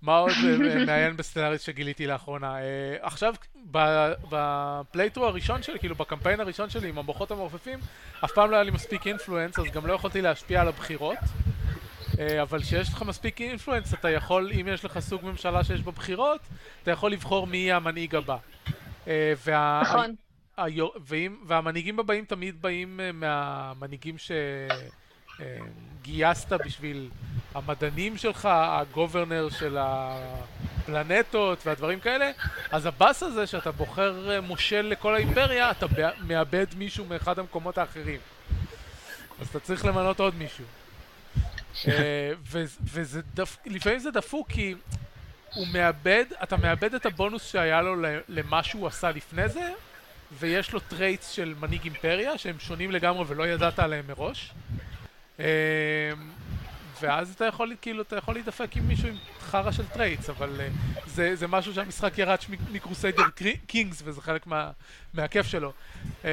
מה 0.04 0.18
עוד 0.18 0.32
אה, 0.46 0.86
מעניין 0.86 1.18
ב 1.18 1.22
Stellaris 1.22 1.62
שגיליתי 1.62 2.08
לאחרונה? 2.08 2.56
אה, 2.56 2.62
עכשיו, 3.02 3.34
ב 4.30 4.38
playthrough 4.38 5.26
הראשון 5.26 5.64
שלי, 5.64 5.80
כאילו 5.80 5.96
בקמפיין 5.96 6.40
הראשון 6.40 6.70
שלי 6.70 6.90
עם 6.90 6.98
המוחות 6.98 7.32
המעופפים, 7.32 7.80
אף 8.26 8.32
פעם 8.32 8.52
לא 8.52 8.56
היה 8.56 8.64
לי 8.64 8.72
מספיק 8.72 9.08
אינפלואנס, 9.08 9.60
אז 9.60 9.66
גם 9.66 9.88
לא 9.88 9.94
יכולתי 9.94 10.22
להשפיע 10.22 10.62
על 10.62 10.68
הבחירות. 10.68 11.18
אה, 12.20 12.42
אבל 12.42 12.62
כשיש 12.62 12.90
לך 12.90 13.02
מספיק 13.02 13.42
אינפלואנס, 13.42 13.94
אתה 13.94 14.10
יכול, 14.10 14.52
אם 14.62 14.68
יש 14.68 14.86
לך 14.86 15.00
סוג 15.00 15.26
ממשלה 15.26 15.64
שיש 15.64 15.82
בה 15.82 15.92
בחירות, 15.92 16.42
אתה 16.84 16.92
יכול 16.92 17.12
לבחור 17.12 17.48
מי 17.48 17.58
יהיה 17.58 17.76
המנהיג 17.76 18.16
הבא. 18.16 18.38
אה, 19.08 19.34
וה... 19.46 19.82
נכון. 19.82 20.16
והמנהיגים 21.48 22.00
הבאים 22.00 22.26
תמיד 22.26 22.62
באים 22.62 23.00
אה, 23.00 23.12
מהמנהיגים 23.12 24.18
שגייסת 25.38 26.54
בשביל 26.54 27.10
המדענים 27.56 28.18
שלך, 28.18 28.50
הגוברנר 28.52 29.50
של 29.50 29.78
הפלנטות 29.80 31.68
והדברים 31.68 32.00
כאלה, 32.00 32.32
אז 32.72 32.86
הבאס 32.86 33.24
הזה 33.24 33.48
שאתה 33.48 33.72
בוחר 33.72 34.32
אה, 34.32 34.42
מושל 34.42 34.82
לכל 34.82 35.16
האימפריה, 35.16 35.72
אתה 35.72 35.86
מאבד 36.28 36.66
מישהו 36.78 37.06
מאחד 37.06 37.40
המקומות 37.40 37.78
האחרים. 37.78 38.20
אז 39.42 39.48
אתה 39.48 39.60
צריך 39.60 39.86
למנות 39.86 40.20
עוד 40.20 40.36
מישהו. 40.36 40.66
אה, 41.88 42.32
ו- 42.46 42.64
וזה 42.84 43.22
דפ... 43.34 43.58
לפעמים 43.66 44.00
זה 44.00 44.12
דפוק 44.12 44.52
כי 44.52 44.76
הוא 45.54 45.68
מאבד, 45.74 46.26
אתה 46.44 46.58
מאבד 46.58 46.94
את 46.94 47.06
הבונוס 47.06 47.52
שהיה 47.52 47.82
לו 47.82 47.96
למה 48.28 48.64
שהוא 48.64 48.88
עשה 48.88 49.12
לפני 49.12 49.50
זה, 49.50 49.72
ויש 50.40 50.74
לו 50.74 50.80
traits 50.80 51.30
של 51.30 51.56
מנהיג 51.60 51.84
אימפריה 51.84 52.38
שהם 52.38 52.60
שונים 52.60 52.92
לגמרי 52.92 53.26
ולא 53.28 53.48
ידעת 53.48 53.80
עליהם 53.80 54.08
מראש. 54.08 54.52
אמ, 55.40 55.46
ואז 57.02 57.34
אתה 57.34 57.46
יכול, 57.46 57.76
כאילו, 57.82 58.02
אתה 58.02 58.16
יכול 58.16 58.34
להידפק 58.34 58.78
עם 58.78 58.88
מישהו 58.88 59.08
עם 59.08 59.16
חרא 59.40 59.72
של 59.72 59.86
traits, 59.88 60.30
אבל 60.30 60.62
אה, 60.62 60.68
זה, 61.06 61.36
זה 61.36 61.48
משהו 61.48 61.74
שהמשחק 61.74 62.18
ירש 62.18 62.50
מ- 62.50 62.74
מ 62.74 62.79
Crusader 62.79 63.24
Kings, 63.68 64.02
וזה 64.06 64.22
חלק 64.22 64.48
מה, 64.48 64.72
מהכיף 65.14 65.46
שלו. 65.48 65.74
אה, 66.26 66.30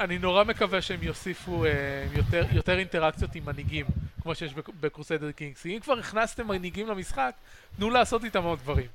אני 0.00 0.18
נורא 0.18 0.44
מקווה 0.44 0.82
שהם 0.82 1.02
יוסיפו 1.02 1.64
אה, 1.64 1.70
יותר, 2.16 2.44
יותר 2.52 2.78
אינטראקציות 2.78 3.34
עם 3.34 3.44
מנהיגים, 3.46 3.86
כמו 4.22 4.34
שיש 4.34 4.54
בק- 4.54 4.68
ב 4.80 4.86
Crusader 4.86 5.30
Kings. 5.32 5.66
אם 5.66 5.78
כבר 5.82 5.98
הכנסתם 5.98 6.48
מנהיגים 6.48 6.86
למשחק, 6.88 7.34
תנו 7.76 7.90
לעשות 7.90 8.24
איתם 8.24 8.42
עוד 8.42 8.58
דברים. 8.58 8.86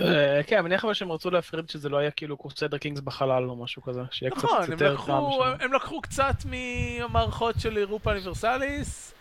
אה, 0.00 0.42
כן, 0.46 0.56
אני 0.56 0.64
מניח 0.64 0.84
אבל 0.84 0.94
שהם 0.94 1.12
רצו 1.12 1.30
להפריד 1.30 1.70
שזה 1.70 1.88
לא 1.88 1.96
היה 1.96 2.10
כאילו 2.10 2.36
Crusader 2.36 2.78
Kings 2.78 3.00
בחלל 3.00 3.50
או 3.50 3.56
משהו 3.56 3.82
כזה. 3.82 4.00
שיהיה 4.10 4.30
קצת 4.30 4.44
נכון, 4.44 4.62
הם 4.62 4.72
יותר 4.72 4.96
טעם 4.96 5.24
שם. 5.32 5.64
הם 5.64 5.72
לקחו 5.72 6.00
קצת 6.00 6.34
מהמערכות 6.44 7.60
של 7.60 7.76
Europa 7.76 8.10
Universalis, 8.10 9.14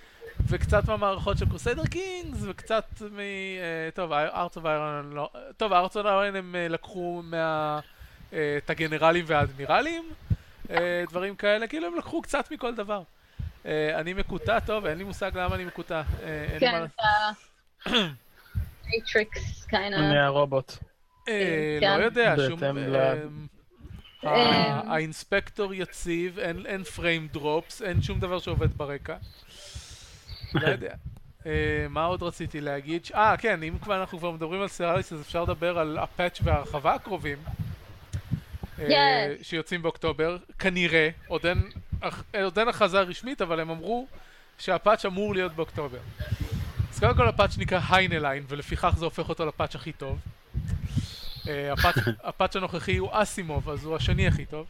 וקצת 0.47 0.87
מהמערכות 0.87 1.37
של 1.37 1.45
Crusader 1.45 1.85
Kings, 1.85 2.39
וקצת 2.43 2.85
מ... 3.11 3.19
אה, 3.19 3.89
טוב, 3.93 4.11
ארץ 4.11 4.57
אוף 4.57 4.65
איירון 4.65 5.13
לא... 5.13 5.29
טוב, 5.57 5.73
ארץ 5.73 5.97
אוף 5.97 6.05
איירון 6.05 6.35
הם 6.35 6.55
אה, 6.55 6.67
לקחו 6.67 7.21
מה... 7.23 7.79
את 8.57 8.69
הגנרלים 8.69 9.25
והאדמירלים, 9.27 10.03
דברים 11.09 11.35
כאלה, 11.35 11.67
כאילו 11.67 11.87
הם 11.87 11.95
לקחו 11.97 12.21
קצת 12.21 12.51
מכל 12.51 12.75
דבר. 12.75 13.01
אני 13.95 14.13
מקוטע, 14.13 14.59
טוב, 14.59 14.85
אין 14.85 14.97
לי 14.97 15.03
מושג 15.03 15.31
למה 15.33 15.55
אני 15.55 15.65
מקוטע. 15.65 16.01
כן. 16.59 16.85
אתה... 16.85 17.31
מייטריקס, 18.95 19.65
כיינא. 19.65 20.13
מהרובוט. 20.13 20.71
אה, 21.29 21.77
כן. 21.81 21.99
לא 21.99 22.03
יודע, 22.03 22.35
שום... 22.49 22.63
אה, 22.63 23.13
אה. 24.25 24.29
ה- 24.31 24.93
האינספקטור 24.93 25.73
יציב, 25.73 26.39
אין- 26.39 26.83
פריים 26.83 27.27
דרופס, 27.31 27.81
אין 27.81 28.01
שום 28.01 28.19
דבר 28.19 28.39
שעובד 28.39 28.77
ברקע. 28.77 29.15
לא 30.53 30.67
יודע. 30.75 30.93
אה, 31.45 31.51
מה 31.89 32.05
עוד 32.05 32.23
רציתי 32.23 32.61
להגיד? 32.61 33.07
אה, 33.15 33.37
כן, 33.37 33.63
אם 33.63 33.77
כבר 33.81 33.99
אנחנו 33.99 34.17
כבר 34.19 34.31
מדברים 34.31 34.61
על 34.61 34.67
Stellaris, 34.67 35.13
אז 35.13 35.21
אפשר 35.21 35.43
לדבר 35.43 35.79
על 35.79 35.97
ה 35.97 36.04
patch 36.04 36.39
וההרחבה 36.43 36.93
הקרובים. 36.93 37.37
אה. 38.79 39.33
שיוצאים 39.41 39.81
באוקטובר, 39.81 40.37
כנראה, 40.59 41.09
עוד 41.27 41.45
אין 42.59 42.67
הכרזה 42.67 42.99
רשמית, 43.01 43.41
אבל 43.41 43.59
הם 43.59 43.69
אמרו 43.69 44.07
שה 44.57 44.75
patch 44.75 45.05
אמור 45.05 45.33
להיות 45.35 45.51
באוקטובר. 45.53 45.97
אז 46.95 46.99
קודם 46.99 47.15
כל 47.15 47.27
ה 47.27 47.32
patch 47.32 47.57
נקרא 47.57 47.79
היינליין, 47.89 48.45
ולפיכך 48.47 48.93
זה 48.97 49.05
הופך 49.05 49.29
אותו 49.29 49.45
ל 49.45 49.50
patch 49.50 49.75
הכי 49.75 49.91
טוב. 49.91 50.19
אה, 51.47 51.73
ה 52.23 52.28
patch, 52.28 52.55
הנוכחי 52.55 52.97
הוא 52.97 53.09
אסימוב, 53.11 53.69
אז 53.69 53.85
הוא 53.85 53.95
השני 53.95 54.27
הכי 54.27 54.45
טוב. 54.45 54.67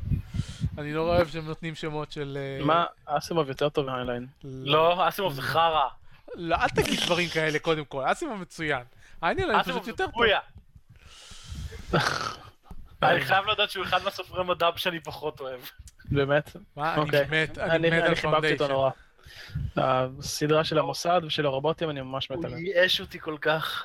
אני 0.77 0.93
לא 0.93 1.01
אוהב 1.01 1.27
שהם 1.27 1.45
נותנים 1.45 1.75
שמות 1.75 2.11
של... 2.11 2.37
אה, 2.41 2.65
מה, 2.65 2.85
אסימוב 3.05 3.49
יותר 3.49 3.69
טוב 3.69 3.85
מהיינליין. 3.85 4.27
לא, 4.43 5.07
אסימוב 5.07 5.33
זה 5.33 5.41
חרא. 5.41 5.87
לא, 6.35 6.55
אל 6.55 6.69
תגיד 6.69 6.99
דברים 7.05 7.29
כאלה 7.29 7.59
קודם 7.59 7.85
כל, 7.85 8.03
אסימוב 8.05 8.41
מצוין. 8.41 8.83
היינליין 9.21 9.59
אסימוב 9.59 9.81
פשוט 9.81 9.87
יותר 9.87 10.05
טוב. 10.11 10.23
אני 13.03 13.21
חייב 13.21 13.45
לדעת 13.45 13.69
שהוא 13.69 13.85
אחד 13.85 14.03
מהסופרי 14.03 14.43
מדע 14.43 14.69
שאני 14.75 14.99
פחות 14.99 15.39
אוהב. 15.39 15.59
באמת? 16.05 16.55
מה, 16.75 16.93
אני 16.93 17.01
אוקיי. 17.01 17.25
מת, 17.31 17.57
אני 17.57 17.75
אני 17.75 17.89
מת 17.89 18.03
על 18.03 18.71
אני 18.71 18.89
הסדרה 19.77 20.63
של 20.63 20.77
המוסד 20.79 21.21
ושל 21.27 21.45
הרובוטים 21.45 21.89
אני 21.89 22.01
ממש 22.01 22.31
מת 22.31 22.37
הוא 22.37 22.45
עליהם. 22.45 22.65
ייאש 22.65 23.01
אותי 23.01 23.19
כל 23.19 23.37
כך. 23.41 23.83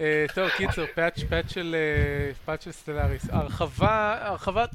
אה, 0.00 0.26
טוב, 0.34 0.48
קיצר, 0.56 0.84
patch 0.94 1.20
patch 1.28 1.50
של 1.52 1.76
אה, 1.78 2.34
patch 2.44 2.64
של 2.64 2.72
Stellaris. 2.72 3.26
הרחבה, 3.30 4.18
הרחבת, 4.20 4.70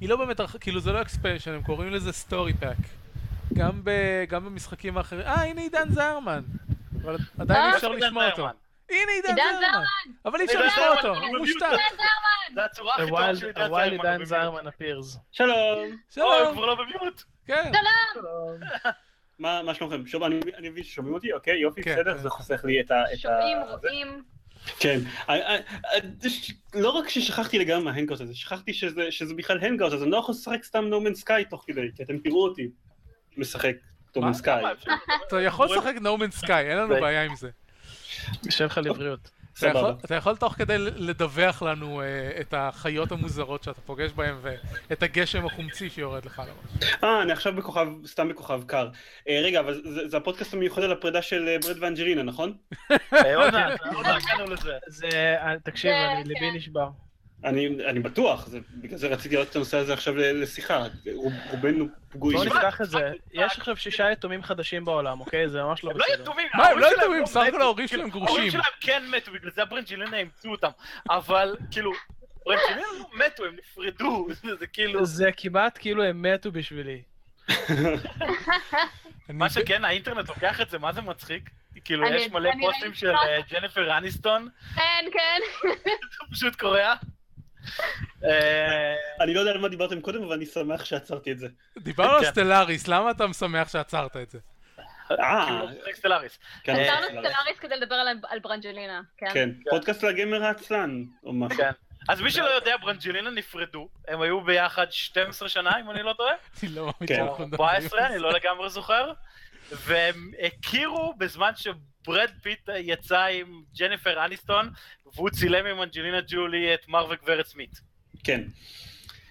היא 0.00 0.08
לא 0.08 0.16
באמת, 0.16 0.40
הרח- 0.40 0.56
כאילו 0.60 0.80
זה 0.80 0.92
לא 0.92 1.02
expansion, 1.02 1.50
הם 1.52 1.62
קוראים 1.62 1.92
לזה 1.92 2.12
story 2.12 2.54
pack. 2.54 2.76
גם 3.54 3.80
ב- 3.84 4.24
גם 4.28 4.44
במשחקים 4.44 4.98
האחרים. 4.98 5.26
אה, 5.26 5.42
הנה 5.44 5.60
עידן 5.60 5.88
זרמן. 5.92 6.42
אבל 7.02 7.16
עדיין 7.38 7.60
אה, 7.60 7.70
אי 7.70 7.76
אפשר 7.76 7.88
לשמוע 7.88 8.30
אותו. 8.30 8.48
הנה 8.90 9.12
עידן 9.12 9.28
עידן 9.28 9.52
זרמן. 9.60 9.84
אבל 10.24 10.40
אי 10.40 10.44
אפשר 10.44 10.58
עידן 10.58 10.66
לשמוע 10.66 10.96
אותו, 10.96 11.26
הוא 11.26 11.38
מושתק. 11.38 11.60
זרמן! 11.60 12.54
זה 12.54 12.64
הצורה 12.64 12.94
הכי 12.94 13.06
טובה 13.06 13.34
של 13.36 13.46
עידן 13.92 14.06
עידן 14.12 14.24
זרמן. 14.24 14.66
appears. 14.66 15.18
שלום. 15.32 15.58
אוי, 15.58 15.90
הוא 15.90 15.98
שלום. 16.10 16.54
כבר 16.54 16.66
לא 16.66 16.74
ב 16.74 16.82
mute. 16.82 17.22
כן. 17.46 17.72
מה 19.38 19.62
מה 19.62 19.74
שלומכם? 19.74 20.06
שוב, 20.06 20.22
אני 20.22 20.40
אני 20.56 20.68
מבין 20.68 20.84
ששומעים 20.84 21.14
אותי? 21.14 21.32
אוקיי, 21.32 21.58
יופי, 21.58 21.82
כן, 21.82 21.92
בסדר? 21.92 22.14
כן. 22.14 22.22
זה 22.22 22.30
חוסך 22.30 22.64
לי 22.64 22.80
את 22.80 22.90
ה... 22.90 23.04
שומעים. 23.16 23.58
רואים. 23.82 24.22
כן. 24.78 24.98
אה, 25.28 25.34
אה, 25.34 25.54
אה, 25.54 25.98
לא 26.74 26.90
רק 26.90 27.08
ששכחתי 27.08 27.58
לגמרי 27.58 27.84
מה 27.84 27.92
Hangout 27.92 28.20
הזה, 28.20 28.34
שכחתי 28.34 28.74
שזה 28.74 29.10
שזה 29.10 29.34
בכלל 29.34 29.58
Hangout, 29.60 29.92
אז 29.92 30.02
אני 30.02 30.10
לא 30.10 30.16
יכול 30.16 30.32
לשחק 30.32 30.64
סתם 30.64 30.84
No 30.84 30.93
Man's 30.93 31.14
Sky 31.14 31.44
תוך 31.44 31.64
כדי, 31.66 31.88
כי 31.96 32.02
אתם 32.02 32.18
תראו 32.18 32.44
אותי 32.44 32.68
משחק 33.36 33.74
No 34.16 34.21
Man's 34.21 34.32
Sky. 34.32 34.62
אתה 35.28 35.40
יכול 35.40 35.66
לשחק 35.66 35.94
No 36.00 36.09
Man's 36.09 36.30
Sky, 36.30 36.70
אין 36.70 36.78
לנו 36.78 36.94
בעיה 37.00 37.24
עם 37.24 37.36
זה. 37.36 37.50
יושב 38.46 38.64
לך 38.64 38.78
לבריאות. 38.78 39.30
אתה 39.58 39.66
יכול- 39.66 39.80
סבבה. 39.80 39.94
אתה 40.04 40.14
יכול 40.14 40.36
תוך 40.36 40.52
כדי 40.54 40.74
לדווח 40.78 41.62
לנו 41.62 42.00
אה, 42.02 42.06
את 42.40 42.54
החיות 42.56 43.12
המוזרות 43.12 43.62
שאתה 43.62 43.80
פוגש 43.80 44.10
בהן 44.12 44.34
ואת 44.42 45.02
הגשם 45.02 45.46
החומצי 45.46 45.90
שיורד 45.90 46.24
לך 46.24 46.38
על 46.38 46.46
הראש. 46.48 46.94
אה, 47.04 47.22
אני 47.22 47.32
עכשיו 47.32 47.56
בכוכב, 47.56 47.86
סתם 48.06 48.28
בכוכב 48.28 48.60
קר. 48.66 48.88
אה, 49.28 49.40
רגע, 49.44 49.60
אבל 49.60 49.82
זה- 49.84 50.08
זה 50.08 50.16
הפודקאסט 50.16 50.54
המיוחד 50.54 50.82
על 50.82 50.92
הפרידה 50.92 51.22
של 51.22 51.48
אה, 51.48 51.56
ברד 51.58 51.76
ואנג'לינה, 51.82 52.22
נכון? 52.22 52.52
עוד 52.90 53.52
מעט, 53.54 53.80
עוד 53.94 54.06
מעט 54.06 54.22
הגענו 54.32 54.50
לזה. 54.52 54.72
זה, 54.86 55.36
תקשיב, 55.64 55.90
אני- 55.90 56.24
ליבי 56.28 56.40
כן. 56.40 56.56
נשבר. 56.56 56.88
אני 57.46 57.66
אני 57.86 58.00
בטוח, 58.00 58.46
זה- 58.46 58.58
בגלל 58.74 58.98
זה 58.98 59.06
רציתי 59.08 59.34
להעלות 59.34 59.50
את 59.50 59.56
הנושא 59.56 59.76
הזה 59.76 59.92
עכשיו 59.92 60.16
ל- 60.16 60.42
לשיחה. 60.42 60.84
רוב- 61.14 61.32
רובנו 61.50 61.86
פגועים. 62.08 62.38
בואו 62.38 62.48
נפתח 62.50 62.80
את 62.80 62.90
זה. 62.90 63.12
יש 63.32 63.58
עכשיו 63.58 63.76
שישה 63.76 64.10
יתומים 64.12 64.42
חדשים 64.42 64.84
בעולם, 64.84 65.20
אוקיי? 65.20 65.48
זה 65.48 65.62
ממש 65.62 65.84
לא 65.84 65.90
הם 65.90 65.96
לא 65.98 66.04
בסדר. 66.04 66.22
יתומים, 66.22 66.48
מה, 66.54 66.66
הם 66.68 66.78
לא 66.78 66.86
ההורים 66.86 67.00
יתומים, 67.02 67.26
סך 67.26 67.36
הכל 67.40 67.48
מתו. 67.48 67.60
ההורים 67.62 67.88
כאילו, 67.88 68.02
שלהם 68.02 68.12
ההורים 68.22 68.26
גרושים. 68.42 68.50
שלהם 68.50 68.64
כן 68.80 69.02
מתו, 69.10 69.32
בגלל 69.32 69.50
זה 69.50 69.62
הברנג'לינה 69.62 70.16
אימצו 70.16 70.48
אותם. 70.50 70.68
אבל, 71.10 71.56
כאילו, 71.70 71.92
ברנג'לינה 72.46 72.80
לא 72.98 73.26
מתו, 73.26 73.44
הם 73.44 73.56
נפרדו. 73.58 74.28
זה 74.58 74.66
כאילו... 74.66 75.04
זה 75.06 75.30
כמעט 75.36 75.78
כאילו 75.80 76.02
הם 76.04 76.22
מתו 76.22 76.52
בשבילי. 76.52 77.02
מה 79.28 79.50
שכן, 79.50 79.84
האינטרנט 79.84 80.28
לוקח 80.28 80.60
את 80.60 80.70
זה, 80.70 80.78
מה 80.78 80.92
זה 80.92 81.00
מצחיק? 81.00 81.50
כאילו, 81.84 82.06
יש 82.08 82.28
מלא 82.30 82.50
פוסטים 82.60 82.94
של. 82.94 83.10
אה, 83.10 83.38
ג'ניפר 83.50 83.96
אניסטון, 83.98 84.48
כן, 84.74 85.04
כן. 85.12 85.40
זה 86.12 86.32
פשוט 86.32 86.56
קורע. 86.56 86.94
אה, 88.24 88.94
אני 89.20 89.34
לא 89.34 89.40
יודע 89.40 89.52
על 89.52 89.58
מה 89.58 89.68
דיברתם 89.68 90.00
קודם, 90.00 90.22
אבל 90.22 90.32
אני 90.32 90.46
שמח 90.46 90.84
שעצרתי 90.84 91.32
את 91.32 91.38
זה. 91.38 91.46
דיברנו 91.78 92.12
על 92.12 92.24
כן. 92.24 92.30
סטלאריס, 92.30 92.88
למה 92.88 93.10
אתה 93.10 93.26
משמח 93.26 93.68
שעצרת 93.68 94.16
את 94.16 94.30
זה? 94.30 94.38
אה, 95.10 95.44
כאילו, 95.46 95.68
משחק 95.68 95.94
Stellaris. 95.94 96.38
כן, 96.62 96.76
אה, 96.76 96.82
עצרנו 96.82 97.06
Stellaris. 97.06 97.30
Stellaris 97.30 97.58
כדי 97.58 97.76
לדבר 97.76 97.94
על- 97.94 98.18
על 98.28 98.38
ברנג'לינה, 98.38 99.00
כן? 99.16 99.26
כן, 99.34 99.50
פודקאסט 99.70 100.02
לגיימר 100.02 100.44
העצלן, 100.44 101.02
או 101.24 101.32
משהו. 101.32 101.58
כן. 101.58 101.70
אז 102.08 102.20
מי 102.20 102.30
שלא 102.30 102.46
יודע, 102.50 102.76
ברנג'לינה 102.76 103.30
נפרדו, 103.30 103.88
הם 104.08 104.20
היו 104.20 104.40
ביחד 104.40 104.86
12 104.90 105.48
שנה, 105.48 105.80
אם 105.80 105.90
אני 105.90 106.02
לא 106.02 106.12
טועה. 106.12 106.34
אני 106.62 106.70
לא 106.72 106.82
מאמין 106.82 106.94
כן. 107.08 107.14
שאנחנו 107.16 107.46
מדברים. 107.46 107.68
14, 107.70 108.06
אני 108.06 108.18
לא 108.18 108.32
לגמרי 108.32 108.70
זוכר. 108.70 109.12
והם 109.72 110.30
הכירו 110.42 111.14
בזמן 111.18 111.50
שברד 112.06 112.30
פיט 112.42 112.68
יצא 112.78 113.24
עם 113.24 113.62
ג'ניפר 113.78 114.24
אניסטון, 114.24 114.70
והוא 115.14 115.30
צילם 115.30 115.66
עם 115.66 115.82
אנג'לינה 115.82 116.20
ג'ולי 116.20 116.74
את 116.74 116.88
מר 116.88 117.06
וגברת 117.10 117.46
סמית. 117.46 117.80
כן. 118.24 118.42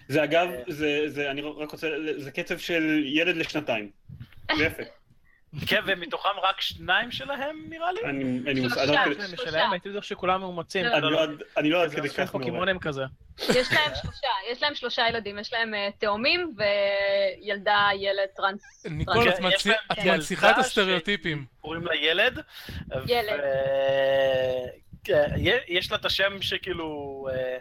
זה 0.08 0.24
אגב, 0.24 0.48
זה, 0.68 1.04
זה, 1.06 1.30
אני 1.30 1.40
רק 1.40 1.70
רוצה, 1.70 1.88
זה 2.18 2.30
קצב 2.30 2.58
של 2.58 3.02
ילד 3.04 3.36
לשנתיים. 3.36 3.90
זה 4.56 4.64
יפה. 4.64 4.82
כן, 5.66 5.80
ומתוכם 5.86 6.28
רק 6.42 6.60
שניים 6.60 7.10
שלהם, 7.10 7.64
נראה 7.68 7.92
לי? 7.92 8.00
אני 8.04 8.24
אין 8.24 8.56
לי 8.56 8.60
מושג, 8.60 8.78
אני 8.78 8.86
שלושה. 8.86 8.92
לא 8.92 9.10
עד 9.10 9.14
כדי- 9.16 9.26
זה 9.26 9.32
משלהם, 9.34 9.72
הייתי 9.72 9.88
בטוח 9.90 10.02
שכולם 10.04 10.40
מאומצים. 10.40 10.84
לא, 10.84 10.96
אני 10.96 11.10
לא 11.10 11.22
עד- 11.22 11.42
אני 11.56 11.70
לא 11.70 11.88
כדי 11.92 12.00
משחק 12.00 12.22
כך. 12.24 12.30
פוקימונים 12.30 12.78
כזה. 12.78 13.02
יש 13.38 13.72
להם 13.72 13.92
שלושה, 14.02 14.28
יש 14.50 14.62
להם 14.62 14.74
שלושה 14.74 15.08
ילדים, 15.08 15.38
יש 15.38 15.52
להם 15.52 15.74
אה, 15.74 15.88
תאומים 15.98 16.54
וילדה, 16.56 17.88
ילד 18.00 18.28
טרנס. 18.36 18.86
ניקול. 18.90 19.28
את 19.28 19.40
מנציחה 20.04 20.50
את 20.50 20.58
הסטריאוטיפים. 20.58 21.44
קוראים 21.60 21.86
לה 21.86 21.94
ילד. 21.96 22.40
ילד. 23.06 23.40
כן, 25.06 25.30
יש 25.68 25.90
לה 25.90 25.96
את 25.96 26.04
השם 26.04 26.42
שכאילו 26.42 26.86
אה, 27.32 27.56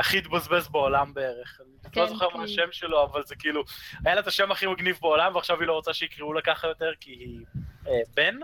הכי 0.00 0.18
התבזבז 0.18 0.68
בעולם 0.68 1.14
בערך. 1.14 1.60
אני 1.60 1.68
לא 1.96 2.06
כן, 2.06 2.12
זוכר 2.12 2.28
מה 2.36 2.44
השם 2.44 2.68
שלו, 2.72 3.04
אבל 3.04 3.22
זה 3.24 3.34
כאילו, 3.36 3.64
היה 4.04 4.14
לה 4.14 4.20
את 4.20 4.26
השם 4.26 4.52
הכי 4.52 4.66
מגניב 4.66 4.98
בעולם, 5.00 5.34
ועכשיו 5.34 5.60
היא 5.60 5.66
לא 5.68 5.72
רוצה 5.72 5.94
שיקראו 5.94 6.32
לה 6.32 6.40
ככה 6.42 6.66
יותר, 6.66 6.90
כי 7.00 7.10
היא 7.10 7.40
אה, 7.88 8.00
בן, 8.16 8.34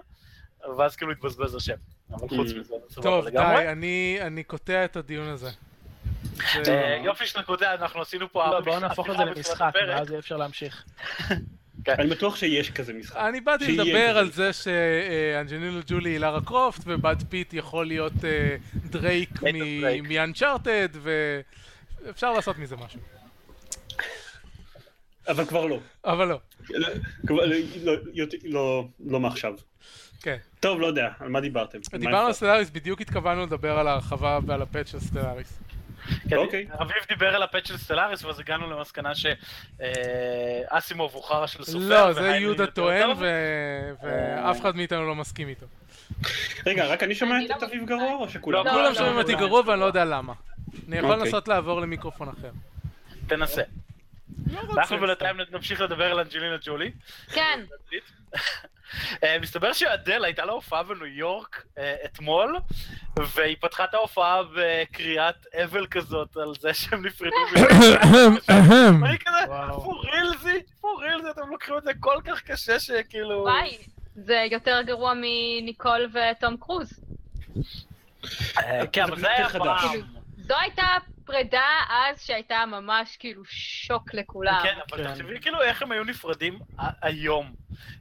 ואז 0.79 0.97
כאילו 0.97 1.13
התבזבז 1.13 1.55
השם. 1.55 1.75
אבל 2.11 2.29
חוץ 2.29 2.51
Mm. 2.51 2.55
מזה, 2.59 2.75
טוב. 3.03 3.29
די, 3.29 3.39
אני- 3.39 4.19
אני 4.21 4.43
קוטע 4.45 4.85
את 4.85 4.97
הדיון 4.97 5.29
הזה. 5.29 5.51
אה, 6.69 7.01
יופי 7.05 7.27
שאתה 7.27 7.43
קוטע, 7.43 7.75
אנחנו 7.75 8.01
עשינו 8.01 8.33
פה... 8.33 8.47
לא, 8.51 8.61
בואו 8.61 8.81
נהפוך 8.81 9.11
את 9.11 9.17
זה 9.17 9.25
למשחק. 9.25 9.71
ואז 9.89 10.15
אפשר 10.19 10.37
להמשיך. 10.37 10.85
אני 11.89 12.07
בטוח 12.11 12.37
שיש 12.37 12.71
כזה 12.71 12.93
משחק. 12.93 13.17
אני 13.17 13.41
באתי 13.41 13.73
לדבר. 13.77 14.19
על 14.19 14.31
זה 14.33 14.53
שאנג'לינה 14.53 15.81
ג'ולי 15.87 16.11
היא 16.11 16.19
לארה 16.19 16.41
קרופט 16.41 16.81
ובראד 16.87 17.25
פיט 17.29 17.55
יכול 17.55 17.87
להיות 17.87 18.25
אה, 18.25 18.57
דרייק. 18.75 19.31
מ 20.09 20.17
Uncharted 20.17 20.89
ואפשר 22.05 22.33
לעשות 22.33 22.59
מזה 22.59 22.77
משהו. 22.77 23.01
אבל 25.29 25.45
כבר 25.45 25.67
לא. 25.67 25.79
אבל 26.05 26.29
לא, 26.29 26.39
לא- 27.85 27.93
יותר- 28.15 28.37
לא- 28.45 28.89
לא 29.07 29.21
מעכשיו. 29.21 29.55
כן. 30.23 30.37
טוב, 30.61 30.81
לא 30.81 30.87
יודע, 30.87 31.09
על 31.21 31.29
מה 31.29 31.41
דיברתם? 31.41 31.79
דיברנו 31.99 32.27
על? 32.27 32.33
Stellaris, 32.33 32.71
בדיוק 32.71 33.01
התכוונו 33.01 33.43
לדבר 33.47 33.79
על 33.79 33.89
ההרחבה 33.89 34.39
ועל 34.47 34.63
ה 34.63 34.67
patch 34.67 34.87
של 34.87 35.01
Stellaris. 35.01 35.59
אוקיי. 36.37 36.67
אביב 36.73 36.97
דיבר 37.09 37.35
על 37.35 37.43
ה 37.43 37.47
patch 37.47 37.67
של 37.67 37.77
Stellaris, 37.77 38.25
ואז 38.25 38.41
הגענו 38.41 38.71
למסקנה 38.71 39.11
שאסימוב 39.15 41.15
הוא 41.15 41.23
חרא 41.23 41.47
של 41.47 41.65
סופר. 41.65 41.89
לא, 41.89 42.13
זה 42.13 42.29
יהודה 42.29 42.67
טוען 42.67 43.11
ואף 44.01 44.61
אחד 44.61 44.77
מאיתנו 44.77 45.07
לא 45.07 45.15
מסכים 45.15 45.49
איתו. 45.49 45.67
רגע, 46.67 46.87
רק 46.87 47.03
אני 47.03 47.15
שומע 47.15 47.37
את 47.45 47.63
לא 47.63 47.67
אביב. 47.67 47.87
גרוע 47.87 48.15
או 48.15 48.29
שכולם? 48.29 48.67
לא, 48.67 48.71
כולם 48.71 48.85
לא, 48.85 48.95
שומעים 48.95 49.15
לא, 49.15 49.21
אותי. 49.21 49.35
גרוע 49.35 49.63
ואני 49.67 49.81
לא 49.81 49.85
יודע 49.85 50.05
למה. 50.05 50.33
אני 50.89 50.97
יכול 50.97 51.11
אוקיי. 51.11 51.25
לנסות 51.25 51.49
לעבור 51.49 51.81
למיקרופון 51.81 52.29
אחר. 52.29 52.51
תנסה. 53.27 53.63
אנחנו. 54.73 55.01
בינתיים 55.01 55.37
נמשיך 55.51 55.81
לדבר 55.81 56.11
על 56.11 56.21
אנג'לינה 56.21 56.57
ג'ולי. 56.65 56.91
כן, 57.33 57.61
אה, 58.35 58.41
מסתבר 59.41 59.73
שאדל 59.73 60.25
הייתה 60.25 60.45
לה 60.45 60.53
הופעה 60.53 60.83
בניו 60.83 61.07
יורק 61.07 61.65
אה, 61.79 61.97
אתמול, 62.05 62.59
והיא 63.35 63.57
פתחה 63.61 63.85
את 63.85 63.95
ההופעה 63.95 64.43
בקריאת 64.55 65.47
אבל 65.65 65.87
כזאת 65.87 66.37
על 66.37 66.53
זה 66.61 66.75
שהם 66.75 67.07
נפרדו. 67.07 67.37
ואני 68.49 69.19
כזה, 69.19 69.37
וואו. 69.49 69.85
for 69.85 70.07
real 70.07 70.39
זה, 70.43 70.53
for 70.81 70.85
real 70.85 71.23
זה, 71.23 71.31
אתם 71.31 71.49
לוקחים 71.51 71.79
את 71.79 71.85
זה 71.85 71.91
כל 72.01 72.17
כך 72.25 72.43
קשה 72.43 72.81
שכאילו... 72.81 73.43
וואי, 73.43 73.79
זה 74.15 74.47
יותר 74.51 74.83
גרוע 74.83 75.13
מניקול 75.17 76.11
ותום 76.13 76.57
קרוז. 76.57 77.01
אה, 78.59 78.87
כן, 78.93 79.03
אבל 79.03 79.19
זה 79.19 79.29
היה. 79.31 79.49
פעם. 79.49 80.01
זו 80.37 80.55
הייתה 80.61 80.85
פרידה 81.29 81.63
אז 81.91 82.23
שהייתה 82.23 82.65
ממש 82.67 83.17
כאילו 83.19 83.43
שוק 83.49 84.15
לכולם. 84.15 84.61
כן, 84.63 84.75
אבל 84.91 85.05
כן. 85.05 85.11
תחשבי 85.13 85.41
כאילו 85.41 85.63
איך 85.63 85.83
הם 85.83 85.93
היו 85.93 86.05
נפרדים 86.05 86.59
היום. 87.03 87.53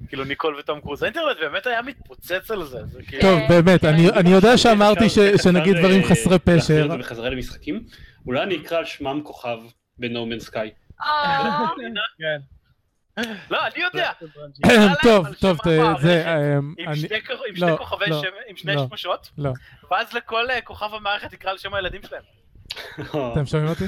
כאילו 0.07 0.23
ניקול 0.23 0.55
וטום 0.59 0.81
קרוז. 0.81 1.03
האינטרנט 1.03 1.37
באמת 1.39 1.67
היה 1.67 1.81
מתפוצץ 1.81 2.51
על 2.51 2.63
זה. 2.63 2.85
זה 2.85 3.03
כאילו... 3.03 3.21
טוב, 3.21 3.39
באמת, 3.49 3.85
אני- 3.85 4.09
אני 4.09 4.29
יודע 4.29 4.57
שאמרתי 4.57 5.05
שנגיד 5.43 5.75
אה, 5.75 5.81
דברים 5.81 6.03
חסרי 6.03 6.33
להחזיר 6.47 6.59
פשר. 6.59 6.97
בחזרה 6.97 7.29
למשחקים? 7.29 7.83
אולי 8.25 8.43
אני 8.43 8.57
אקרא 8.61 8.77
על 8.77 8.85
שמם 8.85 9.21
כוכב 9.23 9.57
בנומן 9.97 10.39
סקאי. 10.39 10.71
אה, 11.01 11.65
כן. 12.17 12.41
לא, 13.49 13.59
אני 13.67 13.83
יודע. 13.83 14.11
טוב, 15.03 15.27
טוב, 15.33 15.57
המערכת, 15.63 16.01
זה... 16.01 16.25
אה, 16.27 16.53
עם 16.57 16.73
אני- 16.87 16.95
שני 16.97 17.19
לא, 17.71 17.77
כוכבי 17.77 18.05
לא, 18.07 18.21
שם, 18.21 18.27
עם 18.47 18.57
שני 18.57 18.75
לא. 18.75 18.85
שמשות, 18.89 19.29
לא. 19.37 19.51
ואז 19.91 20.13
לכל 20.13 20.49
אה, 20.49 20.61
כוכב 20.61 20.89
המערכת 20.93 21.33
יקרא 21.33 21.51
על 21.51 21.57
שם 21.57 21.73
הילדים 21.73 22.01
שלהם. 22.09 22.21
אתם 23.33 23.45
שומעים 23.51 23.69
אותי? 23.69 23.85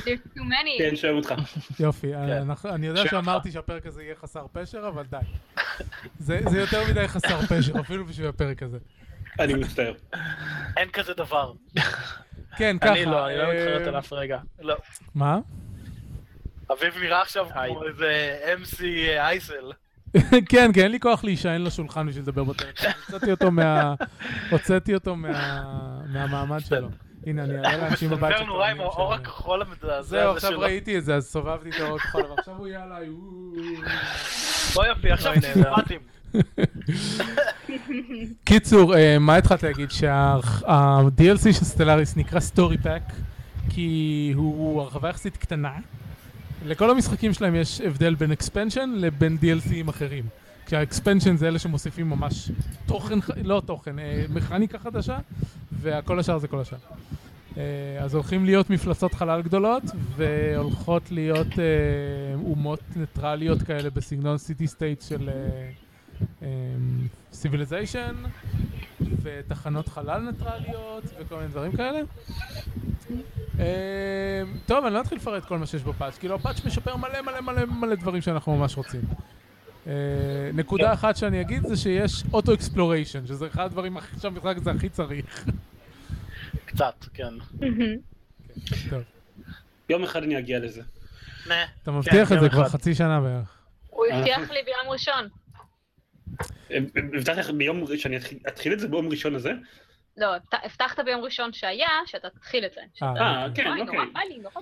כן, 0.78 0.96
שומעים 0.96 1.18
אותך. 1.18 1.34
יופי, 1.80 2.16
אנחנו- 2.16 2.70
אני 2.70 2.88
יודע 2.88 3.08
שאמרתי 3.10 3.52
שהפרק 3.52 3.86
הזה 3.86 4.04
יהיה 4.04 4.16
חסר 4.16 4.46
פשר, 4.52 4.88
אבל 4.88 5.04
די. 5.10 5.18
זה 6.20 6.40
זה 6.50 6.60
יותר 6.60 6.82
מדי 6.90 7.08
חסר 7.08 7.42
פשר, 7.42 7.80
אפילו 7.80 8.06
בשביל 8.06 8.28
הפרק 8.28 8.64
הזה. 8.64 8.78
אני 9.40 9.54
מצטער. 9.54 9.94
אין 10.78 10.90
כזה 10.90 11.14
דבר. 11.14 11.54
כן, 12.58 12.78
ככה. 12.82 12.92
אני 12.94 13.06
לא, 13.06 13.28
אני 13.28 13.38
לא 13.38 13.44
אה, 13.44 13.54
מתחרט 13.54 13.88
על 13.88 13.98
אף 14.00 14.14
רגע. 14.14 14.40
לא. 14.62 14.76
מה? 15.16 15.38
אביב 16.72 16.98
נראה 17.02 17.22
עכשיו. 17.22 17.48
כמו 17.54 17.84
איזה 17.88 18.38
MC 18.64 18.84
אייסל. 19.20 19.72
כן, 20.50 20.72
כן, 20.74 20.82
אין 20.82 20.92
לי 20.92 21.00
כוח 21.00 21.24
להישען 21.24 21.62
לשולחן 21.62 22.08
בשביל 22.08 22.24
לדבר 22.24 22.44
בטלפון. 22.44 22.90
הוצאתי 23.08 23.32
אותו 23.32 23.52
מה... 23.52 23.94
הוצאתי 24.50 24.94
אותו 24.94 25.16
מה- 25.16 26.02
מהמעמד 26.08 26.60
שלו. 26.60 26.90
הנה, 27.30 27.44
אני 27.44 27.58
אראה 27.58 27.78
לאנשים 27.78 28.10
בבית 28.10 28.32
סופר 28.38 28.46
נורא 28.46 28.68
עם 28.68 28.82
האור 28.82 29.14
הכחול 29.14 29.62
המזעזע 29.62 30.02
זהו, 30.02 30.32
עכשיו. 30.32 30.60
ראיתי 30.60 30.98
את 30.98 31.06
זה, 31.06 31.16
אז 31.16 31.28
סובבתי 31.28 31.70
את 31.70 31.80
האור 31.80 31.96
הכחול, 31.96 32.22
ועכשיו 32.22 32.54
הוא 32.58 32.68
יהיה 32.68 32.84
עליי. 32.84 33.08
בוא 34.74 34.86
יופי, 34.86 35.12
עכשיו 35.12 35.34
אוי, 35.34 35.42
נהדר. 35.42 35.74
סימפטים. 35.76 36.00
קיצור, 38.44 38.94
מה 39.20 39.36
התחלתי 39.36 39.66
להגיד? 39.66 39.92
שה-DLC 39.92 41.42
של 41.44 41.66
סטלאריס 41.66 42.18
נקרא 42.18 42.40
story 42.40 42.78
pack, 42.78 43.04
כי 43.70 44.32
הוא 44.36 44.82
הרחבה 44.82 45.10
יחסית 45.10 45.38
קטנה. 45.38 45.72
לכל 46.66 46.92
המשחקים 46.92 47.34
שלהם 47.34 47.56
יש 47.56 47.82
הבדל 47.82 48.16
בין 48.16 48.32
expansion 48.32 48.90
לבין 48.96 49.38
DLC 49.42 49.71
ים 49.71 49.90
אחרים. 49.90 50.24
כשה 50.70 50.94
expansion 50.94 51.38
זה 51.38 51.48
אלה 51.48 51.60
שמוסיפים 51.60 52.10
ממש 52.10 52.52
תוכן, 52.86 53.20
לא 53.44 53.62
תוכן, 53.66 54.00
אה, 54.00 54.26
מכניקה 54.30 54.80
חדשה, 54.80 55.18
וכל 55.82 56.20
השאר 56.20 56.38
זה 56.38 56.48
כל 56.48 56.60
השאר. 56.60 56.78
אה, 57.58 57.64
אז 58.00 58.16
הולכים 58.16 58.46
להיות 58.46 58.70
מפלצות 58.70 59.14
חלל 59.14 59.42
גדולות, 59.42 59.84
והולכות 60.16 61.12
להיות 61.12 61.48
אה, 61.60 62.36
אומות 62.36 62.80
ניטרליות 62.96 63.62
כאלה 63.62 63.90
בסגנון 63.90 64.38
city 64.38 64.68
state 64.68 65.02
של 65.02 65.30
סיביליזיישן, 67.34 68.16
ותחנות 69.22 69.88
חלל 69.88 70.20
ניטרליות, 70.20 71.04
וכל 71.20 71.36
מיני 71.36 71.48
דברים 71.48 71.72
כאלה. 71.72 72.00
טוב, 74.66 74.86
אני 74.86 74.94
לא 74.94 75.02
אתחיל 75.02 75.18
לפרט 75.18 75.46
כל 75.46 75.58
מה 75.58 75.66
שיש 75.66 75.84
ב 75.84 75.89
patch, 75.89 76.18
כאילו 76.18 76.36
ה 76.36 76.41
patch 76.41 76.66
משפר 76.66 76.96
מלא 76.96 77.22
מלא 77.22 77.42
מלא 77.42 77.66
מלא 77.66 77.96
דברים 77.96 78.22
שאנחנו 78.22 78.58
ממש 78.58 78.78
רוצים. 78.78 79.02
אה, 79.90 79.94
נקודה 80.54 80.94
אחת 80.94 81.16
שאני 81.16 81.42
אגיד 81.42 81.68
זה 81.68 81.78
שיש 81.78 82.24
auto 82.34 82.54
exploration, 82.54 83.28
שזה 83.28 83.48
אחד 83.48 83.66
הדברים 83.66 83.98
הכי- 83.98 84.20
שהמשחק 84.20 84.56
הזה 84.58 84.72
הכי 84.72 84.90
צריך. 84.90 85.46
קצת, 86.66 87.06
כן. 87.14 87.34
טוב, 88.90 89.04
יום 89.90 90.04
אחד 90.04 90.24
אני 90.24 90.38
אגיע 90.40 90.60
לזה. 90.60 90.82
אתה 91.84 91.92
מבטיח 91.92 92.32
את 92.32 92.40
זה 92.40 92.50
כבר 92.50 92.62
אחד. 92.62 92.70
חצי 92.70 92.96
שנה 92.96 93.22
בערך. 93.22 93.58
הוא 93.90 94.06
הבטיח 94.12 94.52
לי 94.52 94.60
ביום 94.66 94.90
ראשון. 94.90 95.28
הבטחתי 96.96 97.40
לך 97.40 97.50
ביום 97.50 97.98
שאני 97.98 98.18
אתחיל- 98.18 98.40
אתחיל 98.48 98.74
את 98.74 98.80
זה 98.80 98.88
ביום 98.88 99.08
ראשון 99.08 99.36
הזה? 99.36 99.52
לא, 100.20 100.36
הבט- 100.36 100.60
הבטחת 100.64 101.00
ביום 101.00 101.22
ראשון 101.22 101.54
שהיה, 101.54 101.88
שאתה 102.06 102.30
תתחיל 102.30 102.66
את 102.66 102.74
זה. 102.74 102.82
אה, 103.04 103.08
אה. 103.08 103.48
כן, 103.56 103.80
אוקיי. 103.80 104.00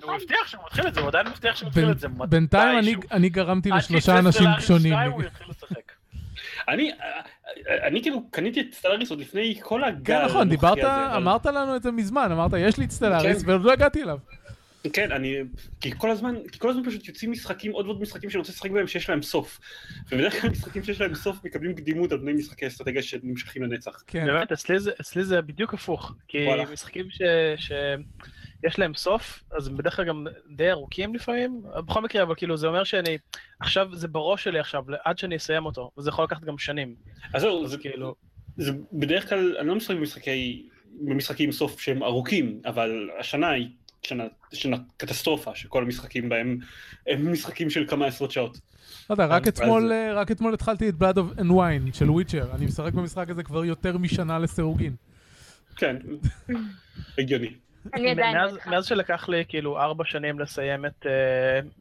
הוא. 0.04 0.14
מבטיח 0.16 0.48
שהוא 0.48 0.62
מתחיל 0.66 0.88
את 0.88 0.94
זה, 0.94 1.00
הוא 1.00 1.10
עדיין 1.10 1.28
מבטיח 1.28 1.56
שהוא 1.56 1.68
מתחיל 1.70 1.92
את 1.92 2.00
זה. 2.00 2.08
בינתיים 2.30 2.80
אני-. 2.80 2.96
אני 3.12 3.30
גרמתי 3.30 3.72
לשלושה 3.72 4.20
אנשים 4.20 4.48
שונים. 4.60 4.94
הוא 4.94 5.24
יתחיל 5.24 5.48
לשחק. 5.50 5.92
אני, 6.68 6.92
אני 7.84 8.02
כאילו 8.02 8.30
קניתי 8.32 8.62
את 8.62 8.74
סטלאריס 8.74 9.10
עוד 9.10 9.20
לפני 9.20 9.60
כל 9.64 9.84
הגל 9.84 10.20
כן, 10.20 10.26
נכון, 10.26 10.50
דיברת, 10.50 10.78
אמרת 11.16 11.46
לנו 11.46 11.76
את 11.76 11.84
זה 11.84 11.92
מזמן, 11.92 12.32
אמרת, 12.32 12.52
יש 12.58 12.78
לי 12.78 12.86
את 12.86 12.92
סטלאריס, 12.92 13.44
כן. 13.44 13.50
ועוד 13.50 13.62
לא 13.62 13.74
הגעתי 13.74 14.04
אליו. 14.04 14.18
כן, 14.94 15.12
אני... 15.12 15.36
כי 15.82 15.92
כל 15.98 16.10
הזמן, 16.12 16.36
כי 16.52 16.60
כל 16.60 16.70
הזמן 16.70 16.84
פשוט 16.86 17.08
יוצאים 17.08 17.32
משחקים, 17.32 17.72
עוד 17.72 17.86
ועוד 17.86 18.02
משחקים 18.02 18.30
שאני 18.30 18.40
רוצה 18.40 18.52
לשחק 18.52 18.72
בהם 18.72 18.88
שיש 18.88 19.10
להם 19.10 19.22
סוף. 19.22 19.60
ובדרך 20.12 20.42
כלל 20.42 20.50
משחקים 20.50 20.84
שיש 20.84 21.02
להם 21.02 21.16
סוף 21.16 21.44
מקבלים 21.44 21.76
קדימות 21.76 22.12
על 22.12 22.20
פני 22.20 22.34
משחקי 22.34 22.68
אסטרטגיה 22.68 23.02
שנמשכים 23.02 23.64
לנצח. 23.64 24.04
כן. 24.08 24.26
באמת, 24.26 24.52
אצלי 24.52 24.80
זה- 24.80 24.92
אצלי 25.02 25.24
זה 25.24 25.42
בדיוק 25.42 25.74
הפוך. 25.74 26.14
כי 26.28 26.46
וואלה. 26.46 26.66
משחקים 26.74 27.08
שיש 27.58 28.80
להם 28.80 28.94
סוף, 28.94 29.44
אז 29.52 29.68
הם 29.68 29.78
בדרך 29.78 29.96
כלל 29.96 30.06
גם 30.06 30.28
די 30.56 30.72
ארוכים 30.72 31.16
לפעמים. 31.16 31.62
בכל 31.88 32.02
מקרה, 32.02 32.24
אבל 32.24 32.36
כאילו, 32.36 32.58
זה 32.58 32.68
אומר 32.68 32.84
שאני... 32.84 33.18
עכשיו, 33.60 33.96
זה 33.96 34.08
בראש 34.08 34.44
שלי 34.44 34.60
עכשיו, 34.60 34.84
עד 35.06 35.18
שאני 35.18 35.36
אסיים 35.36 35.66
אותו, 35.66 35.92
וזה 35.98 36.10
יכול 36.10 36.24
לקחת 36.24 36.44
גם 36.44 36.58
שנים. 36.58 36.96
אז 37.34 37.42
זהו, 37.42 37.64
אז 37.66 37.70
זה 37.72 37.78
כאילו... 37.78 38.16
זה 38.58 38.72
בדרך 38.94 39.30
כלל, 39.30 39.58
אני 39.60 39.68
לא 39.68 39.76
משחק 39.76 39.96
במשחקי, 39.96 40.68
במשחקים 41.02 41.52
סוף 41.52 41.80
שהם 41.80 42.04
ארוכים, 42.04 42.62
אבל 42.66 43.10
השנה 43.20 43.50
היא 43.50 43.68
שנה, 44.08 44.24
שנה 44.54 44.78
קטסטרופה, 44.98 45.56
שכל 45.56 45.84
המשחקים 45.84 46.30
בהם 46.30 46.58
הם 47.08 47.32
משחקים 47.32 47.70
של 47.70 47.86
כמה 47.88 48.06
עשרות 48.06 48.32
שעות. 48.32 48.58
לא 49.10 49.14
יודע, 49.14 49.26
רק 49.26 49.48
אתמול, 49.48 49.92
אה, 49.92 50.14
רק 50.14 50.32
אתמול 50.32 50.54
התחלתי 50.54 50.90
את 50.90 50.94
Blood 50.94 51.40
and 51.40 51.52
Wine 51.52 51.94
של 51.98 52.10
וויצ'ר. 52.12 52.56
אני 52.56 52.66
משחק 52.66 52.94
במשחק 52.94 53.30
הזה 53.30 53.44
כבר 53.44 53.66
יותר 53.66 53.98
משנה 53.98 54.40
לסירוגין. 54.40 54.96
כן, 55.76 55.96
הגיוני. 57.18 57.54
מאז- 58.66 58.86
שלקח 58.86 59.30
לי 59.30 59.44
כאילו 59.48 59.80
ארבע 59.80 60.04
שנים 60.08 60.40
לסיים 60.40 60.86
את 60.86 61.06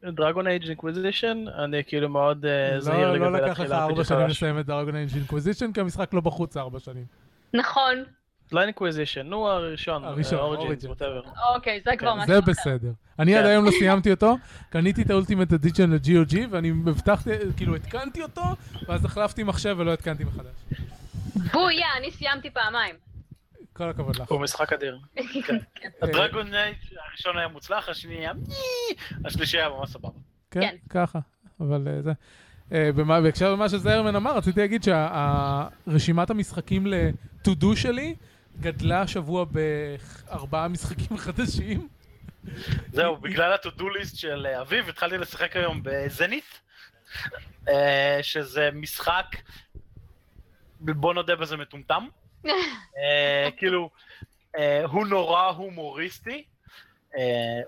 דרגון 0.03 0.47
אייג' 0.47 0.63
אינקוויזישן, 0.67 1.37
אני 1.63 1.83
כאילו 1.87 2.09
מאוד 2.09 2.45
אה, 2.45 2.79
זהיר 2.79 3.07
לא, 3.07 3.13
לגבי 3.13 3.25
לא 3.25 3.31
לקח 3.37 3.47
להתחיל 3.47 3.65
לך 3.65 3.71
ארבע 3.71 4.03
שנים. 4.03 4.27
לסיים 4.27 4.59
את 4.59 4.65
דרגון 4.65 4.95
אייג' 4.95 5.15
אינקוויזישן, 5.15 5.71
כי 5.73 5.79
המשחק 5.81 6.13
לא 6.13 6.21
בחוץ 6.21 6.57
ארבע 6.57 6.79
שנים. 6.79 7.05
נכון. 7.53 8.03
לא 8.51 8.61
אינקוויזישן, 8.61 9.21
נו 9.21 9.47
הראשון, 9.47 10.03
הראשון, 10.03 10.39
אוריג'ינס. 10.39 10.85
whatever. 10.85 11.21
אוקיי, 11.55 11.81
זה 11.85 11.91
כבר 11.97 12.11
כן, 12.11 12.17
משהו 12.17 12.27
זה 12.33 12.39
אחר. 12.39 12.51
בסדר. 12.51 12.91
אני 13.19 13.31
כן. 13.33 13.37
עד 13.39 13.45
היום 13.45 13.65
לא 13.65 13.71
סיימתי 13.71 14.11
אותו, 14.11 14.37
קניתי 14.69 15.01
את 15.01 15.09
ה 15.09 15.14
Ultimate 15.14 15.53
Edition 15.53 15.91
ל-GOG, 15.93 16.35
ואני 16.49 16.69
הבטחתי, 16.69 17.29
כאילו 17.57 17.75
התקנתי 17.75 18.23
אותו, 18.23 18.41
ואז 18.87 19.05
החלפתי 19.05 19.43
מחשב 19.43 19.75
ולא 19.79 19.93
התקנתי 19.93 20.23
מחדש. 20.23 20.79
בויה, 21.53 21.87
אני 21.97 22.11
סיימתי 22.11 22.49
פעמיים. 22.49 22.95
כל 23.73 23.89
הכבוד 23.89 24.15
לך. 24.15 24.31
הוא 24.31 24.41
משחק 24.41 24.73
אדיר. 24.73 24.99
כן. 25.45 25.57
הדרגון 26.01 26.49
אייג' 26.49 26.77
הראשון 27.09 27.37
היה 27.37 27.47
מוצלח, 27.47 27.89
השני 27.89 28.15
היה 28.15 28.33
meh, 28.33 28.95
השלישי 29.25 29.57
היה 29.57 29.69
ממש 29.69 29.89
סבבה. 29.89 30.09
כן, 30.51 30.61
כן. 30.61 30.75
ככה, 30.89 31.19
אבל 31.59 31.87
אה, 31.87 32.01
זה. 32.01 32.11
אה, 32.71 32.91
בהקשר 33.21 33.51
למה 33.53 33.69
שזיירמן 33.69 34.15
אמר, 34.15 34.37
רציתי 34.37 34.59
להגיד 34.59 34.83
שהרשימת 34.83 36.29
המשחקים 36.29 36.87
ל-to 36.87 37.49
do 37.61 37.75
שלי 37.75 38.15
גדלה 38.59 39.01
השבוע 39.01 39.45
בארבעה 39.45 40.67
משחקים 40.67 41.17
חדשים. 41.25 41.87
זהו, 42.91 43.17
בגלל 43.17 43.53
ה-to-do 43.53 43.81
list 43.83 44.15
של 44.17 44.45
אה, 44.45 44.61
אביב, 44.61 44.89
התחלתי 44.89 45.17
לשחק 45.17 45.55
היום 45.55 45.81
בזנית, 45.83 46.61
אה, 47.69 48.19
שזה 48.21 48.69
משחק, 48.73 49.25
בוא 50.79 51.13
נודה 51.13 51.35
בזה 51.35 51.57
מטומטם. 51.57 52.07
אה, 52.97 53.49
כאילו, 53.57 53.89
הוא 54.83 55.07
נורא 55.07 55.49
הומוריסטי. 55.49 56.43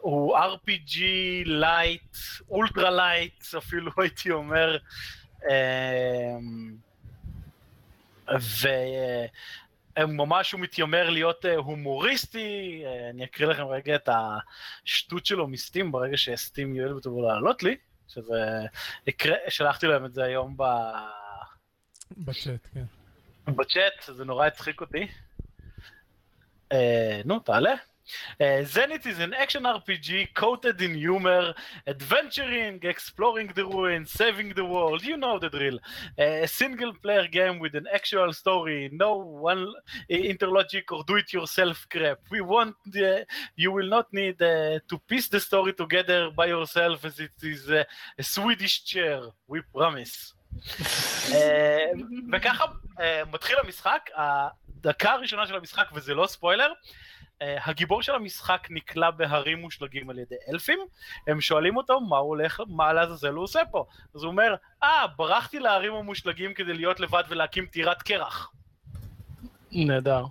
הוא 0.01 0.37
RPG 0.37 0.99
light, 1.45 2.17
ultra 2.49 2.91
light, 2.91 3.43
אפילו 3.57 3.91
הייתי 4.01 4.31
אומר. 4.31 4.77
אה, 5.49 6.37
וממש 10.03 10.51
הוא 10.51 10.61
מתיימר 10.61 11.09
להיות 11.09 11.45
אה, 11.45 11.55
הומוריסטי, 11.55 12.81
אה, 12.85 13.09
אני 13.09 13.23
אקריא 13.23 13.47
לכם 13.47 13.65
רגע 13.65 13.95
את 13.95 14.09
השטות 14.11 15.25
שלו 15.25 15.47
מסטים 15.47 15.91
ברגע 15.91 16.17
שסטים 16.17 16.75
יואל 16.75 16.93
בטובו 16.93 17.21
לעלות 17.21 17.63
לי, 17.63 17.77
שזה, 18.07 18.65
הקרא, 19.07 19.35
שלחתי 19.49 19.87
להם 19.87 20.05
את 20.05 20.13
זה 20.13 20.23
היום 20.23 20.57
ב... 20.57 20.63
בצ'אט, 22.17 22.67
כן. 22.73 22.83
בצ'אט, 23.45 24.15
זה 24.15 24.25
נורא 24.25 24.45
הצחיק 24.45 24.81
אותי. 24.81 25.07
אה, 26.71 27.21
נו, 27.25 27.39
תעלה. 27.39 27.73
Zenith 28.41 29.05
is 29.05 29.19
an 29.19 29.33
action 29.33 29.63
RPG 29.63 30.33
coated 30.33 30.81
in 30.81 30.95
humor, 30.95 31.53
adventuring, 31.87 32.79
exploring 32.83 33.51
the 33.55 33.65
ruins, 33.65 34.11
saving 34.11 34.53
the 34.55 34.65
world, 34.65 35.03
you 35.03 35.17
know 35.17 35.39
the 35.39 35.49
drill. 35.49 35.79
a 36.17 36.47
single 36.47 36.93
player 36.93 37.27
game 37.27 37.59
with 37.59 37.75
an 37.75 37.87
actual 37.93 38.33
story, 38.33 38.89
no 38.91 39.17
one 39.17 39.67
interlogic 40.09 40.91
or 40.91 41.03
do-it-yourself 41.03 41.87
crap. 41.89 42.19
We 42.31 42.41
want, 42.41 42.75
uh, 42.95 43.19
you 43.55 43.71
will 43.71 43.87
not 43.87 44.11
need 44.13 44.41
uh, 44.41 44.79
to 44.87 44.99
piece 45.07 45.27
the 45.27 45.39
story 45.39 45.73
together 45.73 46.31
by 46.35 46.47
yourself 46.47 47.05
as 47.05 47.19
it 47.19 47.31
is 47.41 47.69
uh, 47.69 47.83
a 48.17 48.23
Swedish 48.23 48.83
chair, 48.83 49.21
we 49.47 49.61
promise. 49.73 50.33
אה, 51.33 51.85
וככה 52.33 52.65
אה, 52.99 53.21
מתחיל 53.31 53.55
המשחק, 53.63 54.09
הדקה 54.15 55.11
הראשונה 55.11 55.47
של 55.47 55.55
המשחק, 55.55 55.89
וזה 55.93 56.13
לא 56.13 56.27
ספוילר, 56.27 56.71
אה, 56.71 56.73
הגיבור 57.41 58.01
של 58.01 58.15
המשחק 58.15 58.67
נקלע 58.69 59.11
בהרים 59.11 59.61
מושלגים 59.61 60.09
על 60.09 60.19
ידי 60.19 60.35
אלפים, 60.49 60.79
הם 61.27 61.41
שואלים 61.41 61.77
אותו 61.77 62.01
מה 62.01 62.17
הוא 62.17 62.29
הולך, 62.29 62.61
מה 62.67 62.93
לעזאזל 62.93 63.33
הוא 63.33 63.43
עושה 63.43 63.59
פה. 63.71 63.85
אז 64.15 64.23
הוא 64.23 64.31
אומר, 64.31 64.55
אה, 64.83 65.05
ברחתי 65.15 65.59
להרים 65.59 65.93
המושלגים 65.93 66.53
כדי 66.53 66.73
להיות 66.73 66.99
לבד 66.99 67.23
ולהקים 67.29 67.65
טירת 67.65 68.01
קרח. 68.01 68.51
נהדר. 69.71 70.25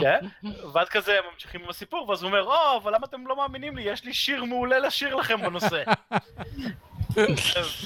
כן? 0.00 0.26
ואז 0.72 0.88
כזה 0.88 1.18
הם 1.18 1.24
ממשיכים 1.32 1.62
עם 1.62 1.70
הסיפור, 1.70 2.08
ואז 2.08 2.22
הוא 2.22 2.28
אומר, 2.28 2.42
או, 2.42 2.76
אבל 2.82 2.94
למה 2.94 3.06
אתם 3.06 3.26
לא 3.26 3.36
מאמינים 3.36 3.76
לי? 3.76 3.82
יש 3.82 4.04
לי 4.04 4.14
שיר 4.14 4.44
מעולה 4.44 4.78
לשיר 4.78 5.14
לכם 5.14 5.40
בנושא. 5.40 5.82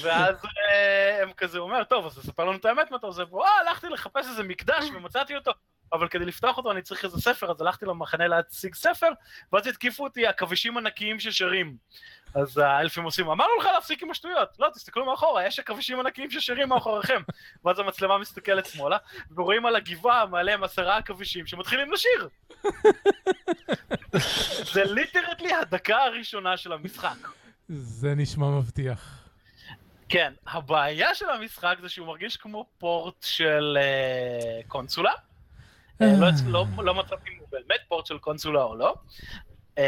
ואז 0.01 0.35
אה, 0.45 1.23
הם 1.23 1.33
כזה, 1.33 1.59
אומר, 1.59 1.83
טוב, 1.83 2.05
אז 2.05 2.19
תספר 2.19 2.45
לנו 2.45 2.57
את 2.57 2.65
האמת 2.65 2.91
מה 2.91 2.97
אתה 2.97 3.07
פה. 3.29 3.45
אה, 3.45 3.49
הלכתי 3.59 3.87
לחפש 3.87 4.27
איזה 4.27 4.43
מקדש 4.43 4.85
ומצאתי 4.95 5.35
אותו, 5.35 5.51
אבל 5.93 6.07
כדי 6.07 6.25
לפתוח 6.25 6.57
אותו 6.57 6.71
אני 6.71 6.81
צריך 6.81 7.05
איזה 7.05 7.21
ספר, 7.21 7.51
אז 7.51 7.61
הלכתי 7.61 7.85
למחנה 7.85 8.27
להציג 8.27 8.75
ספר, 8.75 9.09
ואז 9.53 9.67
התקיפו 9.67 10.03
אותי 10.03 10.27
עכבישים 10.27 10.77
ענקיים 10.77 11.19
ששרים. 11.19 11.75
אז 12.35 12.57
האלפים 12.57 13.03
עושים, 13.03 13.29
אמרנו 13.29 13.51
לך 13.59 13.65
להפסיק 13.73 14.03
עם 14.03 14.11
השטויות, 14.11 14.49
לא, 14.59 14.69
תסתכלו 14.73 15.05
מאחורה, 15.05 15.45
יש 15.45 15.59
עכבישים 15.59 15.99
ענקיים 15.99 16.31
ששרים 16.31 16.69
מאחוריכם. 16.69 17.21
ואז 17.65 17.79
המצלמה 17.79 18.17
מסתכלת 18.17 18.65
שמאלה, 18.65 18.97
ורואים 19.35 19.65
על 19.65 19.75
הגבעה 19.75 20.25
מעליהם 20.25 20.63
עשרה 20.63 20.97
עכבישים 20.97 21.45
שמתחילים 21.47 21.91
לשיר. 21.91 22.29
זה 24.73 24.83
ליטרלי 24.83 25.53
הדקה 25.53 25.97
הראשונה 25.97 26.57
של 26.57 26.73
המשחק. 26.73 27.17
זה 27.69 28.15
נשמע 28.15 28.49
מבטיח. 28.49 29.20
כן, 30.11 30.33
הבעיה 30.47 31.15
של 31.15 31.29
המשחק 31.29 31.77
זה 31.81 31.89
שהוא 31.89 32.07
מרגיש 32.07 32.37
כמו 32.37 32.65
פורט 32.77 33.15
של 33.21 33.77
uh, 33.77 34.67
קונסולה. 34.67 35.11
Uh, 35.11 36.05
לא, 36.19 36.27
לא, 36.47 36.65
לא 36.77 36.93
מצאתי 36.93 37.29
אם 37.29 37.39
הוא 37.39 37.47
באמת 37.51 37.79
פורט 37.87 38.05
של 38.05 38.17
קונסולה 38.17 38.63
או 38.63 38.75
לא. 38.75 38.95
Uh, 39.75 39.79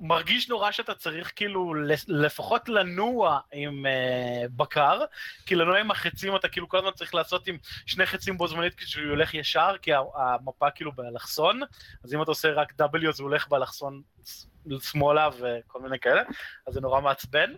מרגיש 0.00 0.48
נורא 0.48 0.70
שאתה 0.70 0.94
צריך 0.94 1.32
כאילו 1.36 1.74
לפחות 2.08 2.68
לנוע 2.68 3.40
עם 3.52 3.86
uh, 3.86 4.48
בקר, 4.56 5.00
כי 5.46 5.54
לנוע 5.54 5.80
עם 5.80 5.90
החצים 5.90 6.36
אתה 6.36 6.48
כאילו 6.48 6.68
כל 6.68 6.78
הזמן 6.78 6.90
צריך 6.90 7.14
לעשות 7.14 7.48
עם 7.48 7.58
שני 7.86 8.06
חצים 8.06 8.38
בו 8.38 8.48
זמנית 8.48 8.74
כשהוא 8.74 9.10
הולך 9.10 9.34
ישר, 9.34 9.74
כי 9.82 9.90
המפה 10.16 10.70
כאילו 10.70 10.92
באלכסון, 10.92 11.60
אז 12.04 12.14
אם 12.14 12.22
אתה 12.22 12.30
עושה 12.30 12.52
רק 12.52 12.72
W 12.80 13.08
אז 13.08 13.20
הוא 13.20 13.28
הולך 13.28 13.48
באלכסון 13.48 14.02
שמאלה 14.80 15.28
וכל 15.38 15.80
מיני 15.80 15.98
כאלה, 15.98 16.22
אז 16.66 16.74
זה 16.74 16.80
נורא 16.80 17.00
מעצבן. 17.00 17.52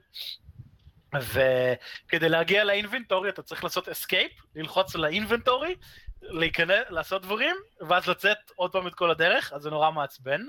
וכדי 1.15 2.29
להגיע 2.29 2.65
ל 2.65 2.71
inventory 2.71 3.29
אתה 3.29 3.43
צריך 3.43 3.65
לעשות 3.65 3.89
escape, 3.89 4.33
ללחוץ 4.55 4.95
על 4.95 5.05
ה 5.05 5.11
inventory, 5.11 5.75
להיכנס, 6.23 6.85
לעשות 6.91 7.23
דברים, 7.23 7.57
ואז 7.89 8.07
לצאת 8.07 8.39
עוד 8.57 8.73
פעם 8.73 8.87
את 8.87 8.95
כל 8.95 9.11
הדרך, 9.11 9.53
אז 9.53 9.63
זה 9.63 9.71
נורא 9.71 9.91
מעצבן. 9.91 10.41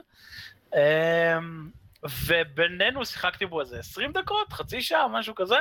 ובינינו 2.04 3.06
שיחקתי 3.06 3.46
בו 3.46 3.62
איזה 3.62 3.80
20 3.80 4.12
דקות, 4.12 4.54
חצי 4.54 4.82
שעה, 4.82 5.08
משהו 5.08 5.36
כזה, 5.36 5.58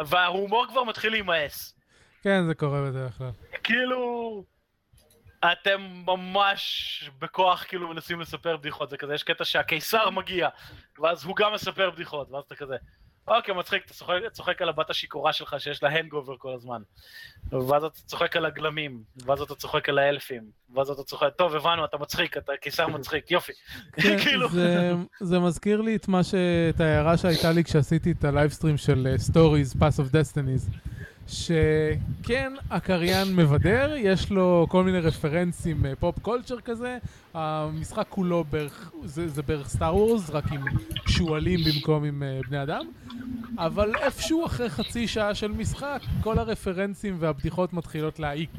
וההומור 0.00 0.66
כבר 0.68 0.84
מתחיל 0.84 1.12
להימאס. 1.12 1.74
כן, 2.22 2.46
זה 2.46 2.54
קורה 2.54 2.90
בדרך 2.90 3.18
כלל. 3.18 3.30
כאילו, 3.62 4.44
אתם 5.52 5.80
ממש 6.06 7.10
בכוח 7.18 7.64
כאילו 7.68 7.88
מנסים 7.88 8.20
לספר 8.20 8.56
בדיחות, 8.56 8.90
זה 8.90 8.96
כזה, 8.96 9.14
יש 9.14 9.22
קטע 9.22 9.44
שהקיסר 9.44 10.10
מגיע, 10.10 10.48
ואז 10.98 11.24
הוא 11.24 11.36
גם 11.36 11.52
מספר 11.52 11.90
בדיחות, 11.90 12.30
ואז 12.30 12.44
אתה 12.44 12.54
כזה, 12.54 12.76
אוקיי, 13.28 13.54
מצחיק, 13.54 13.84
אתה 13.84 13.94
צוחק, 13.94 14.14
צוחק 14.32 14.62
על 14.62 14.68
הבת 14.68 14.90
השיכורה 14.90 15.32
שלך 15.32 15.56
שיש 15.58 15.82
לה 15.82 15.88
הנגובר 15.88 16.36
כל 16.38 16.54
הזמן. 16.54 16.82
ואז 17.52 17.84
אתה 17.84 18.00
צוחק 18.06 18.36
על 18.36 18.44
הגמדים, 18.44 19.02
ואז 19.26 19.40
אתה 19.40 19.54
צוחק 19.54 19.88
על 19.88 19.98
האלפים, 19.98 20.42
ואז 20.74 20.90
אתה 20.90 21.02
צוחק, 21.02 21.28
טוב, 21.36 21.54
הבנו, 21.54 21.84
אתה 21.84 21.96
מצחיק, 21.96 22.36
אתה 22.36 22.52
קיסר 22.60 22.86
מצחיק, 22.88 23.30
יופי. 23.30 23.52
כן, 23.92 24.18
כאילו, 24.18 24.48
זה, 24.48 24.92
זה 25.20 25.38
מזכיר 25.38 25.80
לי 25.80 25.96
את 25.96 26.08
מה 26.08 26.24
ש... 26.24 26.34
את 26.74 26.80
ההערה 26.80 27.16
שהייתה 27.16 27.52
לי 27.52 27.64
כשעשיתי 27.64 28.12
את 28.12 28.24
ה 28.24 28.29
livestream 28.29 28.76
של 28.76 29.14
Stories, 29.30 29.76
Path 29.76 29.98
of 29.98 30.12
Destinies, 30.12 30.76
שכן, 31.28 32.52
הקריין 32.70 33.36
מבדר, 33.36 33.94
יש 33.98 34.30
לו 34.30 34.66
כל 34.70 34.84
מיני 34.84 35.00
רפרנסים 35.00 35.86
אה, 35.86 35.92
pop 35.96 36.18
culture 36.18 36.60
כזה, 36.60 36.98
המשחק 37.34 38.06
כולו 38.08 38.44
בערך, 38.50 38.90
זה, 39.04 39.28
זה 39.28 39.42
בערך 39.42 39.68
סטאר 39.68 39.96
וורס, 39.96 40.30
רק 40.30 40.52
עם 40.52 40.64
שועלים 41.08 41.60
במקום 41.64 42.04
עם 42.04 42.22
אה, 42.22 42.40
בני 42.48 42.62
אדם, 42.62 42.86
אבל 43.58 43.96
איפשהו 43.96 44.46
אחרי 44.46 44.70
חצי 44.70 45.08
שעה 45.08 45.34
של 45.34 45.52
משחק, 45.52 46.00
כל 46.22 46.38
הרפרנסים 46.38 47.16
והבדיחות 47.20 47.72
מתחילות 47.72 48.18
להעיק. 48.18 48.50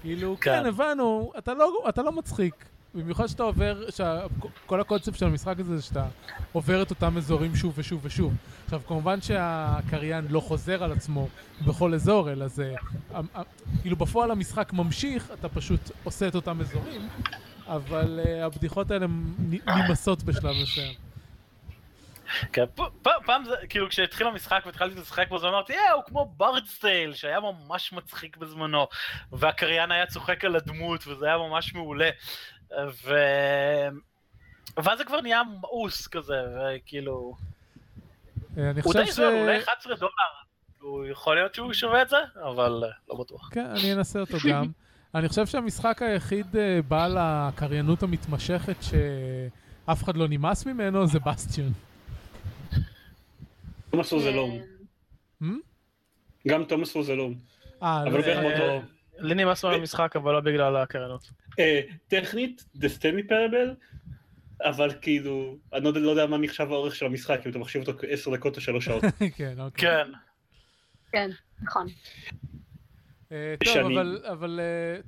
כאילו, 0.00 0.36
כן, 0.40 0.60
כן. 0.62 0.66
הבנו, 0.66 1.32
אתה 1.38 1.54
לא, 1.54 1.84
אתה 1.88 2.02
לא 2.02 2.12
מצחיק. 2.12 2.75
במיוחד 2.96 3.26
שאתה 3.26 3.42
עובר, 3.42 3.82
כל 4.66 4.80
הקונספט 4.80 5.18
של 5.18 5.26
המשחק 5.26 5.60
הזה 5.60 5.76
זה 5.76 5.82
שאתה 5.82 6.06
עובר 6.52 6.82
את 6.82 6.90
אותם 6.90 7.16
אזורים 7.16 7.56
שוב 7.56 7.74
ושוב 7.76 8.00
ושוב. 8.04 8.34
עכשיו, 8.64 8.80
כמובן 8.86 9.20
שהקריין 9.20 10.26
לא 10.30 10.40
חוזר 10.40 10.84
על 10.84 10.92
עצמו 10.92 11.28
בכל 11.66 11.94
אזור, 11.94 12.32
אלא 12.32 12.48
זה... 12.48 12.74
אה, 13.14 13.20
אה, 13.36 13.42
כאילו 13.82 13.96
בפועל 13.96 14.30
המשחק 14.30 14.72
ממשיך, 14.72 15.30
אתה 15.30 15.48
פשוט 15.48 15.80
עושה 16.04 16.28
את 16.28 16.34
אותם 16.34 16.60
אזורים, 16.60 17.08
אבל 17.66 18.20
uh, 18.24 18.28
הבדיחות 18.44 18.90
האלה 18.90 19.06
נמסות 19.66 20.22
בשלב 20.22 20.54
מסוים. 20.62 20.94
כן, 22.52 22.64
פ- 22.74 23.02
פ- 23.02 23.24
פעם 23.26 23.44
זה, 23.44 23.54
כאילו 23.68 23.88
כשהתחיל 23.88 24.26
המשחק 24.26 24.62
והתחלתי 24.66 25.00
לשחק 25.00 25.28
בו, 25.28 25.36
אז 25.36 25.44
אמרתי, 25.44 25.72
אה, 25.72 25.92
הוא 25.92 26.02
כמו 26.06 26.34
ברדסטייל, 26.36 27.14
שהיה 27.14 27.40
ממש 27.40 27.92
מצחיק 27.92 28.36
בזמנו, 28.36 28.86
והקריין 29.32 29.92
היה 29.92 30.06
צוחק 30.06 30.44
על 30.44 30.56
הדמות, 30.56 31.06
וזה 31.06 31.26
היה 31.26 31.38
ממש 31.38 31.74
מעולה. 31.74 32.10
ו... 32.72 33.14
ואז 34.76 34.98
זה 34.98 35.04
כבר 35.04 35.20
נהיה 35.20 35.42
מאוס 35.60 36.06
כזה, 36.06 36.34
וכאילו... 36.34 37.36
אה, 38.58 38.70
אני 38.70 38.80
הוא 38.80 38.82
חושב 38.82 38.98
די 38.98 39.06
ש... 39.06 39.14
זול, 39.14 39.34
אולי 39.34 39.58
11 39.58 39.96
דולר. 39.96 40.10
הוא 40.80 41.06
יכול 41.06 41.34
להיות 41.34 41.54
שהוא 41.54 41.72
שווה 41.72 42.02
את 42.02 42.08
זה, 42.08 42.16
אבל 42.42 42.82
לא 43.08 43.14
בטוח. 43.16 43.48
כן, 43.52 43.66
אני 43.66 43.92
אנסה 43.92 44.20
אותו 44.20 44.36
גם. 44.50 44.66
אני 45.14 45.28
חושב 45.28 45.46
שהמשחק 45.46 46.02
היחיד 46.02 46.56
אה, 46.56 46.80
בעל 46.88 47.16
הקריינות 47.20 48.02
המתמשכת 48.02 48.76
שאף 48.82 50.04
אחד 50.04 50.16
לא 50.16 50.28
נמאס 50.28 50.66
ממנו 50.66 51.06
זה 51.06 51.18
בסטיון. 51.18 51.72
תומאס 53.90 54.12
רוזלום. 54.12 54.58
כן. 55.40 55.46
גם 56.48 56.64
תומאס 56.64 56.96
רוזלום. 56.96 57.34
אה, 57.82 58.02
אבל 58.02 58.10
לא, 58.10 58.20
בערך 58.20 58.38
אה, 58.38 58.42
מאותו... 58.42 58.86
לי 59.18 59.34
נמאס 59.34 59.64
מהמשחק, 59.64 60.16
אבל 60.16 60.32
לא 60.32 60.40
בגלל 60.40 60.76
הקריינות. 60.76 61.30
אה, 61.58 61.80
טכנית, 62.08 62.64
The 62.76 62.86
Stanley 62.98 63.30
Parable, 63.30 63.74
אבל 64.60 64.90
כאילו, 65.00 65.56
אני 65.72 65.84
לא 65.84 65.88
יודע- 65.88 66.00
לא 66.00 66.10
יודע 66.10 66.26
מה 66.26 66.38
נחשב 66.38 66.66
האורך 66.70 66.94
של 66.94 67.06
המשחק, 67.06 67.40
אם 67.46 67.50
אתה 67.50 67.58
מחשיב 67.58 67.88
אותו 67.88 67.98
כעשר 67.98 68.34
דקות 68.34 68.56
או 68.56 68.60
שלוש 68.60 68.84
שעות. 68.84 69.04
כן, 69.36 69.54
אוקיי. 69.60 69.88
כן. 70.04 70.10
כן, 71.12 71.30
נכון. 71.62 71.86
אה, 73.32 73.54
טוב, 73.64 73.76
אבל, 73.92 74.20
אבל 74.32 74.60
אה, 74.62 75.00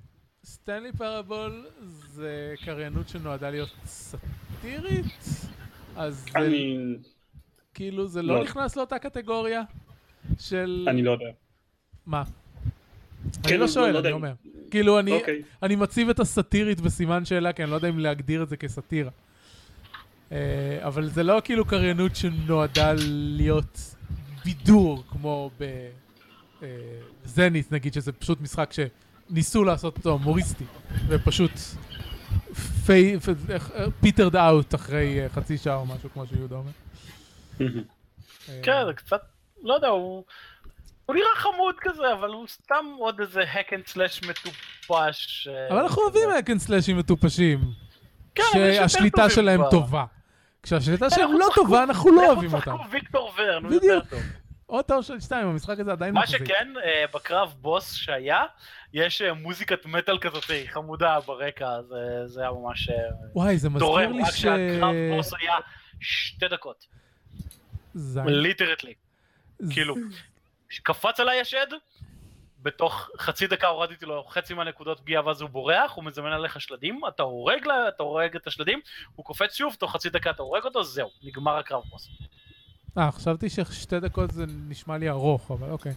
סטנלי 0.44 0.92
פרבול 0.92 1.66
זה 1.86 2.54
קריינות 2.64 3.08
שנועדה 3.08 3.50
להיות 3.50 3.74
סאטירית? 3.84 5.04
אז. 5.96 6.26
כאילו 7.74 8.06
זה 8.06 8.22
לא 8.22 8.34
לא. 8.34 8.44
נכנס 8.44 8.76
לאותה 8.76 8.98
קטגוריה 8.98 9.62
של... 10.38 10.86
אני 10.90 11.02
לא 11.02 11.10
יודע. 11.10 11.24
מה? 12.06 12.22
כן, 13.42 13.48
אני 13.48 13.54
לא 13.54 13.60
לא- 13.60 13.68
שואל, 13.68 13.96
אני. 13.96 14.12
אומר. 14.12 14.32
כאילו, 14.70 14.98
אני, 14.98 15.12
אוקיי. 15.12 15.42
אני 15.62 15.76
מציב 15.76 16.08
את 16.08 16.20
הסאטירית 16.20 16.80
בסימן 16.80 17.24
שאלה, 17.24 17.52
כי 17.52 17.62
אני 17.62 17.70
לא 17.70 17.76
יודע 17.76 17.88
אם 17.88 17.98
להגדיר 17.98 18.42
את 18.42 18.48
זה 18.48 18.56
כסאטירה. 18.56 19.10
אה, 20.32 20.78
אבל 20.82 21.08
זה 21.08 21.22
לא 21.22 21.40
כאילו 21.44 21.64
קריינות 21.64 22.16
שנועדה 22.16 22.92
להיות 23.36 23.94
בידור, 24.44 25.04
כמו 25.08 25.50
בזנית, 27.24 27.72
נגיד, 27.72 27.94
שזה 27.94 28.12
פשוט 28.12 28.40
משחק 28.40 28.70
שניסו 29.30 29.64
לעשות 29.64 29.96
אותו 29.98 30.10
הומוריסטי, 30.10 30.64
ופשוט 31.08 31.52
petered 34.00 34.36
out 34.36 34.74
אחרי 34.74 35.22
אה, 35.22 35.28
חצי 35.28 35.58
שעה 35.58 35.76
או 35.76 35.86
משהו, 35.86 36.10
כמו 36.12 36.26
שיהודה 36.26 36.56
אומר. 36.56 36.70
אה, 38.48 38.60
כן, 38.62 38.72
זה 38.86 38.92
קצת, 38.92 39.20
לא 39.62 39.74
יודע, 39.74 39.88
הוא... 39.88 40.24
הוא 41.08 41.16
נראה 41.16 41.28
חמוד 41.36 41.74
כזה, 41.80 42.12
אבל 42.12 42.28
הוא 42.30 42.46
סתם 42.48 42.84
עוד 42.98 43.20
איזה 43.20 43.42
hack 43.52 43.68
and 43.68 43.90
slash 43.94 44.28
מטופש. 44.28 45.48
אה, 45.48 45.68
אבל 45.70 45.78
אנחנו. 45.78 46.02
אוהבים 46.02 46.30
hack 46.30 46.46
and 46.46 46.58
slash 46.58 46.87
ים 46.87 46.98
מטופשים. 46.98 47.60
כן, 48.34 48.42
שהשליטה 48.52 49.30
שלהם. 49.30 49.60
טובה. 49.70 50.04
כשהשליטה 50.62 51.10
כן, 51.10 51.16
שלהם 51.16 51.32
לא 51.38 51.46
טובה, 51.54 51.82
אנחנו 51.82 52.12
לא 52.12 52.26
אוהבים 52.26 52.54
אותם. 52.54 52.70
אנחנו 52.70 52.78
צחקו 52.84 52.90
ויקטור 52.92 53.32
ורן, 53.38 53.64
הוא. 53.64 53.72
יותר 53.74 54.00
טוב. 54.10 54.20
או 54.68 54.82
טאון 54.82 55.02
של 55.02 55.20
שתיים, 55.20 55.46
המשחק 55.48 55.80
הזה 55.80 55.92
עדיין 55.92 56.14
מה 56.14 56.20
מחזיק. 56.20 56.38
שכן, 56.44 56.72
אה, 56.84 57.04
בקרב 57.14 57.54
בוס 57.60 57.92
שהיה, 57.94 58.42
יש 58.92 59.22
אה, 59.22 59.32
מוזיקת 59.34 59.86
מטאל 59.86 60.18
כזאת 60.18 60.44
חמודה 60.66 61.20
ברקע, 61.26 61.82
זה- 61.82 61.96
זה 62.26 62.40
היה 62.40 62.50
ממש 62.50 62.88
וואי, 63.34 63.58
זה 63.58 63.70
מזכיר 63.70 63.96
לי 63.96 64.22
רק 64.22 64.30
ש... 64.30 64.40
שהקרב 64.40 64.94
בוס 65.16 65.32
היה 65.40 65.54
שתי 66.00 66.48
דקות. 66.48 66.86
ליטרטלי. 68.26 68.94
כאילו, 69.70 69.94
קפץ 70.82 71.20
עליי 71.20 71.40
השד, 71.40 71.66
בתוך 72.62 73.10
חצי 73.18 73.46
דקה 73.46 73.66
הורדתי 73.66 74.06
לו 74.06 74.24
חצי 74.24 74.54
מהנקודות 74.54 75.00
פגיעה 75.00 75.26
ואז 75.26 75.40
הוא 75.40 75.50
בורח, 75.50 75.92
הוא 75.94 76.04
מזמן 76.04 76.32
עליך 76.32 76.60
שלדים, 76.60 77.00
אתה 77.08 77.22
הורג, 77.22 77.66
לה- 77.66 77.88
אתה 77.88 78.02
הורג 78.02 78.36
את 78.36 78.46
השלדים, 78.46 78.80
הוא 79.14 79.24
קופץ 79.24 79.54
שוב, 79.54 79.74
תוך 79.78 79.92
חצי 79.92 80.10
דקה 80.10 80.30
אתה 80.30 80.42
הורג 80.42 80.64
אותו, 80.64 80.84
זהו, 80.84 81.10
נגמר 81.22 81.56
הקרב 81.58 81.82
בוס. 81.90 82.08
אה, 82.98 83.12
חשבתי 83.12 83.48
ששתי 83.50 84.00
דקות 84.00 84.30
זה 84.30 84.44
נשמע 84.68 84.98
לי 84.98 85.08
ארוך, 85.08 85.50
אבל 85.50 85.70
אוקיי. 85.70 85.92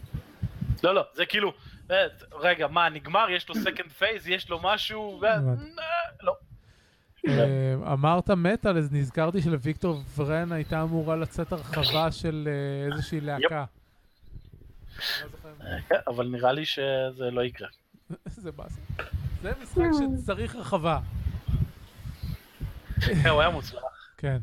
לא, 0.84 0.96
לא, 0.96 1.02
זה 1.14 1.26
כאילו, 1.26 1.54
אה, 1.92 1.96
רגע, 2.34 2.68
מה, 2.68 2.90
נגמר, 2.90 3.30
יש 3.30 3.50
לו 3.50 3.56
second 3.56 3.92
phase, 3.92 4.28
יש 4.28 4.50
לו 4.50 4.60
משהו, 4.64 5.20
ו... 5.22 5.28
הבנתי. 5.28 5.62
אה, 5.80 5.86
לא. 6.24 6.34
אה, 7.28 7.94
אמרת 7.94 8.30
מטאל, 8.30 8.78
אז 8.78 8.92
נזכרתי 8.92 9.42
שלויקטור 9.42 10.02
ורן 10.16 10.52
הייתה 10.52 10.82
אמורה 10.84 11.16
לצאת 11.16 11.52
הרחבה 11.52 12.12
של 12.12 12.48
אה, 12.52 12.92
איזושהי 12.94 13.22
להקה. 13.22 13.40
לא 13.42 13.46
זוכר. 13.50 13.56
אה, 13.56 13.66
כן, 13.66 13.66
אבל 16.08 16.28
נראה 16.28 16.52
לי 16.52 16.66
שזה 16.66 17.32
לא 17.32 17.42
יקרה. 17.42 17.68
זה 18.26 18.52
באסה. 18.52 18.80
זה 19.42 19.52
משחק 19.64 19.84
שצריך 20.22 20.56
הרחבה. 20.56 21.00
כן, 23.02 23.30
הוא 23.30 23.42
היה 23.42 23.50
מוצלח. 23.50 23.82
כן. 24.18 24.38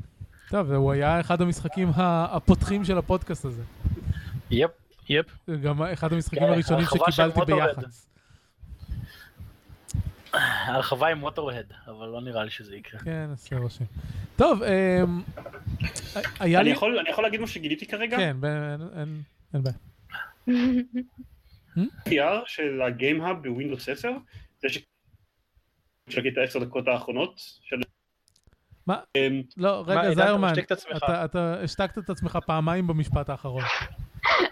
טוב, 0.50 0.72
הוא 0.72 0.92
היה 0.92 1.20
אחד 1.20 1.40
המשחקים 1.42 1.88
ה- 1.88 2.36
הפותחים 2.36 2.84
של 2.84 2.98
הפודקאסט 2.98 3.44
הזה. 3.44 3.62
יפ. 4.50 4.70
יפ. 5.08 5.26
זה 5.46 5.56
גם 5.56 5.82
אחד 5.82 6.12
המשחקים 6.12 6.38
כן, 6.38 6.44
הראשונים 6.44 6.84
שקיבלתי. 6.86 7.40
ביח"צ. 7.46 8.04
הרחבה 10.32 11.08
עם 11.08 11.18
מוטורד, 11.18 11.64
אבל 11.86 12.06
לא 12.08 12.20
נראה 12.20 12.44
לי 12.44 12.50
שזה 12.50 12.76
יקרה. 12.76 13.00
כן, 13.00 13.26
עושה 13.30 13.56
רושם. 13.56 13.84
טוב, 14.36 14.62
אמ, 14.62 15.22
היה 16.40 16.60
אני 16.60 16.68
לי... 16.68 16.74
יכול 16.74 16.98
אני 16.98 17.10
יכול 17.10 17.24
להגיד 17.24 17.40
מה 17.40 17.46
שגיליתי 17.46 17.86
כרגע? 17.86 18.16
כן, 18.16 18.36
אין 19.54 19.62
בעיה. 19.62 19.76
DVR 22.08 22.42
של 22.46 22.82
הגיימהאב 22.82 23.42
בווינדוס 23.48 23.88
10, 23.88 24.10
זה 24.58 24.68
ש... 24.68 24.78
שלקחתי 26.08 26.28
את 26.28 26.38
העשר 26.38 26.58
דקות 26.64 26.88
האחרונות 26.88 27.34
של... 27.62 27.76
מה? 28.86 29.00
אמ, 29.16 29.42
לא, 29.56 29.84
רגע, 29.86 30.14
זיירמן, 30.14 30.52
אתה 31.24 31.60
השתקת 31.62 31.98
את 31.98 32.10
עצמך 32.10 32.38
פעמיים 32.46 32.86
במשפט 32.86 33.28
האחרון. 33.28 33.62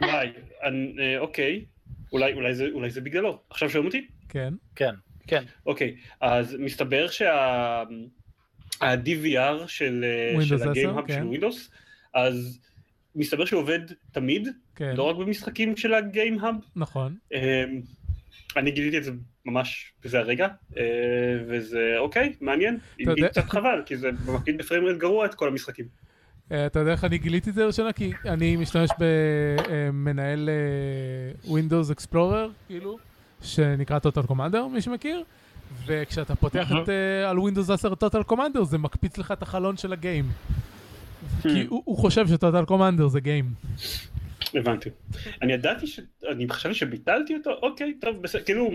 וואי, 0.02 0.32
אני- 0.62 0.94
אה, 1.00 1.18
אוקיי, 1.18 1.64
אולי 2.12 2.32
אולי 2.32 2.54
זה- 2.54 2.68
אולי 2.72 2.90
זה 2.90 3.00
בגללו. 3.00 3.40
עכשיו 3.50 3.70
שומעים 3.70 3.86
אותי? 3.86 4.06
כן. 4.28 4.54
כן. 4.74 4.94
כן. 5.26 5.44
אוקיי, 5.66 5.96
אז 6.20 6.56
מסתבר 6.58 7.08
שה-DVR 7.08 7.86
של 9.66 10.04
אה, 10.04 10.34
Windows 10.40 10.44
של 10.44 10.54
10, 10.54 10.70
הגיימהאב 10.70 11.06
כן. 11.06 11.14
של 11.14 11.22
ווינדוס, 11.24 11.70
אז 12.14 12.60
מסתבר 13.14 13.44
שהוא 13.44 13.60
עובד 13.62 13.78
תמיד, 14.12 14.48
כן, 14.76 14.96
לא 14.96 15.02
רק 15.02 15.16
במשחקים 15.16 15.76
של 15.76 15.94
הגיימהאב. 15.94 16.54
נכון. 16.76 17.16
אמ, 17.32 17.38
אני 18.56 18.70
גיליתי 18.70 18.98
את 18.98 19.04
זה 19.04 19.10
ממש 19.44 19.92
בזה 20.04 20.18
הרגע, 20.18 20.48
אה, 20.76 20.82
וזה 21.48 21.94
אוקיי, 21.98 22.32
מעניין, 22.40 22.78
אם 23.00 23.06
קצת 23.28 23.50
חבל, 23.50 23.82
כי 23.86 23.96
זה 23.96 24.10
מקליט 24.26 24.56
ב 24.58 24.62
frame 24.62 24.82
rate 24.82 24.98
גרוע 24.98 25.26
את 25.26 25.34
כל 25.34 25.48
המשחקים. 25.48 25.86
אה, 26.52 26.66
אתה 26.66 26.78
יודע 26.78 26.92
איך 26.92 27.04
אני 27.04 27.18
גיליתי 27.18 27.50
את 27.50 27.54
זה 27.54 27.64
לראשונה? 27.64 27.92
כי 27.92 28.12
אני 28.24 28.56
משתמש 28.56 28.90
במנהל 28.98 30.48
Windows 31.44 31.92
Explorer, 31.94 32.48
כאילו, 32.66 32.98
שנקרא 33.42 33.98
Total 33.98 34.30
Commander, 34.30 34.68
מי 34.72 34.80
שמכיר, 34.80 35.22
וכשאתה 35.86 36.34
פותח 36.34 36.68
את, 36.72 36.88
אה, 36.88 37.30
על 37.30 37.36
Windows 37.36 37.72
10 37.72 37.92
Total 37.92 38.32
Commander, 38.32 38.64
זה 38.64 38.78
מקפיץ 38.78 39.18
לך 39.18 39.32
את 39.32 39.42
החלון 39.42 39.76
של 39.76 39.92
הגיים. 39.92 40.24
כי 41.42 41.66
הוא 41.68 41.98
חושב 41.98 42.28
ש-Total 42.28 42.70
Commander 42.70 43.08
זה 43.08 43.20
גיים. 43.20 43.44
הבנתי. 44.56 44.90
אני 45.42 45.52
ידעתי 45.52 45.86
ש... 45.86 46.00
אני 46.28 46.48
חשבתי 46.48 46.74
שביטלתי 46.74 47.34
אותו, 47.34 47.50
אוקיי, 47.62 47.94
טוב, 48.00 48.22
בסדר, 48.22 48.42
כאילו, 48.42 48.70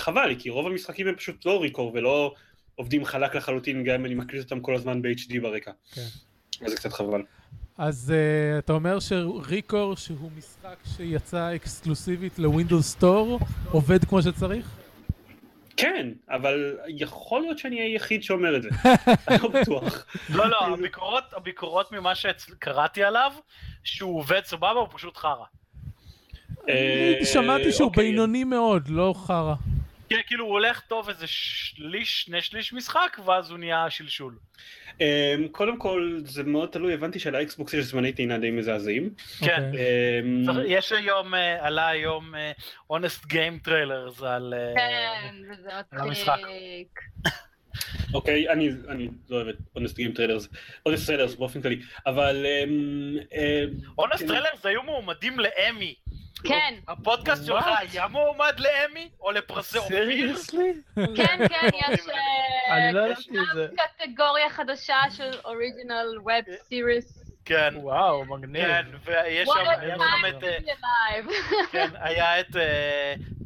חבל 0.00 0.26
לי, 0.26 0.36
כי 0.38 0.50
רוב 0.50 0.66
המשחקים 0.66 1.08
הם 1.08 1.14
פשוט 1.14 1.46
לא 1.46 1.62
ריקור 1.62 1.92
ולא 1.94 2.34
עובדים 2.74 3.04
חלק 3.04 3.34
לחלוטין, 3.34 3.84
גם 3.84 3.94
אם 3.94 4.06
אני 4.06 4.14
מקליט 4.14 4.44
אותם 4.44 4.60
כל 4.60 4.74
הזמן 4.74 5.02
ב-HD 5.02 5.40
ברקע. 5.42 5.70
כן. 5.94 6.00
אז 6.64 6.70
זה 6.70 6.76
קצת 6.76 6.92
חבל. 6.92 7.22
אז 7.78 8.12
uh, 8.14 8.58
אתה 8.58 8.72
אומר 8.72 8.98
שריקור, 9.00 9.96
שהוא 9.96 10.30
משחק 10.38 10.76
שיצא 10.96 11.54
אקסקלוסיבית 11.56 12.38
לווינדוס 12.38 12.86
סטור, 12.86 13.40
עובד 13.70 14.04
כמו 14.04 14.22
שצריך? 14.22 14.85
כן, 15.76 16.08
אבל 16.30 16.76
יכול 16.88 17.40
להיות 17.40 17.58
שאני 17.58 17.80
היחיד 17.80 18.22
שאומר 18.22 18.56
את 18.56 18.62
זה. 18.62 18.68
אני 19.28 19.38
לא 19.42 19.48
בטוח. 19.48 20.06
לא, 20.28 20.50
לא, 20.50 20.66
הביקורות, 20.66 21.24
הביקורות 21.32 21.92
ממה 21.92 22.14
שקראתי 22.14 23.04
עליו, 23.04 23.32
שהוא 23.84 24.18
עובד 24.18 24.40
סבבה, 24.44 24.80
הוא 24.80 24.88
פשוט 24.92 25.16
חרא. 25.16 25.44
אני 26.64 27.24
שמעתי 27.24 27.72
שהוא 27.72 27.88
אוקיי. 27.88 28.10
בינוני 28.10 28.44
מאוד, 28.44 28.88
לא 28.88 29.14
חרא. 29.16 29.54
כן, 30.08 30.20
כאילו 30.26 30.44
הוא 30.44 30.52
הולך 30.52 30.80
טוב 30.80 31.08
איזה 31.08 31.26
שליש, 31.26 32.22
שני 32.22 32.42
שליש 32.42 32.72
משחק, 32.72 33.16
ואז 33.24 33.50
הוא 33.50 33.58
נהיה 33.58 33.90
שלשול. 33.90 34.34
אמ, 35.00 35.48
קודם 35.52 35.78
כל, 35.78 36.18
זה 36.24 36.42
מאוד 36.42 36.68
תלוי, 36.68 36.94
הבנתי 36.94 37.18
שלאקסבוקס 37.18 37.74
יש 37.74 37.84
זמני 37.84 38.12
טעינה 38.12 38.38
די 38.38 38.50
מזעזעים. 38.50 39.10
כן. 39.38 39.64
אוקיי. 39.68 40.20
אמ, 40.20 40.60
יש 40.66 40.92
היום, 40.92 41.34
אה, 41.34 41.66
עלה 41.66 41.88
היום 41.88 42.34
Honest 42.90 43.26
Game 43.26 43.58
Trailers 43.58 44.22
על... 44.22 44.54
אה, 44.56 44.72
כן, 44.76 45.34
וזה 45.50 45.70
המשחק. 45.92 46.40
אוקיי, 48.14 48.48
אני 48.48 48.70
אני 48.88 49.08
לא 49.28 49.36
אוהב 49.36 49.48
את 49.48 49.56
Honest 49.76 49.96
Game 49.96 50.12
Trailers, 50.12 50.48
Honest 50.86 51.06
Trailers 51.06 51.34
באופן 51.34 51.62
כללי, 51.62 51.80
אבל... 52.06 52.46
אמ, 52.46 53.16
אמ, 53.32 53.70
אונסט 53.98 54.22
כן. 54.22 54.28
טריילרס 54.28 54.66
היו 54.66 54.82
מועמדים 54.82 55.38
לאמי. 55.40 55.94
כן, 56.44 56.74
הפודקאסט 56.88 57.46
שלך? 57.46 57.66
היה 57.78 58.08
מועמד 58.08 58.60
לאמי? 58.60 59.10
או 59.20 59.30
לפרסי 59.30 59.78
אופיר? 59.78 60.08
כן, 61.16 61.48
כן, 61.48 61.68
יש 61.74 62.08
אה, 62.08 62.76
אני 62.76 62.92
לא 62.92 63.00
יש 63.12 63.28
ידעתי 63.28 63.38
את 63.38 63.54
זה. 63.54 63.68
קטגוריה 63.98 64.50
חדשה 64.50 65.00
של 65.16 65.30
Original 65.44 66.18
Web 66.22 66.56
Series. 66.68 67.22
כן, 67.44 67.74
וואו, 67.76 68.24
מגניב. 68.24 68.64
כן, 68.64 68.86
ויש 69.04 69.48
שם 69.48 70.26
את... 70.28 70.44
אה. 70.44 70.58
כן, 71.72 71.88
היה 71.94 72.40
את 72.40 72.56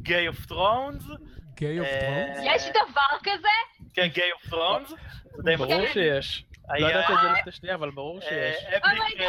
Gay 0.01 0.27
of 0.27 0.45
Thrones. 0.45 1.03
Gay 1.55 1.79
of 1.79 1.87
אה, 1.87 1.99
Thrones? 1.99 2.39
יש 2.55 2.69
דבר 2.69 3.17
כזה? 3.23 3.70
כן, 3.93 4.07
of 4.33 4.49
Thrones. 4.49 4.89
זה 5.35 5.43
די 5.43 5.55
ברור. 5.55 5.85
שיש. 5.93 6.43
לא 6.79 6.87
ידעתי 6.89 7.13
את 7.13 7.17
זה 7.23 7.39
לפני 7.39 7.51
שנייה, 7.51 7.75
אבל 7.75 7.91
ברור 7.91 8.21
שיש. 8.21 8.31
אה, 8.65 8.77
Oh 8.77 8.81
Epic, 8.81 9.19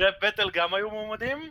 אה, 0.00 0.08
Rap 0.08 0.14
Battle 0.24 0.50
גם 0.50 0.74
היו 0.74 0.90
מועמדים. 0.90 1.50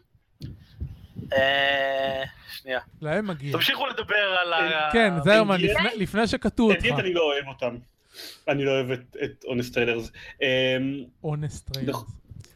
אה, 1.34 2.24
שנייה. 2.52 2.80
להם 3.02 3.28
מגיע. 3.28 3.52
תמשיכו 3.54 3.88
לדבר 3.88 4.38
על 4.42 4.54
ה... 4.54 4.90
כן, 4.94 5.14
זרמן, 5.24 5.58
יש- 5.60 5.72
לפני- 5.72 5.90
שקטעו 6.28 6.72
אותך. 6.72 6.86
אני 7.00 7.14
לא 7.14 7.22
אוהב 7.22 7.48
אותם. 7.48 7.76
אני 8.48 8.66
לא 8.66 8.72
אוהב 8.72 8.92
את- 8.92 9.44
Honest 9.46 9.74
Trailers. 9.74 10.12
אמ, 10.42 10.48
Honest 11.24 11.72
Trailers. 11.74 12.04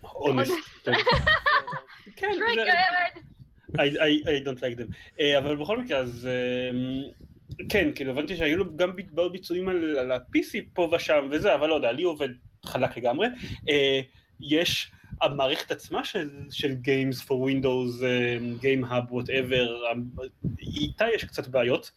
אונסט. 0.03 0.53
כן, 0.83 2.31
זה- 2.37 2.45
טריגרד. 2.55 3.23
I, 3.67 3.79
I, 3.79 4.25
I 4.25 4.45
don't 4.47 4.59
like 4.59 4.79
them. 4.79 4.93
Uh, 5.17 5.37
אבל 5.37 5.55
בכל 5.55 5.77
מקרה, 5.81 5.99
אז 5.99 6.29
uh, 6.29 7.25
כן, 7.69 7.89
כאילו 7.95 8.11
הבנתי 8.11 8.37
שהיו 8.37 8.57
לו 8.57 8.75
גם 8.75 8.91
בעוד 9.11 9.31
ביצועים 9.31 9.69
על, 9.69 9.97
על 9.97 10.11
ה-PC 10.11 10.51
פה 10.73 10.89
ושם 10.95 11.27
וזה, 11.31 11.55
אבל 11.55 11.69
לא 11.69 11.75
יודע, 11.75 11.91
לי 11.91 12.03
עובד 12.03 12.29
חלק 12.65 12.97
לגמרי. 12.97 13.27
Uh, 13.53 13.69
יש 14.41 14.91
המערכת 15.21 15.71
עצמה 15.71 16.03
של, 16.03 16.29
של 16.49 16.71
Games 16.83 17.23
for 17.23 17.31
Windows, 17.31 18.01
uh, 18.01 18.63
Game 18.63 18.91
Hub, 18.91 19.11
whatever, 19.11 19.67
um, 19.93 20.21
איתה 20.59 21.05
יש 21.15 21.23
קצת 21.23 21.47
בעיות. 21.47 21.91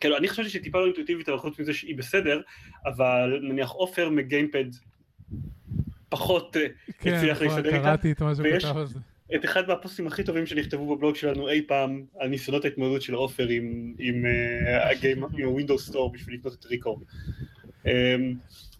כאילו, 0.00 0.16
אני 0.16 0.28
חשבתי 0.28 0.50
שהיא 0.50 0.62
טיפה 0.62 0.78
לא 0.78 0.84
אינטואיטיבית, 0.86 1.28
אבל 1.28 1.38
חוץ 1.38 1.58
מזה 1.58 1.74
שהיא 1.74 1.96
בסדר, 1.96 2.40
אבל 2.86 3.40
נניח 3.42 3.70
עופר 3.70 4.08
מגיימפד 4.08 4.64
פחות 6.08 6.56
אה, 6.56 6.92
כן, 6.98 7.14
הצליח 7.14 7.42
להסתדר 7.42 7.68
איתה. 7.68 7.82
קראתי 7.82 8.12
את 8.12 8.22
מה 8.22 8.34
שהוא 8.34 8.46
כתב 8.58 8.76
על 8.76 8.86
זה. 8.86 8.98
את 9.34 9.44
אחד 9.44 9.68
מהפוסטים 9.68 10.06
הכי 10.06 10.24
טובים 10.24 10.46
שנכתבו 10.46 10.96
בבלוג 10.96 11.16
שלנו 11.16 11.48
אי 11.48 11.62
פעם 11.66 12.04
על 12.18 12.28
ניסיונות 12.28 12.64
ההתמודדות 12.64 13.02
של 13.02 13.14
עופר 13.14 13.48
עם, 13.48 14.24
ה 15.44 15.50
Windows 15.50 15.88
Store 15.88 16.12
בשביל 16.12 16.34
לקנות 16.34 16.54
את 16.54 16.66
ReCore. 16.66 17.02
אמ, 17.84 17.88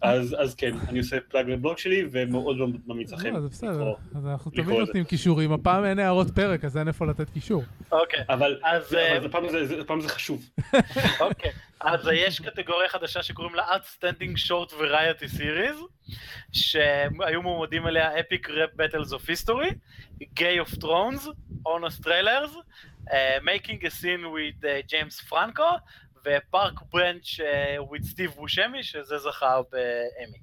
אז, 0.03 0.35
אז 0.39 0.55
כן, 0.55 0.75
אני 0.89 0.99
עושה 0.99 1.19
פלאג 1.19 1.49
לבלוג 1.49 1.77
שלי 1.77 2.07
ומאוד 2.11 2.57
לא 2.57 2.67
ממליץ 2.87 3.11
לכם. 3.11 3.33
לא, 3.33 3.41
זה 3.41 3.47
בסדר. 3.47 3.93
אז 4.15 4.27
אנחנו 4.27 4.51
תמיד. 4.51 4.79
נותנים 4.79 5.03
קישורים, 5.03 5.51
הפעם 5.51 5.85
אין 5.85 5.99
הערות 5.99 6.27
פרק, 6.35 6.65
אז 6.65 6.77
אין 6.77 6.87
איפה 6.87 7.05
לתת 7.05 7.29
קישור. 7.29 7.63
אוקיי, 7.91 8.23
אבל, 8.29 8.59
אז, 8.63 8.93
אבל 8.93 8.97
אה, 8.97 9.25
הפעם 9.25 9.43
זה, 9.49 9.81
הפעם 9.81 10.01
חשוב. 10.01 10.49
אוקיי. 11.19 11.51
אז 11.81 12.09
יש 12.13 12.39
קטגוריה 12.39 12.89
חדשה 12.89 13.23
שקוראים 13.23 13.55
לה 13.55 13.63
Outstanding 13.75 14.47
Short 14.47 14.71
Variety 14.71 15.37
Series, 15.37 16.09
שהיו 16.51 17.41
מועמדים 17.41 17.87
אליה 17.87 18.11
Epic 18.19 18.47
Rap 18.47 18.79
Battles 18.79 19.09
of 19.09 19.29
History, 19.29 19.71
Gay 20.39 20.65
of 20.65 20.79
Thrones, 20.83 21.27
Honest 21.65 22.03
Trailers, 22.03 22.51
uh, 23.09 23.39
Making 23.43 23.85
a 23.85 23.89
Scene 23.89 24.25
with 24.31 24.65
James 24.87 25.19
Franco, 25.29 25.69
ופארק 26.25 26.81
ברנץ' 26.91 27.39
uh, 27.39 27.91
with 27.91 28.13
Steve 28.13 28.35
בושמי, 28.35 28.83
שזה 28.83 29.17
זכה 29.17 29.61
באמי. 29.71 30.37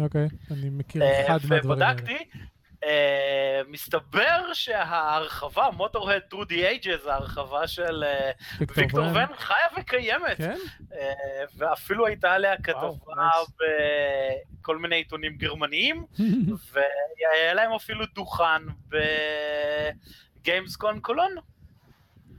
אוקיי, 0.00 0.28
אני 0.50 0.70
מכיר 0.70 1.02
אה, 1.02 1.26
אחד 1.26 1.38
מהדברים 1.48 1.82
האלה. 1.82 1.92
ובדקתי, 1.92 2.24
אה, 2.84 3.60
מסתבר 3.68 4.52
שההרחבה, 4.52 5.68
מוטורד 5.76 6.18
טרו 6.18 6.44
די 6.44 6.66
אייג'ז, 6.66 7.06
ההרחבה 7.06 7.66
של 7.66 8.04
אה, 8.04 8.30
ויקטור 8.76 9.06
ון 9.06 9.36
חיה 9.36 9.56
וקיימת, 9.76 10.36
כן? 10.36 10.56
אה, 10.92 11.44
ואפילו 11.56 12.06
הייתה 12.06 12.32
עליה 12.32 12.56
כתבה 12.56 12.90
nice. 13.16 13.56
בכל 14.60 14.78
מיני 14.78 14.96
עיתונים 14.96 15.36
גרמניים, 15.36 16.06
והיה 16.72 17.54
להם 17.54 17.72
אפילו 17.72 18.04
דוכן 18.14 18.62
בגיימסקום 20.42 21.00
קולון. 21.00 21.32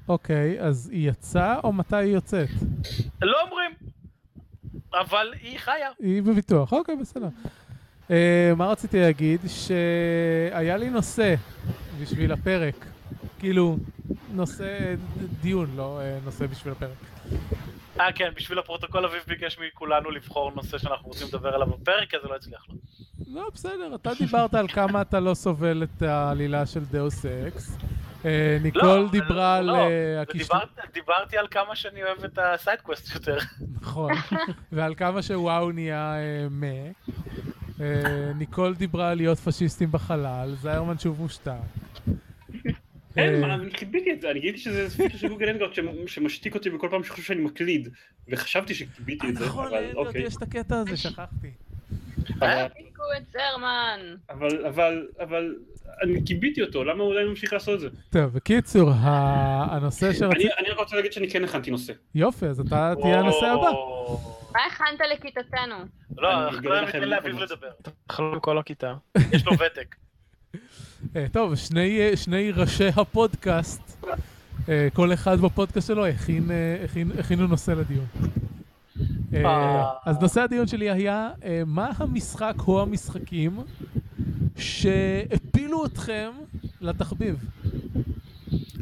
אוקיי, 0.09 0.61
אז 0.61 0.89
היא 0.91 1.09
יצאה 1.09 1.59
או 1.63 1.73
מתי 1.73 1.95
היא 1.95 2.13
יוצאת? 2.13 2.49
לא 3.21 3.41
אומרים, 3.41 3.71
אבל 4.93 5.33
היא 5.41 5.59
חיה. 5.59 5.89
היא 5.99 6.23
בפיתוח, 6.23 6.73
אוקיי, 6.73 6.95
בסדר. 6.95 7.27
אה, 8.11 8.51
מה 8.57 8.67
רציתי 8.67 8.99
להגיד? 8.99 9.39
שהיה 9.47 10.77
לי 10.77 10.89
נושא 10.89 11.35
בשביל 12.01 12.31
הפרק. 12.31 12.85
כאילו, 13.39 13.77
נושא 14.33 14.95
דיון, 15.41 15.69
לא 15.75 15.99
אה, 16.01 16.17
נושא 16.25 16.47
בשביל 16.47 16.73
הפרק. 16.73 16.97
אה 17.99 18.11
כן, 18.11 18.29
בשביל 18.35 18.59
הפרוטוקול 18.59 19.05
אביב 19.05 19.21
ביקש 19.27 19.59
מכולנו 19.59 20.11
לבחור 20.11 20.51
נושא 20.55 20.77
שאנחנו 20.77 21.07
רוצים 21.07 21.27
לדבר 21.27 21.55
עליו 21.55 21.67
בפרק, 21.67 22.13
אז 22.13 22.21
זה 22.21 22.27
לא 22.27 22.35
הצליח 22.35 22.65
לו. 22.69 22.75
לא, 23.27 23.49
בסדר, 23.53 23.95
אתה 23.95 24.11
דיברת 24.19 24.53
על 24.53 24.67
כמה 24.67 25.01
אתה 25.01 25.19
לא 25.19 25.33
סובל 25.33 25.83
את 25.83 26.01
העלילה 26.01 26.65
של 26.65 26.85
דאוס 26.85 27.25
אקס. 27.25 27.77
אה, 28.25 28.57
ניקול 28.61 28.81
לא, 28.83 29.09
דיברה 29.11 29.57
על 29.57 29.65
לא, 29.65 29.77
אה, 29.77 30.21
הקישור... 30.21 30.57
דיברת- 30.59 30.93
דיברתי 30.93 31.37
על 31.37 31.47
כמה 31.51 31.75
שאני 31.75 32.03
אוהב 32.03 32.23
את 32.23 32.39
ה 32.41 32.48
side 32.48 32.75
quests 32.75 33.15
יותר. 33.15 33.37
נכון, 33.81 34.11
ועל 34.71 34.95
כמה 34.95 35.21
שוואו 35.21 35.71
נהיה 35.71 36.13
אה, 36.15 36.47
מה. 36.49 36.67
אה, 37.81 38.31
ניקול 38.35 38.75
דיברה 38.75 39.09
על 39.09 39.17
להיות 39.17 39.39
פשיסטים 39.39 39.91
בחלל, 39.91 40.53
זיירמן 40.61 40.97
שוב 40.99 41.21
מושתק. 41.21 41.51
אין, 43.17 43.43
אה, 43.43 43.53
אני 43.53 43.71
קיביתי 43.71 44.11
את 44.13 44.21
זה, 44.21 44.31
אני 44.31 44.39
גיליתי 44.39 44.59
שזה 44.59 44.89
פיצ'ר 44.89 45.17
של 45.17 45.27
גוגל 45.27 45.47
שמ- 45.73 46.07
שמשתיק 46.07 46.55
אותי 46.55 46.69
בכל 46.69 46.87
פעם 46.91 47.03
שחושב 47.03 47.23
שאני 47.23 47.41
מקליד, 47.41 47.89
וחשבתי 48.29 48.73
שקיביתי 48.75 49.29
את 49.29 49.35
זה, 49.37 49.45
נכון, 49.45 49.67
אבל 49.67 49.91
אוקיי. 49.95 50.21
יש 50.21 50.35
את 50.35 50.41
הקטע 50.41 50.77
הזה, 50.79 50.97
שכחתי. 50.97 51.51
אבל, 54.29 54.65
אבל, 54.67 55.07
אבל, 55.19 55.55
אני 56.01 56.23
קיביתי 56.23 56.61
אותו, 56.61 56.83
למה 56.83 57.03
הוא 57.03 57.11
עדיין 57.13 57.27
ממשיך 57.27 57.53
לעשות 57.53 57.75
את 57.75 57.79
זה? 57.79 57.89
טוב, 58.09 58.33
בקיצור, 58.33 58.91
הנושא 58.93 60.13
שרציתי... 60.13 60.43
אני 60.43 60.49
אני 60.59 60.69
רק 60.69 60.79
רוצה 60.79 60.95
להגיד 60.95 61.13
שאני 61.13 61.29
כן 61.29 61.43
הכנתי 61.43 61.71
נושא. 61.71 61.93
יופי, 62.15 62.45
אז 62.45 62.59
אתה 62.59 62.93
תהיה 63.01 63.19
הנושא 63.19 63.45
הבא. 63.45 63.71
מה 64.53 64.59
הכנת 64.67 64.99
לכיתתנו? 65.13 65.75
לא, 66.17 66.47
אנחנו 66.47 66.69
לא 66.69 66.85
ניתן 66.85 67.03
לאביב. 67.03 67.39
לדבר. 67.39 67.67
תחלו 68.07 68.41
כל 68.41 68.57
הכיתה. 68.57 68.93
יש 69.31 69.45
לו 69.45 69.53
ותק. 69.53 69.95
אה, 71.15 71.25
טוב, 71.31 71.55
שני, 71.55 72.11
שני 72.15 72.51
ראשי 72.51 72.87
הפודקאסט, 72.95 74.05
אה, 74.69 74.87
כל 74.93 75.13
אחד 75.13 75.39
בפודקאסט 75.39 75.87
שלו 75.87 76.05
הכין, 76.05 76.51
אה, 76.51 76.85
הכין, 76.85 77.11
הכינו 77.19 77.47
נושא 77.47 77.71
לדיון. 77.71 78.05
אז 80.05 80.19
נושא 80.21 80.41
הדיון 80.41 80.67
שלי 80.67 80.89
היה, 80.89 81.29
מה 81.65 81.91
המשחק 81.97 82.53
או 82.67 82.81
המשחקים 82.81 83.57
שהפילו 84.59 85.85
אתכם 85.85 86.31
לתחביב? 86.81 87.35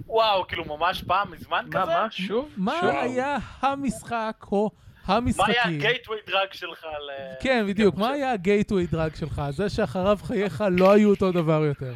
וואו, 0.07 0.47
כאילו 0.47 0.65
ממש 0.65 1.03
פעם, 1.03 1.31
מזמן 1.31 1.65
מה, 1.73 1.81
כזה? 1.81 1.91
מה? 1.91 2.07
שוב? 2.11 2.49
מה 2.57 2.77
שוב? 2.81 2.89
היה 2.89 3.37
המשחק 3.61 4.45
או 4.51 4.71
מה 5.07 5.13
היה 5.13 5.17
המשחקים? 5.17 5.61
ה 5.63 5.70
gateway 5.70 6.17
drug 6.27 6.53
שלך 6.53 6.83
ל... 6.83 7.11
כן, 7.39 7.65
בדיוק, 7.67 7.95
כן, 7.95 8.01
מה 8.01 8.09
היה 8.09 8.31
ה 8.31 8.38
gateway 8.38 8.87
drug 8.87 9.15
שלך? 9.15 9.41
זה 9.49 9.69
שאחריו 9.69 10.19
חייך 10.23 10.63
לא 10.71 10.91
היו 10.91 11.09
אותו 11.09 11.31
דבר 11.31 11.65
יותר. 11.65 11.93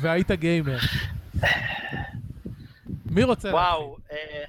והיית 0.00 0.30
גיימר. 0.30 0.78
מי 3.10 3.22
רוצה 3.22 3.48
וואו. 3.48 3.96
אה, 4.12 4.44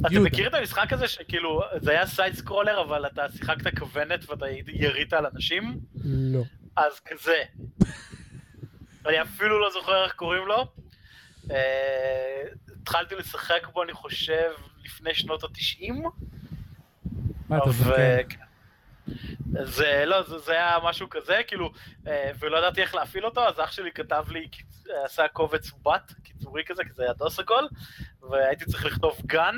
אתה. 0.00 0.20
מכיר 0.20 0.48
את 0.48 0.54
המשחק 0.54 0.92
הזה 0.92 1.08
שכאילו, 1.08 1.62
זה 1.76 1.90
היה 1.90 2.06
side 2.06 2.34
scroller, 2.34 2.80
אבל 2.80 3.06
אתה 3.06 3.22
שיחקת 3.36 3.78
כוונת 3.78 4.30
ואתה 4.30 4.46
ירית 4.68 5.12
על 5.12 5.26
אנשים? 5.34 5.80
לא. 6.04 6.42
אז 6.76 7.00
כזה. 7.00 7.42
אני 9.06 9.22
אפילו 9.22 9.60
לא 9.60 9.70
זוכר 9.70 10.04
איך 10.04 10.12
קוראים 10.12 10.46
לו. 10.46 10.66
אה, 11.50 12.42
התחלתי 12.82 13.14
לשחק 13.14 13.66
בו, 13.72 13.82
אני 13.82 13.92
חושב, 13.92 14.50
לפני 14.84 15.14
שנות 15.14 15.44
התשעים. 15.44 16.02
מה 17.48 17.58
אתה 17.58 17.70
זוכר? 17.70 18.16
זה 19.62 20.02
לא, 20.06 20.22
זה, 20.22 20.38
זה 20.38 20.52
היה 20.52 20.78
משהו 20.82 21.10
כזה, 21.10 21.40
כאילו, 21.46 21.72
אה, 22.06 22.30
ולא 22.38 22.58
ידעתי 22.58 22.82
איך 22.82 22.94
להפעיל 22.94 23.24
אותו, 23.24 23.48
אז 23.48 23.60
אח 23.60 23.72
שלי 23.72 23.92
כתב 23.92 24.24
לי, 24.30 24.48
עשה 25.04 25.28
קובץ 25.28 25.70
בת, 25.86 26.12
קיצורי 26.22 26.62
כזה, 26.66 26.84
כי 26.84 26.92
זה 26.92 27.02
היה 27.02 27.12
דוס 27.12 27.38
הכל, 27.38 27.64
והייתי 28.30 28.64
צריך 28.64 28.84
לכתוב 28.84 29.16
גן 29.26 29.54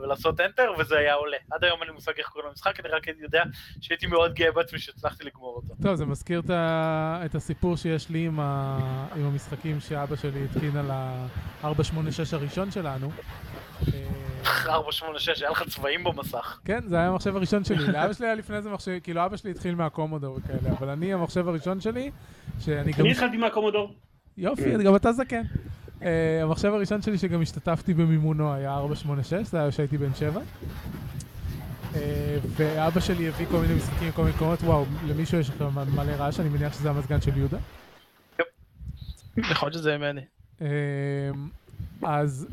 ולעשות 0.00 0.40
enter, 0.40 0.80
וזה 0.80 0.98
היה 0.98 1.14
עולה. 1.14 1.36
עד 1.50 1.64
היום 1.64 1.80
אין 1.80 1.88
לי 1.88 1.94
מושג 1.94 2.12
איך 2.18 2.28
קוראים 2.28 2.50
למשחק, 2.50 2.80
אני 2.80 2.88
רק 2.88 3.06
יודע 3.06 3.42
שהייתי 3.80 4.06
מאוד 4.06 4.34
גאה 4.34 4.52
בעצמי 4.52 4.78
שהצלחתי 4.78 5.24
לגמור 5.24 5.56
אותו. 5.56 5.82
טוב, 5.82 5.94
זה 5.94 6.06
מזכיר 6.06 6.42
את, 7.24 7.34
הסיפור 7.34 7.76
שיש 7.76 8.10
לי 8.10 8.26
עם, 8.26 8.40
ה... 8.40 8.78
עם 9.16 9.26
המשחקים 9.26 9.80
שאבא 9.80 10.16
שלי 10.16 10.44
התקין 10.44 10.76
על 10.76 10.90
ה-486 10.90 11.66
הראשון 12.32 12.70
שלנו. 12.70 13.10
אה, 13.94 14.24
486, 14.66 15.42
היה 15.42 15.50
לך 15.50 15.62
צבעים 15.68 16.04
במסך. 16.04 16.60
כן, 16.64 16.80
זה 16.86 16.96
היה 16.96 17.08
המחשב 17.08 17.36
הראשון 17.36 17.64
שלי. 17.64 17.92
לאבא 17.92 18.12
שלי 18.12 18.26
היה 18.26 18.34
לפני 18.34 18.62
זה 18.62 18.70
מחשב, 18.70 18.98
כאילו 19.02 19.24
אבא 19.24 19.36
שלי 19.36 19.50
התחיל 19.50 19.74
מהקומודור 19.74 20.36
וכאלה, 20.36 20.74
אבל 20.78 20.88
אני, 20.88 21.12
המחשב 21.12 21.48
הראשון 21.48 21.80
שלי, 21.80 22.10
שאני 22.60 22.92
גם... 22.92 23.00
אני 23.00 23.12
התחלתי 23.12 23.36
מהקומודור. 23.36 23.94
יופי, 24.38 24.84
גם 24.84 24.96
אתה 24.96 25.12
זקן. 25.12 25.42
Uh, 26.00 26.04
המחשב 26.42 26.68
הראשון 26.68 27.02
שלי 27.02 27.18
שגם 27.18 27.42
השתתפתי 27.42 27.94
במימונו 27.94 28.54
היה 28.54 28.74
486, 28.74 29.46
זה 29.46 29.60
היה 29.60 29.70
כשהייתי 29.70 29.98
בן 29.98 30.14
7. 30.14 30.40
Uh, 30.40 31.96
ואבא 32.56 33.00
שלי 33.00 33.28
הביא 33.28 33.46
כל 33.46 33.60
מיני 33.60 33.74
משחקים 33.74 34.08
מכל 34.08 34.22
מיני 34.22 34.34
מקומות, 34.36 34.62
וואו, 34.62 34.84
למישהו 35.06 35.38
יש 35.38 35.50
עכשיו 35.50 35.70
מלא 35.70 36.12
רעש, 36.12 36.40
אני 36.40 36.48
מניח 36.48 36.74
שזה 36.74 36.90
המזגן 36.90 37.20
של 37.20 37.38
יהודה. 37.38 37.58
להיות 39.36 39.72
שזה 39.72 39.98
ממני. 39.98 40.20
אה, 40.62 40.68
אז 42.02 42.46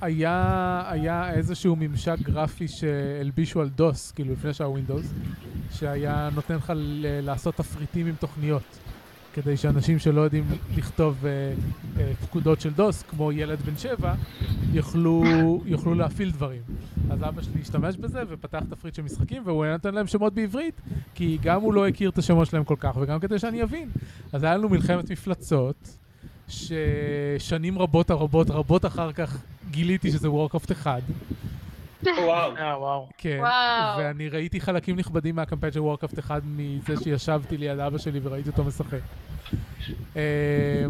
היה, 0.00 0.82
היה 0.88 1.32
איזשהו 1.32 1.76
ממשק 1.76 2.18
גרפי 2.22 2.68
שהלבישו 2.68 3.60
על 3.60 3.68
דוס, 3.68 4.12
כאילו 4.12 4.32
לפני 4.32 4.54
שהיה 4.54 4.70
ווינדוס, 4.70 5.06
שהיה 5.72 6.28
נותן 6.34 6.54
לך 6.54 6.72
לעשות 7.22 7.54
תפריטים 7.54 8.06
עם 8.06 8.14
תוכניות, 8.14 8.78
כדי 9.42 9.56
שאנשים 9.56 9.98
שלא 9.98 10.20
יודעים 10.20 10.44
לכתוב 10.76 11.26
אה, 11.26 11.30
אה, 11.98 12.12
פקודות 12.26 12.60
של 12.60 12.70
דוס, 12.70 13.02
כמו 13.02 13.32
ילד 13.32 13.58
בן 13.60 13.76
שבע, 13.76 14.14
יוכלו, 14.72 15.22
יוכלו 15.66 15.94
להפעיל 15.94 16.30
דברים. 16.30 16.62
אז 17.10 17.22
אבא 17.22 17.42
שלי 17.42 17.60
השתמש 17.60 17.96
בזה 17.96 18.22
ופתח 18.28 18.62
תפריט 18.70 18.94
של 18.94 19.02
משחקים, 19.02 19.42
והוא 19.46 19.64
היה 19.64 19.72
נותן 19.72 19.94
להם 19.94 20.06
שמות 20.06 20.34
בעברית, 20.34 20.80
כי 21.14 21.38
גם 21.42 21.62
הוא 21.62 21.74
לא 21.74 21.88
הכיר 21.88 22.10
את 22.10 22.18
השמות 22.18 22.46
שלהם 22.46 22.64
כל 22.64 22.76
כך, 22.80 22.96
וגם 23.00 23.20
כדי 23.20 23.38
שאני 23.38 23.62
אבין. 23.62 23.88
אז 24.32 24.44
היה 24.44 24.56
לנו 24.56 24.68
מלחמת 24.68 25.10
מפלצות, 25.10 25.96
ששנים 26.48 27.78
רבות 27.78 28.10
רבות 28.10 28.50
רבות 28.50 28.84
אחר 28.84 29.12
כך 29.12 29.38
גיליתי 29.70 30.10
שזה 30.10 30.30
וורקאפט 30.30 30.72
אחד. 30.72 31.00
וואו. 32.02 32.56
אה, 32.56 32.78
וואו. 32.78 33.08
כן. 33.18 33.38
וואו. 33.40 33.98
ואני 33.98 34.28
ראיתי 34.28 34.60
חלקים 34.60 34.96
נכבדים 34.96 35.36
מהקמפיין 35.36 35.72
של 35.72 35.80
וורקאפט 35.80 36.18
אחד 36.18 36.40
מזה 36.44 36.94
שישבתי 37.02 37.56
ליד 37.56 37.78
אבא 37.78 37.98
שלי 37.98 38.20
וראיתי 38.22 38.48
אותו 38.48 38.64
משחק. 38.64 38.98
אה, 40.16 40.22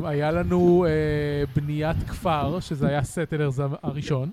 היה 0.05 0.31
לנו 0.31 0.87
אה, 0.89 1.45
בניית 1.57 1.97
כפר, 2.09 2.61
שזה 2.61 2.89
היה 2.89 3.03
Settlers 3.03 3.61
הראשון. 3.83 4.31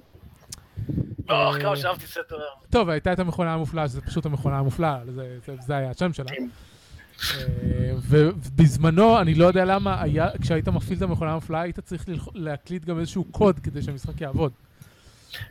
אוח, 1.29 1.55
אה, 1.55 1.61
כמה 1.61 1.75
שאהבתי 1.75 2.07
Settlers. 2.07 2.37
טוב, 2.69 2.89
הייתה 2.89 3.13
את 3.13 3.19
המכונה 3.19 3.53
המופלאה, 3.53 3.87
שזה 3.87 4.01
פשוט 4.01 4.25
המכונה 4.25 4.59
המופלאה, 4.59 4.99
זה, 5.05 5.37
זה, 5.45 5.55
זה 5.65 5.75
היה 5.75 5.89
השם 5.89 6.13
שלה. 6.13 6.31
אה, 6.31 7.91
ובזמנו, 8.09 9.21
אני 9.21 9.33
לא 9.33 9.45
יודע 9.45 9.65
למה, 9.65 10.03
כשהיית 10.41 10.67
מפעיל 10.67 10.97
את 10.97 11.03
המכונה 11.03 11.31
המופלאה, 11.31 11.61
היית 11.61 11.79
צריך 11.79 12.05
להקליד 12.33 12.85
גם 12.85 12.99
איזשהו 12.99 13.23
קוד 13.23 13.59
כדי 13.59 13.81
שהמשחק 13.81 14.21
יעבוד. 14.21 14.51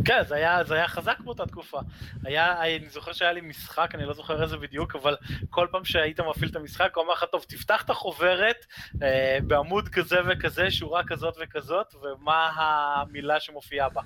כן, 0.05 0.23
זה 0.29 0.35
היה, 0.35 0.65
זה 0.65 0.75
היה 0.75 0.89
חזק 0.89 1.21
באותה 1.21 1.47
תקופה. 1.47 1.81
היה, 2.25 2.63
אני 2.63 2.89
זוכר 2.89 3.13
שהיה 3.13 3.33
לי 3.33 3.41
משחק, 3.41 3.91
אני 3.95 4.05
לא 4.05 4.15
זוכר 4.15 4.43
איזה 4.43 4.57
בדיוק, 4.57 4.97
אבל 4.97 5.17
כל 5.51 5.67
פעם 5.71 5.85
שהיית 5.85 6.21
מפעיל 6.21 6.51
את 6.51 6.57
המשחק, 6.57 6.93
הוא 6.95 7.05
אמר 7.05 7.13
לך, 7.13 7.25
טוב, 7.33 7.45
תפתח 7.49 7.83
את 7.85 7.91
החוברת 7.91 8.67
אה, 9.03 9.39
בעמוד 9.47 9.89
כזה 9.89 10.17
וכזה, 10.29 10.71
שורה 10.71 11.03
כזאת 11.07 11.37
וכזאת, 11.43 11.95
ומה 12.03 12.51
המילה 12.57 13.41
שמופיעה 13.41 13.89
בה. 13.89 14.03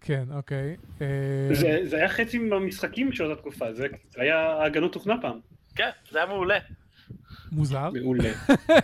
כן, 0.00 0.24
אוקיי. 0.34 0.76
אה, 1.00 1.06
זה 1.52 1.80
זה 1.84 1.96
היה 1.96 2.08
חצי 2.08 2.38
מהמשחקים 2.38 3.12
של 3.12 3.24
אותה 3.24 3.40
תקופה, 3.40 3.72
זה 3.72 3.86
זה 4.08 4.22
היה 4.22 4.62
הגנות 4.64 4.92
תוכנה 4.92 5.14
פעם. 5.20 5.40
כן, 5.76 5.90
זה 6.10 6.18
היה 6.18 6.26
מעולה. 6.26 6.58
מוזר. 7.52 7.90
מעולה. 7.90 8.28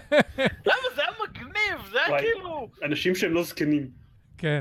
למה? 0.68 0.86
זה 0.96 1.02
היה 1.02 1.10
מגניב, 1.28 1.90
זה 1.92 1.98
היה 1.98 2.10
וואי. 2.10 2.22
כאילו... 2.22 2.70
אנשים 2.82 3.14
שהם 3.14 3.34
לא 3.34 3.42
זקנים. 3.42 3.90
כן. 4.38 4.60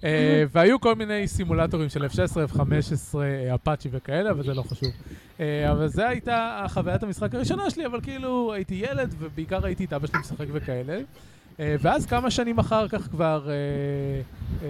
כן. 0.00 0.06
אה, 0.06 0.44
והיו 0.52 0.80
כל 0.80 0.94
מיני 0.94 1.28
סימולטורים 1.28 1.88
של 1.88 2.04
F16, 2.04 2.54
F15, 2.54 2.60
אה, 3.18 3.54
אפאצ'י 3.54 3.88
וכאלה, 3.92 4.30
אבל 4.30 4.42
זה 4.42 4.54
לא 4.54 4.62
חשוב. 4.62 4.88
אה, 5.40 5.72
אבל 5.72 5.88
זו 5.88 6.02
הייתה 6.02 6.66
חוויית 6.68 7.02
המשחק 7.02 7.34
הראשונה 7.34 7.70
שלי, 7.70 7.86
אבל 7.86 8.00
כאילו 8.00 8.52
הייתי 8.52 8.74
ילד, 8.90 9.14
ובעיקר 9.18 9.58
ראיתי 9.58 9.84
את 9.84 9.92
אבא 9.92 10.06
שלי 10.06 10.18
משחק 10.18 10.46
וכאלה. 10.52 11.00
אה, 11.60 11.76
ואז 11.80 12.06
כמה 12.06 12.30
שנים 12.30 12.58
אחר 12.58 12.88
כך 12.88 13.08
כבר, 13.10 13.48
אה, 13.48 13.54
אה, 14.62 14.68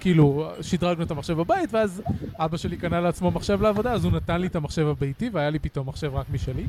כאילו, 0.00 0.50
שדרגנו 0.62 1.04
את 1.04 1.10
המחשב 1.10 1.34
בבית, 1.34 1.74
ואז 1.74 2.02
אבא 2.38 2.56
שלי 2.56 2.76
קנה 2.76 3.00
לעצמו 3.00 3.30
מחשב 3.30 3.62
לעבודה, 3.62 3.92
אז 3.92 4.04
הוא 4.04 4.12
נתן 4.12 4.40
לי 4.40 4.46
את 4.46 4.56
המחשב 4.56 4.86
הביתי, 4.86 5.30
והיה 5.32 5.50
לי 5.50 5.58
פתאום 5.58 5.88
מחשב 5.88 6.14
רק 6.14 6.26
משלי. 6.32 6.64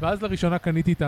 ואז 0.00 0.22
לראשונה 0.22 0.58
קניתי 0.58 0.92
את 0.92 1.02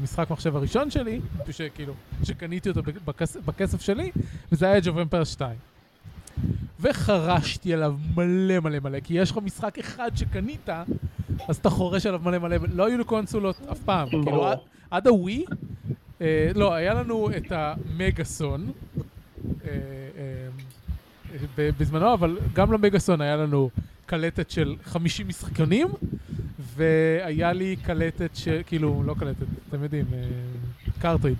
המשחק 0.00 0.30
מחשב 0.30 0.56
הראשון 0.56 0.90
שלי, 0.90 1.20
שכאילו, 1.50 1.94
שקניתי 2.22 2.68
אותו 2.68 2.82
בכס, 3.04 3.36
בכסף 3.36 3.80
שלי, 3.80 4.10
וזה 4.52 4.66
היה 4.66 4.78
Age 4.78 4.84
of 4.84 5.12
Empire 5.12 5.24
2. 5.24 5.56
וחרשתי 6.80 7.74
עליו 7.74 7.94
מלא 8.16 8.60
מלא 8.60 8.78
מלא, 8.78 9.00
כי 9.00 9.14
יש 9.14 9.30
לך 9.30 9.38
משחק 9.44 9.78
אחד 9.78 10.10
שקנית, 10.14 10.68
אז 11.48 11.56
אתה 11.56 11.70
חורש 11.70 12.06
עליו 12.06 12.20
מלא 12.24 12.38
מלא, 12.38 12.56
לא 12.72 12.86
היו 12.86 12.98
לי 12.98 13.04
קונסולות 13.04 13.56
אף 13.72 13.78
פעם, 13.78 14.08
כאילו. 14.08 14.46
עד, 14.46 14.58
עד 14.90 15.06
הווי, 15.06 15.44
אה, 16.20 16.50
לא, 16.54 16.74
היה 16.74 16.94
לנו 16.94 17.30
את 17.36 17.52
המגאסון, 17.52 18.72
אה, 19.64 19.70
אה, 21.58 21.68
בזמנו, 21.78 22.14
אבל 22.14 22.38
גם 22.52 22.72
למגאסון 22.72 23.20
היה 23.20 23.36
לנו 23.36 23.70
קלטת 24.14 24.50
של 24.50 24.76
50 24.84 25.28
משחקונים, 25.28 25.88
והיה 26.76 27.52
לי 27.52 27.76
קלטת 27.82 28.30
של, 28.34 28.60
כאילו, 28.66 29.02
לא 29.06 29.14
קלטת, 29.18 29.46
אתם 29.68 29.82
יודעים, 29.82 30.04
קרטריג'. 31.00 31.36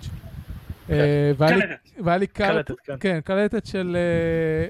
והיה 0.89 1.35
לי- 1.39 1.61
קלטת. 1.61 1.75
והיה 2.03 2.17
לי 2.17 2.27
קלטת, 2.27 2.71
כן. 2.83 2.95
כן, 2.99 3.19
של, 3.65 3.97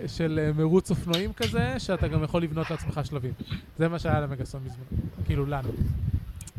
אה, 0.03 0.07
של 0.07 0.39
אה, 0.43 0.51
מרוץ 0.53 0.89
אופנועים 0.89 1.33
כזה, 1.33 1.79
שאתה 1.79 2.07
גם 2.07 2.23
יכול 2.23 2.43
לבנות 2.43 2.71
לעצמך 2.71 3.01
שלבים. 3.03 3.33
זה 3.77 3.87
מה 3.87 3.99
שהיה 3.99 4.19
למגאסון 4.21 4.61
בזמנו, 4.63 5.01
כאילו 5.25 5.45
לנו. 5.45 5.69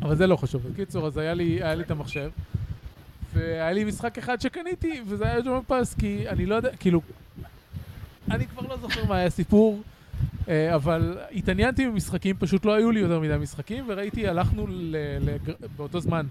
אבל 0.01 0.15
זה 0.15 0.27
לא 0.27 0.35
חשוב. 0.35 0.67
בקיצור, 0.67 1.07
אז 1.07 1.17
היה 1.17 1.33
לי, 1.33 1.63
את 1.81 1.91
המחשב, 1.91 2.29
והיה 3.33 3.71
לי 3.71 3.83
משחק 3.83 4.17
אחד 4.17 4.41
שקניתי, 4.41 5.01
וזה 5.07 5.25
היה 5.25 5.41
ג'ון 5.41 5.61
פס, 5.67 5.93
כי 5.93 6.29
אני 6.29 6.45
לא 6.45 6.55
יודע, 6.55 6.69
כאילו, 6.79 7.01
אני 8.31 8.47
כבר 8.47 8.61
לא 8.67 8.77
זוכר 8.77 9.05
מה 9.05 9.15
היה 9.15 9.25
הסיפור, 9.25 9.73
אה, 9.75 9.96
אבל 10.75 11.17
התעניינתי 11.31 11.87
במשחקים, 11.87 12.35
פשוט 12.39 12.65
לא 12.65 12.73
היו 12.73 12.91
לי 12.91 12.99
יותר 12.99 13.19
מדי 13.19 13.35
משחקים, 13.39 13.85
וראיתי, 13.87 14.27
הלכנו 14.27 14.67
באותו 15.77 15.99
זמן, 15.99 16.25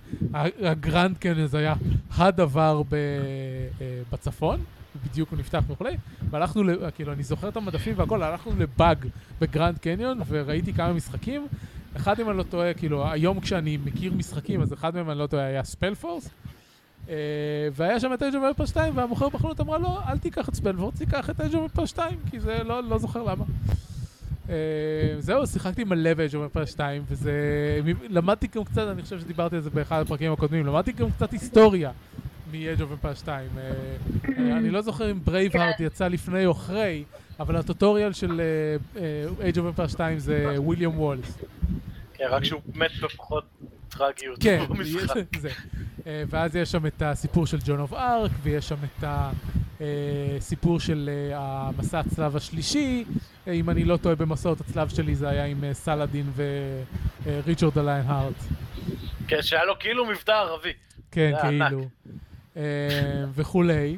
הגרנד 0.63 1.19
קניון 1.19 1.47
זה 1.47 1.59
היה 1.59 1.75
הדבר 2.17 2.83
אה, 2.93 2.97
בצפון, 4.13 4.61
בדיוק 5.05 5.31
הוא 5.31 5.39
נפתח 5.39 5.63
וכולי, 5.69 5.97
והלכנו, 6.31 6.63
כאילו, 6.95 7.13
אני 7.13 7.23
זוכר 7.23 7.49
את 7.49 7.57
המדפים 7.57 7.95
והכל, 7.97 8.23
הלכנו 8.23 8.53
לבאג 8.59 9.07
בגרנד 9.41 9.79
קניון, 9.79 10.21
וראיתי 10.29 10.73
כמה 10.73 10.93
משחקים. 10.93 11.47
אחד, 11.97 12.21
אם 12.21 12.31
אני 12.31 12.39
לא 12.39 12.43
טועה, 12.43 12.75
כאילו, 12.75 13.11
היום 13.11 13.41
כשאני 13.41 13.77
מכיר 13.85 14.15
משחקים, 14.15 14.63
אז 14.63 14.73
אחד 14.73 14.95
מהם, 14.95 15.11
אני 15.11 15.19
לא 15.19 15.27
טועה, 15.27 15.45
היה 15.47 15.65
ספלפורס. 15.65 16.31
אה, 17.07 17.11
והיה 17.73 18.01
שם 18.01 18.13
את 18.15 18.23
Age 18.23 18.35
of 18.35 18.65
2, 18.65 18.97
והמוכר 18.97 19.29
בחנות 19.29 19.61
אמרה 19.61 19.79
לו, 19.79 19.99
אל 20.09 20.19
תיקח 20.19 20.49
את 20.49 20.55
ספלפורס, 20.55 20.99
תיקח 20.99 21.31
את 21.31 21.41
Age 21.41 21.55
of 21.55 21.85
2, 21.85 22.19
כי 22.31 22.41
זה 22.41 22.65
לא, 22.65 22.83
לא 22.83 22.99
זוכר 22.99 23.23
למה. 23.23 23.45
אה, 24.47 24.51
זהו, 25.19 25.47
שיחקתי 25.47 25.85
מלא 25.85 26.15
ב 26.15 26.20
Age 26.20 26.37
of 26.37 26.65
2, 26.65 27.03
וזה... 27.09 27.33
למדתי 28.09 28.47
גם 28.55 28.65
קצת, 28.65 28.89
אני 28.93 29.03
חושב 29.03 29.21
שדיברתי 29.21 29.57
על 29.57 29.63
זה 29.63 29.71
באחד 29.71 30.01
הפרקים 30.01 30.33
הקודמים, 30.33 30.67
למדתי 30.67 30.93
גם 30.93 31.11
קצת 31.11 31.33
היסטוריה 31.33 31.71
מ 31.71 31.76
Age 31.76 31.91
of 32.53 33.05
Empires 33.05 33.15
2. 33.15 33.49
אה, 33.55 34.27
אה, 34.27 34.29
אני 34.39 34.71
לא 34.71 34.81
זוכר 34.81 35.11
אם 35.11 35.19
ברייבהארט 35.25 35.81
יצא 35.81 36.09
לפני 36.09 36.47
או 36.47 36.53
אחרי, 36.53 37.05
אבל 37.41 37.57
הטוטוריאל 37.57 38.13
של 38.13 38.41
Age 39.41 39.57
of 39.57 39.79
Empires 39.79 39.89
2 39.89 40.19
זה 40.19 40.55
וויליאם 40.57 40.99
וולס. 41.01 41.39
כן, 42.15 42.25
רק 42.31 42.45
שהוא 42.45 42.61
מת 42.75 42.91
בפחות 43.03 43.45
טרגיות 43.99 44.43
כן, 44.43 44.65
במשחק. 44.69 45.39
זה. 45.39 45.49
אה, 46.07 46.23
ואז 46.31 46.57
יש 46.57 46.73
שם 46.73 46.87
את 46.87 47.03
הסיפור 47.03 47.47
של 47.47 47.59
Joan 47.65 47.81
of 47.81 47.93
Arc, 47.93 48.31
ויש 48.43 48.69
שם 48.69 48.77
את 48.85 49.05
הסיפור 49.81 50.81
של 50.81 51.11
אה, 51.33 51.39
המסע 51.69 51.99
הצלב 52.01 52.37
השלישי. 52.37 53.05
אה, 53.49 53.53
אם 53.53 53.71
אני 53.71 53.85
לא 53.85 53.97
טועה 53.97 54.15
במסעות 54.15 54.61
הצלב 54.61 54.89
שלי 54.89 55.15
זה 55.15 55.29
היה 55.29 55.45
עם 55.45 55.65
אה, 55.65 55.75
סלאדין 55.75 56.31
וריצ'רד 57.27 57.79
הליין 57.79 58.05
הארט. 58.07 58.35
כן, 59.29 59.43
שהיה 59.43 59.65
לו 59.65 59.79
כאילו 59.79 60.07
מבטא 60.07 60.31
ערבי. 60.33 60.73
כן. 61.11 61.33
כאילו. 61.41 61.89
אה, 62.57 62.63
וכולי. 63.35 63.97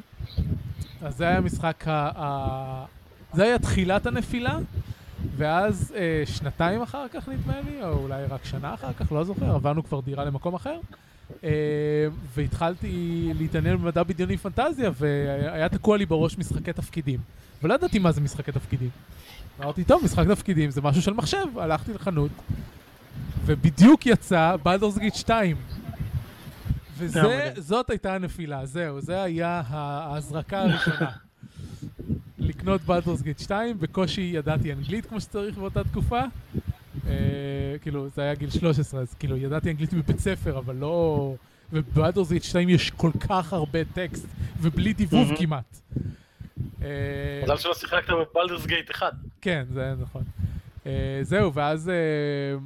אז 1.01 1.17
זה 1.17 1.27
היה 1.27 1.37
המשחק. 1.37 1.83
ה- 1.87 2.85
זה 3.33 3.43
היה 3.43 3.59
תחילת 3.59 4.05
הנפילה, 4.05 4.57
ואז 5.37 5.93
אה, 5.95 6.23
שנתיים 6.25 6.81
אחר 6.81 7.05
כך 7.13 7.29
נדמה 7.29 7.61
לי, 7.61 7.83
או 7.83 7.93
אולי 7.93 8.25
רק 8.29 8.45
שנה 8.45 8.73
אחר 8.73 8.93
כך, 8.93 9.11
לא 9.11 9.23
זוכר, 9.23 9.55
עברנו 9.55 9.83
כבר 9.83 9.99
דירה 9.99 10.25
למקום 10.25 10.55
אחר. 10.55 10.79
אה, 11.43 11.49
והתחלתי 12.35 13.31
להתעניין 13.37 13.77
במדע 13.77 14.03
בדיוני 14.03 14.37
פנטזיה, 14.37 14.91
והיה 14.95 15.69
תקוע 15.69 15.97
לי 15.97 16.05
בראש 16.05 16.37
משחקי 16.37 16.73
תפקידים. 16.73 17.19
ולא 17.63 17.73
ידעתי 17.73 17.99
מה 17.99 18.11
זה 18.11 18.21
משחקי 18.21 18.51
תפקידים. 18.51 18.89
אמרתי, 19.59 19.83
טוב, 19.83 20.03
משחק 20.03 20.27
תפקידים 20.27 20.71
זה 20.71 20.81
משהו 20.81 21.01
של 21.01 21.13
מחשב. 21.13 21.45
הלכתי 21.57 21.93
לחנות, 21.93 22.31
ובדיוק 23.45 24.05
יצא 24.05 24.55
בלדורס 24.63 24.97
גיט 24.97 25.15
2. 25.15 25.57
וזאת 26.97 27.89
הייתה 27.89 28.15
הנפילה, 28.15 28.65
זהו, 28.65 29.01
זה 29.01 29.23
היה 29.23 29.61
ההזרקה 29.67 30.61
הראשונה. 30.61 31.11
לקנות 32.49 32.81
בלדורס 32.81 33.21
גיט 33.21 33.39
2, 33.39 33.79
בקושי 33.79 34.31
ידעתי 34.33 34.73
אנגלית 34.73 35.05
כמו 35.05 35.21
שצריך 35.21 35.57
באותה 35.57 35.83
תקופה. 35.83 36.21
אה, 37.07 37.13
כאילו, 37.81 38.09
זה 38.09 38.21
היה 38.21 38.35
גיל 38.35 38.49
13, 38.49 39.01
אז 39.01 39.13
כאילו, 39.13 39.37
ידעתי 39.37 39.71
אנגלית 39.71 39.93
מבית 39.93 40.19
ספר, 40.19 40.57
אבל 40.57 40.75
לא... 40.75 41.33
ובבלדורס 41.73 42.31
גיט 42.31 42.43
2 42.43 42.69
יש 42.69 42.91
כל 42.91 43.11
כך 43.29 43.53
הרבה 43.53 43.79
טקסט, 43.93 44.27
ובלי 44.61 44.93
דיבוב. 44.93 45.31
כמעט. 45.37 45.81
אה, 46.81 46.87
מזל 47.43 47.57
שלא 47.57 47.73
שיחקת 47.73 48.09
בבלדרס 48.09 48.65
גייט 48.65 48.91
1. 48.91 49.13
כן, 49.41 49.65
זה 49.73 49.93
נכון. 50.01 50.23
אה, 50.85 51.19
זהו, 51.21 51.53
ואז... 51.53 51.89
אה, 51.89 52.57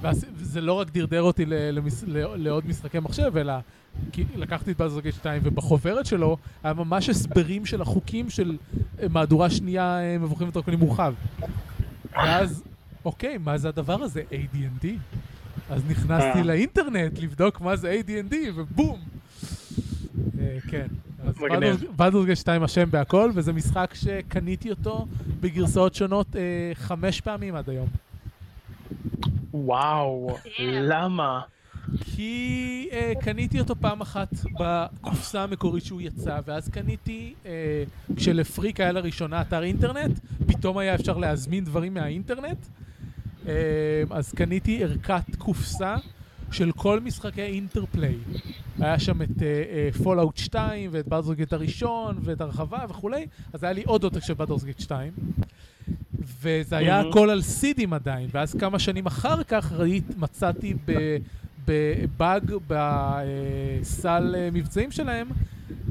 ואז 0.00 0.26
זה 0.36 0.60
לא 0.60 0.72
רק 0.72 0.90
דרדר 0.90 1.22
אותי 1.22 1.44
לעוד 2.36 2.66
משחקי 2.66 2.98
מחשב, 2.98 3.36
אלא 3.36 3.52
כי 4.12 4.24
לקחתי 4.36 4.72
את 4.72 4.76
בלזר 4.76 5.00
גייט 5.00 5.14
2 5.14 5.42
ובחוברת 5.44 6.06
שלו 6.06 6.36
היה 6.62 6.74
ממש 6.74 7.08
הסברים 7.08 7.66
של 7.66 7.82
החוקים 7.82 8.30
של 8.30 8.56
אה, 9.02 9.06
מהדורה 9.08 9.50
שנייה 9.50 10.00
אה, 10.00 10.18
מבוכים 10.18 10.48
ודרקונים 10.48 10.80
מורחב. 10.80 11.14
ואז, 12.12 12.62
אוקיי, 13.04 13.38
מה 13.38 13.58
זה 13.58 13.68
הדבר 13.68 14.02
הזה? 14.02 14.22
AD&D? 14.30 14.86
אז 15.70 15.82
נכנסתי 15.88 16.38
אה. 16.38 16.42
לאינטרנט 16.42 17.18
לבדוק 17.18 17.60
מה 17.60 17.76
זה 17.76 18.00
AD&D, 18.00 18.34
ובום! 18.54 19.00
כן. 20.68 20.86
אז 21.24 21.34
גייט 22.24 22.38
2 22.38 22.62
אשם 22.62 22.90
בהכל, 22.90 23.30
וזה 23.34 23.52
משחק 23.52 23.94
שקניתי 23.94 24.70
אותו 24.70 25.06
בגרסאות 25.40 25.94
שונות 25.94 26.36
חמש 26.74 27.20
פעמים 27.20 27.54
עד 27.54 27.70
היום. 27.70 27.86
וואו, 29.52 30.36
למה? 30.58 31.40
כי 32.00 32.88
אה, 32.92 33.12
קניתי 33.20 33.60
אותו 33.60 33.74
פעם 33.80 34.00
אחת 34.00 34.28
בקופסה 34.60 35.42
המקורית 35.42 35.84
שהוא 35.84 36.00
יצא, 36.00 36.38
ואז 36.46 36.68
קניתי, 36.68 37.34
אה, 37.46 37.84
כשלפריק 38.16 38.80
היה 38.80 38.92
לראשונה 38.92 39.40
אתר 39.40 39.62
אינטרנט, 39.62 40.18
פתאום 40.46 40.78
היה 40.78 40.94
אפשר 40.94 41.18
להזמין 41.18 41.64
דברים 41.64 41.94
מהאינטרנט, 41.94 42.66
אה, 43.48 43.52
אז 44.10 44.32
קניתי 44.32 44.84
ערכת 44.84 45.36
קופסה 45.38 45.96
של 46.50 46.72
כל 46.72 47.00
משחקי 47.00 47.42
אינטרפליי. 47.42 48.16
היה 48.78 48.98
שם 48.98 49.22
את 49.22 49.42
פולאאוט 50.02 50.36
2 50.36 50.90
ואת 50.92 51.08
בלדורסגייט 51.08 51.52
הראשון 51.52 52.18
ואת 52.22 52.40
הרחבה 52.40 52.84
וכולי, 52.88 53.26
אז 53.52 53.64
היה 53.64 53.72
לי 53.72 53.82
עוד 53.86 54.04
עותק 54.04 54.24
של 54.24 54.34
בלדורסגייט 54.34 54.80
2. 54.80 55.12
וזה 56.42 56.76
היה. 56.76 57.00
הכל 57.00 57.30
על 57.30 57.42
סידים 57.42 57.92
עדיין, 57.92 58.28
ואז 58.32 58.54
כמה 58.54 58.78
שנים 58.78 59.06
אחר 59.06 59.42
כך 59.42 59.72
ראית, 59.72 60.04
מצאתי 60.18 60.74
ב- 60.86 61.16
בבאג 61.68 62.54
בסל 62.66 64.34
אה, 64.38 64.48
מבצעים 64.52 64.90
שלהם 64.90 65.28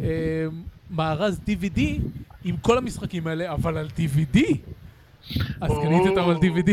אה, 0.01 0.45
מארז 0.89 1.39
DVD 1.47 1.79
עם 2.43 2.57
כל 2.57 2.77
המשחקים 2.77 3.27
האלה, 3.27 3.51
אבל 3.51 3.77
על 3.77 3.87
DVD. 3.87 4.39
אז 5.61 5.71
או. 5.71 5.81
קניתי 5.81 6.09
אותם 6.09 6.29
על 6.29 6.35
DVD. 6.35 6.71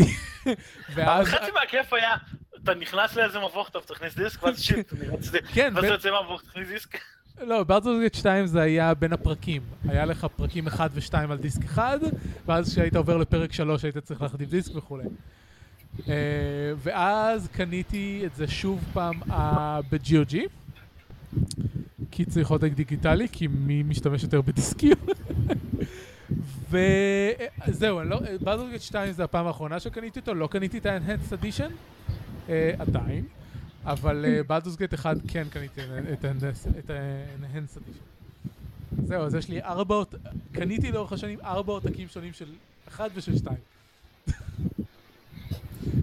ואז... 0.94 1.26
חצי 1.26 1.50
מהכיף 1.54 1.92
היה, 1.92 2.16
אתה 2.62 2.74
נכנס 2.74 3.16
לאיזה 3.16 3.38
מבוך, 3.38 3.68
טוב, 3.68 3.82
תכניס 3.82 4.14
דיסק, 4.14 4.42
ואז 4.42 4.60
שיט, 4.60 4.92
אני 5.00 5.08
רציתי, 5.08 5.38
כן, 5.54 5.72
ואז 5.76 5.84
יוצא 5.84 6.10
מהמבוך, 6.10 6.42
תכניס 6.42 6.68
דיסק. 6.68 6.98
לא, 7.40 7.64
ברדורסגייט 7.64 8.14
2 8.14 8.46
זה 8.46 8.62
היה 8.62 8.94
בין 8.94 9.12
הפרקים. 9.12 9.62
היה 9.88 10.04
לך 10.04 10.26
פרקים 10.36 10.66
1 10.66 10.90
ו-2 10.94 11.14
על 11.14 11.36
דיסק 11.36 11.64
אחד, 11.64 11.98
ואז 12.46 12.72
כשהיית 12.72 12.96
עובר 12.96 13.16
לפרק 13.16 13.52
3 13.52 13.84
היית 13.84 13.98
צריך 13.98 14.22
להחליף 14.22 14.50
דיסק 14.50 14.76
וכולי. 14.76 15.04
Uh, 15.98 16.06
ואז 16.78 17.48
קניתי 17.52 18.22
את 18.26 18.34
זה 18.34 18.48
שוב 18.48 18.84
פעם 18.92 19.22
uh, 19.22 19.32
ב-GOG, 19.90 20.36
כי 22.10 22.24
צריך 22.24 22.50
עותק 22.50 22.70
דיגיטלי, 22.74 23.28
כי 23.32 23.46
מי 23.46 23.82
משתמש 23.82 24.22
יותר 24.22 24.40
בדיסקים? 24.40 24.96
וזהו, 26.70 28.02
לא, 28.04 28.20
ברדורסגייט 28.40 28.82
2 28.82 29.12
זה 29.12 29.24
הפעם 29.24 29.46
האחרונה 29.46 29.80
שקניתי 29.80 30.20
אותו, 30.20 30.34
לא 30.34 30.46
קניתי 30.46 30.78
את 30.78 30.86
ה-Enhanced 30.86 31.32
Edition, 31.32 31.70
uh, 32.46 32.50
עדיין. 32.78 33.24
אבל 33.84 34.24
גייט 34.78 34.94
1 34.94 35.16
כן 35.28 35.46
קניתי 35.50 35.80
את 36.78 36.90
ה-Enhanced 36.90 37.76
Edition. 37.76 38.14
זהו, 39.06 39.22
אז 39.22 39.34
יש 39.34 39.48
לי 39.48 39.62
ארבע, 39.62 40.02
קניתי 40.52 40.92
לאורך 40.92 41.12
השנים 41.12 41.38
ארבע 41.40 41.72
עותקים 41.72 42.08
שונים 42.08 42.32
של 42.32 42.46
1 42.88 43.10
ושל 43.14 43.36
2. 43.36 43.56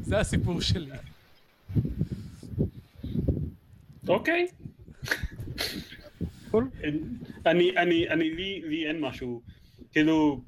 זה 0.03 0.19
הסיפור 0.19 0.61
שלי. 0.61 0.91
אוקיי. 4.07 4.47
אני, 7.45 7.77
אני, 7.77 8.09
אני, 8.09 8.29
לי, 8.29 8.61
לי 8.65 8.87
אין 8.87 8.99
משהו, 8.99 9.41
כאילו, 9.91 10.41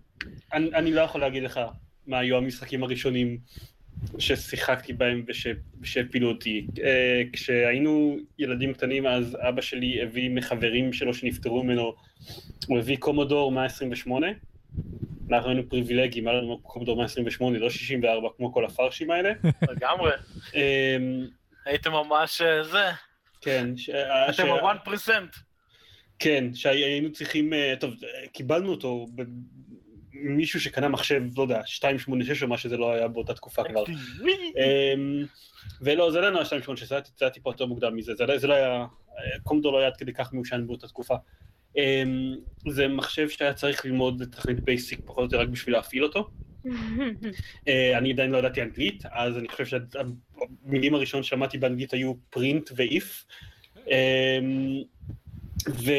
אני, 0.53 0.69
אני 0.75 0.91
לא 0.91 1.01
יכול 1.01 1.21
להגיד 1.21 1.43
לך 1.43 1.59
מה 2.07 2.19
היו 2.19 2.37
המשחקים 2.37 2.83
הראשונים 2.83 3.37
ששיחקתי 4.17 4.93
בהם 4.93 5.23
וש, 5.27 5.47
ושהפילו 5.81 6.29
אותי. 6.29 6.67
אה, 6.83 7.21
כשהיינו 7.33 8.17
ילדים 8.39 8.73
קטנים 8.73 9.07
אז 9.07 9.37
אבא 9.39 9.61
שלי 9.61 10.01
הביא 10.01 10.29
מחברים 10.29 10.93
שלו 10.93 11.13
שנפטרו 11.13 11.63
ממנו, 11.63 11.93
הוא 12.67 12.79
הביא 12.79 12.97
קומודור 12.97 13.51
128, 13.51 14.27
אנחנו 15.31 15.49
היינו 15.49 15.69
פריבילגיים, 15.69 16.27
היה 16.27 16.37
לנו 16.41 16.59
קומודור 16.61 16.97
128, 16.97 17.59
לא 17.59 17.69
64 17.69 18.27
כמו 18.37 18.53
כל 18.53 18.65
הפרשים 18.65 19.11
האלה. 19.11 19.33
לגמרי. 19.69 20.11
אה, 20.55 20.97
הייתם 21.65 21.91
ממש 21.91 22.41
אה, 22.41 22.63
זה, 22.63 22.89
כן, 23.41 23.77
ש- 23.77 23.89
אתם 23.89 24.43
ה-1%. 24.49 25.09
כן, 26.19 26.53
שהיינו 26.53 27.11
צריכים, 27.11 27.53
אה, 27.53 27.73
טוב, 27.79 27.93
אה, 28.03 28.27
קיבלנו 28.27 28.71
אותו 28.71 29.05
ממישהו 30.13 30.61
שקנה 30.61 30.87
מחשב, 30.87 31.21
לא 31.37 31.41
יודע, 31.43 31.61
286 31.83 32.43
או 32.43 32.47
מה 32.47 32.57
שזה 32.57 32.77
לא 32.77 32.93
היה 32.93 33.07
באותה 33.07 33.33
תקופה 33.33 33.63
כבר. 33.63 33.83
אמ, 34.57 35.25
ולא, 35.81 36.11
זה 36.11 36.19
לא 36.19 36.25
היה 36.25 36.31
286, 36.33 36.89
זה 36.89 36.95
היה- 37.21 37.29
טיפה 37.29 37.49
יותר 37.49 37.65
מוקדם 37.65 37.95
מזה, 37.95 38.15
זה 38.15 38.25
לא- 38.25 38.35
לא 38.43 38.53
היה, 38.53 38.73
אה, 38.75 38.85
קומדור 39.43 39.73
לא 39.73 39.77
היה 39.79 39.87
עד 39.87 39.97
כדי 39.97 40.13
כך 40.13 40.33
מיושן 40.33 40.67
באותה 40.67 40.87
תקופה. 40.87 41.15
אמ, 41.77 42.35
זה 42.69 42.87
מחשב 42.87 43.29
שהיה 43.29 43.53
צריך 43.53 43.85
ללמוד 43.85 44.23
תכנית 44.31 44.59
בייסיק 44.59 44.99
פחות 45.05 45.17
או 45.17 45.23
יותר 45.23 45.39
רק 45.39 45.47
בשביל 45.47 45.75
להפעיל 45.75 46.03
אותו. 46.03 46.29
אה, 47.67 47.97
אני 47.97 48.11
עדיין 48.11 48.31
לא 48.31 48.37
ידעתי 48.37 48.61
אנגלית, 48.61 49.03
אז 49.11 49.37
אני 49.37 49.47
חושב 49.47 49.65
שהמילים 49.65 50.95
הראשונות 50.95 51.25
ששמעתי 51.25 51.57
באנגלית 51.57 51.93
היו 51.93 52.13
print 52.29 52.69
ו 52.75 52.88
if. 52.88 53.25
ו, 55.69 55.91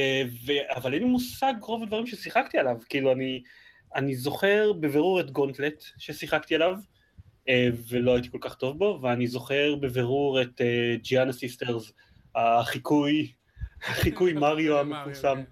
ו, 0.46 0.52
אבל 0.76 0.94
אין 0.94 1.02
לי 1.02 1.08
מושג 1.08 1.54
רוב 1.60 1.82
הדברים 1.82 2.06
ששיחקתי 2.06 2.58
עליו, 2.58 2.76
כאילו 2.88 3.12
אני, 3.12 3.42
אני 3.94 4.14
זוכר 4.14 4.72
בבירור 4.72 5.20
את 5.20 5.30
גונטלט 5.30 5.84
ששיחקתי 5.98 6.54
עליו, 6.54 6.76
אה, 7.48 7.68
ולא 7.88 8.14
הייתי 8.14 8.30
כל 8.30 8.38
כך 8.40 8.54
טוב 8.54 8.78
בו, 8.78 9.00
ואני 9.02 9.26
זוכר 9.26 9.74
בבירור 9.74 10.42
את 10.42 10.60
Giana 11.02 11.32
Sisters, 11.32 11.92
החיקוי, 12.34 13.32
החיקוי 13.86 14.32
מריו 14.32 14.78
המפורסם. 14.78 15.42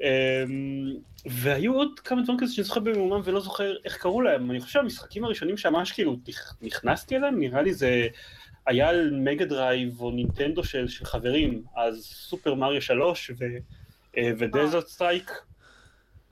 אמ, 0.00 0.92
והיו 1.26 1.74
עוד 1.74 2.00
כמה 2.00 2.22
דברים 2.22 2.38
כזה 2.40 2.54
שאני 2.54 2.64
זוכר 2.64 2.80
במעומעם 2.80 3.20
ולא 3.24 3.40
זוכר 3.40 3.74
איך 3.84 3.96
קראו 3.96 4.20
להם, 4.22 4.50
אני 4.50 4.60
חושב 4.60 4.72
שהמשחקים 4.72 5.24
הראשונים 5.24 5.56
שממש 5.56 5.92
כאילו 5.92 6.16
נכ- 6.28 6.54
נכנסתי 6.62 7.16
אליהם, 7.16 7.40
נראה 7.40 7.62
לי 7.62 7.74
זה 7.74 8.08
היה 8.66 8.88
על 8.88 9.10
Mega 9.14 9.44
Drive 9.44 10.00
או 10.00 10.10
נינטנדו 10.10 10.64
של, 10.64 10.88
של 10.88 11.04
חברים, 11.04 11.62
אז 11.76 12.04
Super 12.04 12.54
Mario 12.54 12.82
3 12.82 13.30
ו, 13.38 13.44
אה, 14.16 14.30
ו 14.38 14.45
Desert 14.45 14.86
Strike 14.86 15.30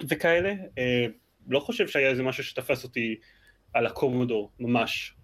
וכאלה, 0.09 0.55
אה, 0.79 1.07
לא 1.49 1.61
חושב 1.61 1.89
שהיה 1.89 2.11
איזה 2.11 2.23
משהו 2.23 2.45
שתפס 2.45 2.85
אותי 2.85 3.17
על 3.75 3.87
ה 3.87 3.93
Commodore, 3.93 4.51
ממש. 4.61 5.15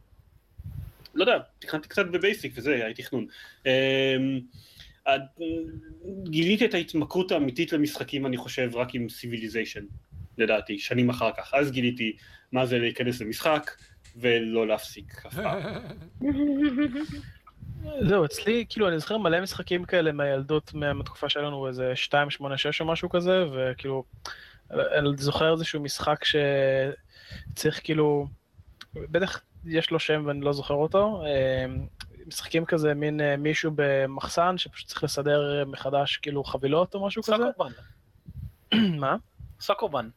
לא 1.14 1.22
יודע, 1.22 1.38
תכננתי 1.58 1.88
קצת 1.88 2.06
ב 2.06 2.14
BASIC 2.14 2.52
וזה, 2.56 2.74
היה 2.74 2.94
תכנון. 2.94 3.26
עד- 5.04 5.26
גיליתי 6.24 6.64
את 6.64 6.74
ההתמכרות 6.74 7.32
האמיתית 7.32 7.72
למשחקים, 7.72 8.26
אני 8.26 8.36
חושב, 8.36 8.70
רק 8.74 8.94
עם 8.94 9.08
Civilization, 9.08 9.84
לדעתי, 10.38 10.78
שנים 10.78 11.10
אחר 11.10 11.30
כך. 11.36 11.54
אז 11.54 11.70
גיליתי 11.72 12.16
מה 12.52 12.66
זה 12.66 12.78
להיכנס 12.78 13.20
למשחק 13.20 13.70
ולא 14.16 14.66
להפסיק 14.66 15.22
אף. 15.26 15.34
זהו, 18.08 18.24
אצלי, 18.24 18.64
כאילו, 18.68 18.88
אני 18.88 18.98
זוכר 18.98 19.18
מלא 19.18 19.40
משחקים 19.40 19.84
כאלה 19.84 20.12
מהילדות, 20.12 20.74
מה- 20.74 20.92
מהתקופה 20.92 21.28
שלנו, 21.28 21.68
איזה 21.68 21.82
286 22.12 22.80
או 22.80 22.86
משהו 22.86 23.08
כזה, 23.10 23.44
וכאילו, 23.52 24.04
אני 24.70 25.08
זוכר 25.16 25.52
איזשהו 25.52 25.80
משחק 25.80 26.24
שצריך 26.24 27.80
כאילו, 27.84 28.26
בטח 28.94 29.40
יש 29.66 29.90
לו 29.90 29.98
שם 30.00 30.22
ואני 30.26 30.40
לא 30.40 30.52
זוכר 30.52 30.74
אותו, 30.74 31.22
אה, 31.26 31.66
משחקים 32.26 32.64
כזה, 32.64 32.94
מין 32.94 33.20
אה, 33.20 33.36
מישהו 33.36 33.72
במחסן 33.74 34.58
שפשוט 34.58 34.88
צריך 34.88 35.04
לסדר 35.04 35.64
מחדש 35.66 36.16
כאילו 36.16 36.44
חבילות 36.44 36.94
או 36.94 37.06
משהו 37.06 37.22
כזה. 37.22 37.32
סוקובן. 37.36 37.72
מה? 39.00 39.16
סוקובן. 39.60 40.08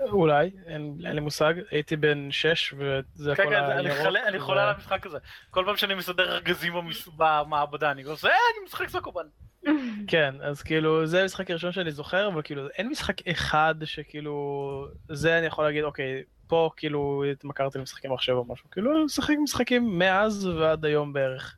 אולי, 0.00 0.50
אין, 0.66 0.96
אין 1.06 1.14
לי 1.14 1.20
מושג, 1.20 1.54
הייתי 1.70 1.96
בן 1.96 2.30
6 2.30 2.74
וזה 2.78 3.04
כן, 3.36 3.42
הכל 3.42 3.50
כן, 3.50 3.64
היה 3.64 3.78
אני 3.80 3.88
ירוק, 3.88 4.00
חולה- 4.04 4.28
אני 4.28 4.38
ו- 4.38 4.40
חולה 4.40 4.62
על 4.62 4.74
המשחק 4.74 5.06
הזה. 5.06 5.18
כל 5.50 5.62
פעם 5.66 5.76
שאני 5.76 5.94
מסדר 5.94 6.32
ארגזים 6.34 6.72
במעבדה, 7.16 7.90
אני 7.90 8.02
עושה, 8.02 8.28
אה, 8.28 8.34
אני 8.56 8.64
משחק 8.64 8.88
סוקובן. 8.88 9.24
כן, 10.08 10.34
אז 10.42 10.62
כאילו, 10.62 11.06
זה 11.06 11.22
המשחק 11.22 11.50
הראשון 11.50 11.72
שאני 11.72 11.90
זוכר, 11.90 12.28
אבל 12.28 12.42
כאילו, 12.42 12.68
אין 12.68 12.88
משחק 12.88 13.28
אחד 13.28 13.74
שכאילו, 13.84 14.86
זה 15.08 15.38
אני 15.38 15.46
יכול 15.46 15.64
להגיד, 15.64 15.84
אוקיי, 15.84 16.22
פה 16.46 16.70
כאילו 16.76 17.24
התמכרתי 17.32 17.78
למשחקים 17.78 18.12
מחשב 18.12 18.32
או 18.32 18.44
משהו, 18.48 18.70
כאילו, 18.70 18.96
אני 18.96 19.04
משחק 19.04 19.34
משחקים 19.42 19.98
מאז 19.98 20.46
ועד 20.46 20.84
היום 20.84 21.12
בערך. 21.12 21.56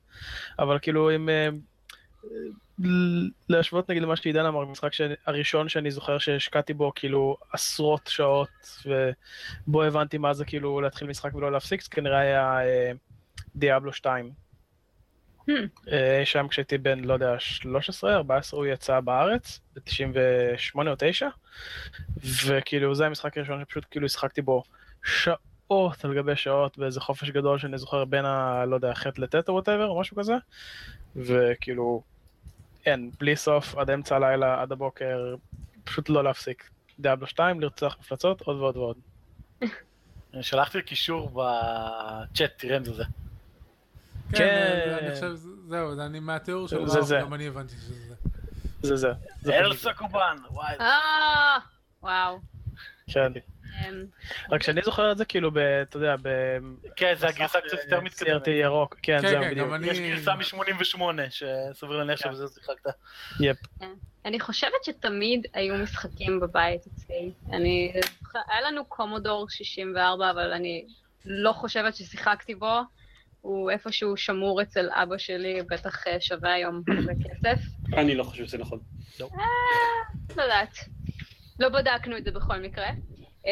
אבל 0.59 0.79
כאילו, 0.79 1.15
אם... 1.15 1.29
אה, 1.29 1.49
להשוות 3.49 3.91
נגיד 3.91 4.03
למה 4.03 4.17
שעידן 4.17 4.47
אמר, 4.47 4.63
המשחק 4.63 4.91
הראשון 5.27 5.69
שאני 5.69 5.91
זוכר 5.91 6.19
שהשקעתי 6.19 6.75
בו 6.75 6.93
כאילו 6.95 7.37
עשרות 7.53 8.07
שעות, 8.07 8.49
ובו 8.87 9.83
הבנתי 9.83 10.19
מה 10.19 10.35
זה 10.35 10.45
כאילו 10.45 10.81
להתחיל 10.81 11.09
משחק 11.09 11.35
ולא 11.35 11.53
להפסיק, 11.53 11.83
זה 11.83 11.89
כנראה 11.91 12.19
היה 12.19 12.61
אה, 12.65 12.93
דיאבלו 13.57 13.93
2. 13.93 14.46
אה, 15.93 16.23
שם 16.25 16.49
כשהייתי 16.49 16.79
בן, 16.79 17.05
לא 17.05 17.15
יודע, 17.15 17.35
13, 17.39 18.17
14 18.17 18.61
הוא 18.61 18.67
יצא 18.67 19.01
בארץ, 19.01 19.61
ב-98 19.75 20.89
או 20.89 20.95
9, 20.99 21.29
וכאילו 22.47 22.95
זה 22.95 23.07
המשחק 23.07 23.39
הראשון 23.39 23.61
שפשוט 23.61 23.85
כאילו 23.91 24.07
השחקתי 24.07 24.43
בו 24.43 24.63
שעות 25.05 26.05
על 26.05 26.15
גבי 26.17 26.37
שעות 26.37 26.79
באיזה 26.79 27.01
חופש 27.01 27.31
גדול 27.31 27.59
שאני 27.59 27.79
זוכר 27.79 28.05
בין 28.05 28.25
ה... 28.25 28.65
לא 28.65 28.75
יודע, 28.75 28.95
ח' 28.95 29.07
לט' 29.19 29.49
או 29.49 29.55
וואטאבר 29.55 29.87
או 29.87 30.01
משהו 30.01 30.17
כזה, 30.17 30.35
וכאילו, 31.17 32.03
אין, 32.87 33.11
בלי 33.21 33.37
סוף, 33.37 33.75
עד 33.75 33.91
אמצע 33.91 34.17
הלילה, 34.17 34.63
עד 34.63 34.73
הבוקר, 34.73 35.35
פשוט 35.85 36.09
לא 36.09 36.25
להפסיק. 36.25 36.71
דיאבלו 36.99 37.27
2, 37.27 37.61
לרצוח 37.61 37.97
מפלצות, 38.01 38.41
עוד 38.41 38.57
ועוד 38.57 38.77
ועוד. 38.77 38.97
שלחתי 40.41 40.83
קישור 40.83 41.31
בצ'אט, 41.31 42.53
תראה 42.57 42.85
זה 42.85 42.93
זה. 42.95 43.05
כן, 44.33 44.39
כן. 44.39 45.05
אני 45.05 45.15
חושב, 45.15 45.35
זהו, 45.69 46.01
אני 46.01 46.21
מהתיאור 46.21 46.69
של 46.69 46.89
זה 46.89 46.99
ראו, 46.99 47.07
זה. 47.07 47.19
גם 47.21 47.35
אני 47.35 47.47
הבנתי 47.47 47.75
שזה 47.75 47.95
זה. 48.09 48.15
זה 48.83 48.97
זה. 48.97 49.09
זה 49.43 49.59
אל 49.59 49.75
סוקובן, 49.75 50.37
וואי. 50.51 50.77
אה, 50.81 51.59
וואו. 52.03 52.39
כן. 53.11 53.33
רק 54.51 54.63
שאני 54.63 54.81
זוכר 54.85 55.13
את 55.13 55.19
זה 55.19 55.25
כאילו, 55.25 55.51
ב- 55.51 55.59
אתה 55.59 55.97
יודע, 55.97 56.17
ב... 56.23 56.29
כן, 56.97 57.15
זה 57.19 57.29
הגרסה 57.29 57.59
קצת 57.61 57.79
יותר 57.85 58.01
מתקדמת. 58.01 58.47
CRT 58.47 58.51
ירוק, 58.51 58.97
כן, 59.03 59.19
כן, 59.23 59.29
זהו, 59.29 59.43
כן, 59.43 59.51
בדיוק. 59.51 59.69
יש 59.83 60.01
גרסה 60.01 60.35
מ-88, 60.35 61.01
שסביר 61.31 61.97
להניח 61.97 62.23
כן. 62.23 62.29
שבזה 62.33 62.47
שיחקת. 62.55 62.91
יפ. 63.41 63.57
אני 64.25 64.41
חושבת 64.41 64.85
שתמיד 64.85 65.47
היו 65.55 65.75
משחקים 65.75 66.41
בבית 66.41 66.87
אצלי. 66.87 67.31
אני... 67.53 67.93
היה 68.35 68.61
לנו 68.71 68.85
קומודור 68.85 69.51
64, 69.51 70.31
אבל 70.31 70.53
אני 70.53 70.85
לא 71.25 71.53
חושבת 71.53 71.97
ששיחקתי 71.97 72.55
בו. 72.55 72.81
הוא 73.47 73.71
איפשהו 73.71 74.17
שמור 74.17 74.63
אצל 74.63 74.89
אבא 74.91 75.19
שלי, 75.19 75.63
בטח 75.71 76.07
אה, 76.07 76.21
שווה 76.21 76.53
היום 76.53 76.83
הרבה 76.89 77.13
כסף. 77.25 77.63
אני 77.93 78.15
לא 78.15 78.25
חושב 78.25 78.47
שזה 78.47 78.59
נכון. 78.59 78.79
לא 80.37 80.43
יודעת. 80.43 80.79
לא 81.61 81.69
בדקנו 81.69 82.17
את 82.17 82.25
זה 82.25 82.31
בכל 82.31 82.61
מקרה. 82.61 82.89
Uh, 82.89 83.49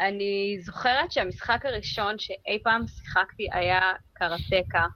אני 0.00 0.58
זוכרת 0.60 1.12
שהמשחק 1.12 1.66
הראשון 1.66 2.18
שאי 2.18 2.58
פעם 2.62 2.86
שיחקתי 2.86 3.48
היה 3.52 3.80
קראטקה. 4.12 4.86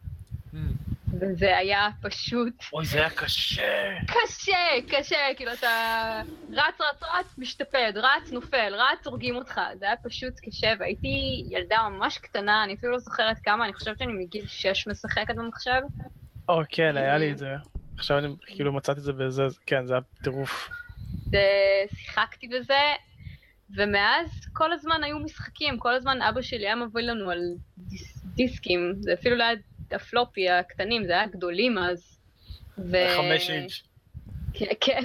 וזה 1.33 1.57
היה 1.57 1.89
פשוט 2.03 2.65
אוי, 2.73 2.87
זה 2.87 2.99
היה 2.99 3.11
קשה. 3.11 3.95
קשה, 4.07 4.57
קשה, 4.89 5.17
כאילו 5.37 5.53
אתה 5.53 6.23
רץ, 6.53 6.81
רץ, 6.81 7.03
רץ, 7.03 7.39
משתפד, 7.39 7.93
רץ, 7.97 8.33
נופל, 8.33 8.75
רץ, 8.75 9.07
הורגים 9.07 9.37
אותך. 9.37 9.61
זה 9.79 9.85
היה 9.85 9.97
פשוט 9.97 10.35
קשה, 10.45 10.73
והייתי 10.79 11.45
ילדה 11.51 11.89
ממש 11.89 12.19
קטנה, 12.19 12.65
אני 12.65 12.75
אפילו 12.75 12.93
לא 12.93 12.99
זוכרת 12.99 13.39
כמה, 13.45 13.65
אני 13.65 13.73
חושבת 13.73 13.99
שאני 13.99 14.13
מגיל 14.13 14.47
6 14.47 14.87
משחקת 14.87 15.35
במחשב. 15.35 15.81
או, 16.49 16.61
כן, 16.69 16.97
היה 16.97 17.19
לי 17.19 17.33
את 17.33 17.39
זה. 17.39 17.55
עכשיו 17.97 18.19
אני 18.19 18.29
כאילו 18.47 18.73
מצאתי 18.73 18.99
את 18.99 19.05
זה 19.05 19.13
בזה, 19.13 19.43
כן, 19.67 19.87
זה 19.87 19.95
היה 19.95 20.03
טירוף. 20.23 20.69
ושיחקתי 21.29 22.49
בזה, 22.49 22.81
ומאז 23.77 24.47
כל 24.53 24.73
הזמן 24.73 25.05
היו 25.05 25.19
משחקים, 25.19 25.79
כל 25.79 25.95
הזמן 25.95 26.23
אבא 26.23 26.43
שלי 26.43 26.67
היה 26.67 26.77
מביא 26.77 27.03
לנו 27.03 27.31
על 27.31 27.41
דיס, 27.79 28.25
דיסקים, 28.25 28.95
זה 29.01 29.13
אפילו 29.13 29.37
לא 29.37 29.45
היה 29.45 29.55
הפלופי 29.93 30.51
הקטנים, 30.51 31.07
זה 31.07 31.13
היה 31.13 31.27
גדולים 31.27 31.79
אז. 31.79 32.19
ו... 32.79 32.97
חמש 33.17 33.51
אינץ'. 33.51 33.83
כן, 34.55 34.67
כן. 34.81 35.05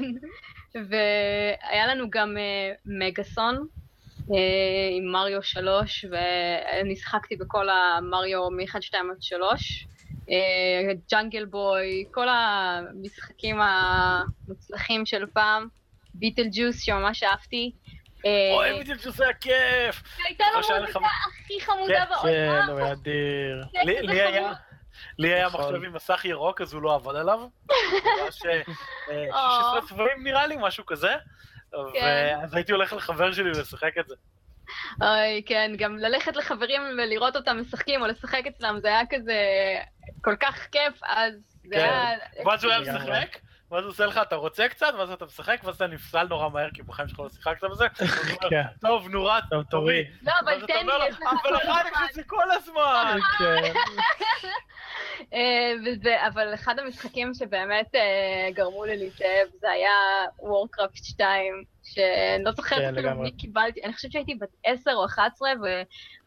והיה 0.73 1.87
לנו 1.87 2.09
גם 2.09 2.37
uh, 2.37 2.77
מגאסון 2.85 3.67
uh, 4.17 4.33
עם 4.97 5.11
מריו 5.11 5.43
3, 5.43 6.05
ואני 6.11 6.95
שיחקתי 6.95 7.35
בכל 7.35 7.67
המריו 7.69 8.49
מ-1, 8.49 8.81
2 8.81 9.11
עד 9.11 9.21
3. 9.21 9.85
ג'אנגל 11.11 11.45
בוי, 11.45 12.05
כל 12.11 12.27
המשחקים 12.29 13.57
המוצלחים 13.61 15.05
של 15.05 15.25
פעם, 15.33 15.67
ביטל 16.13 16.47
ג'וס 16.51 16.81
שממש 16.81 17.23
אהבתי. 17.23 17.71
אה, 18.25 18.53
אוי, 18.53 18.79
בדיוק 18.79 18.99
שזה 18.99 19.23
היה 19.23 19.33
כיף. 19.33 20.03
הייתה 20.25 20.43
לו 20.53 20.79
מוזיקה 20.79 20.99
הכי 21.27 21.61
חמודה 21.61 22.05
כן, 22.05 22.09
בעולם. 22.09 22.65
כן, 22.65 22.71
הוא 22.71 22.79
היה 22.79 22.91
אדיר. 22.91 23.63
לי 23.83 24.21
היה... 24.21 24.53
לי 25.19 25.33
היה 25.33 25.47
נכון. 25.47 25.61
מחשב 25.61 25.83
עם 25.83 25.93
מסך 25.93 26.25
ירוק, 26.25 26.61
אז 26.61 26.73
הוא 26.73 26.81
לא 26.81 26.95
עבד 26.95 27.15
עליו. 27.15 27.39
ממש 27.69 28.45
אה, 28.45 28.61
אה, 29.09 29.71
16 29.73 29.81
צבעים 29.87 30.23
נראה 30.23 30.47
לי, 30.47 30.55
משהו 30.59 30.85
כזה. 30.85 31.13
כן. 31.71 32.37
ואז 32.41 32.55
הייתי 32.55 32.71
הולך 32.71 32.93
לחבר 32.93 33.31
שלי 33.31 33.51
לשחק 33.51 33.97
את 33.99 34.07
זה. 34.07 34.15
אוי, 35.01 35.43
כן, 35.45 35.71
גם 35.77 35.97
ללכת 35.97 36.35
לחברים 36.35 36.81
ולראות 36.97 37.35
אותם 37.35 37.57
משחקים 37.61 38.01
או 38.01 38.07
לשחק 38.07 38.43
אצלם, 38.47 38.79
זה 38.81 38.87
היה 38.87 39.01
כזה 39.09 39.35
כל 40.21 40.35
כך 40.35 40.67
כיף, 40.71 41.03
אז 41.03 41.33
זה 41.63 41.75
כן. 41.75 41.79
היה... 41.79 42.17
ואז 42.45 42.63
הוא 42.63 42.71
היה. 42.71 42.81
משחק, 42.81 43.37
ואז 43.71 43.83
הוא 43.83 43.91
עושה 43.91 44.05
לך, 44.05 44.17
אתה 44.21 44.35
רוצה 44.35 44.67
קצת, 44.69 44.93
ואז 44.97 45.11
אתה 45.11 45.25
משחק, 45.25 45.61
ואז 45.63 45.75
אתה 45.75 45.87
נפסל 45.87 46.23
נורא 46.27 46.49
מהר, 46.49 46.69
כי 46.73 46.81
בחיים 46.83 47.07
שלך 47.09 47.19
לא 47.19 47.29
שיחקת 47.29 47.63
בזה. 47.63 47.85
כן. 48.49 48.61
טוב, 48.81 49.07
נו 49.09 49.25
רץ, 49.25 49.43
טוב, 49.49 49.63
תורי. 49.63 50.03
לא, 50.21 50.31
אבל 50.43 50.65
תן 50.67 50.85
לו, 50.85 50.97
לי, 50.99 51.07
יש 51.07 51.15
לך 51.15 51.21
אבל 51.21 51.37
כל 51.41 51.49
לך 51.55 51.61
אני 51.65 51.71
הזמן. 51.71 51.91
חושב 51.93 52.11
שזה 52.13 52.23
כל 52.23 52.51
הזמן. 52.51 53.17
כן. 53.39 53.73
וזה, 55.85 56.27
אבל 56.27 56.53
אחד 56.53 56.79
המשחקים 56.79 57.33
שבאמת 57.33 57.95
אה, 57.95 58.51
גרמו 58.53 58.85
לי 58.85 58.97
להתאהב 58.97 59.47
זה 59.59 59.69
היה 59.71 59.91
וורקראפט 60.39 61.03
2, 61.03 61.63
שאני 61.83 62.43
לא 62.43 62.51
זוכרת 62.51 62.79
כן, 62.79 62.93
אפילו. 62.97 63.15
מי 63.15 63.31
קיבלתי, 63.37 63.83
אני 63.83 63.93
חושבת 63.93 64.11
שהייתי 64.11 64.35
בת 64.35 64.49
10 64.63 64.91
או 64.93 65.05
11, 65.05 65.49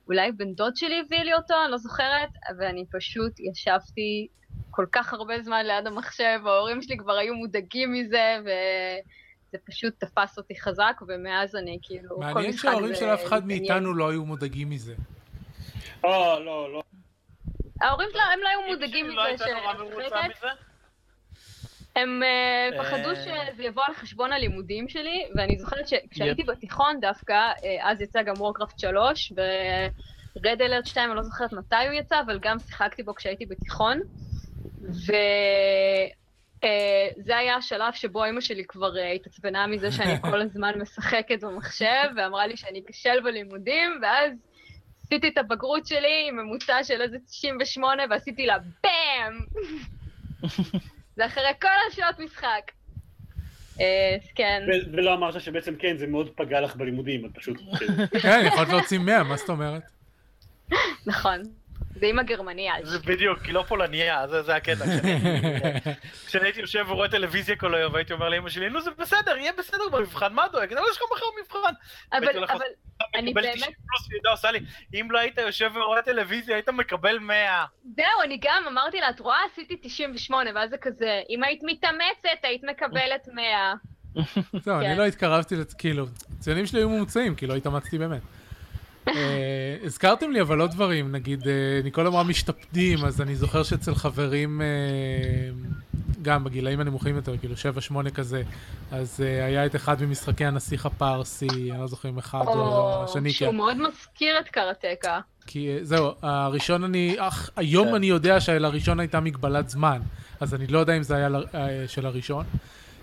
ואולי 0.06 0.32
בן 0.32 0.54
דוד 0.54 0.76
שלי 0.76 1.00
הביא 1.06 1.18
לי 1.22 1.34
אותו, 1.34 1.54
אני 1.64 1.70
לא 1.70 1.78
זוכרת, 1.78 2.28
ואני 2.58 2.84
פשוט 2.92 3.32
ישבתי 3.40 4.28
כל 4.74 4.86
כך 4.92 5.12
הרבה 5.12 5.42
זמן 5.42 5.66
ליד 5.66 5.86
המחשב, 5.86 6.40
ההורים 6.46 6.82
שלי 6.82 6.96
כבר 6.96 7.12
היו 7.12 7.34
מודאגים 7.34 7.92
מזה, 7.92 8.38
וזה 8.40 9.58
פשוט 9.66 9.94
תפס 9.98 10.38
אותי 10.38 10.60
חזק, 10.60 11.00
ומאז 11.08 11.56
אני 11.56 11.78
כאילו, 11.82 12.16
כל 12.16 12.20
מעניין 12.20 12.52
שההורים 12.52 12.94
זה 12.94 12.96
של 12.96 13.14
אף 13.14 13.24
אחד 13.24 13.46
מתעניין. 13.46 13.72
מאיתנו 13.72 13.94
לא 13.94 14.10
היו 14.10 14.24
מודאגים 14.24 14.70
מזה. 14.70 14.94
אה, 16.04 16.38
לא, 16.38 16.72
לא. 16.72 16.82
ההורים 17.80 18.08
שלהם, 18.12 18.28
הם 18.32 18.40
לא 18.42 18.48
היו 18.48 18.74
מודאגים 18.74 19.06
לא 19.06 19.22
מזה. 19.34 19.44
הם 21.96 22.22
uh, 22.22 22.74
אה. 22.74 22.82
פחדו 22.84 23.16
שזה 23.16 23.62
יבוא 23.62 23.82
על 23.86 23.94
חשבון 23.94 24.32
הלימודים 24.32 24.88
שלי, 24.88 25.26
ואני 25.36 25.58
זוכרת 25.58 25.88
שכשהייתי 25.88 26.42
בתיכון 26.42 27.00
דווקא, 27.00 27.52
אז 27.82 28.00
יצא 28.00 28.22
גם 28.22 28.34
וורקראפט 28.38 28.78
3, 28.78 29.32
ו-Red 29.36 30.58
Alert 30.58 30.88
2, 30.88 31.08
אני 31.08 31.16
לא 31.16 31.22
זוכרת 31.22 31.52
מתי 31.52 31.76
הוא 31.86 31.92
יצא, 31.92 32.20
אבל 32.20 32.38
גם 32.42 32.58
שיחקתי 32.58 33.02
בו 33.02 33.14
כשהייתי 33.14 33.46
בתיכון. 33.46 34.00
ו... 34.82 35.12
Uh, 36.62 36.64
זה 37.16 37.36
היה 37.36 37.56
השלב 37.56 37.92
שבו 37.92 38.24
אמא 38.28 38.40
שלי 38.40 38.64
כבר 38.64 38.94
uh, 38.94 39.14
התעצבנה 39.14 39.66
מזה 39.66 39.92
שאני 39.92 40.20
כל 40.30 40.40
הזמן 40.40 40.72
משחקת 40.78 41.44
במחשב, 41.44 42.04
ואמרה 42.16 42.46
לי 42.46 42.56
שאני 42.56 42.82
אכשל 42.90 43.20
בלימודים, 43.24 43.98
ואז 44.02 44.32
עשיתי 45.04 45.28
את 45.28 45.38
הבגרות 45.38 45.86
שלי 45.86 46.26
עם 46.28 46.36
ממוצע 46.36 46.84
של 46.84 47.02
איזה 47.02 47.16
98, 47.26 48.02
ועשיתי 48.10 48.46
לה 48.46 48.56
באם! 48.82 49.38
זה 51.16 51.26
אחרי 51.26 51.52
כל 51.60 51.68
השעות 51.88 52.18
משחק. 52.18 52.72
אה, 53.80 54.16
אז 54.22 54.30
כן, 54.34 54.62
ולא 54.92 55.14
אמרת 55.14 55.40
שבעצם 55.40 55.74
כן, 55.78 55.96
זה 55.96 56.06
מאוד 56.06 56.30
פגע 56.34 56.60
לך 56.60 56.76
בלימודים, 56.76 57.26
את 57.26 57.30
פשוט... 57.34 57.56
כן. 57.78 58.06
כן, 58.22 58.42
יכולת 58.46 58.68
להוציא 58.68 58.98
100, 58.98 59.22
מה 59.22 59.36
זאת 59.36 59.48
אומרת? 59.48 59.82
נכון. 61.06 61.42
זה 62.02 62.06
עם 62.06 62.18
הגרמניה. 62.18 62.74
זה 62.82 62.98
בדיוק, 62.98 63.38
היא 63.44 63.54
לא 63.54 63.64
פולניה, 63.68 64.28
זה 64.28 64.42
זה 64.42 64.56
הקטע. 64.56 64.84
כשאני 66.26 66.44
הייתי 66.44 66.60
יושב 66.60 66.84
ורואה 66.88 67.08
טלוויזיה 67.08 67.56
כל 67.56 67.74
היום, 67.74 67.92
והייתי 67.92 68.12
אומר 68.12 68.28
לאמא 68.28 68.48
שלי, 68.48 68.70
נו 68.70 68.80
זה 68.80 68.90
בסדר, 68.98 69.36
יהיה 69.36 69.52
בסדר 69.58 69.88
במבחן, 69.92 70.32
מה 70.32 70.48
דואג? 70.52 70.72
אבל 70.72 70.82
יש 70.90 70.96
לך 70.96 71.02
מחר 71.12 71.26
מבחן. 71.42 71.72
אבל, 72.12 72.44
אבל, 72.44 72.66
אני 73.14 73.34
באמת, 73.34 73.54
90 73.54 73.72
פלוס, 73.72 74.08
והיא 74.08 74.32
עושה 74.32 74.50
לי, 74.50 74.60
אם 74.94 75.08
לא 75.10 75.18
היית 75.18 75.38
יושב 75.38 75.70
ורואה 75.74 76.02
טלוויזיה, 76.02 76.56
היית 76.56 76.68
מקבל 76.68 77.18
100. 77.18 77.64
זהו, 77.96 78.06
אני 78.24 78.38
גם 78.42 78.64
אמרתי 78.68 79.00
לה, 79.00 79.10
את 79.10 79.20
רואה, 79.20 79.38
עשיתי 79.52 79.76
98, 79.82 80.50
ואז 80.54 80.70
זה 80.70 80.76
כזה, 80.76 81.20
אם 81.30 81.44
היית 81.44 81.60
מתאמצת, 81.62 82.42
היית 82.42 82.64
מקבלת 82.64 83.28
100. 83.32 83.74
זהו, 84.62 84.76
אני 84.78 84.86
כן. 84.86 84.96
לא 84.96 85.06
התקרבתי, 85.06 85.54
כאילו, 85.78 86.06
הציונים 86.38 86.66
שלי 86.66 86.80
היו 86.80 86.88
ממוצעים, 86.88 87.34
כי 87.34 87.46
לא 87.46 87.54
התאמצתי 87.54 87.98
באמת. 87.98 88.22
אה, 89.08 89.76
הזכרתם 89.84 90.30
לי 90.30 90.40
אבל 90.40 90.60
עוד 90.60 90.70
דברים, 90.70 91.12
נגיד, 91.12 91.48
אה, 91.48 91.80
ניקול 91.84 92.06
אמרה 92.06 92.22
משתפדים, 92.22 93.04
אז 93.04 93.20
אני 93.20 93.36
זוכר 93.36 93.62
שאצל 93.62 93.94
חברים, 93.94 94.62
אה, 94.62 94.66
גם 96.22 96.44
בגילאים 96.44 96.80
הנמוכים 96.80 97.16
יותר, 97.16 97.36
כאילו 97.38 97.54
7-8 97.56 98.10
כזה, 98.10 98.42
אז 98.90 99.20
היה 99.20 99.66
את 99.66 99.76
אחד 99.76 100.02
ממשחקי 100.02 100.44
הנסיך 100.44 100.86
הפרסי, 100.86 101.48
אני 101.48 101.80
לא 101.80 101.86
זוכר 101.86 102.08
אם 102.08 102.18
אחד 102.18 102.44
או 102.46 103.04
השני, 103.04 103.32
שהוא 103.32 103.50
כן. 103.50 103.56
מאוד 103.56 103.76
מזכיר 103.76 104.38
את 104.40 104.48
קראטקה. 104.48 105.20
כי 105.46 105.76
זהו, 105.82 106.10
הראשון 106.22 106.84
אני, 106.84 107.14
אך, 107.18 107.50
היום 107.56 107.88
כן. 107.88 107.94
אני 107.94 108.06
יודע 108.06 108.40
שלראשון 108.40 109.00
הייתה 109.00 109.20
מגבלת 109.20 109.68
זמן, 109.68 110.00
אז 110.40 110.54
אני 110.54 110.66
לא 110.66 110.78
יודע 110.78 110.96
אם 110.96 111.02
זה 111.02 111.16
היה 111.16 111.28
של 111.86 112.06
הראשון. 112.06 112.44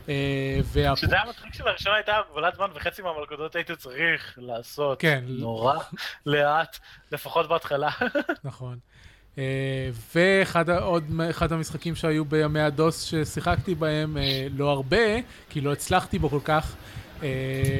אה, 0.10 0.60
וה... 0.64 0.95
שזה 0.95 1.15
היה 1.15 1.23
מצחיק 1.30 1.53
שלראשונה 1.53 1.95
הייתה 1.95 2.18
הגבלת 2.18 2.56
זמן 2.56 2.68
וחצי 2.76 3.02
מהמלכודות 3.02 3.56
היית 3.56 3.72
צריך 3.72 4.38
לעשות. 4.41 4.99
כן. 5.02 5.23
נורא 5.27 5.77
לאט, 6.26 6.80
לפחות 7.11 7.49
בהתחלה. 7.49 7.90
נכון. 8.44 8.77
אה, 9.38 9.90
ואחד 10.15 10.69
עוד 10.69 11.03
אחד 11.30 11.52
המשחקים 11.52 11.95
שהיו 11.95 12.26
בימי 12.26 12.60
ה 12.60 12.70
DOS 12.70 13.03
ששיחקתי 13.03 13.76
בהם, 13.76 14.18
אה, 14.18 14.48
לא 14.57 14.69
הרבה, 14.69 14.98
כי 15.49 15.61
לא 15.61 15.73
הצלחתי 15.73 16.19
בו 16.19 16.30
כל 16.30 16.40
כך, 16.44 16.76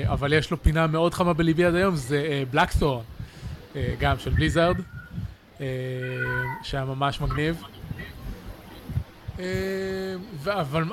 אבל 0.06 0.34
יש 0.34 0.52
לו 0.52 0.64
פינה 0.64 0.88
מאוד 0.88 1.14
חמה 1.14 1.34
בליבי 1.34 1.66
עד 1.66 1.76
היום, 1.76 1.96
זה 1.96 2.44
Blackthorne, 2.52 3.04
גם 4.00 4.20
של 4.20 4.30
Blizzard, 4.30 4.78
שהיה 6.64 6.86
ממש 6.86 7.22
מגניב. 7.22 7.64
אבל 10.46 10.84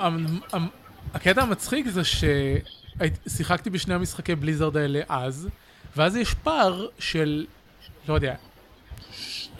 הקטע 1.16 1.42
המצחיק 1.42 1.86
זה 1.86 2.02
ששיחקתי 2.04 3.70
בשני 3.70 3.94
המשחקי 3.94 4.34
Blizzard 4.34 4.76
האלה 4.76 5.00
אז, 5.08 5.48
ואז 5.96 6.16
יש 6.16 6.34
פער 6.34 6.86
של, 6.98 7.46
לא 8.08 8.14
יודע, 8.14 8.34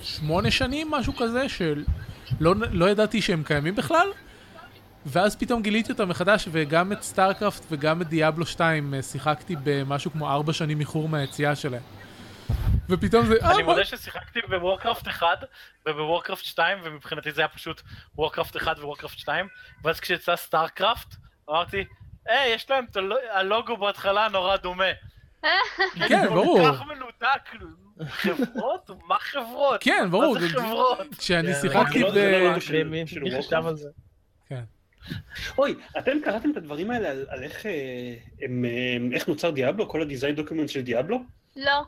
שמונה 0.03 0.51
שנים, 0.51 0.91
משהו 0.91 1.17
כזה, 1.17 1.49
שלא 1.49 2.55
לא 2.71 2.91
ידעתי 2.91 3.23
שהם 3.23 3.43
קיימים 3.43 3.75
בכלל, 3.75 4.09
ואז 5.07 5.37
פתאום 5.37 5.63
גיליתי 5.63 5.93
אותם 5.93 6.09
מחדש, 6.09 6.49
וגם 6.53 6.93
את 6.93 7.03
StarCraft 7.03 7.63
וגם 7.71 8.03
את 8.03 8.09
Diablo 8.09 8.47
2 8.47 8.95
אה, 8.95 9.03
שיחקתי 9.03 9.57
במשהו 9.65 10.13
כמו 10.13 10.31
ארבע 10.31 10.53
שנים 10.53 10.81
איחור 10.81 11.09
מהיציאה 11.09 11.57
שלהם. 11.57 11.83
ופתאום 12.89 13.27
זה... 13.27 13.35
אה, 13.43 13.55
אני 13.55 13.63
מודה 13.63 13.85
ששיחקתי 13.85 14.41
ב 14.49 14.56
Warcraft 14.56 15.09
1 15.09 15.27
וב 15.87 15.98
Warcraft 15.98 16.45
2 16.45 16.79
ומבחינתי 16.85 17.33
זה 17.33 17.41
היה 17.41 17.49
פשוט 17.49 17.83
Warcraft 18.17 18.57
1 18.57 18.79
ו 18.79 18.83
Warcraft 18.83 19.19
2 19.19 19.47
ואז 19.85 20.01
כשיצא 20.01 20.37
StarCraft 20.37 21.17
אמרתי 21.51 21.85
היי 22.27 22.55
יש 22.55 22.71
להם 22.71 22.85
את 22.91 22.97
הלו- 22.97 23.17
הלוגו 23.31 23.77
בהתחלה 23.77 24.29
נורא 24.29 24.57
דומה. 24.57 24.85
כן, 26.09 26.29
ברור. 26.29 26.59
כל 26.61 26.73
כך 26.73 26.83
מנותק. 26.87 27.51
חברות? 28.11 28.91
מה 29.09 29.17
חברות? 29.19 29.83
כן, 29.83 30.11
ברור. 30.11 30.35
מה 30.35 30.41
זה 30.41 30.49
חברות? 30.49 30.99
כשאני 31.19 31.55
כן, 31.55 31.61
שיחקתי 31.61 32.01
לא- 32.01 32.11
ב... 32.11 32.15
לא 32.17 32.55
מי 33.23 33.39
חשב? 33.39 33.67
על 33.67 33.77
זה? 33.77 33.89
כן. 34.49 34.63
אוי, 35.59 35.75
אתם 35.99 36.17
קראתם 36.25 36.51
את 36.51 36.57
הדברים 36.57 36.91
האלה 36.91 37.09
על, 37.09 37.43
איך, 37.43 37.67
אה, 37.67 37.71
אה, 38.43 38.97
איך 39.13 39.29
נוצר 39.29 39.51
Diablo? 39.51 39.89
כל 39.89 40.03
ה 40.03 40.07
design 40.07 40.35
document 40.35 40.69
של 40.69 40.81
Diablo? 40.81 41.19
לא, 41.57 41.83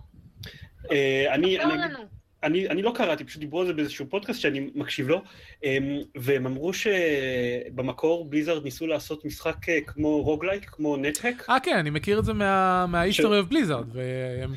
אה, 0.92 1.26
אני, 1.34 1.60
אני, 1.60 1.78
לנו. 1.78 1.98
אני, 2.42 2.68
אני 2.68 2.82
לא 2.82 2.92
קראתי, 2.94 3.24
פשוט 3.24 3.40
דיברו 3.40 3.60
על 3.60 3.66
זה 3.66 3.72
באיזשהו 3.72 4.06
פודקאסט 4.08 4.40
שאני 4.40 4.70
מקשיב 4.74 5.08
לו, 5.08 5.22
אמ, 5.64 5.98
והם 6.14 6.46
אמרו 6.46 6.72
שבמקור 6.72 8.24
Blizzard 8.30 8.64
ניסו 8.64 8.86
לעשות 8.86 9.24
משחק 9.24 9.68
אה, 9.68 9.80
כמו 9.86 10.22
roguelike, 10.22 10.64
כמו 10.70 10.96
NetHack, 10.96 11.46
אה, 11.50 11.60
כן, 11.60 11.76
אני 11.76 11.90
מכיר 11.90 12.18
את 12.18 12.24
זה 12.24 12.32
מה- 12.32 12.86
מההיסטורי 12.86 13.38
אוף 13.40 13.48
בליזארד, 13.48 13.86
והם... 13.92 14.54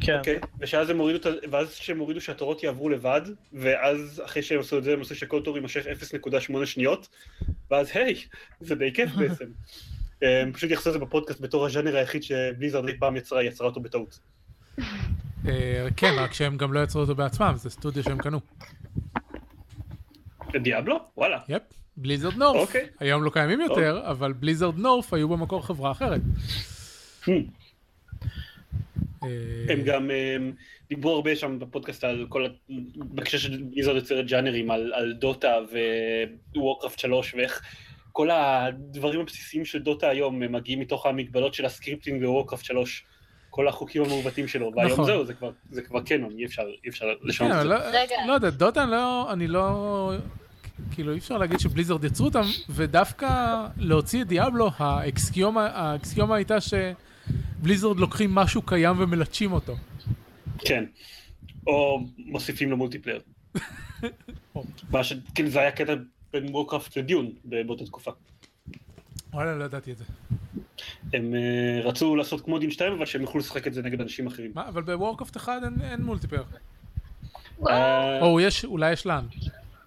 כן. 0.00 0.18
אוקיי? 0.18 0.38
ושאז 0.60 0.90
הם 0.90 0.98
הורידו, 0.98 1.28
ואז 1.50 1.78
כשהם 1.78 1.98
הורידו 1.98 2.20
שהתורות 2.20 2.62
יעברו 2.62 2.88
לבד, 2.88 3.20
ואז 3.52 4.22
אחרי 4.24 4.42
שהם 4.42 4.60
עשו 4.60 4.78
את 4.78 4.84
זה 4.84 4.92
הם 4.92 5.00
עשו 5.00 5.14
שכל 5.14 5.42
תור 5.42 5.56
יימשך 5.56 5.86
0.8 5.86 6.66
שניות, 6.66 7.08
ואז 7.70 7.90
היי, 7.94 8.14
זה 8.60 8.74
די 8.74 8.92
כיף 8.92 9.10
בעצם. 9.10 9.44
הם 10.22 10.52
פשוט 10.54 10.70
יחסו 10.70 10.88
את 10.88 10.94
זה 10.94 10.98
בפודקאסט 10.98 11.40
בתור 11.40 11.66
הז'אנר 11.66 11.96
היחיד 11.96 12.22
שבליזארד 12.22 12.88
אי 12.88 12.94
פעם 12.98 13.16
יצרה, 13.16 13.42
יצרה 13.44 13.66
אותו 13.66 13.80
בטעות. 13.80 14.18
אה, 15.48 15.88
כן, 15.96 16.12
רק 16.18 16.32
שהם 16.32 16.56
גם 16.56 16.72
לא 16.72 16.82
יצרו 16.82 17.00
אותו 17.00 17.14
בעצמם, 17.14 17.52
זה 17.56 17.70
סטודיו 17.70 18.02
שהם 18.02 18.18
קנו. 18.18 18.40
דיאבלו? 20.62 20.98
וואלה. 21.16 21.38
יפ, 21.48 21.62
Blizzard 21.96 22.36
North. 22.36 22.60
אוקיי. 22.60 22.86
היום 23.00 23.24
לא 23.24 23.30
קיימים 23.30 23.60
יותר, 23.60 24.02
אבל 24.04 24.32
Blizzard 24.32 24.78
North 24.78 25.14
היו 25.14 25.28
במקור 25.28 25.66
חברה 25.66 25.90
אחרת. 25.90 26.20
Hmm. 27.24 27.30
אה, 29.24 29.28
הם 29.68 29.82
גם 29.84 30.10
הם, 30.10 30.52
דיברו 30.88 31.14
הרבה 31.14 31.36
שם 31.36 31.58
בפודקאסט 31.58 32.04
על 32.04 32.26
כל, 32.28 32.46
בהקשר 32.96 33.38
של 33.38 33.62
Blizzard 33.62 33.96
יוצרת 33.96 34.26
ג'אנרים, 34.26 34.70
על, 34.70 34.92
על 34.94 35.12
Dota 35.12 35.56
ו 36.56 36.61
Warcraft 36.61 36.98
3 36.98 37.34
ואיך 37.34 37.62
כל 38.12 38.30
הדברים 38.30 39.20
הבסיסיים 39.20 39.64
של 39.64 39.78
דוטה 39.78 40.08
היום 40.08 40.42
הם 40.42 40.52
מגיעים 40.52 40.80
מתוך 40.80 41.06
המגבלות 41.06 41.54
של 41.54 41.64
ה 41.64 41.70
scripting 41.70 42.22
ב 42.22 42.27
Warcraft 42.27 42.64
3, 42.64 43.04
כל 43.54 43.68
החוקים 43.68 44.02
המעוותים 44.02 44.48
שלו, 44.48 44.72
והיום 44.76 44.92
נכון. 44.92 45.04
זהו, 45.04 45.24
זה 45.24 45.34
כבר, 45.34 45.50
זה 45.70 45.82
כבר 45.82 46.02
קנון, 46.02 46.32
אי 46.38 46.44
אפשר, 46.44 46.62
אי 46.84 46.88
אפשר 46.88 47.06
לשנות 47.22 47.52
כן, 47.52 47.56
את 47.58 47.60
אבל 47.66 47.68
זה. 47.68 47.74
לא- 47.74 47.98
רגע. 47.98 48.14
לא 48.28 48.32
יודע, 48.32 48.50
דוטה 48.50 48.86
לא, 48.86 49.32
אני 49.32 49.46
לא... 49.46 50.12
כאילו 50.90 51.12
אי 51.12 51.18
אפשר 51.18 51.38
להגיד 51.38 51.58
ש 51.60 51.69
Blizzard 51.69 52.04
יצרו 52.04 52.26
אותם, 52.26 52.42
ודווקא 52.70 53.66
להוציא 53.76 54.22
את 54.22 54.26
Diablo, 54.26 54.70
האקסיומה, 54.76 55.66
האקסיומה 55.66 56.36
הייתה 56.36 56.56
ש 56.60 56.88
Blizzard 56.88 58.00
לוקחים 58.00 58.34
משהו 58.34 58.62
קיים 58.62 58.96
ומלטשים 58.98 59.52
אותו. 59.52 59.76
כן. 60.58 60.84
או 61.66 62.00
מוסיפים 62.18 62.70
לו 62.70 62.76
multiplayer. 62.76 63.20
מה 64.92 65.04
ש... 65.04 65.12
כאילו 65.34 65.48
זה 65.48 65.60
היה 65.60 65.70
קטע 65.70 65.92
בין 66.32 66.48
Warcraft 66.50 66.96
ל 66.96 67.03
Dune 67.03 67.32
באותה 67.44 67.84
תקופה. 67.84 68.10
וואלה, 69.34 69.54
לא 69.54 69.64
ידעתי 69.64 69.92
את 69.92 69.98
זה. 69.98 70.04
הם 71.12 71.34
אה, 71.34 71.80
רצו 71.88 72.16
לעשות 72.16 72.40
כמו 72.44 72.58
Dune 72.58 72.70
2 72.70 72.92
אבל 72.92 73.06
שהם 73.06 73.22
יוכלו 73.22 73.40
לשחק 73.40 73.66
את 73.66 73.74
זה 73.74 73.82
נגד 73.82 74.00
אנשים 74.00 74.26
אחרים. 74.26 74.50
מה, 74.54 74.68
אבל 74.68 74.82
בוורקאפט 74.82 75.36
אחד 75.36 75.60
אין, 75.64 75.74
אין 75.90 76.02
מולטיפלייר. 76.02 76.44
אה, 77.68 78.20
או 78.20 78.40
יש, 78.40 78.64
אולי 78.64 78.92
יש 78.92 79.06
לאן. 79.06 79.26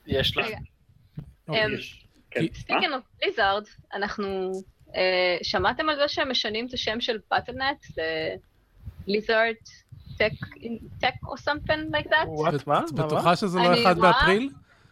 יש. 0.08 0.38
כי- 2.32 2.50
ספיקינג 2.54 2.94
אוף 2.94 3.04
בליזארד, 3.22 3.64
אנחנו... 3.94 4.52
אה, 4.96 5.38
שמעתם 5.44 5.90
על 5.90 5.96
זה 5.96 6.08
שהם 6.08 6.32
משנים 6.32 6.68
את 6.68 6.74
השם 6.74 7.02
של 7.02 7.18
פאטלנט 7.30 7.86
לליזארד 9.08 9.54
טק 10.18 10.32
או 11.24 11.36
like 11.36 12.08
that? 12.08 12.28
וואט, 12.28 12.54
את-? 12.54 12.92
בטוחה 12.92 13.36
שזה 13.36 13.60
לא 13.60 13.74
1 13.74 13.78
רואה- 13.78 13.94
באפריל? 13.94 14.50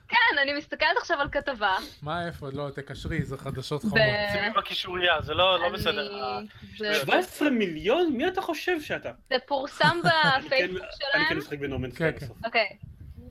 כן, 0.09 0.17
אני 0.41 0.53
מסתכלת 0.53 0.97
עכשיו 1.01 1.17
על 1.21 1.29
כתבה. 1.29 1.75
מה, 2.01 2.27
איפה? 2.27 2.47
לא, 2.53 2.69
תקשרי, 2.75 3.23
זה 3.25 3.37
חדשות 3.37 3.81
חמות. 3.81 3.93
ב- 3.93 4.31
שימי 4.33 4.49
בקישוריה, 4.57 5.21
זה 5.21 5.33
לא 5.33 5.59
לא 5.59 5.69
בסדר. 5.69 6.23
אה, 6.23 6.39
זה- 6.77 6.95
17 7.01 7.49
מיליון? 7.49 8.13
מי 8.13 8.27
אתה 8.27 8.41
חושב 8.41 8.81
שאתה? 8.81 9.11
זה 9.29 9.35
פורסם 9.47 9.99
בפייסבוק 9.99 10.49
כן- 10.81 10.85
אני 11.13 11.23
כן 11.23 11.27
שלהם. 11.27 11.37
משחק 11.37 11.59
בנומנס 11.59 11.97
כן, 11.97 12.11
סקאי 12.11 12.25
בסוף. 12.27 12.37
אוקיי. 12.45 12.67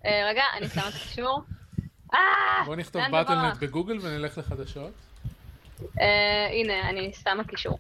אה, 0.07 0.27
רגע, 0.31 0.43
אני 0.59 0.69
שמה 0.69 0.89
את 0.89 0.95
הקישור. 0.95 1.41
אה! 2.15 2.19
בוא 2.67 2.77
נכתוב 2.77 3.03
באטלנט? 3.11 3.57
בגוגל 3.57 3.99
ונלך 4.03 4.39
לחדשות. 4.39 4.93
אה, 6.01 6.07
הנה, 6.53 6.89
אני 6.91 7.13
שמה 7.13 7.45
קישור. 7.45 7.79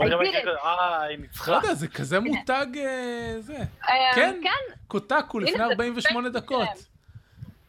אה, 0.00 0.04
היא 0.06 0.10
לא 0.12 1.22
ניצחה. 1.22 1.52
יודע, 1.52 1.74
זה 1.74 1.88
כזה 1.88 2.20
מותג 2.20 2.66
זה. 3.40 3.56
כן. 4.14 4.40
כן, 4.42 4.74
קוטקו 4.88 5.38
לפני 5.38 5.54
הנה, 5.54 5.66
זה 5.66 5.72
48 5.72 6.28
בפייסבוק 6.28 6.44
דקות. 6.44 6.68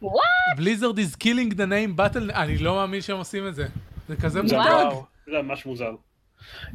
וואט? 0.01 0.57
בליזרד 0.57 0.99
is 0.99 1.15
killing 1.15 1.53
the 1.53 1.65
name 1.65 1.99
battle... 1.99 2.35
אני 2.35 2.57
לא 2.57 2.75
מאמין 2.75 3.01
שהם 3.01 3.17
עושים 3.17 3.47
את 3.47 3.55
זה. 3.55 3.67
זה 4.07 4.15
כזה 4.15 4.41
זה 4.45 4.57
מותג. 4.57 4.95
זה 5.25 5.41
ממש 5.41 5.65
מוזר. 5.65 5.91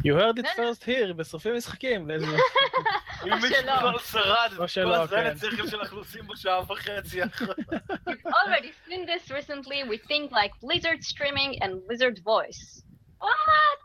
You 0.05 0.15
heard 0.15 0.39
it 0.39 0.47
first 0.57 0.85
here, 0.85 1.13
בשרופים 1.17 1.55
משחקים. 1.57 2.11
אם 3.25 3.31
מישהו. 3.43 3.57
כבר 3.79 3.99
שרד 3.99 4.51
כל 4.57 4.93
הזין 4.93 5.19
כן. 5.21 5.27
השכל 5.27 5.67
שאנחנו 5.67 5.99
עושים 5.99 6.27
בשעה 6.27 6.61
וחצי. 6.73 7.23
We've 7.23 8.27
already 8.41 8.73
seen 8.89 9.07
this 9.07 9.31
recently. 9.31 9.83
We 9.89 9.99
think 10.09 10.33
like 10.33 10.53
Blizzard 10.61 11.03
streaming 11.03 11.63
and 11.63 11.73
Blizzard 11.87 12.19
voice. 12.25 12.83
What? 13.21 13.81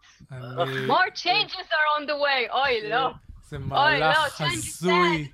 More 0.93 1.09
changes 1.25 1.67
are 1.77 1.87
on 1.97 2.05
the 2.05 2.17
way. 2.17 2.51
אוי, 2.51 2.89
לא. 2.89 3.11
זה 3.43 3.57
לא, 3.57 3.65
מהלך 3.65 4.41
הזוי. 4.41 5.31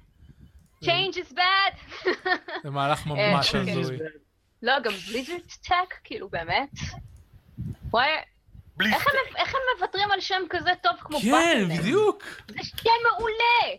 Change 0.83 1.15
is 1.15 1.33
bad. 1.33 2.05
זה 2.63 2.69
מהלך 2.69 3.05
ממש 3.05 3.55
אוקיי. 3.55 3.79
הזוי. 3.81 3.97
לא, 4.61 4.79
גם 4.79 4.91
Blizzard 5.07 5.39
Tech, 5.67 5.93
כאילו 6.03 6.29
באמת. 6.29 6.69
וואי, 7.89 8.07
איך 8.85 9.07
הם- 9.07 9.35
הם 9.37 9.47
מוותרים 9.79 10.11
על 10.11 10.19
שם 10.21 10.41
כזה 10.49 10.69
טוב 10.83 10.91
כמו 10.99 11.19
כן, 11.19 11.31
Battle.net? 11.31 11.79
בדיוק. 11.79 12.23
זה 12.47 12.59
שם 12.63 12.89
מעולה! 13.11 13.75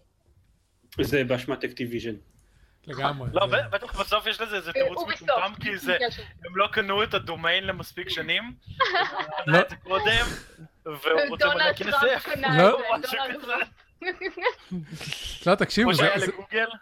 זה 1.01 1.24
באשמת 1.24 1.64
Activision. 1.64 2.14
לגמרי. 2.86 3.28
לא, 3.32 3.47
בטח 3.47 4.01
בסוף 4.01 4.27
יש 4.27 4.40
לזה 4.40 4.56
איזה 4.56 4.73
תירוץ 4.73 4.98
Ubisoft. 4.98 5.30
מטומטם, 5.31 5.62
כי 5.62 5.78
זה, 5.78 5.97
הם 6.44 6.56
לא 6.56 6.68
קנו 6.73 7.02
את 7.02 7.14
הדומיין 7.14 7.64
למספיק 7.64 8.09
שנים, 8.09 8.55
לא. 8.90 9.01
לא. 9.47 9.60
את 9.60 9.70
זה 9.70 9.77
קודם, 9.77 10.27
והוא 10.85 10.98
רוצה 11.28 11.47
מלא 11.47 11.55
דונלד 11.55 11.77
כסף. 11.77 11.90
טראמפ 12.01 12.23
קנה 12.24 12.59
לא. 12.62 12.97
את 12.97 13.02
זה, 13.02 13.16
לא, 15.47 15.55
תקשיבו, 15.55 15.94
זה- 15.94 16.09
זה-. 16.16 16.27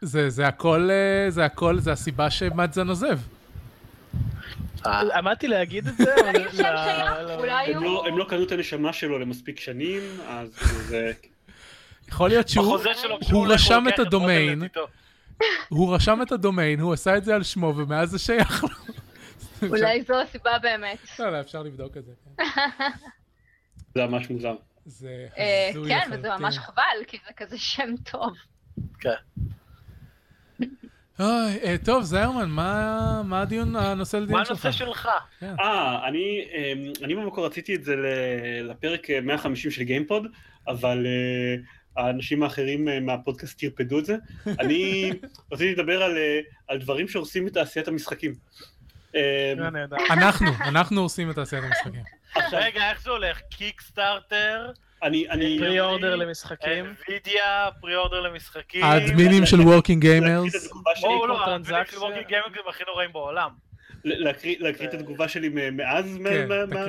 זה 0.02 0.30
זה 0.30 0.46
הכל, 0.46 0.88
אה, 0.90 1.30
זה 1.30 1.44
הכל, 1.44 1.78
זה 1.78 1.92
הסיבה 1.92 2.30
שמאזן 2.30 2.88
עוזב. 2.88 3.18
עמדתי 5.14 5.48
להגיד 5.48 5.86
את 5.88 5.96
זה, 5.96 6.14
לא- 7.74 8.06
הם 8.06 8.18
לא- 8.18 8.26
קנו 8.28 8.42
את 8.44 8.52
הנשמה 8.52 8.92
שלו 8.92 9.18
למספיק 9.18 9.60
שנים, 9.60 10.02
אז 10.28 10.48
זה... 10.86 11.12
יכול 12.08 12.28
להיות 12.28 12.48
שהוא, 12.48 12.78
רשם 13.46 13.84
לוקח 13.84 13.94
את 13.94 13.98
הדומיין. 13.98 14.62
הוא 15.68 15.94
רשם 15.94 16.22
את 16.22 16.32
הדומיין, 16.32 16.80
הוא 16.80 16.92
עשה 16.92 17.16
את 17.16 17.24
זה 17.24 17.34
על 17.34 17.42
שמו, 17.42 17.74
ומאז 17.76 18.10
זה 18.10 18.18
שייך 18.18 18.64
לו. 18.64 18.68
אולי 19.68 20.02
זו 20.02 20.20
הסיבה 20.20 20.58
באמת. 20.62 20.98
לא, 21.18 21.30
לא, 21.32 21.40
אפשר 21.40 21.62
לבדוק 21.62 21.96
את 21.96 22.04
זה. 22.04 22.12
כן. 22.36 22.44
זה 23.94 24.06
ממש 24.06 24.30
מוזר. 24.30 24.54
זה 24.86 25.26
אה, 25.38 25.68
הזוי 25.70 25.88
כן. 25.88 26.10
וזה 26.12 26.28
ממש 26.38 26.58
חבל, 26.58 27.04
כי 27.06 27.18
זה 27.26 27.32
כזה 27.36 27.58
שם 27.58 27.94
טוב. 28.10 28.32
כן. 29.00 29.10
אוי, 31.20 31.58
אה, 31.62 31.76
טוב, 31.84 32.02
זיירמן, 32.02 32.50
מה 32.50 33.22
מה 33.24 33.40
הדיון, 33.40 33.76
הנושא 33.76 34.16
מה 34.16 34.22
לדיון 34.22 34.44
שלך? 34.44 34.64
הנושא 34.64 34.78
שלך? 34.78 35.08
אה, 35.42 36.08
אני, 36.08 36.44
אמ, 36.54 36.92
אני 37.04 37.14
במקור 37.14 37.46
רציתי 37.46 37.74
את 37.74 37.84
זה 37.84 37.94
לפרק 38.62 39.10
אה, 39.10 39.20
150 39.20 39.70
של 39.70 39.82
גיימפוד, 39.82 40.26
אבל 40.68 41.06
אה, 41.06 41.56
האנשים 42.04 42.42
האחרים 42.42 42.88
אה, 42.88 43.00
מהפודקאסט 43.00 43.60
טרפדו 43.60 43.98
את 43.98 44.04
זה. 44.04 44.16
אני 44.60 45.10
רציתי 45.52 45.72
לדבר 45.74 46.02
על, 46.02 46.16
אה, 46.16 46.40
על 46.68 46.78
דברים 46.78 47.08
שהורסים 47.08 47.46
את 47.46 47.52
תעשיית 47.52 47.88
המשחקים. 47.88 48.34
אנחנו, 50.10 50.46
אנחנו 50.64 51.00
עושים 51.00 51.30
את 51.30 51.34
תעשיית 51.34 51.64
המשחקים. 51.64 52.02
רגע, 52.52 52.90
איך 52.90 53.02
זה 53.02 53.10
הולך? 53.10 53.40
Kickstarter, 53.50 54.70
אני, 55.02 55.28
אני, 55.30 55.56
pre 55.58 55.80
order 55.80 56.16
למשחקים. 56.16 56.94
NVIDIA, 57.02 57.40
pre 57.80 57.96
order 57.96 58.20
למשחקים. 58.20 58.84
האדמינים 58.84 59.46
של 59.46 59.60
Working 59.60 60.02
Gamers. 60.02 60.52
שלי, 60.94 61.08
או 61.08 61.26
לא. 61.26 61.44
האדמינים 61.44 61.84
של 61.90 61.98
Working 61.98 62.26
Gaming 62.26 62.58
הם 62.58 62.68
הכי 62.68 62.84
נוראים 62.86 63.12
בעולם. 63.12 63.50
להקריא 64.04 64.56
את 64.88 64.94
התגובה 64.94 65.28
שלי 65.28 65.48
מ- 65.48 65.76
מאז, 65.76 66.18
מה- 66.18 66.28
כן, 66.30 66.48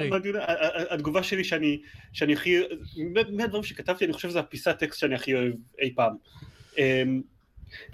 תקריא. 0.10 0.42
התגובה 0.90 1.24
שלי 1.24 1.44
שאני 1.44 1.82
שאני 2.14 2.34
הכי, 2.34 2.62
מהדברים 3.32 3.64
שכתבתי, 3.64 4.06
אני 4.06 4.14
חושב 4.14 4.30
שזה 4.30 4.40
הפיסת 4.40 4.80
טקסט 4.80 5.00
שאני 5.00 5.16
הכי 5.16 5.34
אוהב 5.34 5.54
אי 5.82 5.94
פעם. 5.96 6.16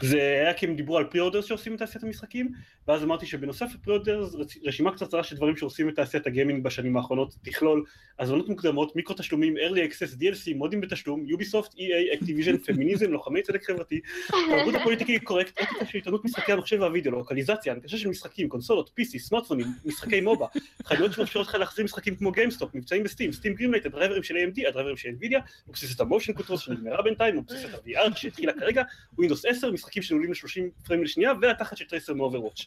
זה 0.02 0.18
היה 0.18 0.54
כי 0.54 0.66
הם 0.66 0.76
דיברו 0.76 0.98
על 0.98 1.04
pre-orders 1.04 1.46
שהורסים 1.46 1.74
את 1.74 1.80
תעשיית 1.80 2.04
המשחקים, 2.04 2.52
ואז 2.88 3.04
אמרתי 3.04 3.26
שבנוסף 3.26 3.68
ל 3.74 3.79
pre-orders, 3.79 4.36
רשימה 4.66 4.92
קצרה 4.92 5.24
של 5.24 5.36
דברים 5.36 5.58
שהורסים 5.58 5.90
את 5.90 5.96
תעשיית 5.96 6.28
הגיימינג 6.28 6.64
בשנים 6.64 6.98
האחרונות 6.98 7.36
תכלול 7.44 7.86
הזמנות 8.20 8.50
מוקדמות, 8.50 8.96
מיקרו 8.96 9.16
תשלומים, 9.16 9.58
early 9.58 9.92
access, 9.92 10.22
DLC, 10.22 10.56
מודים 10.56 10.82
בתשלום, 10.82 11.26
Ubisoft, 11.26 11.74
EA, 11.74 12.14
Activision, 12.14 12.58
פמיניזם, 12.58 13.12
לוחמי 13.12 13.42
צדק 13.42 13.64
חברתי, 13.64 14.00
תרבות 14.28 14.76
ה 14.76 14.80
politically 14.80 15.20
correct, 15.20 15.62
אתיקה 15.62 15.86
של 15.86 15.98
עיתונות 15.98 16.26
משחקי 16.26 16.52
המחשב 16.52 16.78
והווידאו, 16.82 17.12
לוקליזציה, 17.12 17.74
הנגשה 17.74 17.98
של 17.98 18.10
משחקים, 18.10 18.50
קונסולות, 18.50 18.92
PC, 19.00 19.20
סמארטפונים, 19.20 19.68
משחקי 19.86 20.22
MOBA, 20.22 20.48
חנויות 20.86 21.14
שמאפשרות 21.14 21.48
לך 21.48 21.56
להחזיר 21.56 21.86
משחקים 21.86 22.16
כמו 22.16 22.32
GameStop, 22.32 22.76
מבצעים 22.76 23.04
ב 23.04 23.08
Steam, 23.08 23.32
Steam 23.32 23.54
Greenlight, 23.54 23.86
הדרייברים 23.86 24.24
של 24.24 24.36
AMD, 24.36 24.68
הדרייברים 24.68 24.98
של 24.98 25.10
NVIDIA, 25.10 25.40
אובססיית 25.68 26.02
ה 26.02 26.06
motion 26.06 26.34
controls 26.34 26.62
שנגמרה 26.62 27.02
בינתיים, 27.02 27.38
אובססיית 27.38 27.66
ה-VR 27.74 28.16
שהתחילה 28.16 28.54
כרגע, 28.54 28.84
Windows 29.22 29.50
10, 29.50 29.71
משחקים 29.74 30.04
שנעולים 30.04 30.32
ל-30 30.32 30.86
פריים 30.86 31.04
לשנייה, 31.04 31.32
והתחת 31.42 31.78
של 31.78 31.86
Tracer 31.86 32.14
מ 32.14 32.18
Overwatch. 32.18 32.66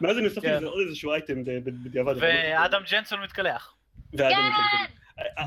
מאז 0.00 0.16
אני 0.18 0.26
הוספתי 0.26 0.46
כן. 0.46 0.56
לזה 0.56 0.66
עוד 0.66 0.86
איזשהו 0.86 1.12
אייטם 1.12 1.44
בדיעבד. 1.44 2.14
ואדם 2.20 2.82
ג'נסון 2.90 3.22
מתקלח. 3.22 3.74
ואדם 4.12 4.30
כן! 4.30 4.36
ג'נסון. 4.36 4.96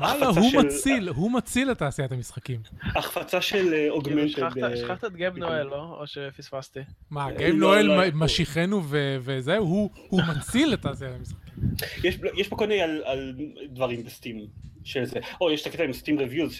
מה 0.00 0.16
לא, 0.18 0.26
הוא 0.26 0.50
של- 0.50 0.58
מציל, 0.58 1.08
הוא 1.08 1.30
מציל 1.32 1.70
את 1.70 1.78
תעשיית 1.78 2.12
המשחקים. 2.12 2.60
החפצה 2.82 3.40
של 3.40 3.56
אה, 3.56 3.62
כאילו, 3.70 3.94
augmented. 3.94 4.28
שכחת- 4.28 4.76
שכחת 4.76 5.04
את 5.04 5.16
גייב 5.16 5.36
נואל, 5.38 5.62
לא? 5.66 5.96
או 6.00 6.06
שפספסתי? 6.06 6.80
מה, 7.10 7.26
אה, 7.26 7.32
גייב 7.36 7.54
לא, 7.54 7.60
נואל 7.60 7.86
לא, 7.86 8.02
משיחנו 8.14 8.80
ו- 8.84 9.16
וזה, 9.20 9.56
הוא 9.56 9.90
מציל 10.28 10.74
את 10.74 10.82
תעשיית 10.82 11.12
המשחקים. 11.18 11.64
יש, 12.04 12.18
יש 12.36 12.48
פה 12.48 12.56
כל 12.56 12.66
מיני 12.66 12.82
על, 12.82 13.02
על 13.04 13.34
דברים 13.68 14.02
ב 14.04 14.11
Steam 14.11 14.46
של 14.84 15.04
זה, 15.04 15.18
או 15.40 15.50
יש 15.50 15.62
את 15.62 15.66
הקטע 15.66 15.84
עם 15.84 15.92
סטים 15.92 16.20
רביוז 16.20 16.52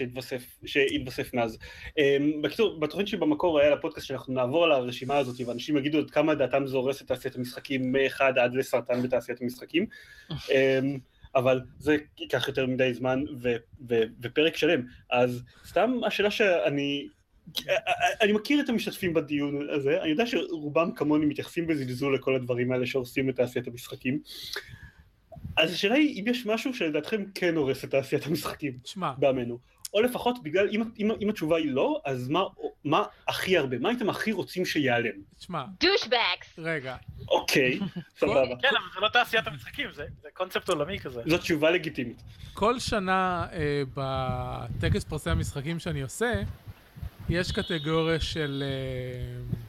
שהתווסף, 0.67 1.35
מאז. 1.35 1.59
Um, 1.89 1.93
בקיצור, 2.43 2.81
בתוכנית 2.81 3.09
שבמקור 3.09 3.59
היה 3.61 3.71
לפודקאסט 3.75 4.07
שאנחנו 4.07 4.35
נעבור 4.35 4.65
על 4.65 4.73
הרשימה 4.73 5.17
הזאת 5.17 5.41
ואנשים 5.47 5.77
יגידו 5.77 5.99
עד 5.99 6.11
כמה 6.11 6.35
דעתם 6.35 6.67
זה 6.67 6.77
הורס 6.77 7.03
את 7.03 7.07
תעשיית 7.07 7.37
המשחקים 7.37 7.93
מאחד 7.93 8.39
עד 8.39 8.55
לסרטן 8.55 9.03
בתעשיית 9.03 9.43
המשחקים, 9.43 9.87
um, 10.31 10.35
אבל 11.37 11.61
זה 11.79 11.97
ייקח 12.21 12.49
יותר 12.49 12.67
מדי 12.67 12.95
זמן 12.95 13.25
ו, 13.41 13.57
ו, 13.89 14.03
ופרק 14.23 14.57
שלם, 14.57 14.81
אז 15.11 15.43
סתם 15.67 15.93
השאלה 16.07 16.31
שאני... 16.31 17.09
אני 18.21 18.33
מכיר 18.33 18.61
את 18.61 18.69
המשתתפים 18.69 19.15
בדיון 19.15 19.69
הזה, 19.71 20.03
אני 20.03 20.11
יודע 20.11 20.27
שרובם 20.27 20.91
כמוני 20.95 21.27
מתייחסים 21.27 21.67
בזלזול 21.67 22.15
לכל 22.15 22.35
הדברים 22.35 22.73
האלה 22.73 22.87
שהורסים 22.87 23.31
את 23.31 23.37
תעשיית 23.37 23.67
המשחקים. 23.67 24.21
אז 25.57 25.73
השאלה 25.73 25.95
היא 25.95 26.21
אם 26.21 26.29
יש 26.29 26.47
משהו 26.47 26.75
שלדעתכם 26.75 27.25
כן 27.35 27.57
הורס 27.57 27.85
את 27.85 27.91
תעשיית 27.91 28.27
המשחקים 28.27 28.79
תשמע, 28.83 29.13
בעמנו. 29.19 29.59
או 29.95 30.03
לפחות 30.03 30.43
בגלל, 30.43 30.69
אם, 30.73 30.83
אם, 30.99 31.11
אם 31.21 31.29
התשובה 31.29 31.57
היא 31.57 31.73
לא, 31.73 32.01
אז 32.05 32.29
מה, 32.29 32.43
מה 32.85 33.05
הכי 33.29 33.59
הרבה, 33.59 33.79
מה 33.79 33.89
הייתם 33.89 34.11
הכי 34.11 34.33
רוצים 34.33 34.65
שיעלם? 34.65 35.13
תשמע, 35.39 35.65
דושבקס! 35.81 36.59
רגע, 36.59 36.97
אוקיי, 37.29 37.79
סבבה. 38.19 38.57
כן, 38.63 38.69
אבל 38.69 38.87
זה 38.95 39.01
לא 39.01 39.09
תעשיית 39.09 39.47
המשחקים, 39.47 39.89
זה 39.93 40.07
זה 40.23 40.29
קונספט 40.35 40.69
עולמי 40.69 40.99
כזה. 40.99 41.23
זאת 41.27 41.41
תשובה 41.41 41.71
לגיטימית. 41.71 42.23
כל 42.55 42.79
שנה 42.79 43.47
אה, 43.53 43.83
בטקס 43.95 45.05
פרסי 45.05 45.31
המשחקים 45.31 45.79
שאני 45.79 46.03
עושה, 46.03 46.33
יש 47.29 47.53
קטגוריה 47.53 48.21
של... 48.21 48.63
אה, 48.67 49.61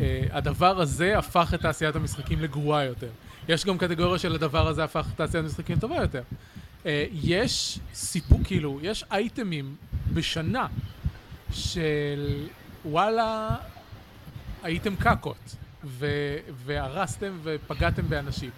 אה, 0.00 0.22
הדבר 0.30 0.80
הזה 0.80 1.18
הפך 1.18 1.54
את 1.54 1.60
תעשיית 1.60 1.96
המשחקים 1.96 2.40
לגרועה 2.40 2.84
יותר. 2.84 3.10
יש 3.48 3.64
גם 3.64 3.78
קטגוריה 3.78 4.18
של 4.18 4.34
הדבר 4.34 4.68
הזה 4.68 4.84
הפך 4.84 5.06
את 5.12 5.16
תעשיית 5.16 5.44
המשחקים 5.44 5.76
לטובה 5.76 5.96
יותר. 5.96 6.22
אה, 6.86 7.06
יש 7.12 7.78
סיפור, 7.94 8.40
כאילו, 8.44 8.78
יש 8.82 9.04
אייטמים 9.10 9.76
בשנה 10.14 10.66
של 11.52 12.46
וואלה, 12.84 13.56
הייתם 14.62 14.96
קקות, 14.96 15.56
ו- 15.84 16.38
והרסתם 16.54 17.38
ופגעתם 17.42 18.08
באנשים. 18.08 18.50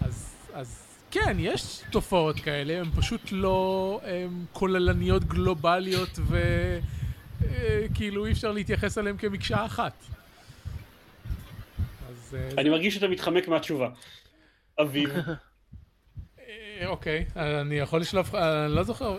אז, 0.00 0.36
אז 0.54 0.88
כן, 1.10 1.36
יש 1.38 1.80
תופעות 1.90 2.36
כאלה, 2.36 2.80
הן 2.80 2.90
פשוט 2.96 3.20
לא 3.32 4.00
הן 4.04 4.44
כוללניות 4.52 5.24
גלובליות 5.24 6.18
וכאילו 7.40 8.26
אי 8.26 8.32
אפשר 8.32 8.52
להתייחס 8.52 8.98
אליהן 8.98 9.16
כמקשה 9.16 9.64
אחת. 9.64 10.04
אז 12.08 12.36
אה, 12.38 12.48
אני 12.58 12.68
מרגיש 12.68 12.94
שאתה 12.94 13.08
מתחמק 13.08 13.48
מהתשובה. 13.48 13.88
אביב, 14.80 15.10
אה, 15.10 15.34
אוקיי, 16.86 17.24
אני 17.36 17.74
יכול 17.74 18.00
לשלוף 18.00 18.34
אני 18.34 18.74
לא 18.74 18.82
זוכר. 18.82 19.18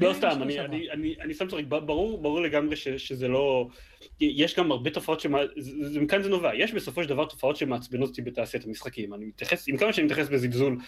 לא 0.00 0.08
מי 0.08 0.14
סתם, 0.14 0.38
אני-? 0.42 0.60
אני- 0.60 0.90
אני 0.90 1.14
אני 1.20 1.34
שם 1.34 1.48
צורך, 1.48 1.64
ברור 1.68 2.22
ברור 2.22 2.40
לגמרי 2.40 2.76
ש- 2.76 2.88
שזה 2.88 3.28
לא... 3.28 3.68
יש 4.20 4.56
גם 4.58 4.70
הרבה 4.72 4.90
תופעות 4.90 5.20
שמע... 5.20 5.38
זה- 5.56 5.88
זה- 5.92 6.00
מכאן 6.00 6.22
זה 6.22 6.28
נובע, 6.28 6.54
יש 6.54 6.72
בסופו 6.72 7.02
של 7.02 7.08
דבר 7.08 7.24
תופעות 7.24 7.56
שמעצבנות 7.56 8.08
אותי 8.08 8.22
בתעשיית 8.22 8.64
המשחקים, 8.64 9.14
אני 9.14 9.24
מתייחס, 9.24 9.68
עם 9.68 9.76
כמה 9.76 9.92
שאני 9.92 10.04
מתייחס 10.06 10.28
בזלזול 10.28 10.78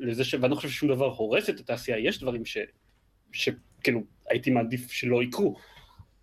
לזה 0.00 0.24
ש... 0.24 0.34
ואני 0.34 0.50
לא 0.50 0.56
חושב 0.56 0.68
ששום 0.68 0.88
דבר 0.88 1.06
הורס 1.06 1.50
את 1.50 1.60
התעשייה, 1.60 1.98
יש 1.98 2.20
דברים 2.20 2.44
ש... 2.44 2.58
שכאילו 3.32 4.00
הייתי 4.30 4.50
מעדיף 4.50 4.90
שלא 4.92 5.22
יקרו. 5.22 5.56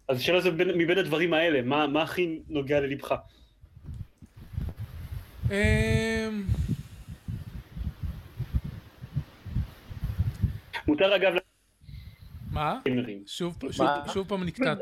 אז 0.08 0.18
השאלה 0.18 0.41
זה 0.41 0.52
בין- 0.52 0.78
מבין 0.78 0.98
הדברים 0.98 1.34
האלה, 1.34 1.62
מה 1.62 1.88
מה 1.88 2.02
הכי 2.04 2.40
נוגע 2.50 2.80
ללבך? 2.80 3.16
מותר 10.90 11.16
אגב 11.16 11.34
מה? 12.52 12.80
שוב 14.14 14.28
פעם 14.28 14.44
נקטעת. 14.44 14.82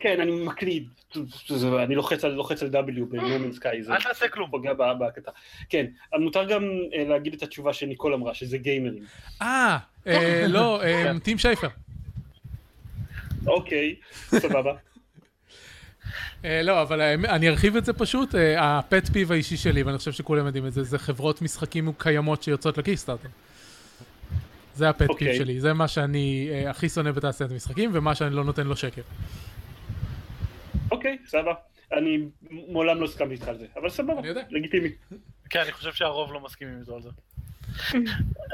כן, 0.00 0.20
אני 0.20 0.44
מקליד, 0.44 0.88
אני 1.82 1.94
לוחץ 1.94 2.24
על 2.24 2.32
לוחץ 2.32 2.62
על 2.62 2.68
W 2.68 3.04
בנומן 3.10 3.52
סקאי, 3.52 3.82
זה 3.82 3.92
אל 3.92 4.02
תעשה 4.02 4.28
כלום. 4.28 4.50
פוגע 4.50 4.72
ב- 4.74 4.98
בהקלטה. 4.98 5.30
כן, 5.68 5.86
מותר 6.18 6.44
גם 6.44 6.64
אה, 6.94 7.04
להגיד 7.08 7.34
את 7.34 7.42
התשובה 7.42 7.72
שניקול 7.72 8.14
אמרה, 8.14 8.34
שזה 8.34 8.58
גיימרים. 8.58 9.04
אה, 9.42 9.78
אה, 10.06 10.44
לא, 10.48 10.82
אה, 10.82 11.12
טים 11.22 11.38
שייפר. 11.38 11.68
אוקיי, 13.46 13.94
סבבה. 14.22 14.72
לא, 16.44 16.82
אבל 16.82 17.00
אני 17.00 17.48
ארחיב 17.48 17.76
את 17.76 17.84
זה 17.84 17.92
פשוט, 17.92 18.34
הפט 18.58 19.08
פיב 19.08 19.32
האישי 19.32 19.56
שלי, 19.56 19.82
ואני 19.82 19.98
חושב 19.98 20.12
שכולם 20.12 20.46
יודעים 20.46 20.66
את 20.66 20.72
זה, 20.72 20.82
זה 20.82 20.98
חברות 20.98 21.42
משחקים 21.42 21.92
קיימות 21.98 22.42
שיוצאות 22.42 22.78
לקיקסטארטר. 22.78 23.28
זה 24.74 24.88
הפט 24.88 24.98
פיב 24.98 25.10
אוקיי. 25.10 25.36
שלי, 25.36 25.60
זה 25.60 25.72
מה 25.72 25.88
שאני 25.88 26.48
אה, 26.52 26.70
הכי 26.70 26.88
שונא 26.88 27.10
בתעשיית 27.10 27.50
המשחקים, 27.50 27.90
ומה 27.94 28.14
שאני 28.14 28.34
לא 28.34 28.44
נותן 28.44 28.66
לו 28.66 28.76
שקר. 28.76 29.02
אוקיי, 30.90 31.18
סבבה. 31.26 31.54
אני 31.92 32.18
מעולם 32.50 33.00
לא 33.00 33.04
הסכמתי 33.04 33.34
איתך 33.34 33.48
על 33.48 33.58
זה, 33.58 33.66
אבל 33.76 33.90
סבבה, 33.90 34.18
אני 34.18 34.28
יודע. 34.28 34.42
לגיטימי. 34.50 34.88
כן, 35.50 35.60
אני 35.60 35.72
חושב 35.72 35.92
שהרוב 35.92 36.32
לא 36.32 36.40
מסכימים 36.40 36.80
איתו 36.80 36.94
על 36.94 37.02
זה. 37.02 37.10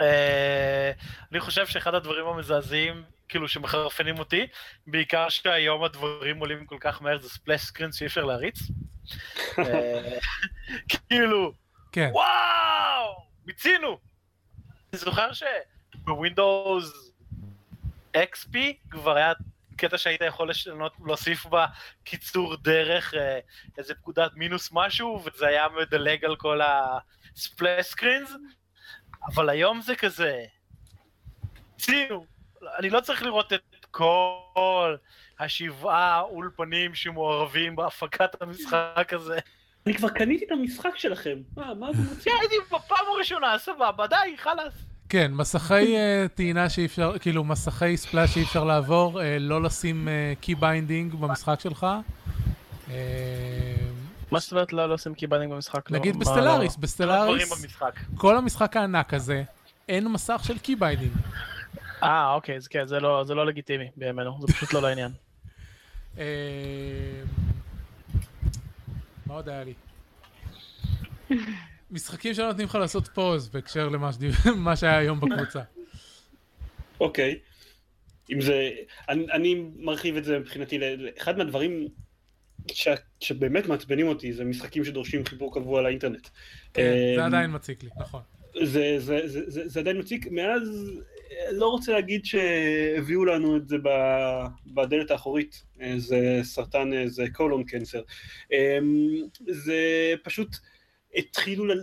אה, 0.01 0.93
אני 1.33 1.41
חושב 1.41 1.67
שאחד 1.67 1.95
הדברים 1.95 2.27
המזעזעים, 2.27 3.03
כאילו 3.29 3.49
שמחרפנים 3.49 4.19
אותי, 4.19 4.47
בעיקר 4.87 5.29
שהיום 5.29 5.85
הדברים 5.85 6.39
עולים 6.39 6.67
כל 6.67 6.77
כך 6.81 7.03
מהר, 7.03 7.19
זה 7.19 7.29
ספלאש 7.29 7.61
סקרינס 7.61 7.95
שאי 7.95 8.07
אפשר 8.07 8.25
להריץ. 8.25 8.59
אה, 9.59 10.19
כאילו, 11.09 11.53
כן. 11.93 12.11
וואו, 12.13 13.27
מיצינו! 13.47 13.99
אני 14.93 15.01
זוכר 15.01 15.33
שבווינדוס 16.07 17.13
XP 18.17 18.57
כבר 18.91 19.17
היה 19.17 19.33
קטע 19.77 19.99
שהיית 19.99 20.21
יכול 20.21 20.51
לשנות, 20.51 20.93
להוסיף 21.07 21.47
בה 21.47 21.67
קיצור 22.05 22.57
דרך, 22.57 23.15
אה, 23.15 23.39
איזה 23.79 23.95
פקודת 23.95 24.31
מינוס 24.35 24.69
משהו, 24.73 25.21
וזה 25.25 25.47
היה 25.47 25.67
מדלג 25.81 26.25
על 26.25 26.37
כל 26.37 26.61
הספלאש 27.35 27.87
סקרינס, 27.87 28.31
אבל 29.35 29.49
היום 29.49 29.81
זה 29.81 29.97
כזה, 29.97 30.45
מיצינו, 31.73 32.27
אני 32.79 32.91
לא 32.91 33.01
צריך 33.01 33.23
לראות 33.23 33.53
את 33.53 33.87
כל 33.91 34.97
השבעה 35.39 36.21
אולפנים 36.21 36.95
שמעורבים 36.95 37.77
בהפקת 37.77 38.43
המשחק 38.43 39.13
הזה. 39.13 39.39
אני 39.87 39.95
כבר 39.95 40.09
קניתי 40.09 40.45
את 40.45 40.51
המשחק 40.51 40.97
שלכם. 40.97 41.39
מה, 41.57 41.75
מה 41.75 41.87
רוצים? 41.87 42.05
כן, 42.25 42.31
הייתי 42.41 42.55
בפעם 42.67 43.07
הראשונה, 43.15 43.59
סבבה, 43.59 44.07
די, 44.07 44.37
חלאס. 44.37 44.75
כן, 45.09 45.33
מסכי 45.35 45.97
אה, 45.97 46.27
טעינה 46.35 46.71
שאי 46.71 46.87
אפשר, 46.87 47.19
כאילו 47.19 47.45
מסכי 47.45 47.97
splash 47.97 48.35
שאי 48.35 48.43
אפשר 48.43 48.65
לעבור, 48.65 49.23
אה, 49.23 49.39
לא 49.39 49.63
לשים 49.63 50.09
key 50.41 50.55
binding 50.55 51.15
במשחק 51.15 51.61
שלך. 51.61 51.87
אה, 52.91 53.75
מה 54.31 54.39
זאת 54.39 54.53
אומרת 54.53 54.73
לא 54.73 54.89
לא 54.89 54.95
עושים 54.95 55.15
key 55.15 55.26
binding 55.26 55.53
במשחק? 55.53 55.91
לא, 55.91 55.99
נגיד 55.99 56.17
ב 56.19 56.23
Stellaris, 56.23 56.73
דברים 56.73 56.83
ב 56.83 56.89
Stellaris. 56.89 57.53
כל 58.17 58.37
המשחק 58.37 58.77
הענק 58.77 59.15
הזה, 59.15 59.43
אין 59.89 60.09
מסך 60.09 60.41
של 60.45 60.59
key 60.59 60.77
binding. 60.77 61.13
לא? 61.17 62.07
אה, 62.07 62.33
אוקיי, 62.35 62.57
אז 62.57 62.69
כן, 62.69 62.87
זה 62.87 63.01
לא 63.01 63.25
זה 63.27 63.35
לא 63.35 63.47
לגיטימי 63.47 63.91
בימינו, 63.97 64.39
זה 64.41 64.47
פשוט 64.53 64.73
לא 64.73 64.83
לעניין. 64.83 65.13
אה, 66.19 66.25
מה 69.27 69.35
עוד 69.35 69.49
היה 69.49 69.65
לי? 69.65 69.75
משחקים 71.91 72.35
שלא 72.35 72.47
נותנים 72.47 72.67
לך 72.67 72.75
לעשות 72.75 73.09
פוז 73.09 73.49
בהקשר 73.49 73.89
למה 73.89 74.77
שהיה 74.77 74.99
היום 74.99 75.21
בקבוצה. 75.21 75.61
אוקיי. 77.01 77.39
אם 78.33 78.41
זה... 78.41 78.71
אני, 79.09 79.27
אני 79.33 79.65
מרחיב 79.77 80.17
את 80.17 80.25
זה 80.25 80.39
מבחינתי, 80.39 80.79
ל- 80.79 81.09
אחד 81.19 81.39
מהדברים 81.39 81.89
ש, 82.71 82.89
שבאמת 83.21 83.67
מעצבנים 83.67 84.09
אותי 84.09 84.33
זה 84.33 84.45
משחקים 84.45 84.85
שדורשים 84.85 85.25
חיבור 85.25 85.55
קבוע 85.55 85.83
לאינטרנט. 85.83 86.29
כן, 86.75 86.83
זה 87.17 87.21
אמ, 87.23 87.27
עדיין 87.27 87.55
מציק 87.55 87.83
לי, 87.83 87.89
נכון. 88.01 88.21
זה, 88.65 88.95
זה, 88.99 89.21
זה, 89.29 89.51
זה, 89.51 89.69
זה 89.69 89.81
עדיין 89.81 89.99
מציק, 89.99 90.27
מאז 90.31 90.93
לא 91.53 91.69
רוצה 91.69 91.93
להגיד 91.93 92.25
שהביאו 92.25 93.25
לנו 93.25 93.57
את 93.57 93.69
זה 93.69 93.77
בדלת 94.67 95.11
האחורית, 95.11 95.63
אה, 95.81 95.95
זה 95.97 96.41
סרטן, 96.43 96.93
אה, 96.93 97.09
זה 97.09 97.25
קולון 97.33 97.65
קנסר. 97.65 98.01
זה 99.49 99.75
פשוט 100.23 100.57
התחילו 101.17 101.67
ל- 101.67 101.81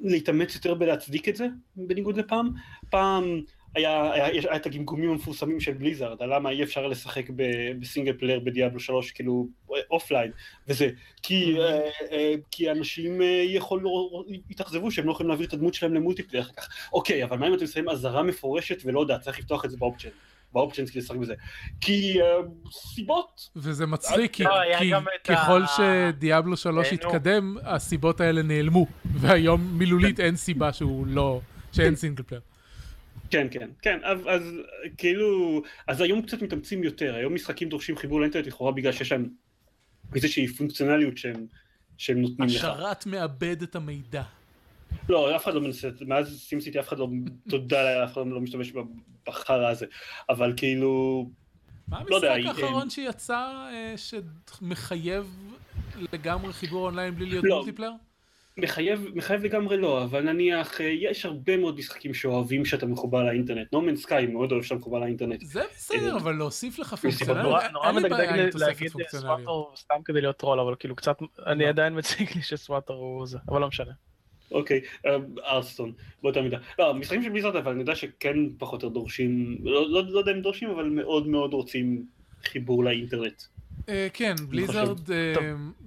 להתאמץ 0.00 0.54
יותר 0.54 0.74
בלהצדיק 0.74 1.28
את 1.28 1.36
זה, 1.36 1.46
בניגוד 1.76 2.16
לפעם. 2.16 2.50
פעם 2.90 3.40
היה, 3.74 4.12
היה, 4.12 4.26
היה 4.26 4.56
את 4.56 4.66
הגמגומים 4.66 5.10
המפורסמים 5.10 5.60
של 5.60 5.72
Blizzard, 5.72 6.22
על 6.22 6.34
למה 6.34 6.50
אי 6.50 6.62
אפשר 6.62 6.86
לשחק 6.86 7.30
ב- 7.36 7.72
ב 7.80 7.85
single 7.85 8.12
player 8.12 8.40
ב 8.40 8.46
Diablo 8.46 8.80
3, 8.80 9.10
כאילו 9.10 9.48
offline, 9.90 10.30
וזה 10.68 10.90
כי, 11.22 11.60
אה, 11.60 11.80
אה, 12.12 12.34
כי 12.50 12.70
אנשים 12.70 13.22
אה, 13.22 13.44
יכול, 13.46 13.84
יתאכזבו 14.50 14.90
שהם 14.90 15.06
לא 15.06 15.12
יכולים 15.12 15.28
להעביר 15.28 15.46
את 15.48 15.52
הדמות 15.52 15.74
שלהם 15.74 15.94
ל 15.94 15.98
multiplayer 15.98 16.44
אחר 16.44 16.52
כך. 16.52 16.68
אוקיי, 16.92 17.24
אבל 17.24 17.38
מה 17.38 17.48
אם 17.48 17.54
אתם 17.54 17.66
שמים 17.66 17.88
אזהרה 17.88 18.22
מפורשת 18.22 18.82
ולא 18.84 19.00
יודע, 19.00 19.18
צריך 19.18 19.38
לפתוח 19.38 19.64
את 19.64 19.70
זה 19.70 19.76
ב 19.76 19.80
option, 19.80 20.08
ב 20.52 20.57
option 20.57 20.86
כדי 20.86 20.98
לשחק 20.98 21.16
בזה. 21.16 21.34
כי 21.80 22.20
אה, 22.20 22.26
סיבות, 22.72 23.50
וזה 23.56 23.86
מצחיק, 23.86 24.32
כי, 24.32 24.44
לא, 24.44 25.00
ככל 25.24 25.62
ש 25.76 25.96
Diablo 25.96 26.56
3 26.56 26.86
אה, 26.86 26.92
נו. 26.92 27.08
התקדם, 27.08 27.56
הסיבות 27.64 28.20
האלה 28.20 28.42
נעלמו. 28.42 28.86
והיום 29.04 29.78
מילולית 29.78 30.20
אין 30.20 30.36
סיבה 30.36 30.72
שהוא 30.72 31.06
לא... 31.06 31.40
שאין 31.72 31.96
single 31.96 32.22
player. 32.22 32.42
כן, 33.30 33.46
כן, 33.50 33.68
כן, 33.82 33.98
אז, 34.02 34.18
אז 34.28 34.42
כאילו, 34.96 35.62
אז 35.86 36.00
היום 36.00 36.22
קצת 36.22 36.42
מתאמצים 36.42 36.84
יותר, 36.84 37.14
היום 37.14 37.34
משחקים 37.34 37.68
דורשים 37.68 37.96
חיבור 37.96 38.20
לאינטרנט 38.20 38.46
לכאורה 38.46 38.72
בגלל 38.72 38.92
שיש 38.92 39.12
להם 39.12 39.28
איזושהי 40.14 40.46
פונקציונליות 40.48 41.18
שהם, 41.18 41.46
שהם 41.98 42.20
נותנים 42.20 42.48
לך. 42.48 42.64
השרת 42.64 43.06
מאבד 43.06 43.62
את 43.62 43.76
המידע. 43.76 44.22
לא, 45.08 45.36
אף 45.36 45.44
אחד 45.44 45.54
לא 45.54 45.60
מנסה, 45.60 45.88
מאז 46.06 46.40
SimCity 46.40 46.80
אף 46.80 46.88
אחד 46.88 46.98
לא, 46.98 47.08
תודה 47.50 47.82
לאל, 47.82 48.04
אף 48.04 48.12
אחד 48.12 48.20
לא 48.26 48.40
משתמש 48.40 48.72
בחרא 49.26 49.68
הזה, 49.68 49.86
אבל 50.28 50.52
כאילו, 50.56 51.26
מה 51.88 52.00
לא 52.08 52.16
יודע, 52.16 52.34
המשחק 52.34 52.58
אה, 52.58 52.64
האחרון 52.64 52.90
שיצא 52.90 53.68
אה, 53.72 53.94
שמחייב 53.96 55.54
לגמרי 56.12 56.52
חיבור 56.52 56.86
אונליין 56.86 57.14
בלי 57.14 57.26
להיות 57.26 57.44
לא. 57.44 57.56
multiplayer? 57.56 57.92
מחייב, 58.56 59.08
מחייב 59.14 59.44
לגמרי 59.44 59.76
לא, 59.76 60.04
אבל 60.04 60.20
נניח, 60.20 60.80
אה, 60.80 60.86
יש 60.86 61.26
הרבה 61.26 61.56
מאוד 61.56 61.78
משחקים 61.78 62.14
שאוהבים 62.14 62.64
שאתה 62.64 62.86
מחובר 62.86 63.22
לאינטרנט, 63.22 63.72
No 63.72 63.79
Man's 63.79 63.96
Sky 63.96 64.26
מאוד 64.26 64.52
אוהב 64.52 64.62
שאתה 64.62 64.74
מחובר 64.74 64.98
לאינטרנט. 64.98 65.40
זה 65.40 65.62
בסדר, 65.74 66.12
אה, 66.12 66.16
אבל 66.16 66.32
להוסיף 66.34 66.78
לך 66.78 66.94
פונקציונליות, 66.94 67.62
נורא 67.72 67.92
מדגדג 67.92 68.50
להגיד. 68.54 68.92
SWTOR 69.08 69.76
סתם 69.76 69.94
כדי 70.04 70.20
להיות 70.20 70.36
טרול, 70.36 70.60
אבל 70.60 70.74
כאילו 70.78 70.96
קצת, 70.96 71.18
אני. 71.46 71.66
עדיין 71.66 71.98
מציג 71.98 72.28
לי 72.34 72.42
ש 72.42 72.57
SWTOR 72.57 72.94
הוא 72.94 73.26
זה, 73.26 73.38
אבל 73.48 73.60
לא 73.60 73.68
משנה. 73.68 73.92
אוקיי, 74.52 74.80
אה, 75.06 75.16
Hearthstone, 75.46 75.92
באותה 76.22 76.42
מידה. 76.42 76.58
לא, 76.78 76.90
המשחקים 76.90 77.22
של 77.22 77.28
Blizzard, 77.28 77.56
אבל 77.56 77.72
אני 77.72 77.80
יודע 77.80 77.94
שכן 77.94 78.36
פחות 78.58 78.82
או 78.82 78.88
יותר 78.88 78.98
דורשים, 79.00 79.56
לא, 79.62 79.90
לא, 79.90 80.02
לא 80.08 80.18
יודע 80.18 80.32
אם 80.32 80.40
דורשים, 80.40 80.70
אבל 80.70 80.84
מאוד 80.84 81.26
מאוד 81.28 81.52
רוצים 81.52 82.04
חיבור 82.44 82.84
לאינטרנט. 82.84 83.42
אה, 83.88 84.08
כן, 84.12 84.34
Blizzard, 84.48 84.98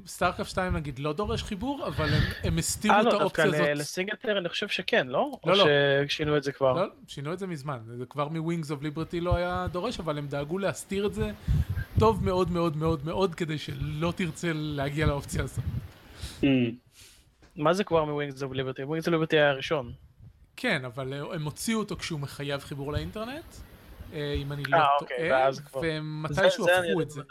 StarCraft 0.07 0.47
2 0.47 0.73
נגיד 0.73 0.99
לא 0.99 1.13
דורש 1.13 1.43
חיבור, 1.43 1.87
אבל 1.87 2.05
הם- 2.13 2.21
הם 2.43 2.57
הסתירו 2.57 2.95
אה 2.95 3.01
את 3.01 3.05
לא, 3.05 3.21
האופציה 3.21 3.45
הזאת. 3.45 3.59
ל- 3.59 3.73
ל 3.73 3.79
single 3.79 4.15
player 4.21 4.37
אני 4.37 4.49
חושב 4.49 4.67
שכן, 4.67 5.07
לא? 5.07 5.13
לא, 5.13 5.51
או 5.51 5.57
לא. 5.57 5.65
ששינו 6.07 6.37
את 6.37 6.43
זה 6.43 6.51
כבר? 6.51 6.73
לא, 6.73 6.85
שינו 7.07 7.33
את 7.33 7.39
זה 7.39 7.47
מזמן, 7.47 7.77
זה 7.97 8.05
כבר 8.05 8.27
מ 8.27 8.34
Wings 8.34 8.71
of 8.71 8.81
Liberty 8.83 9.21
לא 9.21 9.35
היה 9.35 9.67
דורש, 9.71 9.99
אבל 9.99 10.17
הם 10.17 10.27
דאגו 10.27 10.57
להסתיר 10.57 11.05
את 11.05 11.13
זה 11.13 11.31
טוב 11.99 12.23
מאוד 12.25 12.51
מאוד 12.51 12.77
מאוד 12.77 13.05
מאוד, 13.05 13.35
כדי 13.35 13.57
שלא 13.57 14.13
תרצה 14.15 14.51
להגיע 14.53 15.05
לאופציה 15.05 15.43
הזאת. 15.43 15.63
מה 17.55 17.73
זה 17.73 17.83
כבר 17.83 18.05
מ 18.05 18.11
Wings 18.11 18.43
of 18.43 18.51
Liberty? 18.53 18.83
Wings 18.83 19.07
of 19.07 19.11
Liberty 19.13 19.35
היה 19.37 19.49
הראשון. 19.49 19.93
כן, 20.57 20.85
אבל 20.85 21.13
אה, 21.13 21.35
הם 21.35 21.45
הוציאו 21.45 21.79
אותו 21.79 21.97
כשהוא 21.97 22.19
מחייב 22.19 22.61
חיבור 22.61 22.93
לאינטרנט, 22.93 23.55
אה, 24.13 24.33
אם 24.37 24.51
אני 24.51 24.63
לא 24.67 24.77
אה, 24.77 24.85
אוקיי, 25.01 25.29
טועה, 25.29 25.49
כבר- 25.65 25.81
ומתישהו 25.83 26.67
הפכו 26.69 27.01
את 27.01 27.09
זה. 27.11 27.21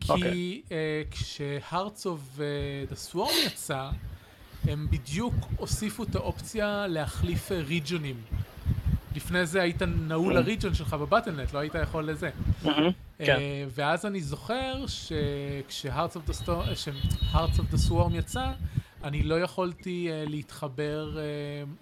כי 0.00 0.12
אוקיי. 0.12 0.62
כש 1.10 1.53
Heart 1.53 2.06
of 2.06 2.38
the 2.88 2.96
Swarm 2.96 3.34
יצא, 3.46 3.90
הם 4.64 4.86
בדיוק 4.90 5.34
הוסיפו 5.56 6.02
את 6.02 6.14
האופציה 6.14 6.86
להחליף 6.88 7.52
ריג'ונים. 7.52 8.16
לפני 9.16 9.46
זה 9.46 9.62
היית 9.62 9.82
נעול 9.82 10.34
ל 10.34 10.40
region 10.40 10.74
שלך 10.74 10.94
ב 10.94 10.99
Battle.net, 10.99 11.52
לא 11.52 11.58
היית 11.58 11.74
יכול 11.82 12.10
לזה. 12.10 12.30
מהמם. 12.64 12.90
כן. 13.18 13.38
ואז 13.70 14.06
אני 14.06 14.20
זוכר 14.20 14.84
ש-Heart 14.86 16.16
of 17.34 17.72
the 17.74 17.88
Swarm 17.88 18.14
יצא, 18.14 18.52
אני 19.04 19.22
לא 19.22 19.40
יכולתי 19.40 20.08
אה, 20.10 20.24
להתחבר 20.26 21.18
אה, 21.18 21.22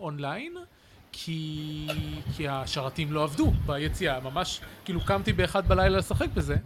אונליין, 0.01 0.57
כי, 1.13 1.87
כי 2.37 2.49
השרתים 2.49 3.13
לא 3.13 3.25
עבדו 3.25 3.51
ביציאה, 3.67 4.21
ממש, 4.21 4.61
כאילו 4.85 5.01
קמתי 5.01 5.33
באחד 5.33 5.69
בלילה 5.69 5.99
לשחק 5.99 6.29
בזה. 6.35 6.57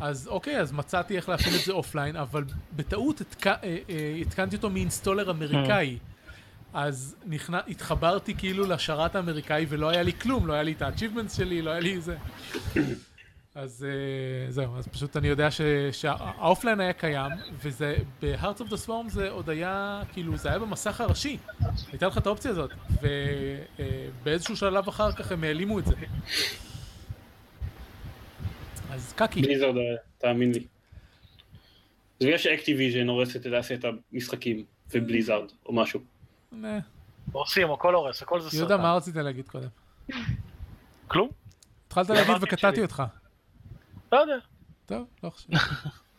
אז 0.00 0.28
אוקיי, 0.28 0.60
אז 0.60 0.72
מצאתי 0.72 1.16
איך 1.16 1.28
להפעיל 1.28 1.54
את 1.54 1.64
זה 1.64 1.72
offline, 1.72 2.16
אבל 2.16 2.44
בטעות 2.76 3.20
התק... 3.20 3.46
אה, 3.46 3.78
התקנתי 4.20 4.56
אותו 4.56 4.70
מ 4.70 4.76
installer 4.76 5.30
אמריקאי. 5.30 5.98
אז 6.72 7.16
נכנ... 7.26 7.54
התחברתי 7.68 8.34
כאילו 8.34 8.66
לשרת 8.66 9.14
האמריקאי 9.14 9.66
ולא 9.68 9.88
היה 9.88 10.02
לי 10.02 10.12
כלום, 10.12 10.46
לא 10.46 10.52
היה 10.52 10.62
לי 10.62 10.72
את 10.72 10.82
ה-achievements 10.82 11.36
שלי, 11.36 11.62
לא 11.62 11.70
היה 11.70 11.80
לי 11.80 12.00
זה. 12.00 12.16
אז 13.54 13.86
אה, 13.88 14.50
זהו, 14.52 14.76
אז 14.76 14.88
פשוט 14.88 15.16
אני 15.16 15.28
יודע 15.28 15.50
ש- 15.50 15.60
שה 15.92 16.18
offline 16.18 16.80
היה 16.80 16.92
קיים, 16.92 17.32
וזה, 17.62 17.96
ב-Heart 18.22 18.58
of 18.60 18.70
the 18.70 18.86
Swarm 18.86 19.08
זה 19.08 19.30
עוד 19.30 19.50
היה, 19.50 20.02
כאילו, 20.12 20.36
זה 20.36 20.48
היה 20.48 20.58
במסך 20.58 21.00
הראשי. 21.00 21.38
הייתה 21.92 22.06
לך 22.06 22.18
את 22.18 22.26
האופציה 22.26 22.50
הזאת, 22.50 22.70
ובאיזשהו 23.02 24.56
שלב 24.56 24.88
אחר 24.88 25.12
כך 25.12 25.32
הם 25.32 25.44
העלימו 25.44 25.78
את 25.78 25.84
זה. 25.86 25.94
אז 28.90 29.12
קקי. 29.16 29.42
Blizzard, 29.42 29.76
אה, 29.76 29.82
תאמין 30.18 30.52
לי. 30.52 30.66
זה 32.20 32.26
בגלל 32.26 32.38
ש 32.38 32.50
Activision 32.50 33.08
הורסת 33.08 33.36
את 33.36 33.42
תעשיית 33.52 33.84
המשחקים, 34.12 34.64
ו 34.94 35.00
Blizzard, 35.00 35.50
או 35.66 35.72
משהו. 35.72 36.00
הורסים, 37.32 37.70
הכל 37.72 37.94
הורס, 37.94 38.22
הכל 38.22 38.40
זה 38.40 38.56
יהודה, 38.56 38.74
סרטן. 38.74 38.82
מה 38.82 38.94
רצית 38.94 39.16
להגיד 39.16 39.48
קודם? 39.48 39.68
כלום? 41.08 41.28
התחלת 41.86 42.10
להגיד 42.10 42.34
וקטעתי. 42.40 42.82
אותך. 42.82 43.02
לא 44.12 44.18
יודע. 44.18 44.36
טוב, 44.86 45.06
לא 45.22 45.30
חשוב. 45.30 45.50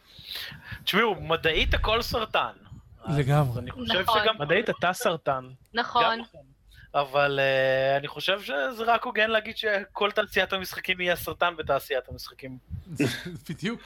תשמעו, 0.84 1.22
מדעית 1.22 1.74
הכל 1.74 2.02
סרטן. 2.02 2.52
לגמרי. 3.10 3.60
אני 3.60 3.72
חושב 3.72 4.00
נכון. 4.00 4.22
שגם... 4.24 4.36
מדעית 4.40 4.70
אתה 4.70 4.94
סרטן. 4.94 5.50
נכון. 5.74 6.20
נכון. 6.20 6.42
אבל 6.96 7.40
uh, 7.40 8.00
אני 8.00 8.08
חושב 8.08 8.42
שזה 8.42 8.84
רק 8.86 9.04
הוגן 9.04 9.30
להגיד 9.30 9.58
שכל 9.58 10.12
תעשיית 10.12 10.54
המשחקים 10.54 11.02
יהיה 11.02 11.16
סרטן 11.16 11.54
בתעשיית 11.58 12.10
המשחקים. 12.10 12.58
בדיוק. 13.50 13.82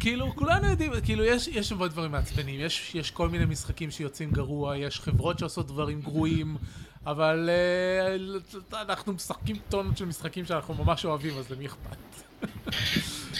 כאילו, 0.00 0.34
כולנו 0.36 0.66
יודעים, 0.66 0.92
כאילו, 1.04 1.24
יש, 1.24 1.48
יש 1.48 1.72
הרבה 1.72 1.88
דברים 1.88 2.12
מעצבנים, 2.12 2.60
יש, 2.60 2.94
יש 2.94 3.10
כל 3.10 3.28
מיני 3.28 3.44
משחקים 3.44 3.90
שיוצאים 3.90 4.30
גרוע, 4.30 4.76
יש 4.76 5.00
חברות 5.00 5.38
שעושות 5.38 5.66
דברים 5.66 6.00
גרועים, 6.00 6.56
אבל 7.06 7.50
אה, 7.52 8.16
אנחנו 8.82 9.12
משחקים 9.12 9.56
טונות 9.68 9.96
של 9.98 10.04
משחקים 10.04 10.44
שאנחנו 10.44 10.74
ממש 10.84 11.04
אוהבים, 11.04 11.38
אז 11.38 11.50
למי 11.52 11.66
אכפת? 11.66 11.96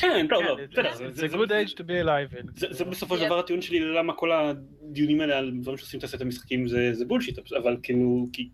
כן, 0.01 0.27
לא, 0.31 0.43
לא, 0.43 0.57
כן, 0.75 0.83
בסדר, 0.93 1.11
זה- 1.13 1.27
good 1.27 1.49
age 1.69 1.73
to 1.73 1.81
be 1.81 2.05
alive. 2.07 2.51
זה, 2.57 2.67
זה 2.71 2.85
בסופו 2.85 3.19
של. 3.19 3.25
דבר 3.27 3.39
הטיעון 3.39 3.63
שלי 3.63 3.81
למה 3.81 4.13
כל 4.13 4.31
הדיונים 4.33 5.21
האלה 5.21 5.39
על 5.39 5.53
דברים 5.61 5.79
שעושים 5.79 6.01
תעשיית 6.01 6.23
המשחקים 6.23 6.69
זה, 6.69 6.91
זה 6.95 7.05
בולשיט, 7.05 7.39
אבל 7.63 7.77
כאילו, 7.83 8.27
כי... 8.33 8.49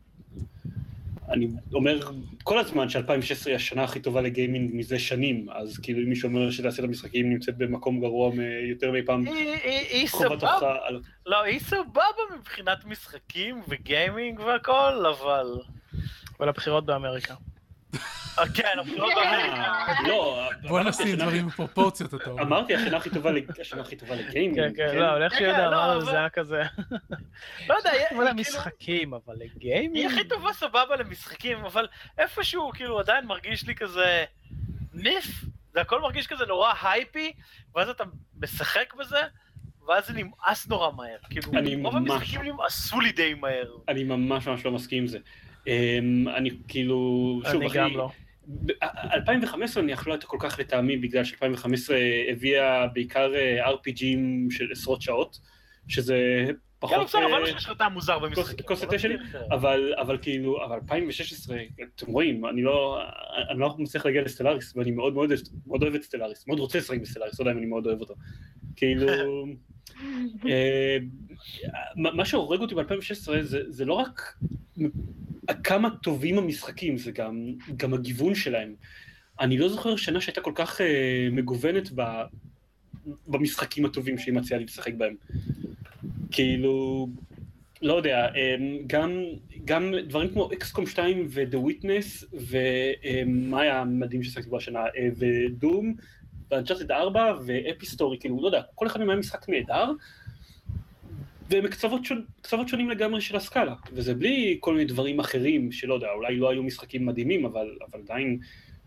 אני 1.31 1.49
אומר 1.73 2.01
כל 2.45 2.59
הזמן 2.59 2.89
ש-2016 2.89 3.03
היא 3.47 3.55
השנה 3.55 3.85
הכי 3.85 4.01
טובה 4.01 4.21
לגיימינג 4.21 4.71
מזה 4.75 4.99
שנים, 4.99 5.47
אז 5.53 5.79
כאילו 5.79 6.01
אם 6.03 6.09
מישהו 6.09 6.29
אומר 6.29 6.51
שתעשיית 6.51 6.89
המשחקים 6.89 7.31
נמצאת 7.31 7.57
במקום 7.59 8.01
גרוע 8.01 8.31
יותר 8.71 8.91
מאי 8.93 9.03
פעם, 9.07 9.27
היא- 9.27 10.09
סבבה. 10.09 10.59
לא, 11.27 11.43
היא 11.43 11.61
סבבה 11.61 12.03
מבחינת 12.39 12.85
משחקים 12.85 13.63
וגיימינג 13.69 14.41
והכל, 14.41 15.07
אבל... 15.07 15.47
אבל 16.41 16.49
הבחירות 16.49 16.87
באמריקה. 16.87 17.35
כן, 18.55 18.79
הבחירות 18.79 19.13
באמריקה. 19.17 19.55
אה, 19.57 20.09
לא, 20.09 20.49
בוא 20.69 20.81
נשים 20.81 21.17
דברים 21.17 21.47
בפרופורציות, 21.47 22.15
אתה 22.15 22.31
אומר. 22.31 22.43
אמרתי 22.43 22.75
השנה 22.75 22.97
הכי 22.97 23.11
טובה 23.97 24.15
לגיימינג, 24.15 24.57
כן, 24.57 24.73
כן, 24.77 24.97
לא, 24.99 25.11
אבל 25.13 25.23
איך 25.23 25.33
כן, 25.33 25.39
שיודע 25.39 25.59
לא, 25.71 25.77
אמר 25.77 25.97
אבל- 25.97 26.05
זה 26.05 26.19
היה 26.19 26.29
כזה. 26.29 26.63
לא 27.69 27.75
יודע, 27.75 27.91
היא- 27.91 28.07
כאילו- 28.09 28.29
המשחקים, 28.29 29.15
אבל 29.15 29.35
היא 29.41 29.51
לגיימינג? 29.57 30.13
הכי 30.13 30.29
טובה 30.29 30.53
סבבה 30.53 30.97
למשחקים, 30.99 31.65
אבל 31.65 31.89
איפשהו 32.19 32.71
כאילו 32.75 32.99
עדיין 33.01 33.27
מרגיש 33.27 33.67
לי 33.67 33.75
כזה 33.75 34.25
ניף, 34.95 35.27
זה 35.73 35.81
הכל 35.81 36.01
מרגיש 36.01 36.27
כזה 36.27 36.47
נורא 36.47 36.73
הייפי, 36.83 37.33
ואז 37.75 37.89
אתה 37.89 38.05
משחק 38.43 38.95
בזה, 38.99 39.21
ואז 39.89 40.07
זה 40.07 40.13
נמאס 40.13 40.69
נורא 40.69 40.91
מהר. 40.97 41.17
כאילו, 41.31 41.53
רוב 41.83 41.97
המשחקים 41.97 42.43
נמאסו 42.43 43.01
לי 43.01 43.13
די 43.13 43.35
מהר. 43.35 43.67
אני 43.89 44.05
ממש 44.05 44.47
ממש 44.49 44.65
לא 44.65 44.71
מסכים 44.73 44.99
עם 44.99 45.07
זה. 45.07 45.19
אמ, 45.67 46.29
אני 46.29 46.51
כאילו, 46.69 47.41
שוב, 47.45 47.57
אני 47.57 47.67
אחי, 47.67 47.79
גם 47.79 47.97
לא. 47.97 48.11
ב- 48.49 48.71
2015 49.13 49.83
נניח 49.83 50.07
לא 50.07 50.13
הייתה 50.13 50.27
כל 50.27 50.37
כך 50.41 50.59
לטעמי 50.59 50.97
בגלל 50.97 51.25
ש-2015 51.25 51.93
הביאה 52.33 52.87
בעיקר 52.87 53.35
אה, 53.35 53.71
RPGים 53.71 54.51
של 54.51 54.69
עשרות 54.73 55.03
שעות, 55.03 55.39
שזה 55.89 56.45
גם 56.49 56.55
פחות... 56.79 57.07
בסדר, 57.07 57.27
אבל 57.27 57.43
אה, 57.43 57.47
שיש 57.47 57.65
לך 57.65 57.73
טעם 57.79 57.93
מוזר 57.93 58.19
במשחקים. 58.19 58.67
כוס 58.67 58.79
אבל 58.79 58.87
התה 58.87 58.95
לא 58.97 58.99
שלי, 58.99 59.17
צריך. 59.33 59.45
אבל, 59.51 59.95
אבל 60.01 60.19
כאילו, 60.23 60.65
אבל 60.65 60.75
2016, 60.75 61.57
אתם 61.97 62.07
רואים, 62.07 62.47
אני 62.47 62.63
לא, 62.63 63.01
אני 63.51 63.59
לא 63.59 63.75
מצליח 63.79 64.07
להגיע 64.07 64.23
ל 64.23 64.28
Stellaris, 64.28 64.77
ואני 64.77 64.91
מאוד 64.91 65.15
מאוד, 65.15 65.31
מאוד 65.67 65.83
אוהב 65.83 65.95
את 65.95 66.03
Stellaris, 66.03 66.47
מאוד 66.47 66.59
רוצה 66.59 66.79
לשחק 66.79 67.01
ב 67.01 67.04
Stellaris, 67.04 67.41
לא 67.41 67.43
יודע 67.43 67.53
אם 67.53 67.59
אני 67.59 67.67
מאוד 67.67 67.87
אוהב 67.87 68.01
אותו. 68.01 68.15
כאילו, 68.77 69.07
מה 71.97 72.13
מה 72.13 72.25
שהורג 72.25 72.61
אותי 72.61 72.75
ב-2016 72.75 73.43
זה, 73.43 73.61
זה 73.69 73.85
לא 73.85 73.93
רק 73.93 74.39
כמה 75.65 75.91
טובים 76.03 76.39
המשחקים, 76.39 76.99
זה 76.99 77.11
גם, 77.11 77.55
גם 77.77 77.95
הגיוון 77.95 78.35
שלהם. 78.35 78.75
אני 79.41 79.59
לא 79.59 79.69
זוכר 79.69 79.97
שנה 79.97 80.21
שהייתה 80.21 80.41
כל 80.41 80.53
כך 80.55 80.81
אה, 80.81 81.29
מגוונת 81.33 81.91
ב, 81.95 82.03
במשחקים 83.29 83.85
הטובים 83.85 84.19
שהיא 84.19 84.35
מציעה 84.35 84.59
לי 84.59 84.65
לשחק 84.65 84.95
בהם. 84.95 85.15
כאילו, 86.31 87.09
לא 87.83 87.95
יודע, 87.95 88.29
אמ, 88.29 88.79
גם, 88.87 89.23
גם 89.65 89.93
דברים 90.09 90.29
כמו 90.29 90.53
אקסקום 90.53 90.87
2 90.87 91.27
ו-The 91.31 91.57
Witness, 91.57 92.27
ומה 92.33 93.61
היה 93.61 93.81
המדהים 93.81 94.23
ששחקתי 94.23 94.51
בו 94.51 94.57
השנה, 94.57 94.81
אה, 94.81 95.09
ודום, 95.17 95.95
ואנצ'ארטד 96.51 96.91
4 96.91 97.33
ואפיסטורי, 97.47 98.19
כאילו, 98.19 98.43
לא 98.43 98.47
יודע, 98.47 98.63
כל 98.75 98.87
אחד 98.87 98.99
מהם 98.99 99.11
היה 99.11 99.19
משחק 99.19 99.49
נהדר, 99.49 99.91
והם 101.51 101.69
קצוות, 101.69 102.05
שונ... 102.05 102.25
קצוות 102.43 102.69
שונים 102.69 102.91
לגמרי 102.91 103.21
של 103.21 103.37
הסקאלה, 103.37 103.75
וזה 103.93 104.15
בלי 104.15 104.57
כל 104.61 104.73
מיני 104.73 104.85
דברים 104.85 105.21
אחרים, 105.21 105.73
שלא 105.73 105.95
יודע, 105.95 106.07
אולי 106.15 106.37
לא 106.37 106.51
היו 106.51 106.63
משחקים 106.63 107.07
מדהימים, 107.07 107.45
אבל, 107.45 107.77
אבל 107.91 108.01
עדיין 108.05 108.39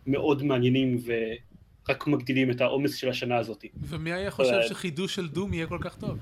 מאוד 0.07 0.43
מעניינים 0.43 0.97
ורק 1.05 2.07
מגדילים 2.07 2.51
את 2.51 2.61
העומס 2.61 2.95
של 2.95 3.09
השנה 3.09 3.37
הזאת. 3.37 3.65
ומי 3.81 4.13
היה 4.13 4.31
חושב 4.31 4.61
שחידוש 4.69 5.15
של 5.15 5.27
דום 5.27 5.53
יהיה 5.53 5.67
כל 5.67 5.79
כך 5.81 5.95
טוב? 5.95 6.17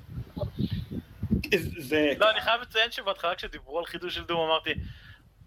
זה... 1.77 2.13
לא, 2.19 2.31
אני 2.31 2.41
חייב 2.41 2.61
לציין 2.61 2.91
שבהתחלה 2.91 3.35
כשדיברו 3.35 3.79
על 3.79 3.85
חידוש 3.85 4.15
של 4.15 4.23
דום 4.23 4.39
אמרתי, 4.39 4.69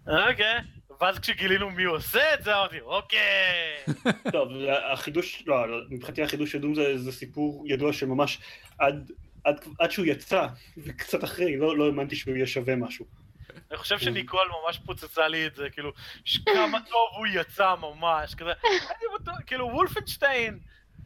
אוקיי, 0.07 0.59
ואז 1.01 1.19
כשגילינו 1.19 1.69
מי 1.69 1.83
עושה 1.83 2.33
את 2.33 2.43
זה 2.43 2.55
אמרתי, 2.55 2.79
אוקיי. 2.81 3.83
טוב, 4.31 4.49
החידוש, 4.93 5.43
לא, 5.47 5.69
לא, 5.69 5.77
מבחינתי 5.89 6.23
החידוש 6.23 6.51
של 6.51 6.61
דום 6.61 6.75
זה, 6.75 6.97
זה 6.97 7.11
סיפור 7.11 7.63
ידוע 7.67 7.93
שממש 7.93 8.39
עד, 8.79 9.11
עד, 9.43 9.65
עד 9.79 9.91
שהוא 9.91 10.05
יצא, 10.05 10.47
וקצת 10.77 11.23
אחרי, 11.23 11.57
לא, 11.57 11.77
לא 11.77 11.85
האמנתי 11.85 12.15
שהוא 12.15 12.35
יהיה 12.35 12.47
שווה 12.47 12.75
משהו. 12.75 13.05
אני 13.71 13.77
חושב 13.77 13.99
שניקול 13.99 14.47
ממש 14.65 14.79
פוצצה 14.85 15.27
לי 15.27 15.47
את 15.47 15.55
זה, 15.55 15.69
כאילו, 15.69 15.91
כמה 16.45 16.79
טוב 16.89 17.09
הוא 17.17 17.27
יצא 17.27 17.75
ממש, 17.81 18.35
כזה, 18.35 18.51
כאילו, 19.45 19.67
וולפנשטיין 19.67 20.59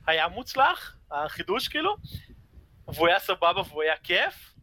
היה 0.07 0.27
מוצלח, 0.27 0.95
החידוש 1.11 1.67
כאילו, 1.67 1.95
והוא 2.87 3.07
היה 3.07 3.19
סבבה 3.19 3.61
והוא 3.61 3.83
היה 3.83 3.95
כיף, 4.03 4.53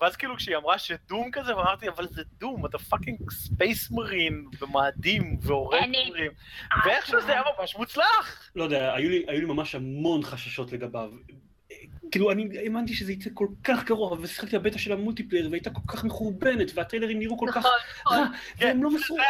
ואז 0.00 0.16
כאילו 0.16 0.36
כשהיא 0.36 0.56
אמרה 0.56 0.78
ש 0.78 0.95
Doom 0.95 1.30
כזה, 1.32 1.56
ואמרתי, 1.56 1.88
אבל 1.88 2.06
זה 2.10 2.22
Doom, 2.38 2.66
אתה 2.66 2.78
fucking 2.78 3.30
space 3.30 3.90
marine, 3.90 4.44
במאדים, 4.60 5.36
והורג 5.40 5.82
אני- 5.82 6.04
דברים, 6.08 6.30
ואיכשהו 6.84 7.20
זה 7.20 7.32
היה 7.32 7.42
ממש 7.58 7.76
מוצלח. 7.76 8.50
לא 8.56 8.64
יודע, 8.64 8.94
היו 8.94 9.10
לי, 9.10 9.24
היו 9.28 9.40
לי 9.40 9.46
ממש 9.46 9.74
המון 9.74 10.22
חששות 10.22 10.72
לגביו. 10.72 11.10
כאילו, 12.10 12.30
אני 12.32 12.58
האמנתי 12.58 12.94
שזה 12.94 13.12
יצא 13.12 13.30
כל 13.34 13.46
כך 13.64 13.84
גרוע, 13.84 14.16
ושיחקתי 14.20 14.58
בבטא 14.58 14.78
של 14.78 14.92
ה 14.92 14.96
multiplayer, 14.96 15.48
והייתה 15.50 15.70
כל 15.70 15.80
כך 15.88 16.04
מחורבנת, 16.04 16.70
והטריילרים 16.74 17.18
נראו 17.18 17.38
כל 17.38 17.48
כך 17.52 17.56
נכון, 17.56 17.70
נכון. 18.06 18.18
רע, 18.18 18.26
והם 18.58 18.82
לא 18.82 18.90
מסרו, 18.90 19.16
היה 19.18 19.28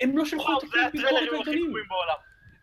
הם, 0.00 0.16
לא 0.18 0.24
שלחו 0.24 0.58
את 0.58 0.62
הביקורת 0.88 1.12
העיתונאים. 1.16 1.72
בעולם. 1.88 2.14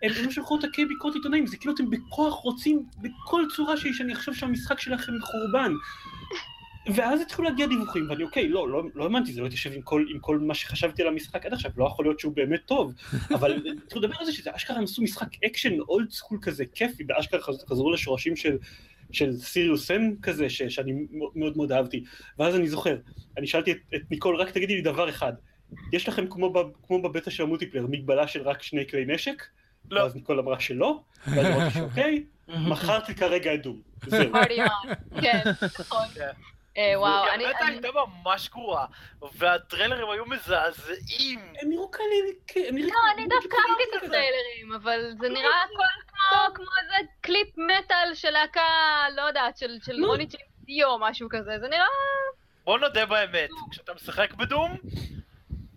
הם 0.01 0.25
לא 0.25 0.31
שלחו 0.31 0.55
אותה 0.55 0.67
כביקורת 0.73 1.15
עיתונאים, 1.15 1.47
זה 1.47 1.57
כאילו 1.57 1.73
אתם 1.73 1.89
בכוח 1.89 2.33
רוצים 2.33 2.85
בכל 3.01 3.43
צורה 3.55 3.77
שהיא 3.77 3.93
שאני 3.93 4.13
אחשוב 4.13 4.35
שהמשחק 4.35 4.79
שלכם 4.79 5.11
מחורבן. 5.17 5.71
ואז 6.95 7.21
התחילו 7.21 7.49
להגיע 7.49 7.67
דיווחים, 7.67 8.09
ואני 8.09 8.23
אוקיי, 8.23 8.49
לא, 8.49 8.69
לא, 8.69 8.83
לא 8.95 9.03
האמנתי, 9.03 9.33
זה 9.33 9.41
לא 9.41 9.45
התיישב 9.45 9.71
עם 9.73 9.81
כל, 9.81 10.05
עם 10.13 10.19
כל 10.19 10.39
מה 10.39 10.53
שחשבתי 10.53 11.01
על 11.01 11.07
המשחק 11.07 11.45
עד 11.45 11.53
עכשיו, 11.53 11.71
לא 11.77 11.85
יכול 11.85 12.05
להיות 12.05 12.19
שהוא 12.19 12.33
באמת 12.35 12.61
טוב, 12.65 12.93
אבל 13.35 13.63
התחילו 13.83 14.01
לדבר 14.01 14.15
על 14.19 14.25
זה 14.25 14.33
שזה 14.33 14.49
אשכרה 14.55 14.77
הם 14.77 14.83
עשו 14.83 15.01
משחק 15.01 15.27
אקשן 15.45 15.79
old 15.79 16.11
school 16.11 16.37
כזה 16.41 16.63
כיפי, 16.75 17.03
ואשכרה 17.09 17.41
חז- 17.41 17.65
חזרו 17.69 17.91
לשורשים 17.91 18.35
של, 18.35 18.57
של 19.11 19.37
Serious 19.37 19.91
Sam 19.91 20.15
כזה, 20.21 20.49
ש, 20.49 20.63
שאני 20.63 20.93
מאוד 21.11 21.57
מאוד 21.57 21.71
אהבתי. 21.71 22.03
ואז 22.39 22.55
אני 22.55 22.67
זוכר, 22.67 22.97
אני 23.37 23.47
שאלתי 23.47 23.71
את, 23.71 23.77
את 23.95 24.01
ניקול, 24.11 24.35
רק 24.35 24.49
תגידי 24.49 24.75
לי 24.75 24.81
דבר 24.81 25.09
אחד, 25.09 25.33
יש 25.93 26.07
לכם 26.07 26.27
כמו, 26.29 26.53
ב, 26.53 26.57
כמו 26.87 27.01
בבטא 27.01 27.29
של 27.29 27.43
ה 27.43 27.47
multiplayer, 27.47 27.87
מגבלה 27.89 28.27
של 28.27 28.41
רק 28.41 28.63
שני 28.63 28.87
כלי 28.87 29.05
נשק? 29.05 29.43
לא. 29.91 30.01
ואז 30.01 30.15
ניקול 30.15 30.39
אמרה 30.39 30.59
שלא, 30.59 31.01
ואז 31.27 31.45
אמרתי 31.45 31.73
שאוקיי, 31.73 32.23
מכרתי 32.71 33.15
כרגע 33.15 33.53
את 33.53 33.61
Doom. 33.61 33.81
זהו. 34.07 34.33
כן, 35.21 35.41
נכון. 35.79 36.05
כן. 36.75 36.81
אה, 36.81 36.99
וואו, 36.99 37.23
אני... 37.33 37.45
אני- 37.45 37.73
הייתה 37.73 37.87
ממש 38.23 38.49
גרועה, 38.49 38.85
והטריילרים 39.33 40.09
היו 40.09 40.25
מזעזעים. 40.25 41.39
הם 41.61 41.69
נראו 41.69 41.91
כאלה, 41.91 42.09
נראו... 42.71 42.87
לא, 42.89 43.11
אני 43.15 43.27
דווקא 43.27 43.55
אהבתי 43.69 43.83
את 43.97 44.03
הטריילרים, 44.03 44.73
אבל 44.75 45.11
זה 45.21 45.29
נראה 45.29 45.63
הכל 45.63 45.83
כמו- 46.07 46.53
כמו 46.55 46.65
איזה 46.83 46.95
קליפ 47.21 47.47
מטאל 47.57 48.13
של 48.13 48.29
להקה, 48.29 48.61
לא 49.15 49.21
יודעת, 49.21 49.57
של 49.57 49.77
של. 49.85 50.05
רוני 50.05 50.25
ג'יימס 50.25 50.64
דיו 50.64 50.83
או 50.83 50.99
משהו 50.99 51.29
כזה, 51.31 51.59
זה 51.59 51.67
נראה... 51.67 51.85
בוא 52.63 52.79
נודה 52.79 53.05
באמת, 53.05 53.49
כשאתה 53.71 53.93
משחק 53.93 54.33
ב 54.33 54.40
Doom, 54.40 54.77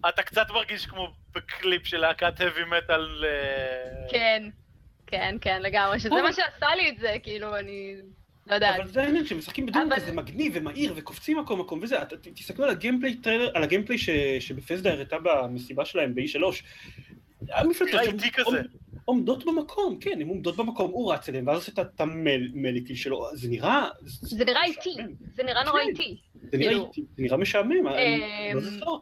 אתה 0.09 0.23
קצת 0.23 0.47
מרגיש 0.51 0.87
כמו 0.87 1.09
בקליפ 1.35 1.87
של 1.87 1.97
להקת 1.99 2.41
heavy 2.41 2.71
metal. 2.73 3.25
אה, 3.25 4.09
כן, 4.11 4.43
כן, 5.07 5.37
כן, 5.41 5.63
לגמרי, 5.63 5.99
שזה 6.01 6.23
מה 6.23 6.33
שעשה 6.33 6.75
לי 6.75 6.89
את 6.91 6.99
זה, 6.99 7.17
כאילו, 7.23 7.57
אני... 7.57 7.97
לא 8.47 8.55
יודעת. 8.55 8.81
אבל 8.81 8.89
זה 8.89 9.03
העניין, 9.03 9.25
כשמשחקים 9.25 9.67
ב 9.67 9.70
Doom 9.70 9.83
אבל- 9.93 9.97
כזה 9.97 10.13
מגניב 10.13 10.53
ומהיר 10.57 10.93
וקופצים 10.97 11.39
מקום 11.39 11.61
מקום 11.61 11.81
וזה, 11.83 11.97
תסתכלו 12.35 12.65
על 12.65 12.71
ה 12.71 12.76
gameplay 12.76 13.15
trailer, 13.17 13.51
על 13.55 13.63
ה 13.63 13.67
gameplay 13.67 13.99
ש- 13.99 14.11
ש 14.41 14.51
Bethesda 14.51 14.93
הראתה 14.93 15.17
במסיבה 15.23 15.85
שלהם 15.85 16.15
ב-E3. 16.15 16.43
המפלצות 17.53 18.01
עומדות 19.05 19.45
במקום, 19.45 19.99
כן, 20.01 20.19
הן 20.21 20.29
עומדות 20.29 20.57
במקום, 20.57 20.91
הוא 20.91 21.13
רץ 21.13 21.29
אליהן, 21.29 21.49
ואז 21.49 21.57
עושה 21.57 21.83
את- 21.83 22.01
ה 22.01 22.10
melee 22.10 22.57
kill 22.57 22.95
שלו, 22.95 23.27
זה 23.35 23.49
נראה... 23.49 23.89
זה 24.03 24.45
נראה 24.45 24.65
איטי. 24.65 24.95
זה 25.35 25.43
נראה 25.43 25.65
נורא 25.65 25.81
כן. 25.83 25.89
איטי. 25.89 26.17
זה 26.53 26.57
נראה 26.59 26.69
כאילו- 26.71 26.87
איטי, 26.87 27.05
זה 27.17 27.23
נראה 27.23 27.37
משעמם, 27.37 27.87
אמ, 27.87 28.59
לא 28.81 29.01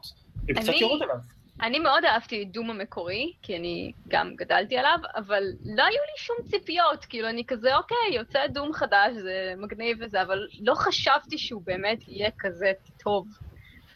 הן 0.49 0.55
קצת 0.55 0.73
יורות 0.81 1.03
עליו. 1.03 1.17
אני 1.65 1.79
מאוד 1.79 2.05
אהבתי 2.05 2.43
את 2.43 2.53
דום 2.53 2.71
המקורי, 2.71 3.33
כי 3.43 3.57
אני 3.57 3.93
גם 4.09 4.35
גדלתי 4.37 4.79
עליו, 4.79 4.99
אבל 5.17 5.43
לא 5.65 5.83
היו 5.83 6.01
לי 6.03 6.17
שום 6.17 6.37
ציפיות, 6.51 7.05
כאילו 7.05 7.29
אני 7.29 7.45
כזה, 7.47 7.77
אוקיי, 7.77 7.97
יוצא 8.13 8.47
דום 8.47 8.73
חדש, 8.73 9.13
זה 9.23 9.55
מגניב 9.57 9.99
וזה, 10.01 10.23
אבל 10.23 10.49
לא 10.61 10.75
חשבתי 10.75 11.39
שהוא 11.39 11.63
באמת 11.65 11.99
יהיה 12.09 12.31
כזה 12.39 12.73
טוב. 13.03 13.27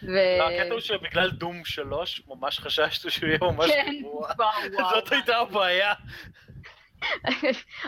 ו... 0.02 0.12
לא, 0.38 0.50
הקטע 0.50 0.72
הוא 0.72 0.80
שבגלל 0.80 1.30
דום 1.30 1.64
3, 1.64 2.22
ממש 2.28 2.58
חששתי 2.58 3.10
שהוא 3.10 3.28
יהיה 3.28 3.38
ממש 3.42 3.70
כן, 3.70 3.94
גרוע. 4.00 4.28
זאת 4.94 5.12
הייתה 5.12 5.36
הבעיה. 5.36 5.94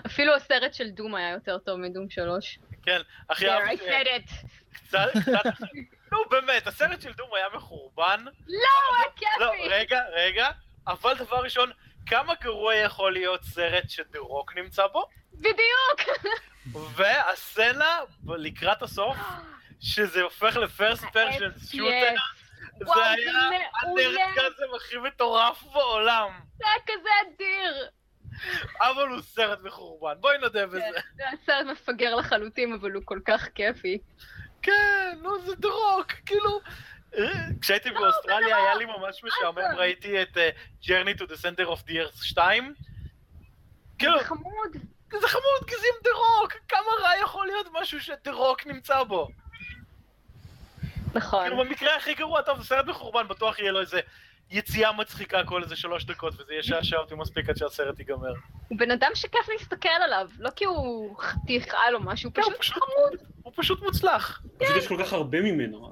אפילו 0.07 0.35
הסרט 0.35 0.74
של 0.74 0.90
דום 0.90 1.15
היה 1.15 1.31
יותר 1.31 1.59
טוב 1.59 1.77
מדום 1.77 2.11
שלוש. 2.11 2.59
כן, 2.82 3.01
הכי 3.31 3.48
אהבתי. 3.48 3.85
קצת, 4.73 5.09
קצת, 5.23 5.44
נו 6.12 6.19
באמת, 6.31 6.66
הסרט 6.66 7.01
של 7.01 7.12
דום 7.12 7.28
היה 7.35 7.47
מחורבן. 7.55 8.24
לא, 8.49 8.69
היה 8.99 9.31
לא, 9.41 9.53
כיפי. 9.53 9.69
רגע, 9.69 10.01
רגע, 10.12 10.49
אבל 10.87 11.19
דבר 11.19 11.37
ראשון, 11.37 11.70
כמה 12.07 12.35
גרוע 12.43 12.74
יכול 12.74 13.12
להיות 13.12 13.45
סרט 13.45 13.91
שדה 13.91 14.19
רוק 14.19 14.57
נמצא 14.57 14.87
בו? 14.87 15.09
בדיוק. 15.32 16.19
והסצנה 16.73 18.01
לקראת 18.28 18.82
הסוף, 18.82 19.16
שזה 19.81 20.23
הופך 20.23 20.57
לפרסט 20.57 21.05
פרשן 21.12 21.51
שוטר, 21.70 22.15
זה 22.78 23.05
היה. 23.05 23.61
הנרגזם 23.82 24.74
הכי 24.77 24.97
מטורף 24.97 25.62
בעולם. 25.62 26.31
זה 26.59 26.65
היה 26.66 26.82
כזה 26.87 27.09
אדיר. 27.23 27.89
אבל 28.81 29.09
הוא 29.09 29.20
סרט 29.23 29.59
מחורבן, 29.62 30.15
בואי 30.20 30.39
נודה 30.39 30.66
בזה. 30.66 30.81
כן, 30.81 31.01
זה 31.16 31.23
היה 31.23 31.32
סרט 31.47 31.66
מפגר 31.66 32.15
לחלוטין, 32.15 32.73
אבל 32.73 32.93
הוא 32.93 33.03
כל 33.05 33.20
כך 33.24 33.49
כיפי. 33.55 33.99
כן, 34.62 35.19
נו 35.23 35.43
זה 35.47 35.55
דה 35.55 35.74
רוק, 35.74 36.12
כאילו... 36.27 36.61
אה, 37.19 37.32
כשהייתי 37.61 37.91
באוסטרליה 37.91 38.57
היה 38.57 38.74
לי 38.74 38.85
ממש 38.85 39.24
משעמם, 39.24 39.77
ראיתי 39.77 40.23
את 40.23 40.37
אה, 40.37 40.51
Journey 40.82 41.19
to 41.19 41.23
the 41.23 41.37
Center 41.43 41.66
of 41.66 41.89
the 41.89 41.91
Earth 41.91 42.23
2. 42.23 42.74
כאילו, 43.99 44.19
זה 44.19 44.24
חמוד. 44.24 44.77
זה 45.20 45.28
חמוד, 45.28 45.69
כי 45.69 45.74
זה 45.77 45.87
עם 45.95 46.03
דה 46.05 46.11
רוק, 46.11 46.53
כמה 46.69 46.93
רע 47.03 47.11
יכול 47.23 47.47
להיות 47.47 47.66
משהו 47.73 48.01
שדה 48.01 48.32
רוק 48.32 48.66
נמצא 48.66 49.03
בו? 49.03 49.28
נכון. 51.15 51.45
כאילו 51.45 51.65
במקרה 51.65 51.97
הכי 51.97 52.15
גרוע, 52.15 52.43
טוב, 52.43 52.59
זה 52.59 52.65
סרט 52.65 52.87
מחורבן, 52.87 53.28
בטוח 53.28 53.59
יהיה 53.59 53.73
לו 53.73 53.81
איזה 53.81 54.01
יציאה 54.51 54.93
מצחיקה 54.93 55.45
כל 55.45 55.62
איזה 55.62 55.77
שלוש 55.77 56.05
דקות, 56.05 56.41
וזה 56.41 56.55
ישעשע 56.55 56.97
אותי 56.97 57.15
מספיק 57.15 57.49
עד 57.49 57.57
שהסרט 57.57 57.99
ייגמר. 57.99 58.32
הוא 58.71 58.79
בן 58.79 58.91
אדם 58.91 59.11
שכיף 59.15 59.49
להסתכל 59.49 59.89
עליו, 60.05 60.29
לא 60.39 60.51
כי 60.51 60.65
הוא 60.65 61.19
חתיך 61.19 61.75
על 61.87 61.95
או 61.95 62.01
משהו, 62.01 62.31
הוא 62.31 62.35
כן, 62.35 62.43
פשוט 62.59 62.75
חמוד. 62.75 63.21
הוא 63.43 63.53
פשוט 63.57 63.83
מוצלח. 63.83 64.43
פשוט 64.59 64.77
יש 64.77 64.89
כל 64.89 65.05
כך 65.05 65.13
הרבה 65.13 65.41
ממנו. 65.41 65.91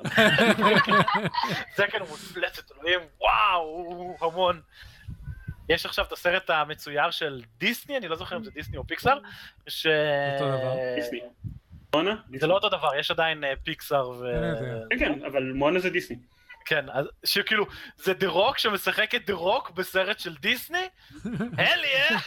זה 1.76 1.86
כן, 1.90 2.00
הוא 2.00 2.08
מפלצת, 2.08 2.72
אלוהים, 2.72 3.00
וואו, 3.20 3.60
הוא 3.60 4.16
המון. 4.20 4.60
יש 5.68 5.86
עכשיו 5.86 6.04
את 6.04 6.12
הסרט 6.12 6.50
המצויר 6.50 7.10
של 7.10 7.42
דיסני, 7.58 7.96
אני 7.96 8.08
לא 8.08 8.16
זוכר 8.16 8.36
אם 8.36 8.44
זה 8.44 8.50
דיסני 8.50 8.76
או 8.76 8.86
פיקסאר, 8.86 9.18
ש... 9.68 9.86
אותו 10.34 10.48
דבר. 10.48 10.74
דיסני. 10.94 11.20
מונה? 11.94 12.16
זה 12.40 12.46
לא 12.46 12.54
אותו 12.54 12.68
דבר, 12.68 12.90
יש 12.98 13.10
עדיין 13.10 13.44
אה, 13.44 13.52
פיקסאר 13.64 14.08
ו... 14.10 14.30
אני 14.38 14.46
יודע. 14.46 14.84
כן, 14.90 14.98
כן, 14.98 15.24
אבל 15.24 15.52
מונה 15.52 15.78
זה 15.78 15.90
דיסני. 15.90 16.16
כן, 16.68 16.84
אז 16.92 17.06
שכאילו, 17.24 17.66
זה 17.96 18.14
דה 18.14 18.28
רוק 18.28 18.58
שמשחק 18.58 19.14
את 19.14 19.26
דה 19.26 19.34
רוק 19.34 19.70
בסרט 19.70 20.18
של 20.18 20.34
דיסני? 20.34 20.78
לי, 21.76 21.88
אה? 21.94 22.18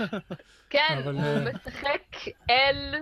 כן, 0.69 1.01
הוא 1.03 1.22
אה, 1.22 1.51
משחק 1.68 2.01
אל... 2.49 2.95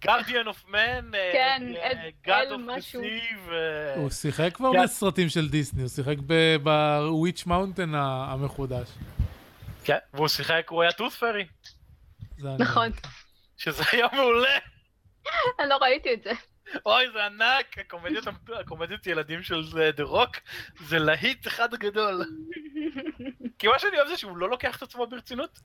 גרדיאן 0.00 0.46
אוף 0.46 0.64
מן, 0.68 1.10
כן, 1.32 1.62
אל- 1.82 2.10
גאד 2.24 2.46
אל 2.46 2.52
אוף 2.52 2.94
ו... 3.46 3.54
הוא 3.96 4.10
שיחק 4.10 4.50
כבר. 4.54 4.70
בסרטים 4.82 5.28
של 5.28 5.48
דיסני, 5.48 5.82
הוא 5.82 5.88
שיחק 5.88 6.16
בוויץ' 6.62 7.46
מאונטן 7.46 7.94
המחודש. 7.94 8.88
כן, 9.84 9.98
והוא 10.14 10.28
שיחק, 10.28 10.66
הוא 10.68 10.82
היה 10.82 10.92
טוס 10.92 11.16
פרי, 11.16 11.46
נכון. 12.58 12.90
שזה 13.56 13.82
היה 13.92 14.06
מעולה. 14.12 14.58
אני 15.60 15.68
לא 15.68 15.76
ראיתי 15.76 16.14
את 16.14 16.22
זה. 16.22 16.30
אוי, 16.86 17.04
זה 17.12 17.26
ענק, 17.26 17.78
הקומדיות, 17.78 18.24
הקומדיות 18.60 19.06
ילדים 19.06 19.42
של 19.42 19.62
דה 19.96 20.02
רוק, 20.02 20.36
זה 20.86 20.98
להיט 20.98 21.46
אחד 21.46 21.74
גדול. 21.74 22.24
כי 23.58 23.68
מה 23.68 23.78
שאני 23.78 23.96
אוהב 23.96 24.08
זה 24.08 24.16
שהוא 24.16 24.36
לא 24.36 24.50
לוקח 24.50 24.76
את 24.76 24.82
עצמו 24.82 25.06
ברצינות, 25.06 25.60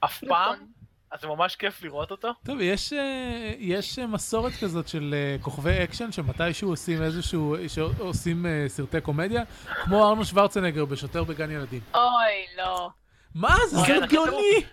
אף 0.00 0.24
פעם, 0.24 0.54
נכון. 0.54 0.66
אז 1.10 1.20
זה 1.20 1.26
ממש 1.26 1.56
כיף 1.56 1.82
לראות 1.82 2.10
אותו. 2.10 2.32
טוב, 2.44 2.60
יש, 2.60 2.92
אה, 2.92 3.52
יש 3.58 3.98
אה, 3.98 4.06
מסורת 4.06 4.52
כזאת 4.60 4.88
של 4.88 5.14
אה, 5.14 5.36
כוכבי 5.42 5.84
אקשן 5.84 6.12
שמתישהו 6.12 6.70
עושים 6.70 7.02
איזשהו, 7.02 7.56
שעושים 7.68 8.46
אה, 8.46 8.64
סרטי 8.68 9.00
קומדיה, 9.00 9.42
כמו 9.84 10.08
ארנולד 10.08 10.24
שוורצנגר 10.24 10.84
בשוטר 10.84 11.24
בגן 11.24 11.50
ילדים. 11.50 11.80
אוי, 11.94 12.46
לא. 12.56 12.90
מה? 13.34 13.56
זה 13.68 13.80
הקטע 13.80 13.94
הוא- 13.94 14.06
גאוני! 14.06 14.64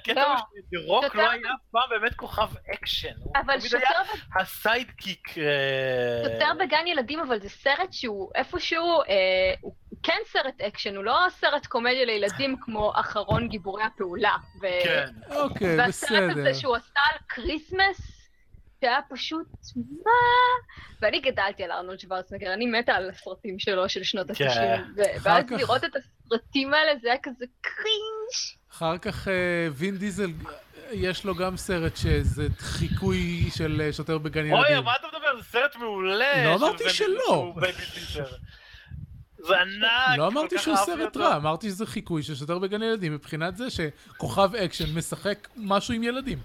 הקטע 0.00 0.14
לא. 0.14 0.28
הוא 0.32 0.38
שדה 0.70 0.78
רוק 0.86 1.04
שוטר- 1.04 1.18
לא 1.18 1.30
היה 1.30 1.40
אף 1.54 1.70
פעם 1.70 1.82
באמת 1.90 2.14
כוכב 2.14 2.48
אקשן, 2.74 3.12
אבל 3.36 3.60
שוטר 3.60 3.78
ה 4.40 4.49
sidekick. 4.49 5.28
אה, 5.38 5.42
שוטר 6.24 6.52
בגן 6.60 6.86
ילדים, 6.86 7.20
אבל 7.20 7.40
זה 7.40 7.48
סרט 7.48 7.92
שהוא 7.92 8.30
איפשהו, 8.34 9.02
אה, 9.02 9.06
הוא 9.60 9.74
כן 10.02 10.18
סרט 10.26 10.60
אקשן, 10.60 10.96
הוא 10.96 11.04
לא 11.04 11.18
סרט 11.30 11.66
קומדיה 11.66 12.04
לילדים 12.04 12.56
כמו 12.64 12.92
אחרון 12.94 13.48
גיבורי 13.48 13.82
הפעולה. 13.82 14.36
כן. 14.84 15.06
אוקיי, 15.36 15.78
והסרט 15.78 16.10
בסדר. 16.10 16.30
הזה 16.40 16.54
שהוא 16.54 16.76
עשה 16.76 17.00
על 17.12 17.18
Christmas, 17.28 18.13
שהיה 18.84 19.00
פשוט, 19.08 19.46
מה? 19.76 20.10
ואני 21.02 21.20
גדלתי 21.20 21.64
על 21.64 21.72
ארנולד 21.72 22.00
שוורצנגר, 22.00 22.52
אני 22.52 22.66
מתה 22.66 22.92
על 22.92 23.10
הסרטים 23.10 23.58
שלו 23.58 23.88
של 23.88 24.02
שנות 24.02 24.26
כן. 24.30 24.46
ה-90, 24.46 24.52
אחר 24.52 24.82
ואז 25.22 25.44
לראות 25.50 25.84
את 25.84 25.90
הסרטים 25.96 26.74
האלה 26.74 26.92
זה 27.02 27.08
היה 27.08 27.18
כזה 27.22 27.44
cringe. 27.60 28.60
אחר 28.72 28.98
כך 28.98 29.28
אה, 29.28 29.68
וין 29.72 29.96
דיזל, 29.96 30.30
יש 30.90 31.24
לו 31.24 31.34
גם 31.34 31.56
סרט 31.56 31.96
שזה 31.96 32.46
חיקוי 32.58 33.50
של 33.56 33.82
אה, 33.84 33.92
שוטר 33.92 34.18
בגן 34.18 34.52
אוי, 34.52 34.68
ילדים. 34.68 34.84
מה 34.84 34.96
אתה 34.96 35.06
מדבר? 35.06 35.36
זה 35.36 35.42
סרט 35.42 35.76
מעולה. 35.76 36.44
לא 36.44 36.54
אמרתי 36.54 36.90
שלא. 36.90 37.54
זה 39.38 39.60
ענק. 39.60 40.18
לא 40.18 40.26
אמרתי 40.26 40.58
שהוא 40.58 40.76
סרט. 40.76 41.16
רע, 41.16 41.36
אמרתי 41.36 41.68
שזה 41.68 41.86
חיקוי 41.86 42.22
של 42.22 42.34
שוטר 42.34 42.58
בגן 42.58 42.82
ילדים, 42.82 43.14
מבחינת 43.14 43.56
זה 43.56 43.66
שכוכב 43.70 44.54
אקשן 44.54 44.98
משחק 44.98 45.48
משהו 45.56 45.94
עם 45.94 46.02
ילדים. 46.02 46.38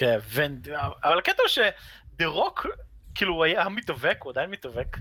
כן, 0.00 0.18
ון- 0.30 0.60
אבל 1.04 1.18
הקטע 1.18 1.42
הוא 1.42 1.48
שדה 1.48 2.26
רוק, 2.26 2.66
כאילו 3.14 3.34
הוא 3.34 3.44
היה 3.44 3.68
מתאבק, 3.68 4.18
הוא 4.22 4.30
עדיין 4.32 4.50
מתאבק, 4.50 4.96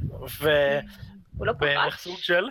הוא 1.37 1.47
לא 1.47 1.53
פרש. 1.53 1.95
סוג 1.99 2.17
של, 2.17 2.47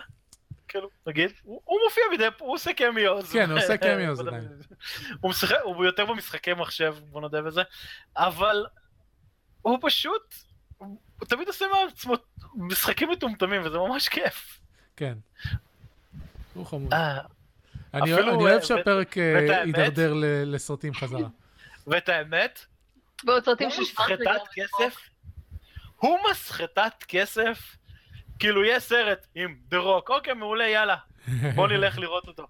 כאילו, 0.69 0.89
נגיד, 1.07 1.31
הוא 1.43 1.61
הוא 1.65 1.79
מופיע 1.85 2.03
מדי, 2.15 2.27
הוא 2.39 2.55
עושה 2.55 2.73
קמיוז. 2.73 3.33
כן, 3.33 3.51
הוא 3.51 3.59
עושה 3.59 3.77
קמיוז 3.87 4.21
עדיין. 4.21 4.49
הוא 5.21 5.31
משחק, 5.31 5.57
הוא 5.65 5.85
יותר 5.85 6.07
במשחקי 6.07 6.55
מחשב, 6.55 6.97
בוא 7.11 7.21
נודה 7.21 7.43
בזה, 7.43 7.63
אבל 8.17 8.67
הוא 9.63 9.79
פשוט, 9.83 10.35
הוא 10.79 10.97
תמיד 11.29 11.49
עושה 11.49 11.65
מעצמו 11.85 12.15
משחקים 12.55 13.11
מטומטמים, 13.11 13.63
וזה 13.65 13.79
ממש 13.79 14.09
כיף. 14.09 14.61
כן. 14.97 15.15
הוא 16.55 16.67
חמוד. 16.67 16.93
אה, 16.95 17.19
אני 17.95 18.15
אפילו, 18.15 18.35
אני 18.35 18.43
אוהב 18.43 18.61
אה, 18.61 18.67
שהפרק 18.67 19.19
אה? 19.19 19.63
יידרדר 19.67 20.15
ל- 20.15 20.55
לסרטים 20.55 20.95
חזרה. 20.95 21.29
ואת 21.91 22.09
האמת, 22.09 22.65
ועוד 23.27 23.45
סרטים 23.45 23.69
הוא 23.69 23.77
של 23.77 23.85
שוורצנגר. 23.85 24.33
מסחטת 24.33 24.49
כסף, 24.55 24.97
הוא 25.97 26.19
מסחטת 26.31 27.05
כסף, 27.09 27.77
כאילו 28.39 28.65
יש 28.65 28.83
סרט 28.83 29.27
עם 29.35 29.57
דה 29.69 29.79
רוק, 29.79 30.11
אוקיי 30.11 30.35
מעולה 30.35 30.69
יאללה, 30.69 30.97
בוא 31.55 31.69
נלך 31.69 31.99
לראות 32.03 32.29
אותו. 32.29 32.47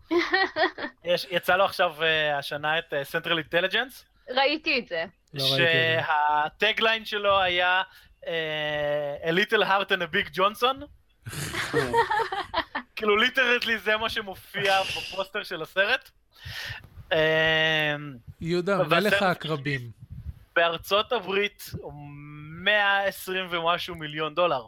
יש, 1.04 1.26
יצא 1.30 1.56
לו 1.56 1.64
עכשיו 1.64 2.02
אה, 2.02 2.38
השנה 2.38 2.78
את 2.78 2.94
Central 3.02 3.38
Intelligence, 3.38 4.04
ראיתי 4.30 4.78
את 4.78 4.88
זה. 4.88 5.04
לא 5.34 5.44
ראיתי 5.44 5.62
את 5.62 5.68
זה. 5.68 6.02
שה 6.06 6.36
tagline 6.36 7.04
שלו 7.04 7.40
היה 7.40 7.82
אה, 8.26 9.16
A 9.30 9.32
little 9.32 9.62
heart 9.62 9.90
and 9.90 10.02
a 10.02 10.14
big 10.14 10.36
Johnson, 10.38 10.84
כאילו 12.96 13.16
literally 13.16 13.78
זה 13.78 13.96
מה 13.96 14.08
שמופיע 14.08 14.82
בפוסטר 14.82 15.42
של 15.42 15.62
הסרט. 15.62 16.10
אה, 17.12 17.96
יהודה, 18.40 18.82
מלך 18.82 19.22
העקרבים. 19.22 19.80
בארצות 20.56 21.12
הברית 21.12 21.70
120 22.64 23.46
ומשהו 23.50 23.94
מיליון 23.94 24.34
דולר. 24.34 24.66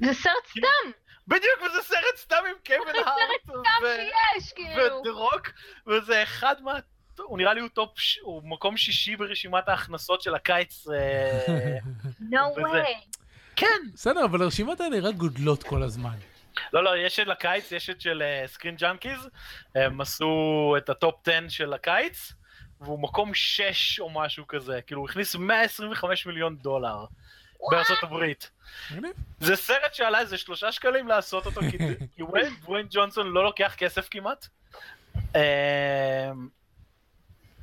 זה 0.00 0.12
סרט 0.14 0.46
סתם, 0.50 0.90
בדיוק, 1.28 1.62
וזה 1.66 1.82
סרט 1.82 2.16
סתם 2.16 2.36
עם 2.50 2.56
קווין 2.66 2.94
זה 2.94 3.08
הארט 3.08 3.40
סרט 3.46 3.66
סתם 3.66 3.86
שיש, 3.86 4.52
כאילו. 4.52 5.00
ודה 5.00 5.10
רוק, 5.10 5.48
וזה 5.86 6.22
אחד 6.22 6.54
מה... 6.62 6.72
הוא 7.18 7.38
נראה 7.38 7.54
לי 7.54 7.60
הוא 7.60 7.68
top, 7.68 7.90
הוא 8.22 8.42
מקום 8.44 8.76
שישי 8.76 9.16
ברשימת 9.16 9.68
ההכנסות 9.68 10.22
של 10.22 10.34
הקיץ. 10.34 10.86
אה, 10.88 11.78
No 12.32 12.58
way. 12.58 13.16
כן, 13.56 13.80
בסדר, 13.94 14.24
אבל 14.24 14.42
הרשימות 14.42 14.80
האלה 14.80 15.08
רק 15.08 15.14
גודלות 15.14 15.62
כל 15.62 15.82
הזמן. 15.82 16.16
לא, 16.72 16.84
לא, 16.84 16.96
יש 16.96 17.20
את 17.20 17.26
לקיץ, 17.26 17.72
יש 17.72 17.90
את 17.90 18.00
של 18.00 18.22
Screen 18.46 18.76
Junkies, 18.76 19.28
הם 19.74 20.00
עשו 20.00 20.74
את 20.78 20.88
ה 20.88 20.98
top 20.98 21.28
10 21.28 21.48
של 21.48 21.72
הקיץ, 21.72 22.32
והוא 22.80 23.02
מקום 23.02 23.34
6 23.34 24.00
או 24.00 24.10
משהו 24.10 24.46
כזה, 24.46 24.80
כאילו 24.86 25.00
הוא 25.00 25.08
הכניס 25.08 25.36
125 25.36 26.26
מיליון 26.26 26.56
דולר 26.56 27.04
בארצות 27.70 28.02
הברית. 28.02 28.50
זה 29.40 29.56
סרט 29.56 29.94
שעלה 29.94 30.20
איזה 30.20 30.38
שלושה 30.38 30.72
שקלים 30.72 31.08
לעשות 31.08 31.46
אותו, 31.46 31.60
כי 32.16 32.22
דוויין 32.22 32.54
דוויין 32.64 32.86
ג'ונסון 32.90 33.26
לא 33.26 33.44
לוקח 33.44 33.74
כסף 33.78 34.08
כמעט. 34.10 34.48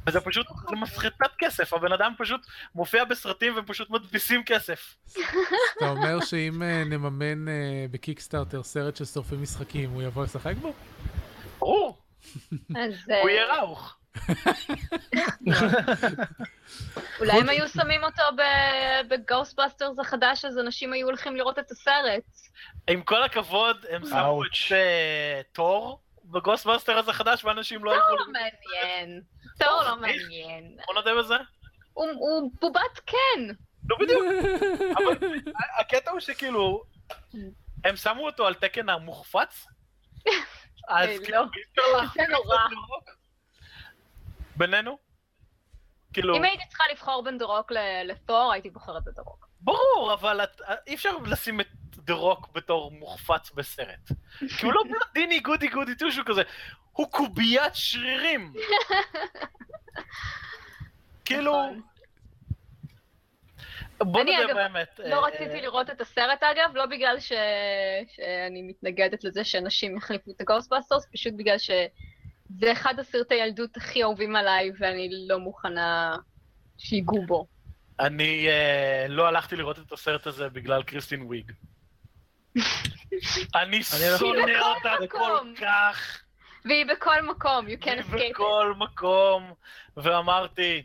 וזה 0.07 0.21
פשוט, 0.21 0.47
מסחטת 0.71 1.35
כסף, 1.37 1.73
הבן 1.73 1.91
אדם 1.91 2.13
פשוט 2.17 2.41
מופיע 2.75 3.05
בסרטים 3.05 3.53
ופשוט 3.57 3.89
מדפיסים 3.89 4.43
כסף. 4.45 4.95
אתה 5.77 5.89
אומר 5.89 6.19
שאם 6.25 6.63
אה, 6.63 6.83
נממן 6.83 7.47
אה, 7.47 7.85
בקיקסטארטר 7.91 8.63
סרט 8.63 8.95
של 8.95 9.05
שורפי 9.05 9.35
משחקים, 9.35 9.89
הוא 9.89 10.03
יבוא 10.03 10.23
לשחק 10.23 10.55
בו? 10.61 10.73
ברור, 11.59 11.97
אז 12.51 12.93
אה, 13.11 13.21
הוא 13.21 13.29
יהיה 13.29 13.55
ראוך. 13.55 13.97
אולי 17.19 17.41
אם 17.41 17.49
היו 17.49 17.67
שמים 17.67 18.03
אותו 18.03 18.23
בגוסטבאסטרס 19.09 19.99
החדש, 19.99 20.45
אז 20.45 20.57
אנשים 20.57 20.93
היו 20.93 21.07
הולכים 21.07 21.35
לראות 21.35 21.59
את 21.59 21.71
הסרט. 21.71 22.23
עם 22.87 23.01
כל 23.01 23.23
הכבוד, 23.23 23.85
הם 23.89 24.05
שמו. 24.05 24.41
את 24.45 24.51
תור 25.51 25.99
בגוסטבאסטר 26.31 26.97
הזה 26.97 27.13
חדש, 27.13 27.43
ואנשים 27.45 27.83
לא 27.83 27.91
ילכו... 27.95 28.15
לא 28.15 28.25
מעניין. 28.31 29.21
תור 29.59 29.83
לא 29.83 29.95
מעניין. 29.95 30.77
בוא 30.85 30.93
נודה 30.95 31.15
בזה. 31.15 31.35
הוא- 31.93 32.51
בובת 32.61 32.99
כן. 33.05 33.41
לא 33.89 33.97
בדיוק. 33.99 34.23
אבל 34.97 35.27
הקטע 35.79 36.11
הוא 36.11 36.19
שכאילו, 36.19 36.83
הם 37.85 37.95
שמו 37.95 38.25
אותו 38.25 38.47
על 38.47 38.53
תקן 38.53 38.89
המוחפץ, 38.89 39.65
אז 40.87 41.09
אה, 41.09 41.17
כאילו 41.23 41.37
לא. 41.37 41.43
אי 41.55 42.05
אפשר. 42.05 42.21
את. 42.23 43.13
בינינו? 44.55 44.97
כאילו, 46.13 46.37
אם 46.37 46.43
הייתי 46.43 46.63
צריכה 46.69 46.83
לבחור 46.91 47.23
בין 47.23 47.37
דה-רוק 47.37 47.71
ל- 47.71 48.03
לתור, 48.11 48.51
הייתי 48.53 48.69
בוחרת 48.69 49.03
בדה-רוק. 49.03 49.47
ברור, 49.61 50.13
אבל 50.13 50.39
אי 50.87 50.95
אפשר 50.95 51.17
לשים 51.17 51.61
את 51.61 51.67
דה 52.07 52.13
רוק 52.13 52.49
בתור 52.53 52.91
מוחפץ 52.91 53.51
בסרט. 53.51 54.11
כי 54.39 54.65
הוא 54.65 54.73
לא 54.73 54.81
בלונדיני 54.89 55.39
goody 55.39 55.67
goody 55.67 55.95
two-shoe 55.95 56.21
כזה, 56.25 56.41
הוא 56.91 57.11
קוביית 57.11 57.75
שרירים. 57.75 58.53
כאילו... 61.25 61.51
נכון. 61.51 61.81
בוא 63.99 64.21
אגב, 64.21 64.53
באמת. 64.53 64.99
לא 65.05 65.25
אה, 65.25 65.27
רציתי 65.27 65.61
לראות 65.61 65.89
את 65.89 66.01
הסרט 66.01 66.43
אגב, 66.43 66.75
לא 66.75 66.85
בגלל 66.85 67.19
ש... 67.19 67.31
שאני 68.15 68.61
מתנגדת 68.61 69.23
לזה 69.23 69.43
שאנשים 69.43 69.97
יחליפו 69.97 70.31
את 70.31 70.41
הגוסטבאסטרס, 70.41 71.07
פשוט 71.13 71.33
בגלל 71.33 71.57
שזה 71.57 72.71
אחד 72.71 72.99
הסרטי 72.99 73.35
ילדות 73.35 73.77
הכי 73.77 74.03
אהובים 74.03 74.35
עליי, 74.35 74.71
ואני 74.79 75.09
לא 75.27 75.39
מוכנה 75.39 76.15
שיגעו 76.77 77.25
בו. 77.25 77.47
אני 77.99 78.47
אה, 78.47 79.05
לא 79.09 79.27
הלכתי 79.27 79.55
לראות 79.55 79.79
את 79.79 79.91
הסרט 79.91 80.27
הזה 80.27 80.49
בגלל 80.49 80.83
קריסטין 80.83 81.21
וויג. 81.21 81.51
אני 83.61 83.83
שונא 83.83 84.45
היא 84.45 84.59
אותה 84.59 84.93
בכל 85.03 85.17
כל. 85.17 85.53
כך. 85.61 86.21
והיא 86.65 86.85
בכל 86.85 87.21
מקום, 87.21 87.67
you 87.67 87.83
can't 87.83 87.87
היא 87.87 88.01
escape 88.01 88.29
it. 88.29 88.29
בכל 88.29 88.73
מקום, 88.77 89.53
ואמרתי, 89.97 90.83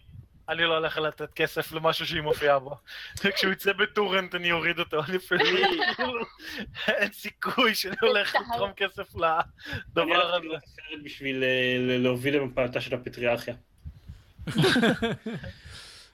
אני 0.48 0.62
לא 0.62 0.76
הולך 0.76 0.98
לתת 0.98 1.32
כסף 1.34 1.72
למשהו 1.72 2.06
שהיא 2.06 2.20
מופיעה 2.20 2.58
בו. 2.58 2.76
כשהוא 3.34 3.52
יצא 3.52 3.72
בטורנט 3.72 4.34
אני 4.34 4.52
אוריד 4.52 4.78
אותו, 4.78 5.04
אני 5.04 5.16
אפילו, 5.16 5.44
אין 6.88 7.12
סיכוי 7.12 7.74
שאני 7.74 7.96
הולך 8.00 8.34
לתרום 8.34 8.72
כסף 8.72 9.14
אני 9.14 9.22
לדבר 9.90 10.34
הזה. 10.34 10.46
לראות 10.46 10.62
סרט 10.66 11.00
בשביל 11.04 11.44
אה, 11.44 11.76
להוביל 11.98 12.36
למפלתה 12.36 12.80
של 12.80 12.94
הפטריארכיה. 12.94 13.54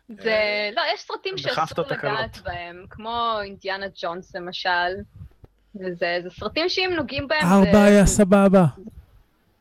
זה... 0.08 0.70
לא, 0.76 0.82
יש 0.94 1.00
סרטים 1.00 1.38
שאסור. 1.38 1.84
לגעת 1.90 2.38
בהם, 2.38 2.84
כמו 2.90 3.38
אינדיאנה 3.42 3.86
ג'ונס 4.02 4.36
למשל. 4.36 4.94
וזה 5.76 6.18
זה 6.22 6.30
סרטים 6.30 6.68
שאם 6.68 6.92
נוגעים 6.96 7.28
בהם... 7.28 7.46
ארבע 7.46 7.72
זה- 7.72 7.84
היה 7.84 8.06
סבבה. 8.06 8.64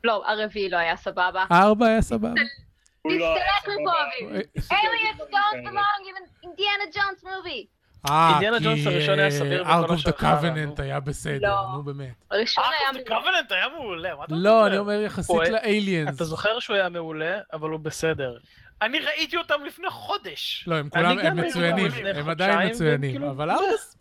לא, 0.04 0.24
הרביעי 0.28 0.70
לא 0.70 0.78
היה 0.78 0.98
סבבה. 0.98 1.46
ארבע 1.52 1.86
היה 1.88 2.02
סבבה. 2.02 2.30
לא 3.06 3.36
אה. 4.36 4.42
אה, 8.10 8.30
אינדיאנה 8.32 8.60
ג'ונס 8.60 8.88
הראשון 8.88 9.20
היה 9.20 9.32
סביר 9.32 9.64
בכל 9.64 9.72
אוף 9.84 9.92
דה 9.92 9.98
שאחריו, 9.98 10.38
קווננט. 10.38 10.80
היה 10.80 11.00
בסדר, 11.00 11.48
לא. 11.48 11.56
נו 11.74 11.84
באמת. 11.84 12.14
הראשון 12.32 12.64
היה... 12.64 13.02
אה, 13.02 13.08
קווננט 13.08 13.52
היה 13.52 13.68
מעולה, 13.70 14.16
מה 14.16 14.24
אתה 14.24 14.36
לא, 14.36 14.40
מדבר? 14.40 14.68
אני 14.68 14.78
אומר 14.78 15.02
יחסית 15.02 15.36
לאליאנס. 15.50 16.16
אתה 16.16 16.24
זוכר 16.24 16.60
שהוא 16.60 16.76
היה 16.76 16.90
מעולה, 16.90 17.40
אבל 17.54 17.70
הוא 17.70 17.80
בסדר. 17.80 18.38
אני 18.82 19.00
ראיתי 19.00 19.38
אותם 19.38 19.56
לפני 19.66 19.90
חודש. 19.90 20.64
לא, 20.68 20.76
הם 20.76 20.90
כולם, 20.90 21.20
הם 21.20 21.38
מצוינים, 21.38 21.92
הם 22.16 22.30
עדיין 22.30 22.70
מצוינים, 22.70 23.24
אבל 23.24 23.50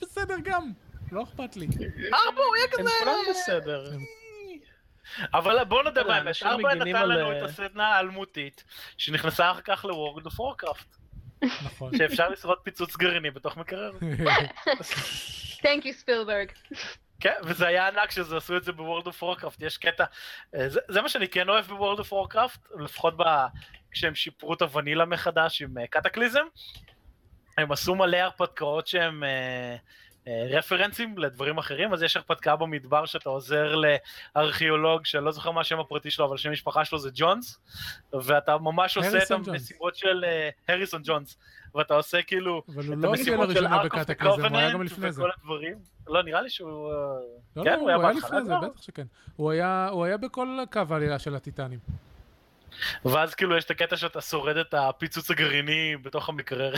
בסדר 0.00 0.36
גם, 0.44 0.70
לא 1.12 1.22
אכפת 1.22 1.56
לי. 1.56 1.66
ארבע 2.14 2.42
הוא 2.42 2.54
היה 2.56 2.64
הם 2.64 2.70
כזה... 2.72 2.90
כולם 3.04 3.18
בסדר. 3.30 3.90
אבל 5.34 5.64
בוא 5.64 5.82
יודע, 5.82 6.02
באמת, 6.02 6.42
ארבע 6.42 6.74
נתן 6.74 7.08
לנו 7.08 7.30
אה, 7.30 7.38
את 7.38 7.42
הסדנה 7.42 7.88
האלמותית, 7.88 8.64
שנכנסה 8.98 9.50
אחר 9.50 9.60
כך 9.60 9.84
ל-World 9.84 10.26
of 10.26 10.34
Warcraft, 10.34 10.96
נכון. 11.64 11.96
שאפשר 11.96 12.28
לשרוד 12.28 12.58
פיצוץ 12.62 12.96
גרעיני 12.96 13.30
בתוך 13.30 13.56
מקרר. 13.56 13.92
Thank 15.62 15.84
you 15.84 15.92
ספילברג. 15.92 16.52
כן, 17.20 17.34
וזה 17.44 17.66
היה 17.66 17.88
ענק 17.88 18.10
שזה 18.10 18.36
עשו 18.36 18.56
את 18.56 18.64
זה 18.64 18.72
ב-World 18.72 19.06
of 19.06 19.22
Warcraft, 19.22 19.56
יש 19.60 19.78
קטע, 19.78 20.04
אה, 20.54 20.68
זה, 20.68 20.80
זה 20.88 21.02
מה 21.02 21.08
שאני 21.08 21.28
כן 21.28 21.48
אוהב 21.48 21.64
ב-World 21.66 22.00
of 22.00 22.10
Warcraft, 22.12 22.82
לפחות 22.84 23.14
ב... 23.16 23.22
כשהם 23.90 24.14
שיפרו 24.14 24.54
את 24.54 24.62
הוונילה 24.62 25.04
מחדש 25.04 25.62
עם 25.62 25.78
אה, 25.78 25.86
קטקליזם, 25.86 26.44
הם 27.58 27.72
עשו 27.72 27.94
מלא 27.94 28.16
הרפתקאות 28.16 28.86
שהם 28.86 29.24
אה, 29.24 29.28
אה, 29.28 29.76
רפרנסים 30.28 31.18
לדברים 31.18 31.58
אחרים, 31.58 31.92
אז 31.92 32.02
יש 32.02 32.16
הרפתקה 32.16 32.56
במדבר 32.56 33.06
שאתה 33.06 33.28
עוזר 33.28 33.74
לארכיאולוג, 34.36 35.06
שאני 35.06 35.24
לא 35.24 35.32
זוכר 35.32 35.50
מה 35.50 35.60
השם 35.60 35.80
הפרטי 35.80 36.10
שלו, 36.10 36.24
אבל 36.24 36.36
שם 36.36 36.52
משפחה 36.52 36.84
שלו 36.84 36.98
זה 36.98 37.10
ג'ונס, 37.14 37.58
ואתה 38.12 38.58
ממש 38.58 38.96
עושה 38.96 39.22
את. 39.22 39.30
המשימות 39.30 39.96
של 39.96 40.24
אה, 40.24 40.48
הריסון 40.68 41.02
ג'ונס, 41.04 41.38
ואתה 41.74 41.94
עושה 41.94 42.22
כאילו 42.22 42.62
את 42.68 42.84
לא 42.86 43.08
המשימות 43.08 43.50
של 43.50 43.66
לפני 44.82 45.12
זה. 45.12 45.20
וכל 45.22 45.30
הדברים. 45.40 45.78
לא, 46.06 46.22
נראה 46.22 46.42
לי 46.42 46.50
שהוא... 46.50 46.92
אה, 46.92 46.96
לא, 47.56 47.64
כן, 47.64 47.70
לא, 47.70 47.76
הוא 47.80 47.88
היה 47.88 47.96
הוא 47.96 48.04
היה 48.04 48.14
בהתחלה. 48.14 48.60
בטח 48.60 48.82
שכן. 48.82 49.06
הוא 49.36 50.04
היה 50.04 50.16
בכל 50.16 50.58
קו 50.72 50.82
העלילה 50.90 51.18
של 51.18 51.34
הטיטנים. 51.34 51.78
ואז 53.04 53.34
כאילו 53.34 53.56
יש 53.56 53.64
את 53.64 53.70
הקטע 53.70 53.96
שאתה 53.96 54.20
שורד 54.20 54.56
את 54.56 54.74
הפיצוץ 54.74 55.30
הגרעיני 55.30 55.96
בתוך 56.02 56.28
המקרר. 56.28 56.74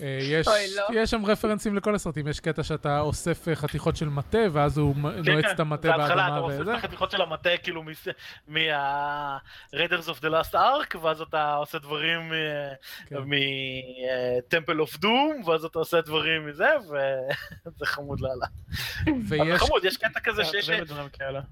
אה, 0.00 0.18
יש, 0.20 0.48
אוי, 0.48 0.66
לא. 0.76 1.00
יש 1.00 1.10
שם 1.10 1.26
רפרנסים 1.26 1.76
לכל 1.76 1.94
הסרטים, 1.94 2.28
יש 2.28 2.40
קטע 2.40 2.62
שאתה 2.62 3.00
אוסף 3.00 3.48
אה, 3.48 3.54
חתיכות 3.56 3.96
של 3.96 4.08
מטה, 4.08 4.38
ואז 4.52 4.78
הוא 4.78 4.96
מ- 4.96 5.06
נועץ 5.06 5.44
את 5.44 5.60
המטה 5.60 5.88
בהתחלה 5.88 6.04
אתה 6.06 6.14
באדמה 6.16 6.38
אוסף 6.38 6.60
וזה. 6.60 6.72
את 6.72 6.78
החתיכות 6.78 7.10
של 7.10 7.22
המטה 7.22 7.50
כאילו 7.62 7.82
מה-Raiders 8.48 10.08
of 10.08 10.20
the 10.22 10.28
Last 10.28 10.54
Ark, 10.54 10.98
ואז 11.02 11.20
אתה 11.20 11.54
עושה 11.54 11.78
דברים 11.78 12.32
כן. 13.06 13.16
מ-Temple 13.16 14.88
of 14.88 14.96
Doom, 15.02 15.48
ואז 15.48 15.64
אתה 15.64 15.78
עושה 15.78 16.00
דברים 16.00 16.46
מזה, 16.46 16.68
וזה 16.84 17.86
חמוד 17.94 18.20
לאללה. 18.20 18.46
ויש, 19.28 19.60
חמוד, 19.60 19.84
יש 19.84 19.96
קטע 19.96 20.20
כזה 20.20 20.44
שיש... 20.44 20.70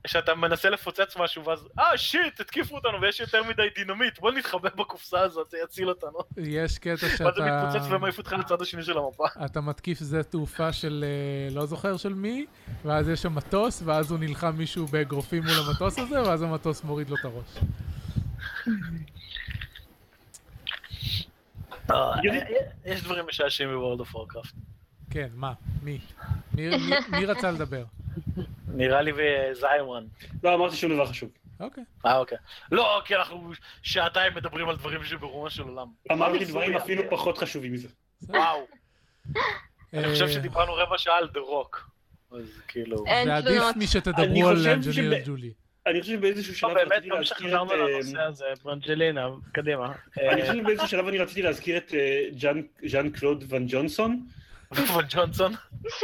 שאתה 0.07 0.35
מנסה 0.35 0.71
לפוצץ 0.71 1.17
משהו, 1.17 1.45
ואז 1.45 1.69
אה 1.79 1.99
שיט, 1.99 2.41
התקיפו 2.41 2.75
אותנו 2.75 3.01
ויש 3.01 3.21
יותר 3.21 3.43
מדי 3.43 3.69
דינמיט, 3.75 4.19
בוא 4.19 4.33
נתחבא 4.33 4.69
בקופסה 4.77 5.21
הזאת, 5.21 5.51
זה 5.51 5.59
יציל 5.65 5.89
אותנו. 5.89 6.19
יש 6.37 6.79
קטע 6.79 7.09
שאתה... 7.09 7.54
מתפוצץ 7.63 7.91
ומעיף 7.91 8.19
אותך 8.19 8.33
לצד 8.33 8.63
השני 8.63 8.83
של 8.83 8.99
המפה. 8.99 9.25
אתה 9.47 9.61
מתקיף 9.61 9.99
שדה 9.99 10.23
תעופה 10.23 10.73
של 10.73 11.05
אה, 11.07 11.55
לא 11.55 11.67
זוכר 11.67 11.97
של 11.97 12.15
מי, 12.15 12.47
ואז 12.85 13.09
יש 13.09 13.23
שם 13.23 13.35
מטוס, 13.35 13.83
ואז 13.85 14.11
הוא 14.11 14.19
נלחם 14.19 14.55
מישהו 14.57 14.87
באגרופים 14.87 15.43
מול 15.43 15.53
המטוס 15.69 15.99
הזה, 15.99 16.23
ואז 16.23 16.43
המטוס 16.43 16.85
מוריד 16.85 17.11
לו 17.11 17.17
את 17.17 17.25
הראש. 17.25 17.59
אה, 21.91 22.13
יש 22.85 23.05
דברים 23.05 23.25
משעשעים 23.29 23.69
ב 23.71 23.76
World 23.76 24.01
of 24.01 24.15
Warcraft. 24.15 24.55
כן, 25.11 25.29
מה? 25.35 25.53
מי? 25.83 25.99
מי, 26.55 27.27
רצה 27.27 27.51
לדבר? 27.51 27.85
נראה 28.69 29.03
לי 29.03 29.13
וזיימרן. 29.13 30.05
לא, 30.45 30.55
אמרתי 30.55 30.77
שום 30.77 30.93
דבר 30.93 31.07
חשוב. 31.07 31.31
אוקיי. 31.61 31.85
אה 32.07 32.19
אוקיי. 32.19 32.39
לא, 32.73 33.03
כי 33.05 33.17
אנחנו 33.17 33.53
שעתיים 33.83 34.35
מדברים 34.35 34.69
על 34.69 34.77
דברים 34.77 35.05
שברומו 35.05 35.51
של 35.51 35.63
עולם. 35.63 35.87
אמרתי 36.13 36.45
דברים 36.45 36.77
אפילו 36.77 37.03
פחות 37.11 37.39
חשובים 37.39 37.73
מזה. 37.73 37.89
וואו. 38.23 38.67
אני 39.95 40.09
חושב 40.09 40.25
אה, 40.25 40.33
שדיברנו 40.33 40.75
רבע 40.75 40.99
שעה 40.99 41.19
על 41.19 41.29
The 41.29 41.41
Rock. 41.41 41.91
אז 42.33 42.61
כאילו... 42.69 43.05
אין 43.07 43.29
זה 43.29 43.37
עדיף 43.37 43.53
תלונות. 43.53 43.77
משתדברו 43.77 44.49
על 44.49 44.63
שב- 44.63 45.25
ג'ולי. 45.25 45.53
אני 45.87 46.01
חושב 46.01 46.13
שבאיזשהו 46.13 46.53
לא, 46.53 46.59
שלב 46.59 46.75
באמת, 46.75 46.93
רציתי 46.93 47.09
גם 47.09 47.19
להזכיר 47.19 47.63
את... 47.63 47.71
אה, 47.71 47.77
לנושא 47.77 48.21
הזה, 48.21 48.45
ברנג'לינה, 48.65 49.29
קדימה. 49.53 49.93
אני 50.19 50.43
אה, 50.43 50.47
חושב 50.47 50.61
שבאיזשהו 50.63 50.89
שלב 50.89 51.09
אני 51.09 51.19
רציתי 51.19 51.43
להזכיר 51.43 51.77
את 51.77 51.95
אה, 51.95 52.25
Jean-Claude 52.87 53.11
Van 53.11 53.45
Johnson, 53.49 53.67
ו 53.69 54.27
Van 54.75 55.05
Johnson. 55.09 55.53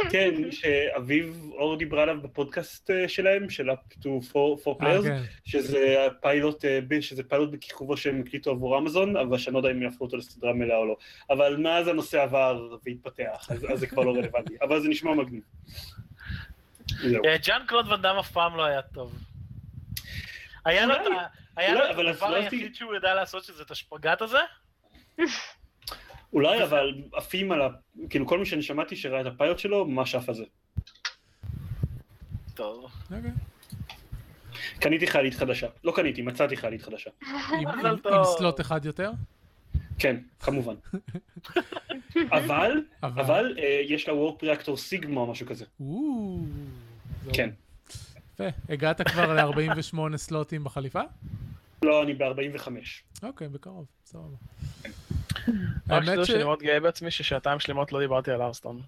כן, 0.09 0.51
שאביב 0.51 1.49
אור 1.51 1.77
דיברה 1.77 2.03
עליו 2.03 2.21
בפודקאסט 2.21 2.89
אה, 2.89 3.07
שלהם, 3.07 3.49
של 3.49 3.69
Up 3.69 4.03
to 4.03 4.07
Four, 4.31 4.67
אה, 4.67 4.73
Players, 4.81 5.03
כן. 5.03 5.21
שזה 5.45 6.07
פיילוט, 6.21 6.65
אה, 6.65 7.01
שזה 7.01 7.23
פיילוט 7.23 7.49
בכיכובו 7.49 7.97
שהם 7.97 8.23
הקליטו 8.27 8.51
עבור 8.51 8.77
אמזון, 8.77 9.17
אבל 9.17 9.37
שאני 9.37 9.53
לא 9.53 9.59
יודע 9.59 9.71
אם 9.71 9.81
יהפכו 9.81 10.05
אותו 10.05 10.17
לסדרה 10.17 10.53
מלאה 10.53 10.77
או 10.77 10.85
לא. 10.85 10.95
אבל 11.29 11.57
מאז 11.57 11.87
הנושא 11.87 12.21
עבר 12.21 12.77
והתפתח, 12.85 13.47
אז, 13.49 13.65
אז 13.73 13.79
זה 13.79 13.87
כבר 13.87 14.03
לא 14.03 14.11
רלוונטי, 14.11 14.53
אבל 14.61 14.81
זה 14.81 14.89
נשמע 14.89 15.13
מגניב. 15.13 15.43
ג'אן 17.43 17.61
קלוד 17.67 17.91
ון 17.91 18.01
דאם 18.01 18.17
אף 18.17 18.31
פעם 18.31 18.57
לא 18.57 18.65
היה 18.65 18.81
טוב. 18.81 19.19
היה 20.65 20.85
לו 20.85 20.93
את 20.93 21.01
אבל 21.89 22.07
הדבר 22.07 22.29
לא 22.29 22.35
היחיד 22.35 22.75
שהוא 22.75 22.95
ידע 22.95 23.13
לעשות 23.13 23.43
שזה 23.43 23.63
את 23.63 23.71
השפגאט 23.71 24.21
הזה. 24.21 24.39
אולי, 26.33 26.63
אבל 26.63 26.93
עפים 27.13 27.51
על 27.51 27.61
ה... 27.61 27.67
כאילו 28.09 28.27
כל 28.27 28.39
מי 28.39 28.45
שאני 28.45 28.61
שמעתי 28.63 28.95
שראה 28.95 29.21
את 29.21 29.25
הפיילוט 29.25 29.59
שלו, 29.59 29.85
ממש 29.85 30.15
עף 30.15 30.29
על 30.29 30.35
זה. 30.35 30.43
טוב. 32.53 32.91
אוקיי. 33.15 33.31
קניתי 34.79 35.07
חיילית 35.07 35.33
חדשה. 35.33 35.67
לא 35.83 35.93
קניתי, 35.95 36.21
מצאתי 36.21 36.57
חיילית 36.57 36.81
חדשה. 36.81 37.09
עם- 37.59 37.67
סלוט 38.37 38.61
אחד 38.61 38.85
יותר? 38.85 39.11
כן, 39.99 40.17
כמובן. 40.39 40.75
אבל, 42.31 42.71
אבל- 43.03 43.55
אה, 43.59 43.81
יש 43.87 44.07
לה 44.07 44.13
וורק 44.15 44.43
ריאקטור 44.43 44.77
סיגמה 44.77 45.21
או 45.21 45.31
משהו 45.31 45.47
כזה. 45.47 45.65
כן. 47.33 47.49
יפה. 48.33 48.43
הגעת 48.69 49.07
כבר 49.07 49.33
ל-48 49.33 50.17
סלוטים 50.17 50.63
בחליפה? 50.63 51.01
לא, 51.85 52.03
אני 52.03 52.13
ב-45. 52.13 52.67
אוקיי, 53.23 53.47
בקרוב, 53.49 53.85
סבבה. 54.05 54.35
רק 55.47 55.53
האמת 55.89 56.05
שתדעו 56.05 56.25
ש... 56.25 56.27
שאני 56.27 56.43
מאוד 56.43 56.59
גאה 56.59 56.79
בעצמי 56.79 57.11
ששעתיים 57.11 57.59
שלמות 57.59 57.91
לא 57.91 57.99
דיברתי 57.99 58.31
על 58.31 58.41
ארסטון. 58.41 58.81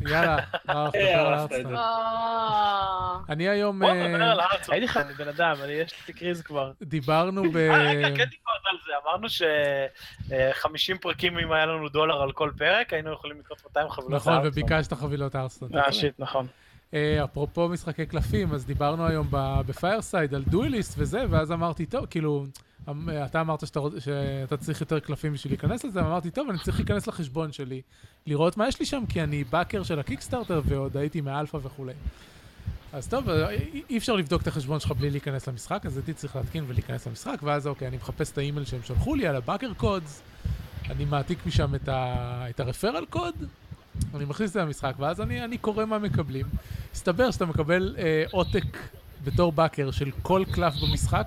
יאללה, 0.00 0.36
ארסטון. 0.68 1.76
אה, 1.76 3.16
אני 3.28 3.48
היום 3.48 3.78
בוא 3.78 3.88
אה, 3.88 4.08
נדבר 4.08 4.24
על 4.24 4.40
הארצות. 4.40 4.74
הייתי 4.74 4.98
אני 4.98 5.14
בן 5.14 5.28
אדם, 5.28 5.56
אני- 5.64 5.72
יש 5.72 5.92
לי 6.08 6.14
קריז 6.14 6.42
כבר. 6.42 6.72
דיברנו 6.82 7.42
ב... 7.52 7.56
אה, 7.56 7.78
רגע, 7.78 8.08
כן 8.08 8.24
דיברת 8.24 8.62
על 8.70 8.76
זה, 8.86 8.92
אמרנו 9.04 9.28
ש-50 9.28 10.98
פרקים 11.00 11.38
אם 11.38 11.52
היה 11.52 11.66
לנו 11.66 11.88
דולר 11.88 12.22
על 12.22 12.32
כל 12.32 12.50
פרק, 12.58 12.92
היינו 12.92 13.12
יכולים 13.12 13.38
לקנות 13.40 13.62
200 13.64 13.88
חבילות. 13.90 14.12
נכון, 14.12 14.32
Hearthstone. 14.32 14.52
וביקשת 14.52 14.92
חבילות 14.92 15.36
Hearthstone. 15.36 15.68
אה, 15.78 15.92
shit, 15.92 16.14
נכון. 16.18 16.46
אה, 16.94 17.24
אפרופו 17.24 17.68
משחקי 17.68 18.06
קלפים, 18.06 18.52
אז 18.52 18.66
דיברנו 18.66 19.06
היום 19.06 19.26
ב 19.66 19.74
Fireside 19.74 20.34
על 20.34 20.44
Duelyst 20.50 20.94
וזה, 20.98 21.24
ואז 21.30 21.52
אמרתי, 21.52 21.86
טוב, 21.86 22.06
כאילו, 22.06 22.46
אמ- 22.88 23.08
אתה 23.24 23.40
אמרת 23.40 23.66
שאתה, 23.66 23.80
שאתה 23.98 24.56
צריך 24.56 24.80
יותר 24.80 25.00
קלפים 25.00 25.32
בשביל 25.32 25.52
להיכנס 25.52 25.84
לזה, 25.84 26.04
ואמרתי, 26.04 26.30
טוב, 26.30 26.50
אני 26.50 26.58
צריך 26.58 26.78
להיכנס 26.78 27.06
לחשבון 27.06 27.52
שלי, 27.52 27.82
לראות 28.26 28.56
מה 28.56 28.68
יש 28.68 28.80
לי 28.80 28.86
שם, 28.86 29.04
כי 29.08 29.22
אני 29.22 29.44
backer 29.44 29.82
של 29.82 29.98
ה 29.98 30.03
Kickstarter, 30.03 30.60
ועוד 30.64 30.96
הייתי 30.96 31.20
מאלפא 31.20 31.58
וכולי. 31.62 31.92
אז 32.92 33.08
טוב, 33.08 33.28
אה, 33.28 33.50
אי 33.90 33.98
אפשר 33.98 34.16
לבדוק 34.16 34.42
את 34.42 34.46
החשבון 34.46 34.80
שלך 34.80 34.92
בלי 34.92 35.10
להיכנס 35.10 35.48
למשחק, 35.48 35.86
אז 35.86 35.96
הייתי 35.96 36.14
צריך 36.14 36.36
להתקין 36.36 36.64
ולהיכנס 36.68 37.06
למשחק, 37.06 37.38
ואז 37.42 37.66
אוקיי, 37.66 37.88
אני 37.88 37.96
מחפש 37.96 38.32
את 38.32 38.38
האימייל 38.38 38.66
שהם 38.66 38.82
שלחו 38.82 39.14
לי 39.14 39.26
על 39.26 39.36
ה 39.36 39.41
backer 39.41 39.74
codes, 39.74 40.22
אני 40.90 41.04
מעתיק 41.04 41.46
משם 41.46 41.74
את, 41.74 41.88
ה... 41.88 42.46
את 42.50 42.60
ה 42.60 42.65
referral 42.65 43.04
code, 43.10 43.34
אני 44.14 44.24
מכניס 44.24 44.48
את 44.48 44.52
זה 44.52 44.60
למשחק, 44.60 44.94
ואז 44.98 45.20
אני, 45.20 45.44
אני 45.44 45.58
קורא 45.58 45.84
מה 45.84 45.98
מקבלים. 45.98 46.46
הסתבר 46.92 47.30
שאתה 47.30 47.46
מקבל 47.46 47.96
אה, 47.98 48.24
עותק 48.30 48.78
בתור 49.24 49.52
backer 49.52 49.90
של 49.90 50.10
כל 50.22 50.44
קלף 50.52 50.74
במשחק, 50.82 51.26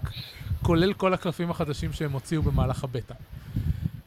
כולל 0.61 0.93
כל 0.93 1.13
הקלפים 1.13 1.51
החדשים 1.51 1.93
שהם 1.93 2.11
הוציאו 2.11 2.41
במהלך 2.41 2.83
הבטא. 2.83 3.13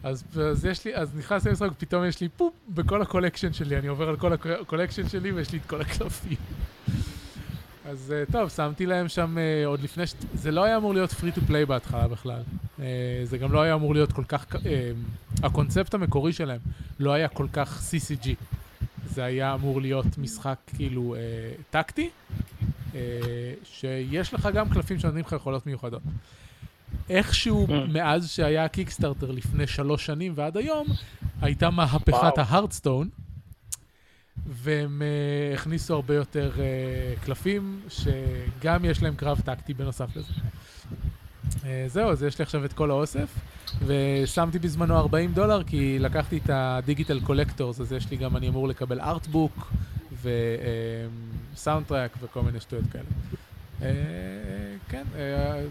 אז, 0.03 0.25
אז 0.51 0.65
יש 0.65 0.85
לי, 0.85 0.95
אז 0.97 1.17
נכנסתי 1.17 1.49
למשחק, 1.49 1.69
פתאום 1.79 2.05
יש 2.05 2.21
לי 2.21 2.29
פופ 2.29 2.55
בכל 2.69 3.03
ה 3.03 3.07
collection 3.07 3.53
שלי, 3.53 3.79
אני 3.79 3.87
עובר 3.87 4.09
על 4.09 4.17
כל 4.17 4.33
ה 4.33 4.39
collection 4.39 5.09
שלי 5.09 5.33
ויש 5.33 5.53
לי 5.53 5.59
את 5.59 5.67
כל 5.67 5.81
הקלפים. 5.81 6.37
אז 7.87 8.13
אה, 8.17 8.25
טוב, 8.33 8.49
שמתי 8.51 8.87
להם 8.87 9.09
שם 9.09 9.39
אה, 9.39 9.67
עוד 9.67 9.81
לפני 9.81 10.07
ש... 10.07 10.15
זה 10.35 10.51
לא 10.51 10.65
היה 10.65 10.77
אמור 10.77 10.95
להיות 10.95 11.13
free 11.13 11.33
to 11.33 11.41
play 11.41 11.67
בהתחלה 11.67 12.09
בכלל. 12.09 12.43
אה, 12.81 12.85
זה 13.25 13.39
גם 13.39 13.53
לא 13.53 13.63
היה 13.63 13.75
אמור 13.75 13.95
להיות 13.95 14.13
כל 14.13 14.25
כך... 14.25 14.47
הקונספט 15.43 15.95
המקורי 15.95 16.33
שלהם 16.33 16.61
לא 16.99 17.13
היה 17.13 17.29
כל 17.29 17.47
כך 17.53 17.83
CCG. 17.91 18.29
זה 19.05 19.25
היה 19.25 19.55
אמור 19.55 19.81
להיות 19.81 20.19
משחק 20.19 20.59
כאילו 20.77 21.17
טקטי, 21.71 22.11
שיש 23.65 24.35
לך 24.35 24.49
גם 24.55 24.69
קלפים 24.69 24.99
שנותנים 24.99 25.25
לך 25.27 25.33
יכולות 25.33 25.67
מיוחדות. 25.67 26.03
איכשהו, 27.11 27.67
Mm. 27.67 27.73
מאז 27.93 28.31
שהיה 28.31 28.65
ה 28.65 28.70
Kickstarter 28.70 29.31
לפני 29.31 29.67
שלוש 29.67 30.07
שנים 30.07 30.33
ועד 30.37 30.57
היום, 30.57 30.87
הייתה 31.43 31.71
מהפכת. 31.71 32.39
ה 32.39 32.44
Hearthstone, 32.44 33.09
והם 34.47 35.03
אה, 35.03 35.55
הכניסו 35.55 35.95
הרבה 35.95 36.15
יותר 36.15 36.53
אה, 36.55 37.25
קלפים, 37.25 37.81
שגם 37.89 38.85
יש 38.85 39.03
להם 39.03 39.15
קרב 39.15 39.41
טקטי 39.45 39.75
בנוסף 39.75 40.17
לזה. 40.17 40.33
אה, 41.43 41.65
זהו, 41.87 42.11
אז 42.11 42.23
יש 42.23 42.39
לי 42.39 42.43
עכשיו 42.43 42.65
את 42.65 42.73
כל 42.73 42.91
האוסף, 42.91 43.29
ושמתי 43.87 44.59
בזמנו 44.59 44.97
40 44.97 45.33
דולר, 45.33 45.63
כי 45.63 45.99
לקחתי 45.99 46.37
את 46.37 46.51
ה 46.53 46.61
digital 46.61 47.21
collector's, 47.21 47.81
אז 47.81 47.93
יש 47.93 48.11
לי 48.11 48.17
גם, 48.17 48.37
אני 48.37 48.49
אמור 48.49 48.69
לקבל 48.69 49.01
artbook, 49.01 49.73
ו 50.23 51.87
soundtrack 51.87 52.11
וכל 52.21 52.43
מיני 52.43 52.61
שטויות 52.61 52.85
כאלה. 52.93 53.05
כן, 54.89 55.05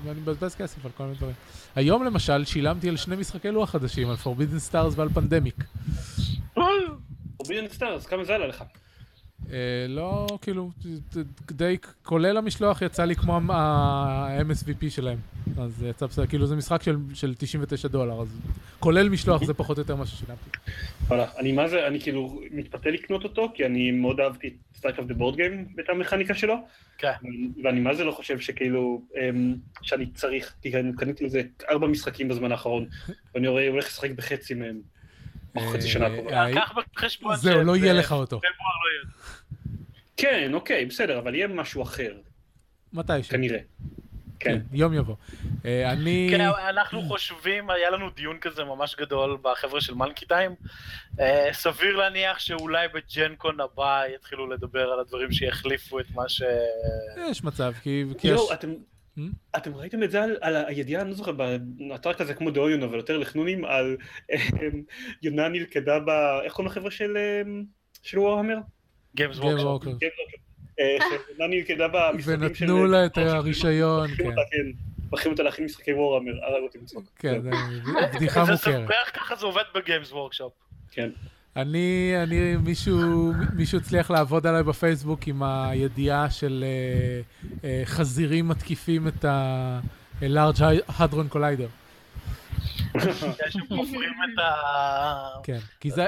אני 0.09 0.19
מבזבז 0.21 0.55
כסף 0.55 0.85
על 0.85 0.91
כל 0.97 1.03
מיני 1.03 1.15
דברים. 1.15 1.35
היום 1.75 2.03
למשל 2.03 2.45
שילמתי 2.45 2.89
על 2.89 2.97
שני 2.97 3.15
משחקי 3.15 3.51
לוח 3.51 3.69
חדשים, 3.69 4.09
על 4.09 4.15
Forbidden 4.23 4.71
Stars 4.71 4.93
ועל 4.95 5.09
Pandemic. 5.09 5.63
Forbidden 7.39 7.67
Stars, 7.67 8.05
כמה 8.05 8.23
זה 8.23 8.35
עלה 8.35 8.47
לך? 8.47 8.63
אה, 9.51 9.85
לא, 9.89 10.27
כאילו, 10.41 10.69
די, 11.51 11.77
כולל 12.03 12.37
המשלוח 12.37 12.81
יצא 12.81 13.05
לי 13.05 13.15
כמו 13.15 13.39
ה-MSRP 13.53 14.89
שלהם. 14.89 15.17
אז 15.57 15.85
יצא 15.89 16.05
בסדר, 16.05 16.27
כאילו 16.27 16.47
זה 16.47 16.55
משחק 16.55 16.83
של, 16.83 16.97
של 17.13 17.35
99 17.37 17.87
דולר, 17.87 18.21
אז 18.21 18.27
כולל 18.79 19.09
משלוח 19.09 19.43
זה 19.43 19.53
פחות 19.53 19.77
או 19.77 19.81
יותר 19.81 19.95
מה 19.95 20.05
ששילמתי. 20.05 20.49
וואלה, 21.07 21.27
אני 21.37 21.51
מה 21.51 21.67
זה, 21.67 21.87
אני 21.87 21.99
כאילו 21.99 22.41
מתפתה 22.51 22.89
לקנות 22.89 23.23
אותו, 23.23 23.51
כי 23.55 23.65
אני 23.65 23.91
מאוד 23.91 24.19
אהבתי 24.19 24.47
את 24.47 24.53
StarCraft 24.77 25.07
the 25.07 25.13
board 25.13 25.35
game 25.35 25.67
ואת 25.77 25.89
המכניקה 25.89 26.33
שלו, 26.33 26.55
כן. 26.97 27.11
ואני 27.63 27.79
מה 27.79 27.95
זה 27.95 28.03
לא 28.03 28.11
חושב 28.11 28.39
שכאילו, 28.39 29.01
אמ, 29.15 29.55
שאני 29.81 30.05
צריך, 30.05 30.53
כי 30.61 30.79
אני 30.79 30.91
קניתי 30.97 31.25
לזה 31.25 31.41
ארבע 31.69 31.87
משחקים 31.87 32.27
בזמן 32.27 32.51
האחרון, 32.51 32.85
ואני 33.35 33.47
רואה, 33.47 33.69
הולך 33.69 33.85
לשחק 33.85 34.11
בחצי 34.11 34.53
מהם, 34.53 34.81
בחצי 35.55 35.87
שנה 35.87 36.05
אה, 36.05 36.13
הקרובה. 36.13 36.47
אה, 36.47 36.53
קח 36.53 36.73
בחשבון 36.95 37.35
זהו, 37.35 37.63
לא 37.63 37.77
יהיה 37.77 37.93
לך 37.93 38.11
אותו. 38.11 38.39
לא. 38.43 38.49
כן, 40.17 40.53
אוקיי, 40.53 40.85
בסדר, 40.85 41.19
אבל 41.19 41.35
יהיה 41.35 41.47
משהו 41.47 41.83
אחר, 41.83 42.13
מתישהו. 42.93 43.31
כנראה. 43.31 43.59
כן. 44.39 44.59
יום 44.71 44.93
יבוא. 44.93 45.15
אה, 45.65 45.91
אני... 45.91 46.27
כן, 46.31 46.41
אנחנו 46.69 47.01
חושבים, 47.01 47.69
היה 47.69 47.89
לנו 47.89 48.09
דיון 48.09 48.37
כזה 48.41 48.63
ממש 48.63 48.95
גדול 48.95 49.37
בחבר'ה 49.41 49.81
של 49.81 49.93
מנקי 49.93 50.25
טיים. 50.25 50.55
אה, 51.19 51.49
סביר 51.51 51.95
להניח 51.95 52.39
שאולי 52.39 52.87
בג'נקון 52.87 53.59
הבא 53.59 54.03
יתחילו 54.15 54.49
לדבר 54.49 54.91
על 54.91 54.99
הדברים 54.99 55.31
שיחליפו 55.31 55.99
את 55.99 56.05
מה 56.15 56.29
ש... 56.29 56.41
יש 57.31 57.43
מצב, 57.43 57.73
כי... 57.83 58.05
יואו, 58.23 58.53
אתם... 58.53 58.73
Hmm? 59.17 59.57
אתם 59.57 59.75
ראיתם 59.75 60.03
את 60.03 60.11
זה 60.11 60.23
על, 60.23 60.37
על 60.41 60.55
הידיעה, 60.55 61.01
אני 61.01 61.09
לא 61.09 61.15
זוכר, 61.15 61.31
באתר 61.89 62.13
כזה 62.13 62.33
כמו 62.33 62.51
The 62.51 62.62
Onion, 62.62 62.83
אבל 62.83 62.97
יותר 62.97 63.17
לחנונים, 63.17 63.65
על 63.65 63.97
אמ, 64.31 64.37
יונה 65.21 65.47
נלכדה 65.47 65.99
ב... 65.99 66.09
איך 66.43 66.53
קוראים 66.53 66.71
לחבר'ה 66.71 66.91
של, 66.91 67.17
אמ, 67.17 67.63
של 68.03 68.19
Warhammer? 68.19 68.57
Games 69.15 69.37
Workshop. 69.37 69.83
Workshop. 69.83 70.05
אה, 70.79 70.97
שיונה 71.09 71.47
נלכדה 71.47 71.87
במשחקים 71.87 72.55
של... 72.55 72.71
ונתנו 72.71 72.85
לה 72.85 73.05
את 73.05 73.17
הרישיון, 73.17 74.03
מכריחים 74.03 74.31
כן. 74.31 74.41
כן. 74.51 74.71
מכריחים 75.07 75.31
אותה 75.31 75.43
להכין 75.43 75.65
משחקי 75.65 75.93
Warhammer, 75.93 76.45
הרג 76.45 76.63
אותי 76.63 76.77
מצחוק. 76.77 77.03
כן, 77.15 77.41
זה 77.41 77.49
בדיחה 78.13 78.45
זה 78.45 78.51
מוכרת. 78.51 78.89
ככה 79.13 79.35
זה 79.35 79.45
עובד 79.45 79.63
ב 79.75 79.81
Games 79.81 80.11
Workshop. 80.11 80.53
כן. 80.91 81.09
אני, 81.55 82.13
אני, 82.23 82.55
מישהו, 82.57 82.97
מישהו 83.53 83.77
הצליח 83.79 84.11
לעבוד 84.11 84.47
עליי 84.47 84.63
בפייסבוק 84.63 85.27
עם 85.27 85.43
הידיעה 85.43 86.29
של 86.29 86.65
אה, 86.67 87.21
אה, 87.69 87.81
חזירים 87.85 88.47
מתקיפים 88.47 89.07
את 89.07 89.25
ה-large 89.25 90.59
hadron 90.89 91.33
collider. 91.33 91.69
שהם 93.49 93.61
חופרים 93.67 94.13
את 94.33 94.39
ה... 94.39 94.53
כן, 95.43 95.59
כי 95.79 95.91
זה, 95.91 96.07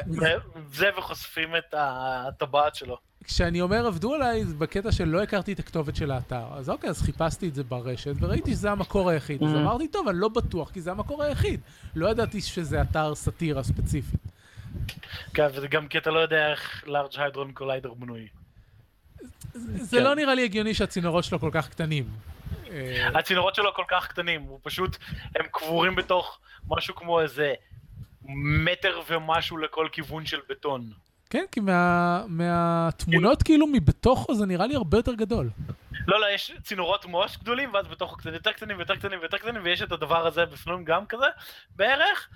זה- 0.72 0.90
וחושפים 0.98 1.56
את 1.56 1.74
הטבעת 1.78 2.76
שלו. 2.76 2.98
כשאני 3.24 3.62
אומר 3.62 3.88
עבדו 3.88 4.14
עליי, 4.14 4.46
זה 4.46 4.56
בקטע 4.56 4.92
שלא 4.92 5.24
הכרתי 5.24 5.54
את 5.54 5.60
הכתובת 5.60 5.96
של 5.96 6.12
האתר. 6.12 6.44
אז 6.54 6.70
אוקיי, 6.70 6.90
אז 6.90 7.02
חיפשתי 7.02 7.48
את 7.48 7.56
זה 7.56 7.64
ברשת, 7.64 8.14
וראיתי 8.20 8.52
שזה 8.52 8.72
המקור 8.72 9.10
היחיד. 9.10 9.44
אז 9.44 9.54
Mhm. 9.54 9.58
אמרתי, 9.58 9.88
טוב, 9.88 10.08
אני 10.08 10.18
לא 10.20 10.28
בטוח, 10.30 10.72
כי 10.72 10.82
זה 10.82 10.92
המקור 10.92 11.24
היחיד. 11.24 11.60
לא 11.96 12.08
ידעתי 12.10 12.42
שזה 12.42 12.82
אתר 12.82 13.16
סאטירה 13.16 13.64
ספציפי. 13.64 14.18
כן, 15.34 15.48
וזה 15.54 15.68
גם 15.68 15.88
כי 15.88 15.98
אתה 15.98 16.12
לא 16.12 16.20
יודע 16.20 16.52
איך 16.52 16.84
לארג' 16.88 17.10
היידרון 17.18 17.52
קוליידר 17.52 17.94
בנוי. 17.94 18.28
זה. 19.54 20.00
לא 20.00 20.16
נראה 20.16 20.36
לי 20.36 20.44
הגיוני 20.44 20.74
שהצינורות 20.74 21.24
שלו 21.24 21.40
כל 21.40 21.50
כך 21.54 21.70
קטנים. 21.70 22.10
אה, 22.72 23.08
הצינורות 23.20 23.56
שלו 23.56 23.74
כל 23.74 23.84
כך 23.88 24.08
קטנים, 24.08 24.42
הוא 24.42 24.60
פשוט, 24.64 24.98
הם 25.36 25.46
קבורים 25.52 25.96
בתוך 25.96 26.40
משהו 26.68 26.96
כמו 26.96 27.22
איזה 27.22 27.54
מטר 28.66 29.02
ומשהו 29.10 29.58
לכל 29.58 29.88
כיוון 29.92 30.26
של 30.26 30.40
בטון. 30.50 30.90
כן, 31.30 31.44
כי 31.52 31.60
מה- 31.60 32.24
מהתמונות 32.28 33.44
כאילו 33.44 33.68
מבתוכו 33.68 34.36
זה 34.36 34.46
נראה 34.46 34.68
לי 34.68 34.76
הרבה 34.76 34.98
יותר 34.98 35.14
גדול. 35.14 35.50
לא, 36.08 36.22
לא, 36.22 36.26
יש 36.34 36.52
צינורות 36.64 37.06
מוש 37.06 37.38
גדולים, 37.38 37.74
ואז 37.74 37.88
בתוכו 37.88 38.16
קצת 38.18 38.34
יותר 38.34 38.52
קטנים 38.52 38.78
ויותר 38.78 38.96
קטנים 38.96 39.20
ויותר 39.20 39.38
קטנים, 39.38 39.62
ויש 39.64 39.82
את 39.82 39.92
הדבר 39.92 40.28
הזה 40.28 40.46
בפנים 40.46 40.84
גם 40.86 41.06
כזה, 41.06 41.26
בערך, 41.76 42.30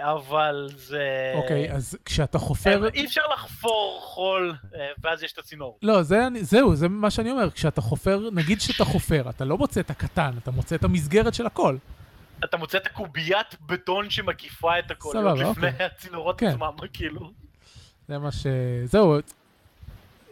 אבל 0.00 0.68
זה... 0.76 1.32
אוקיי, 1.34 1.72
אז 1.72 1.96
כשאתה 2.04 2.38
חופר... 2.38 2.84
אה, 2.84 2.88
אי 2.94 3.06
אפשר 3.06 3.20
לחפור 3.34 4.00
חול, 4.04 4.54
אה, 4.74 4.80
ואז 5.02 5.22
יש 5.22 5.32
את 5.32 5.38
הצינור. 5.38 5.78
לא, 5.82 6.02
זה, 6.02 6.26
אני- 6.26 6.44
זהו, 6.44 6.76
זה 6.76 6.88
מה 6.88 7.10
שאני 7.10 7.30
אומר. 7.30 7.50
כשאתה 7.50 7.80
חופר, 7.80 8.28
נגיד 8.32 8.60
שאתה 8.60 8.84
חופר, 8.84 9.30
אתה 9.30 9.44
לא 9.44 9.58
מוצא 9.58 9.80
את 9.80 9.90
הקטן, 9.90 10.30
אתה 10.42 10.50
מוצא 10.50 10.76
את 10.76 10.84
המסגרת 10.84 11.34
של 11.34 11.46
הכל. 11.46 11.76
אתה 12.44 12.56
מוצא 12.56 12.78
את 12.78 12.86
הקוביית 12.86 13.56
בטון 13.66 14.10
שמקיפה 14.10 14.78
את 14.78 14.90
הכל, 14.90 15.10
סבבה, 15.12 15.30
עוד 15.30 15.38
לפני 15.38 15.68
אוקיי. 15.68 15.86
הצינורות 15.86 16.38
כן. 16.38 16.46
עצמם, 16.46 16.70
כאילו. 16.92 17.30
זה 18.08 18.18
מה 18.18 18.32
ש... 18.32 18.46
זהו, 18.84 19.16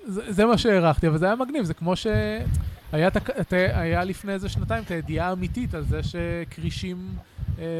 זה, 0.06 0.32
זה 0.32 0.46
מה 0.46 0.58
שהערכתי, 0.58 1.08
אבל 1.08 1.18
זה 1.18 1.26
היה 1.26 1.34
מגניב, 1.34 1.64
זה 1.64 1.74
כמו 1.74 1.96
ש... 1.96 2.06
היה, 2.92 3.08
את 3.08 3.16
הק- 3.16 3.30
את, 3.40 3.52
ה- 3.52 3.80
היה 3.80 4.04
לפני 4.04 4.32
איזה 4.32 4.48
שנתיים 4.48 4.82
את 4.84 4.90
הידיעה 4.90 5.28
האמיתית 5.28 5.74
על 5.74 5.84
זה 5.84 6.00
שכרישים 6.02 6.96
אה, 7.16 7.22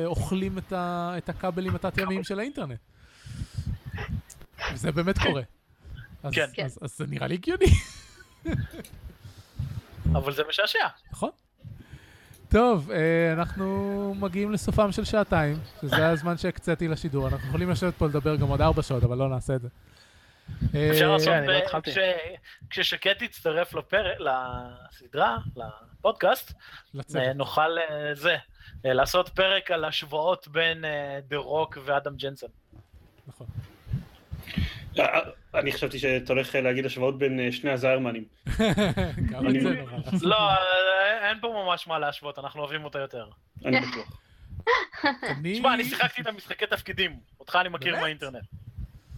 אוכלים 0.07 0.59
את, 0.59 0.73
ה, 0.73 1.15
את 1.19 1.29
הכבלים 1.29 1.75
התת-ימיים 1.75 2.25
של 2.25 2.39
האינטרנט. 2.39 2.79
וזה 4.73 4.93
באמת 4.93 5.19
קורה. 5.19 5.43
אז, 6.23 6.35
כן. 6.35 6.43
אז, 6.65 6.73
אז, 6.73 6.79
אז 6.83 6.97
זה 6.99 7.05
נראה 7.09 7.27
לי 7.27 7.35
הגיוני, 7.35 7.67
אבל 10.13 10.33
זה 10.33 10.43
משעשע. 10.49 10.79
נכון? 11.13 11.31
טוב, 12.49 12.91
אה, 12.91 13.33
אנחנו 13.33 13.65
מגיעים 14.19 14.53
לסופם 14.53 14.93
של 14.93 15.05
שעתיים, 15.05 15.57
שזה 15.81 16.09
הזמן 16.09 16.39
שהקציתי 16.39 16.89
לשידור. 16.89 17.29
אנחנו 17.29 17.49
יכולים 17.49 17.71
לשבת 17.71 17.95
פה 17.95 18.07
לדבר 18.07 18.37
גם 18.37 18.49
עוד 18.49 18.61
ארבע 18.61 18.83
שעות, 18.83 19.05
אבל 19.05 19.19
לא 19.19 19.29
נעשה 19.29 19.55
את 19.55 19.61
זה. 19.63 19.69
אה, 20.75 20.91
אפשר 20.91 21.13
לעשות, 21.13 21.29
אני 21.29 21.47
לא 21.47 21.53
ב- 21.53 21.63
התחלתי. 21.63 21.91
כש- 21.91 21.99
כששקד 22.71 23.13
תצטרף 23.13 23.75
לפרק, 23.75 24.19
לסדרה, 24.21 25.37
לפודקאסט. 25.57 26.53
אה, 27.17 27.33
נוכל 27.33 27.79
אה, 27.79 28.15
זה, 28.15 28.31
אה, 28.33 28.37
לעשות 28.85 29.29
פרק 29.29 29.71
על 29.71 29.85
השוואות 29.85 30.49
בין 30.49 30.85
אה, 30.85 31.19
דה 31.29 31.37
רוק 31.37 31.79
ואדם 31.85 32.17
ג'נסון. 32.17 32.51
נכון. 33.27 33.47
אה, 34.99 35.21
אני 35.55 35.73
חשבתי 35.73 35.99
שאתה 35.99 36.33
הולך 36.33 36.55
להגיד 36.55 36.87
השוואות 36.87 37.19
בין 37.19 37.41
אה, 37.41 37.53
שני 37.53 37.71
הזיירמנים. 37.71 38.25
לא, 40.23 40.37
אה, 40.37 41.29
אין 41.29 41.41
פה 41.41 41.65
ממש 41.65 41.87
מה 41.87 41.99
להשוות, 41.99 42.39
אנחנו 42.39 42.61
אוהבים 42.61 42.85
אותה 42.85 42.99
יותר. 42.99 43.29
אני 43.65 43.81
בטוח. 43.81 44.21
תשמע, 45.55 45.75
אני 45.75 45.85
שיחקתי 45.85 46.23
את 46.23 46.27
המשחקי 46.27 46.67
תפקידים, 46.67 47.21
אותך 47.41 47.59
אני 47.61 47.69
מכיר? 47.69 47.97
מהאינטרנט. 47.97 48.45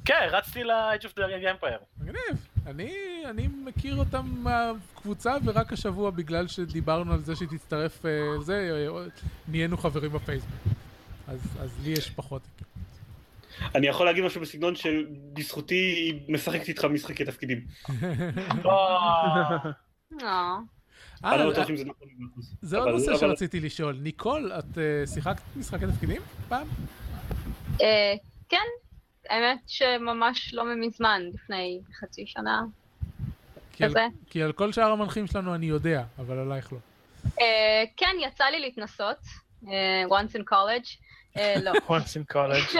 כן, 0.05 0.29
רצתי 0.31 0.65
ל-Age 0.65 1.03
of 1.03 1.19
the 1.19 1.63
Empire. 1.63 2.01
מגניב. 2.01 2.47
אני, 2.67 2.95
אני 3.31 3.49
מכיר 3.65 3.97
אותם 3.97 4.27
מהקבוצה, 4.27 5.35
ורק 5.45 5.73
השבוע, 5.73 6.11
בגלל 6.11 6.49
שדיברנו 6.49 7.13
על 7.13 7.23
זה 7.25 7.37
שהיא 7.37 7.49
תצטרף 7.49 8.07
אה, 8.07 8.11
לזה, 8.41 8.87
אה, 8.89 9.03
נהיינו 9.49 9.77
חברים 9.77 10.13
בפייסבוק. 10.13 10.61
אז, 11.29 11.41
אז 11.61 11.71
לי 11.85 11.91
יש 11.91 12.11
פחות. 12.11 12.43
אני 13.75 13.87
יכול 13.87 14.07
להגיד 14.07 14.25
משהו 14.25 14.41
בסגנון 14.41 14.75
שבזכותי 14.77 15.75
היא 15.75 16.21
משחקת 16.29 16.69
איתך 16.69 16.85
משחקי 16.85 17.25
תפקידים. 17.25 17.61
לא, 18.65 18.99
אה, 20.23 20.23
אה, 20.23 20.59
אני 21.25 21.39
לא 21.39 21.45
אה, 21.45 21.51
בטוח 21.51 21.71
אם 21.71 21.77
זה 21.77 21.85
נכון. 21.85 22.09
זה 22.63 22.79
עוד 22.79 22.89
נושא 22.89 23.17
שרציתי 23.17 23.61
לשאול. 23.61 23.99
ניקול, 24.03 24.53
את 24.59 24.79
אה, 24.79 25.07
שיחקת 25.07 25.43
משחקי 25.57 25.87
תפקידים 25.87 26.23
פעם? 26.49 26.67
אה, 27.81 28.15
כן, 28.49 28.67
האמת 29.29 29.59
שממש 29.67 30.55
לא 30.55 30.65
מזמן, 30.77 31.23
לפני 31.35 31.81
חצי 32.01 32.27
שנה 32.27 32.63
כי 33.73 33.85
על. 33.85 33.95
כי 34.31 34.43
על 34.43 34.53
כל 34.53 34.73
שאר 34.73 34.93
המנחים 34.93 35.27
שלנו 35.27 35.55
אני 35.55 35.67
יודע, 35.67 36.03
אבל 36.19 36.39
עלייך 36.39 36.73
לא. 36.73 36.79
אה, 37.41 37.85
כן, 37.97 38.17
יצא 38.21 38.45
לי 38.45 38.61
להתנסות, 38.61 39.17
אה, 39.69 40.05
once 40.09 40.37
in 40.37 40.43
college. 40.53 40.97
אה, 41.37 41.55
לא. 41.63 41.73
once 41.97 42.17
in 42.17 42.35
college. 42.35 42.77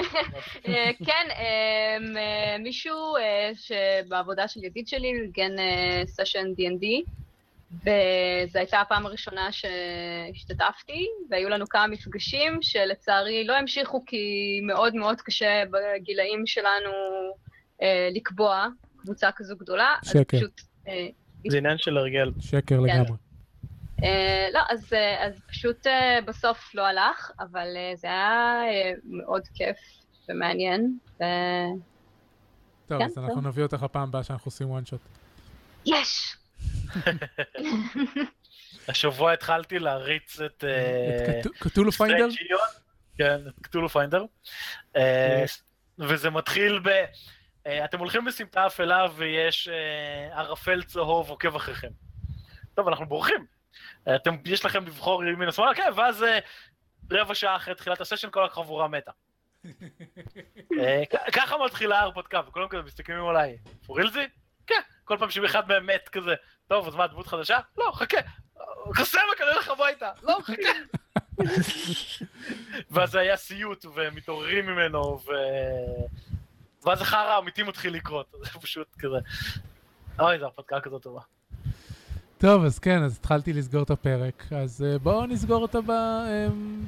אה, 0.69 0.91
כן, 1.07 1.27
אה, 1.31 1.99
אה, 2.17 2.59
מישהו 2.59 3.17
אה, 3.17 3.51
שבעבודה 3.55 4.49
של 4.49 4.65
ידיד 4.65 4.89
שלי 4.89 5.13
ארגן 5.21 5.53
סשן 6.07 6.47
D&D, 6.59 7.11
וזו 7.73 8.59
הייתה 8.59 8.81
הפעם 8.81 9.07
הראשונה 9.07 9.49
שהשתתפתי, 9.53 11.07
והיו 11.31 11.49
לנו 11.49 11.69
כמה 11.69 11.87
מפגשים 11.87 12.59
שלצערי 12.63 13.45
לא 13.45 13.57
המשיכו 13.57 14.05
כי 14.07 14.61
מאוד 14.63 14.95
מאוד 14.95 15.21
קשה 15.21 15.63
בגילאים 15.71 16.47
שלנו 16.47 16.91
אה, 17.83 18.09
לקבוע 18.15 18.67
קבוצה 18.97 19.33
כזו 19.37 19.57
גדולה. 19.57 19.97
שקר. 20.05 20.39
פשוט, 20.39 20.61
אה, 20.89 21.09
זה 21.49 21.59
עניין 21.59 21.79
של 21.79 21.97
הרגל. 21.97 22.33
שקר 22.41 22.77
כן. 22.77 22.83
לגמרי. 22.83 23.17
אה, 24.05 24.47
לא, 24.53 24.61
אז, 24.69 24.93
אה, 24.93 25.27
אז 25.27 25.41
פשוט 25.49 25.87
אה, 25.87 26.19
בסוף 26.27 26.75
לא 26.75 26.87
הלך, 26.87 27.31
אבל 27.41 27.77
אה, 27.77 27.93
זה 27.97 28.07
היה 28.07 28.61
אה, 28.69 28.93
מאוד 29.05 29.43
כיף 29.55 29.77
ומעניין, 30.29 30.99
ו... 31.21 31.25
טוב, 32.87 32.99
כן, 32.99 33.05
אז 33.05 33.19
אנחנו 33.19 33.35
טוב. 33.35 33.47
נביא 33.47 33.63
אותך 33.63 33.83
הפעם 33.83 34.09
הבאה 34.09 34.23
שאנחנו 34.23 34.49
עושים 34.49 34.71
וואן 34.71 34.85
שוט. 34.85 35.01
יש! 35.87 36.37
השבוע 38.89 39.33
התחלתי 39.33 39.79
להריץ 39.79 40.41
את... 40.41 40.65
אה, 40.65 41.41
את 41.41 41.47
קטולו 41.59 41.93
פיינדר? 41.93 42.29
כן, 43.19 43.41
קטולו 43.63 43.89
פיינדר. 43.89 44.25
אה, 44.97 45.45
וזה 45.99 46.31
מתחיל 46.31 46.81
ב... 46.85 46.89
אה, 47.67 47.85
אתם 47.85 47.99
הולכים 47.99 48.25
בסמטה 48.25 48.67
אפלה 48.67 49.07
ויש 49.17 49.69
אה, 49.69 50.39
ערפל 50.41 50.83
צהוב 50.83 51.31
עוקב 51.31 51.57
אחריכם. 51.57 51.91
טוב, 52.75 52.89
אנחנו 52.89 53.07
בורחים. 53.07 53.47
אה, 54.09 54.17
אתם, 54.17 54.37
יש 54.45 54.65
לכם 54.65 54.87
לבחור 54.87 55.25
ימין 55.25 55.49
או 55.49 55.53
שמאלה, 55.53 55.75
כן, 55.75 55.91
ואז 55.97 56.23
אה, 56.23 56.39
רבע 57.11 57.35
שעה 57.35 57.57
אחרי 57.57 57.75
תחילת 57.75 58.01
הסשן 58.01 58.31
כל 58.31 58.45
החבורה 58.45 58.89
מתה. 58.89 59.11
אה, 60.81 61.03
ככה 61.33 61.57
מתחילה 61.65 61.99
ההרפתקה, 61.99 62.41
וכולם 62.49 62.69
כזה 62.69 62.83
מסתכלים 62.83 63.27
עליי, 63.27 63.59
פורילזי? 63.87 64.25
כל 65.11 65.17
פעם 65.19 65.31
שאחד 65.31 65.69
מהם 65.69 65.87
מת 65.87 66.09
כזה, 66.09 66.35
טוב, 66.69 66.89
אז 66.89 66.95
מה, 66.95 67.07
דמות 67.07 67.27
חדשה? 67.27 67.59
לא, 67.79 67.93
חכה. 67.95 68.17
קוסמק, 68.97 69.41
אני 69.41 69.51
הולך 69.51 69.69
הביתה. 69.69 70.11
לא, 70.23 70.39
חכה. 70.43 70.71
ואז 72.91 73.15
היה 73.15 73.37
סיוט, 73.37 73.87
ומתעוררים 73.95 74.67
ממנו, 74.67 75.21
ו... 75.27 75.31
ואז 76.85 77.01
החרא 77.01 77.35
האמיתי 77.35 77.63
מתחיל 77.63 77.95
לקרות, 77.95 78.27
זה 78.43 78.61
פשוט 78.61 78.87
כזה. 78.99 79.17
אוי, 80.21 80.39
זו 80.39 80.45
הרפתקה 80.45 80.81
כזאת 80.81 81.03
טובה. 81.03 81.21
טוב, 82.39 82.65
אז 82.65 82.79
כן, 82.79 83.03
אז 83.03 83.17
התחלתי 83.17 83.53
לסגור 83.53 83.83
את 83.83 83.91
הפרק. 83.91 84.45
אז 84.51 84.85
אה, 84.89 84.99
בואו 84.99 85.27
נסגור 85.27 85.63
אותה 85.63 85.81
ב... 85.81 85.91
אמ, 85.91 86.85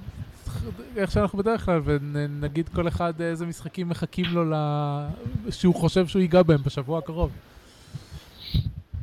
איך 0.96 1.10
שאנחנו 1.10 1.38
בדרך 1.38 1.64
כלל, 1.64 1.80
ונגיד 1.84 2.68
כל 2.68 2.88
אחד 2.88 3.20
איזה 3.20 3.46
משחקים 3.46 3.88
מחכים 3.88 4.26
לו 4.32 4.50
ל... 4.50 4.54
שהוא 5.50 5.74
חושב 5.74 6.06
שהוא 6.06 6.22
ייגע 6.22 6.42
בהם 6.42 6.62
בשבוע 6.62 6.98
הקרוב. 6.98 7.30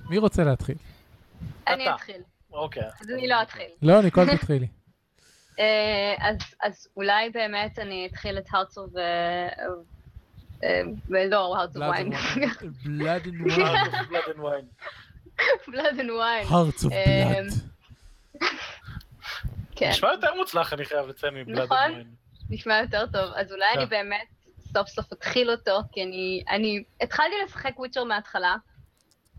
מי 0.10 0.18
רוצה 0.18 0.44
להתחיל? 0.44 0.76
אני. 1.68 1.90
אתחיל. 1.90 2.22
אוקיי. 2.52 2.84
אז 3.02 3.10
אני 3.10 3.28
לא 3.28 3.42
אתחיל. 3.42 3.68
לא, 3.82 4.02
ניקול 4.02 4.38
תתחילי. 4.38 4.68
אה, 5.60 6.16
אז, 6.20 6.38
אז 6.64 6.88
אולי 6.96 7.30
באמת 7.30 7.80
אני 7.80 8.08
אתחיל 8.12 8.38
את 8.38 8.48
Hearts 8.48 8.78
of... 8.78 8.98
אה, 8.98 9.50
אה, 10.64 10.82
לא, 11.10 11.56
Hearts 11.58 11.76
of 11.76 11.80
Wine. 11.80 12.16
Blood 12.86 13.28
and 13.28 13.42
Wine. 13.42 13.86
Blood 14.10 14.30
and 14.30 14.40
Wine. 14.40 14.68
Blood 15.68 16.00
and 16.00 16.10
Wine. 16.10 16.50
Hearts 16.50 16.84
of 16.84 16.94
אמ, 16.94 17.48
blood. 17.48 18.44
כן, 19.76 19.90
נשמע 19.90 20.12
יותר 20.12 20.36
מוצלח, 20.36 20.74
אני 20.74 20.86
חייב 20.86 21.08
לציין 21.08 21.34
מ 21.34 21.38
Blood. 21.38 21.60
and 21.60 21.72
Wine. 21.72 22.08
נשמע 22.50 22.80
יותר 22.82 23.06
טוב. 23.06 23.32
אז 23.36 23.52
אולי 23.52 23.66
אני 23.76 23.84
כן. 23.84 23.90
באמת 23.90 24.28
סוף 24.74 24.88
סוף 24.88 25.14
אתחיל 25.14 25.52
אותו, 25.52 25.80
כי 25.92 26.04
אני... 26.04 26.44
אני 26.50 26.84
התחלתי 27.02 27.36
לשחק 27.46 27.80
Witcher 27.80 28.04
מההתחלה. 28.04 28.56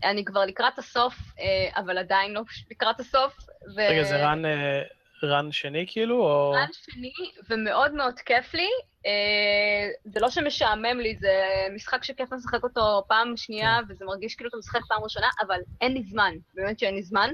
אני 0.03 0.25
כבר 0.25 0.45
לקראת 0.45 0.79
הסוף, 0.79 1.13
אה, 1.39 1.81
אבל 1.81 1.97
עדיין 1.97 2.33
לא 2.33 2.41
לקראת 2.71 2.99
הסוף. 2.99 3.37
ו- 3.75 3.89
רגע, 3.89 4.03
זה 4.03 4.25
רן, 4.25 4.45
אה, 4.45 4.81
רן 5.23 5.51
שני 5.51 5.85
כאילו, 5.87 6.15
או... 6.15 6.51
רן 6.51 6.67
שני, 6.73 7.11
ומאוד 7.49 7.93
מאוד 7.93 8.19
כיף 8.19 8.53
לי. 8.53 8.69
אה, 9.05 9.89
זה 10.05 10.19
לא 10.19 10.29
שמשעמם 10.29 10.99
לי, 10.99 11.15
זה 11.15 11.67
משחק 11.75 12.03
שכיף 12.03 12.33
לשחק 12.33 12.63
אותו 12.63 13.03
פעם 13.07 13.37
שנייה, 13.37 13.79
וזה 13.89 14.05
מרגיש 14.05 14.35
כאילו 14.35 14.49
אתה 14.49 14.57
משחק 14.57 14.79
פעם 14.87 15.03
ראשונה, 15.03 15.27
אבל 15.41 15.59
אין 15.81 15.93
לי 15.93 16.03
זמן, 16.03 16.33
באמת 16.53 16.79
שאין 16.79 16.95
לי 16.95 17.03
זמן. 17.03 17.29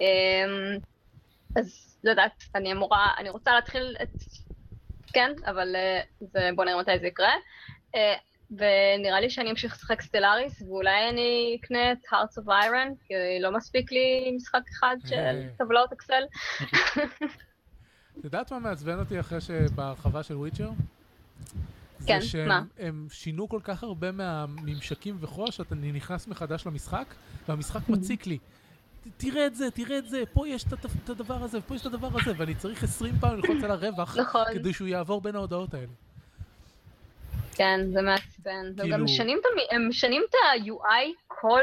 אה, 0.00 0.76
אז 1.56 1.98
לא 2.04 2.10
יודעת, 2.10 2.44
אני 2.54 2.72
אמורה, 2.72 3.12
אני 3.18 3.30
רוצה 3.30 3.54
להתחיל 3.54 3.96
את... 4.02 4.22
כן, 5.12 5.32
אבל 5.46 5.76
אה, 5.76 6.00
זה, 6.20 6.50
בוא 6.54 6.64
נראה 6.64 6.80
מתי 6.80 6.98
זה 6.98 7.06
יקרה. 7.06 7.32
אה, 8.52 8.56
ונראה 8.96 9.20
לי 9.20 9.30
שאני 9.30 9.50
אמשיך 9.50 9.74
לשחק 9.74 10.02
סטלאריס, 10.02 10.62
ואולי 10.62 11.08
אני 11.10 11.58
אקנה 11.60 11.92
את 11.92 11.98
Hearts 12.12 12.42
of 12.42 12.46
Iron, 12.46 12.94
כי 13.06 13.14
לא 13.40 13.52
מספיק 13.52 13.92
לי 13.92 14.32
משחק 14.36 14.60
אחד 14.78 14.96
של 15.06 15.14
אה. 15.16 15.46
טבלאות 15.58 15.92
אקסל. 15.92 16.22
את 18.18 18.24
יודעת 18.24 18.52
מה 18.52 18.58
מעצבן 18.58 18.98
אותי 18.98 19.20
אחרי 19.20 19.40
שבהרחבה 19.40 20.22
של 20.22 20.34
וויצ'ר? 20.36 20.70
כן, 22.06 22.20
זה 22.20 22.26
שהם 22.26 22.48
מה? 22.48 22.62
הם 22.78 23.06
שינו 23.10 23.48
כל 23.48 23.60
כך 23.64 23.82
הרבה 23.82 24.12
מהממשקים 24.12 25.16
וכו', 25.20 25.52
שאני 25.52 25.92
נכנס 25.92 26.26
מחדש 26.28 26.66
למשחק, 26.66 27.06
והמשחק 27.48 27.80
Mm-hmm. 27.88 27.92
מציק 27.92 28.26
לי. 28.26 28.38
"ת- 28.38 29.08
תראה 29.16 29.46
את 29.46 29.54
זה, 29.54 29.70
תראה 29.70 29.98
את 29.98 30.08
זה, 30.08 30.22
פה 30.32 30.48
יש 30.48 30.64
את 31.04 31.08
הדבר 31.10 31.42
הזה, 31.44 31.58
ופה 31.58 31.74
יש 31.74 31.80
את 31.80 31.86
הדבר 31.86 32.08
הזה, 32.20 32.32
ואני 32.36 32.54
צריך 32.54 32.84
20 32.84 33.14
פעם 33.20 33.36
ללחוץ 33.36 33.64
על 33.64 33.70
הרווח, 33.70 34.18
נכון. 34.18 34.44
כדי 34.54 34.72
שהוא 34.72 34.88
יעבור 34.88 35.20
בין 35.20 35.34
ההודעות 35.36 35.74
האלה. 35.74 35.86
כן, 37.54 37.80
זה 37.92 38.02
מעצבן. 38.02 38.50
כאילו- 38.76 38.94
גם 38.96 39.04
משנים 39.04 39.38
את 39.40 39.44
המ- 39.52 39.76
הם 39.76 39.88
משנים 39.88 40.22
את 40.30 40.34
ה-UI 40.34 41.12
כל... 41.28 41.62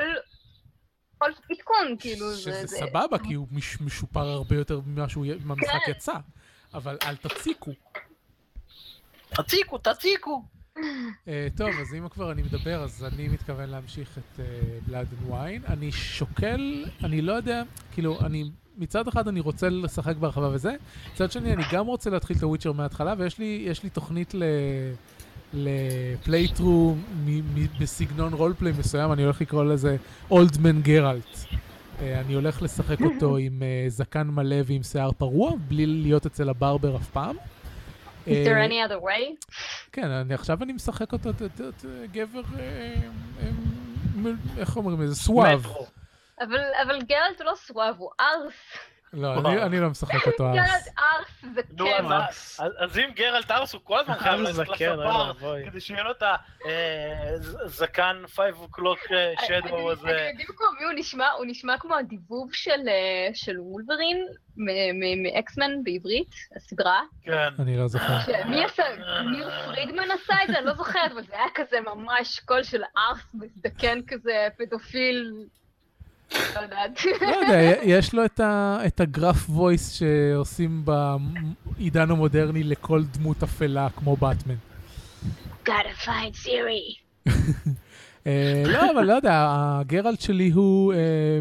כל 1.18 1.30
עדכון, 1.52 1.96
כאילו, 2.00 2.34
שזה 2.34 2.52
זה... 2.52 2.66
זה- 2.68 2.78
סבבה, 2.78 3.18
כי 3.28 3.34
הוא 3.34 3.48
מש- 3.52 3.82
משופר 3.82 4.28
הרבה 4.28 4.56
יותר 4.56 4.80
ממה 4.86 5.10
שהוא 5.10 5.26
י- 5.26 5.38
מהמשחק 5.46 5.80
כן. 5.86 5.92
יצא. 5.92 6.14
אבל 6.74 6.98
אל 7.04 7.16
תציקו. 7.16 7.72
תציקו, 9.30 9.78
תציקו. 9.78 10.44
אה, 11.28 11.48
טוב, 11.58 11.70
אז 11.82 11.94
אם 11.98 12.10
כבר 12.10 12.32
אני 12.32 12.42
מדבר, 12.42 12.84
אז 12.84 13.04
אני 13.14 13.28
מתכוון 13.28 13.70
להמשיך 13.70 14.18
את 14.18 14.40
בלאד 14.88 15.08
אנד 15.12 15.30
וויין. 15.32 15.62
אני 15.68 15.92
שוקל, 15.92 16.86
אני 17.04 17.22
לא 17.22 17.34
יודע, 17.34 17.64
כאילו, 17.94 18.20
אני, 18.20 18.44
מצד 18.78 19.08
אחד 19.08 19.28
אני 19.28 19.40
רוצה 19.40 19.70
לשחק 19.70 20.16
בהרחבה 20.16 20.50
וזה, 20.54 20.72
מצד 21.14 21.32
שני 21.32 21.54
אני 21.54 21.64
גם 21.72 21.86
רוצה 21.88 22.10
להתחיל 22.10 22.38
את 22.38 22.44
הוויצ'ר 22.44 22.72
מההתחלה, 22.72 23.14
ויש 23.18 23.40
לי, 23.40 23.64
יש 23.68 23.84
לי 23.84 23.90
תוכנית 23.90 24.34
ל... 24.34 24.44
לפלייטרו 25.54 26.96
בסגנון 27.80 28.34
רולפליי 28.34 28.74
מסוים, 28.80 29.12
אני 29.12 29.24
הולך 29.24 29.42
לקרוא 29.42 29.64
לזה 29.64 29.98
אולדמן 30.32 30.82
גרלט. 30.82 31.38
אני 32.00 32.34
הולך 32.34 32.62
לשחק 32.62 33.02
אותו 33.14 33.38
עם 33.38 33.64
אה, 33.64 33.86
זקן 33.88 34.28
מלא 34.28 34.56
ועם 34.66 34.84
שיער 34.84 35.12
פרוע, 35.12 35.52
בלי 35.68 35.86
להיות 35.86 36.26
אצל 36.26 36.50
הברבר 36.50 36.96
אף 36.96 37.10
פעם. 37.10 37.36
Is 38.26 38.30
there 38.30 38.58
אה, 38.58 38.66
any 38.66 38.90
other 38.90 39.04
way? 39.04 39.54
כן, 39.92 40.12
אני, 40.12 40.34
עכשיו 40.34 40.64
אני 40.64 40.74
משחק 40.74 41.14
אותו, 41.14 41.30
גבר, 42.12 42.42
אה, 42.60 42.96
אה, 43.40 44.32
איך 44.58 44.78
אומרים, 44.78 45.02
איזה 45.02 45.16
suave. 45.16 45.66
אבל 46.42 46.60
אבל 46.84 47.02
גרלט 47.02 47.42
הוא 47.42 47.46
לא 47.46 47.54
suave, 47.56 47.96
הוא 47.98 48.10
ערס. 48.20 48.54
לא, 49.14 49.34
אני, 49.40 49.64
אני 49.64 49.80
לא 49.80 49.90
משחק 49.90 50.28
אותו 50.28 50.50
אז. 50.50 50.56
גרלט 50.56 50.88
ערס 51.00 51.54
זה 51.56 51.62
נו, 51.78 51.86
כן. 51.86 52.06
אז- 52.12 52.58
אז 52.60 52.72
אז 52.78 52.98
אם 52.98 53.10
גרלט 53.16 53.52
ערס 53.52 53.74
הוא 53.74 53.82
כל 53.84 54.00
הזמן 54.00 54.14
חייב 54.20 54.40
ערס 54.46 54.58
ללכת 54.58 54.82
אוי 54.82 55.62
לספר. 55.64 55.70
כדי 55.70 55.80
שיהיה 55.80 56.04
לו 56.04 56.12
את 56.12 56.24
הזקן 57.66 58.24
5 58.28 58.38
o'clock 58.56 59.14
shadow 59.48 59.92
הזה. 59.92 60.02
אתם 60.12 60.28
יודעים 60.30 60.48
כמו 60.48 60.68
מי 60.80 60.86
הוא 60.86 60.94
נשמע? 60.96 61.30
הוא 61.32 61.46
נשמע 61.48 61.78
כמו 61.80 61.96
הדיבוב 61.96 62.54
של, 62.54 62.72
אה, 62.88 63.30
של 63.34 63.60
Wolverine 63.60 64.26
מ 65.24 65.32
X-Men 65.32 65.72
בעברית, 65.84 66.28
הסדרה. 66.56 67.02
כן. 67.24 67.50
אני 67.60 67.78
לא 67.78 67.88
זוכר. 67.88 68.18
מי 68.46 68.64
עשה? 68.66 68.84
ניר 69.32 69.50
פרידמן 69.66 70.04
עשה 70.12 70.34
את 70.44 70.48
זה? 70.48 70.58
אני 70.58 70.66
לא 70.66 70.74
זוכרת, 70.74 71.12
אבל 71.12 71.22
זה 71.24 71.34
היה 71.36 71.46
כזה 71.56 71.78
ממש 71.82 72.40
קול 72.40 72.64
של 72.64 72.82
ערס 72.98 73.26
מזדקן 73.34 74.00
כזה, 74.08 74.48
פדופיל. 74.58 75.34
לא 76.56 76.62
יודעת. 76.62 77.00
לא 77.22 77.36
יודע, 77.36 77.74
יש 77.84 78.14
לו 78.14 78.26
את, 78.26 78.40
ה, 78.40 78.78
את 78.88 79.00
ה 79.00 79.08
gruff 79.08 79.50
voice 79.50 79.92
שעושים 79.92 80.86
בעידן 80.86 82.12
המודרני 82.12 82.64
לכל 82.64 83.04
דמות 83.04 83.44
אפלה 83.44 83.88
כמו 83.96 84.16
באטמן. 84.16 84.56
gotta 85.66 86.06
find 86.06 86.36
Ciri. 86.36 86.98
אה, 88.28 88.64
לא, 88.66 88.92
אבל 88.92 89.04
לא 89.04 89.14
יודע, 89.14 89.48
הגרלט 89.60 90.22
שלי 90.22 90.50
הוא 90.50 90.94
אה, 90.94 91.40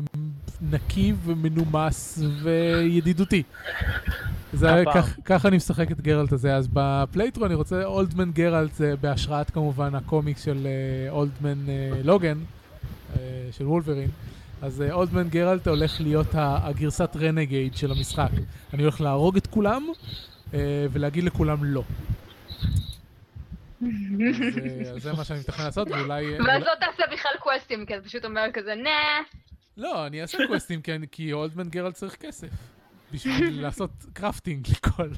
נקי 0.60 1.12
ומנומס 1.24 2.18
וידידותי. 2.42 3.42
זה 4.52 4.84
ככה 5.24 5.48
אני 5.48 5.56
משחק 5.56 5.90
את 5.90 6.00
גרלט 6.00 6.32
הזה, 6.32 6.56
אז 6.56 6.68
ב 6.72 6.78
playthrough 6.78 7.46
אני 7.46 7.54
רוצה, 7.54 7.84
Old 7.84 8.07
Man 8.07 8.30
גרלט 8.32 8.74
זה 8.74 8.94
בהשראת 9.00 9.50
כמובן 9.50 9.94
הקומיקס 9.94 10.44
של 10.44 10.66
Old 11.08 11.38
Man 11.38 11.68
אה, 11.68 12.00
לוגן, 12.04 12.38
של 13.52 13.66
Wolverine. 13.66 14.10
אז 14.62 14.82
אה, 14.82 14.92
Old 14.92 15.10
Man 15.10 15.28
גרלט 15.28 15.68
הולך 15.68 16.00
להיות 16.00 16.26
הגרסת 16.34 17.16
renegade 17.20 17.76
של 17.76 17.90
המשחק. 17.90 18.28
אני 18.74 18.82
הולך 18.82 19.00
להרוג 19.00 19.36
את 19.36 19.46
כולם 19.46 19.86
אה, 20.54 20.58
ולהגיד 20.92 21.24
לכולם 21.24 21.64
לא. 21.64 21.82
אז, 23.82 23.86
אה, 24.94 24.98
זה 24.98 25.12
מה 25.12 25.24
שאני 25.24 25.38
מתכנן 25.38 25.64
לעשות, 25.64 25.88
ואולי... 25.90 26.38
ואז 26.46 26.62
לא 26.62 26.72
תעשה 26.80 27.02
בכלל 27.12 27.32
קווסטים, 27.40 27.86
כי 27.86 27.96
אתה 27.96 28.04
פשוט 28.04 28.24
אומר 28.24 28.44
כזה, 28.54 28.74
nah. 28.74 28.90
לא, 29.76 30.06
אני 30.06 30.22
אעשה 30.22 30.38
קווסטים, 30.46 30.82
כי, 30.82 30.94
אני- 30.94 31.06
כי 31.12 31.32
Old 31.32 31.50
Man 31.50 31.68
גרלט 31.68 31.94
צריך 31.94 32.14
כסף. 32.16 32.48
בשביל 33.12 33.60
לעשות 33.62 33.90
crafting 34.12 34.66
לכל. 34.70 35.08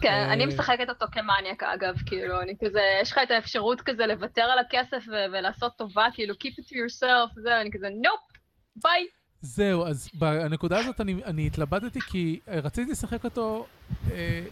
כן, 0.00 0.26
אני 0.30 0.46
משחקת 0.46 0.88
אותו 0.88 1.06
כמניאק 1.12 1.62
אגב, 1.62 1.94
כאילו, 2.06 2.40
אני 2.40 2.52
כזה, 2.64 2.80
יש 3.02 3.12
לך 3.12 3.18
את 3.22 3.30
האפשרות 3.30 3.80
כזה 3.80 4.06
לוותר 4.06 4.42
על 4.42 4.58
הכסף 4.58 5.04
ולעשות 5.32 5.72
טובה, 5.76 6.06
כאילו, 6.14 6.34
keep 6.34 6.60
it 6.60 6.68
to 6.68 6.72
yourself, 6.72 7.40
זהו, 7.40 7.52
אני 7.60 7.70
כזה, 7.72 7.88
nope, 8.02 8.33
ביי. 8.82 9.06
זהו, 9.42 9.86
אז 9.86 10.08
בנקודה 10.14 10.78
הזאת 10.78 11.00
אני, 11.00 11.24
אני 11.24 11.46
התלבטתי 11.46 12.00
כי 12.00 12.40
אה, 12.48 12.60
רציתי 12.60 12.92
לשחק 12.92 13.24
אותו, 13.24 13.66
אה, 14.12 14.44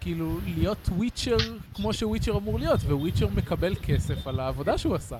כאילו, 0.00 0.38
להיות 0.44 0.88
Witcher 0.88 1.36
כמו 1.74 1.92
ש 1.92 2.02
Witcher 2.02 2.36
אמור 2.36 2.58
להיות, 2.58 2.80
Witcher 2.80 3.28
מקבל 3.28 3.74
כסף 3.82 4.26
על 4.26 4.40
העבודה 4.40 4.78
שהוא 4.78 4.94
עשה. 4.94 5.18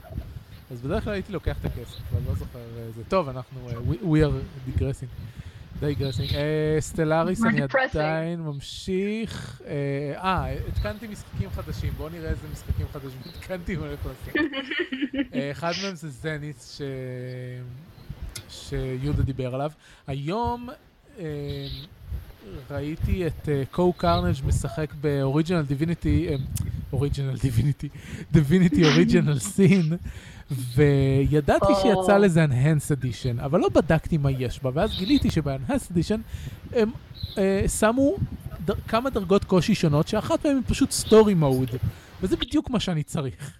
אז 0.70 0.80
בדרך 0.82 1.04
כלל 1.04 1.12
הייתי 1.12 1.32
לוקח 1.32 1.56
את 1.60 1.64
הכסף, 1.64 1.98
אבל 2.12 2.20
לא 2.28 2.34
זוכר 2.34 2.58
אה, 2.58 2.90
זה. 2.94 3.02
טוב, 3.08 3.28
אנחנו, 3.28 3.68
אה, 3.68 3.74
we, 3.74 4.04
we 4.04 4.28
are 4.28 4.78
digressing. 4.78 5.40
digressing. 5.80 6.34
אה, 6.34 6.76
Stellaris, 6.80 7.44
אני. 7.44 7.60
עדיין 7.90 8.40
ממשיך. 8.40 9.62
אה, 9.66 10.12
אה, 10.16 10.56
התקנתי 10.68 11.08
משחקים 11.08 11.50
חדשים, 11.50 11.92
בואו 11.96 12.08
נראה 12.08 12.30
איזה 12.30 12.46
משחקים 12.52 12.86
חדשים 12.92 13.20
התקנתי 13.26 13.76
ואני 13.76 13.88
הולך 13.88 14.06
לעשות. 14.06 14.36
אה, 15.34 15.50
אחד 15.50 15.72
מהם 15.82 15.94
זה 15.94 16.08
זניס, 16.08 16.78
ש... 16.78 16.80
שיהודה 18.50 19.22
דיבר 19.22 19.54
עליו. 19.54 19.70
היום 20.06 20.68
אה, 21.18 21.24
ראיתי 22.70 23.26
את 23.26 23.48
CohhCarnage 23.70 24.34
משחק 24.46 24.94
ב 25.00 25.07
Original 25.07 25.62
Divinity, 25.62 26.28
Original 26.92 27.36
Divinity, 27.36 27.88
Divinity 28.32 28.84
Original 28.84 29.38
Sin, 29.38 29.92
וידעתי 30.50 31.66
או. 31.66 31.82
שיצא 31.82 32.18
לזה 32.18 32.44
Enhanced 32.44 33.02
Edition, 33.02 33.44
אבל 33.44 33.60
לא 33.60 33.68
בדקתי 33.68 34.18
מה 34.18 34.30
יש 34.30 34.62
בה, 34.62 34.70
ואז 34.74 34.98
גיליתי 34.98 35.30
שב-Enhanced 35.30 35.92
Edition 35.92 36.18
הם 36.72 36.90
אה, 37.38 37.64
שמו 37.68 38.16
ד... 38.64 38.70
כמה 38.88 39.10
דרגות 39.10 39.44
קושי 39.44 39.74
שונות, 39.74 40.08
שאחת 40.08 40.46
מהן 40.46 40.56
היא 40.56 40.64
פשוט 40.66 40.90
story 40.90 41.34
mode, 41.34 41.70
וזה 42.22 42.36
בדיוק 42.36 42.70
מה 42.70 42.80
שאני 42.80 43.02
צריך. 43.02 43.52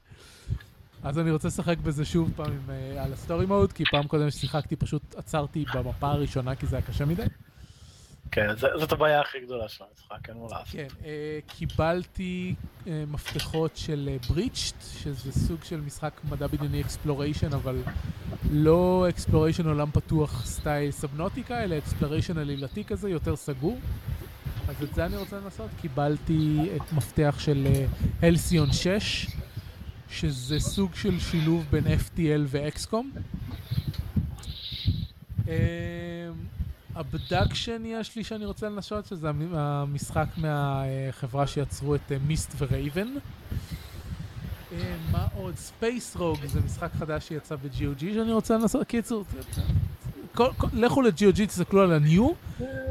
אז 1.02 1.18
אני 1.18 1.31
רוצה 1.31 1.48
לשחק 1.48 1.78
בזה 1.78 2.05
שוב 2.05 2.31
פעם 2.36 2.52
עם, 2.52 2.70
אה, 2.70 3.05
על 3.05 3.12
ה 3.12 3.18
story 3.18 3.47
mode, 3.47 3.72
כי 3.72 3.85
פעם 3.90 4.06
קודם 4.06 4.31
ששיחקתי 4.31 4.77
פשוט 4.77 5.14
עצרתי 5.16 5.64
במפה 5.74 6.09
הראשונה 6.10 6.55
כי 6.55 6.66
זה 6.66 6.77
היה 6.77 6.86
קשה 6.86 7.05
מדי. 7.05 7.22
כן, 8.32 8.56
ז- 8.56 8.78
זאת 8.81 8.93
הבעיה 8.93 9.20
הכי 9.20 9.39
גדולה 9.44 9.68
של 9.68 9.85
המשחק, 9.90 10.28
אין 10.28 10.36
מה 10.36 10.44
לעשות. 10.51 10.66
כן, 10.72 10.86
אה, 11.05 11.39
קיבלתי 11.47 12.55
אה, 12.86 13.05
מפתחות 13.09 13.77
של 13.77 14.16
Breached, 14.28 14.74
שזה 15.02 15.32
סוג 15.32 15.64
של 15.64 15.81
משחק 15.81 16.12
מדע 16.31 16.47
בדיוני 16.47 16.81
exploration, 16.81 17.52
אבל 17.52 17.77
לא 18.51 19.06
exploration 19.09 19.66
עולם 19.68 19.90
פתוח 19.90 20.47
סטייל 20.47 20.90
Subnautica, 20.90 21.64
אלא 21.64 21.78
exploration 21.78 22.39
עלילתי 22.39 22.85
כזה, 22.85 23.10
יותר 23.10 23.36
סגור. 23.36 23.78
אז 24.68 24.82
את 24.82 24.94
זה 24.94 25.06
אני 25.06 25.16
רוצה 25.16 25.36
לנסות. 25.40 25.70
קיבלתי 25.81 26.59
את 26.77 26.93
מפתח 26.93 27.36
של 27.39 27.66
Halcyon 28.22 28.72
6, 28.72 29.27
שזה 30.11 30.61
סוג 30.61 30.95
של 30.95 31.20
שילוב 31.20 31.66
בין 31.70 31.85
FTL 31.87 32.20
ו 32.47 32.57
XCOM. 32.57 33.10
Obduction 36.94 37.82
יש 37.87 38.16
לי 38.16 38.24
שאני 38.24 38.45
רוצה 38.45 38.69
לנסות, 38.69 39.07
שזה 39.07 39.28
המ- 39.28 39.55
המשחק 39.55 40.27
מהחברה 40.37 41.47
שיצרו 41.47 41.95
את 41.95 42.12
Myst 42.27 42.55
ו 42.59 42.66
Riven. 42.66 43.09
אה, 44.73 44.97
מה 45.12 45.27
עוד? 45.35 45.57
Space 45.56 46.16
Rogue 46.16 46.39
זה 46.47 46.61
משחק 46.61 46.91
חדש 46.99 47.28
שיצא 47.28 47.57
ב-GOG 47.57 47.99
שאני 48.01 48.32
רוצה 48.32 48.55
לנסות. 48.59 48.87
קיצור, 48.87 49.24
לכו 50.73 51.03
ל-GOG, 51.03 51.47
תסתכלו 51.47 51.82
על 51.82 51.93
ה-new, 51.93 52.23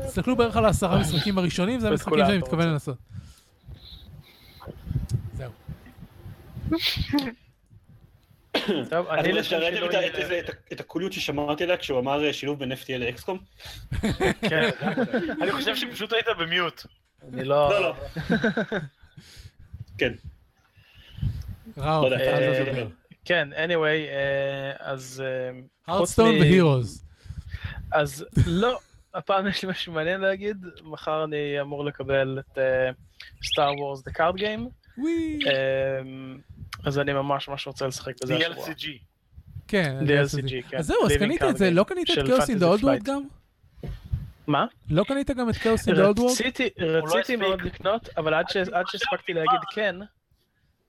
תסתכלו 0.07 0.35
בערך 0.35 0.57
על 0.57 0.65
העשרה 0.65 1.01
משחקים 1.01 1.37
הראשונים, 1.37 1.79
זה 1.79 1.89
המשחקים 1.89 2.19
שאני 2.27 2.37
מתכוון. 2.37 2.67
לנסות. 2.67 2.97
זהו. 5.37 5.51
טוב, 8.89 9.07
אני 9.07 9.31
לשם. 9.31 9.59
את 10.41 10.49
ה- 10.49 10.51
את 10.73 10.79
הקוליות 10.79 11.13
ששמרתי 11.13 11.63
עליה 11.63 11.77
כשהוא 11.77 11.99
אמר 11.99 12.25
אה, 12.25 12.33
שילוב 12.33 12.59
בין 12.59 12.71
FTL 12.71 12.97
לאקסקום? 12.99 13.37
כן, 14.49 14.69
אני 15.41 15.51
חושב 15.51 15.75
שפשוט 15.75 16.13
היית 16.13 16.25
במיוט. 16.39 16.85
אני 17.33 17.43
לא... 17.43 17.69
לא, 17.69 17.81
לא. 17.81 17.95
כן. 19.97 20.13
ראו, 21.77 22.09
לא 22.09 22.15
אה, 22.15 22.37
אל 22.37 22.65
תדבר. 22.65 22.87
כן, 23.25 23.49
anyway, 23.53 24.09
אה, 24.09 24.71
אז... 24.79 25.23
מ- 26.37 26.39
ו 26.41 26.49
Heroes. 26.49 27.05
אז 27.91 28.25
לא, 28.47 28.79
הפעם 29.13 29.47
יש 29.47 29.63
לי 29.63 29.69
משהו 29.71 29.93
מעניין 29.93 30.21
להגיד, 30.21 30.65
מחר 30.83 31.23
אני 31.23 31.61
אמור 31.61 31.85
לקבל 31.85 32.39
את 32.39 32.57
Star 33.43 33.73
Wars 33.79 34.03
The 34.03 34.11
Card 34.11 34.35
Game, 34.35 34.69
וואי. 34.99 35.39
אמ, 36.01 36.37
אז 36.85 36.99
אני 36.99 37.13
ממש 37.13 37.47
ממש 37.49 37.67
רוצה 37.67 37.87
לשחק 37.87 38.13
בזה 38.23 38.37
השבוע. 38.37 38.65
DLCG. 38.65 38.87
כן, 39.67 39.97
DLCG, 40.01 40.13
אז 40.21 40.39
כן. 40.69 40.81
זהו, 40.81 41.05
אז 41.05 41.11
קנית 41.19 41.43
את 41.43 41.57
זה, 41.57 41.71
לא 41.71 41.83
קנית 41.83 42.09
את 42.11 42.15
Chaos 42.27 42.49
in 42.49 42.57
Fantasy 42.57 42.59
the 42.59 42.65
Old 42.65 42.83
World. 42.83 43.03
גם? 43.03 43.21
מה? 44.47 44.65
לא 44.89 45.03
קנית 45.03 45.31
גם 45.31 45.49
את 45.49 45.55
Chaos 45.55 45.87
in 45.87 45.95
the 45.95 46.05
Old 46.05 46.19
World? 46.19 46.31
רציתי, 46.31 46.69
לא. 46.77 47.37
מאוד 47.37 47.61
לקנות, 47.61 48.09
אבל 48.17 48.33
עד 48.33 48.49
ש- 48.49 48.57
שהספקתי 48.91 49.33
להגיד 49.33 49.59
כן, 49.75 49.95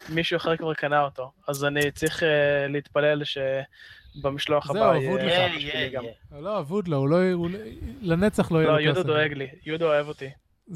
מישהו 0.08 0.36
אחר 0.36 0.56
כבר 0.56 0.74
קנה 0.74 1.02
אותו. 1.02 1.32
אז 1.48 1.64
אני 1.64 1.90
צריך 1.90 2.22
אה, 2.22 2.28
להתפלל 2.68 3.22
שבמשלוח 3.24 4.72
זהו, 4.72 4.82
הבא 4.84 4.98
אבוד 4.98 5.20
לך. 5.20 5.32
יהיה 5.56 5.88
גם. 5.90 6.04
לא, 6.40 6.58
אבוד 6.58 6.88
לו, 6.88 6.96
הוא 6.96 7.08
לא... 7.08 7.18
לא- 7.32 7.58
לנצח 8.02 8.52
לא 8.52 8.58
יהיה 8.58 8.68
לא, 8.68 8.74
לו 8.74 8.80
יהודה 8.80 8.94
Chaos 8.94 9.06
in 9.06 9.14
the 9.14 9.20
דואג 9.20 9.32
לי, 9.32 9.48
יהודה 9.66 9.84
אוהב 9.86 10.08
אותי. 10.08 10.30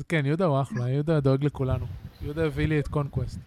כן, 0.08 0.26
יהודה 0.26 0.44
הוא 0.44 0.60
אחלה, 0.60 0.88
יהודה 0.88 1.20
דואג 1.20 1.44
לכולנו. 1.44 1.86
יהודה 2.22 2.44
הביא 2.44 2.66
לי 2.66 2.78
את 2.78 2.88
Conquest. 2.88 3.38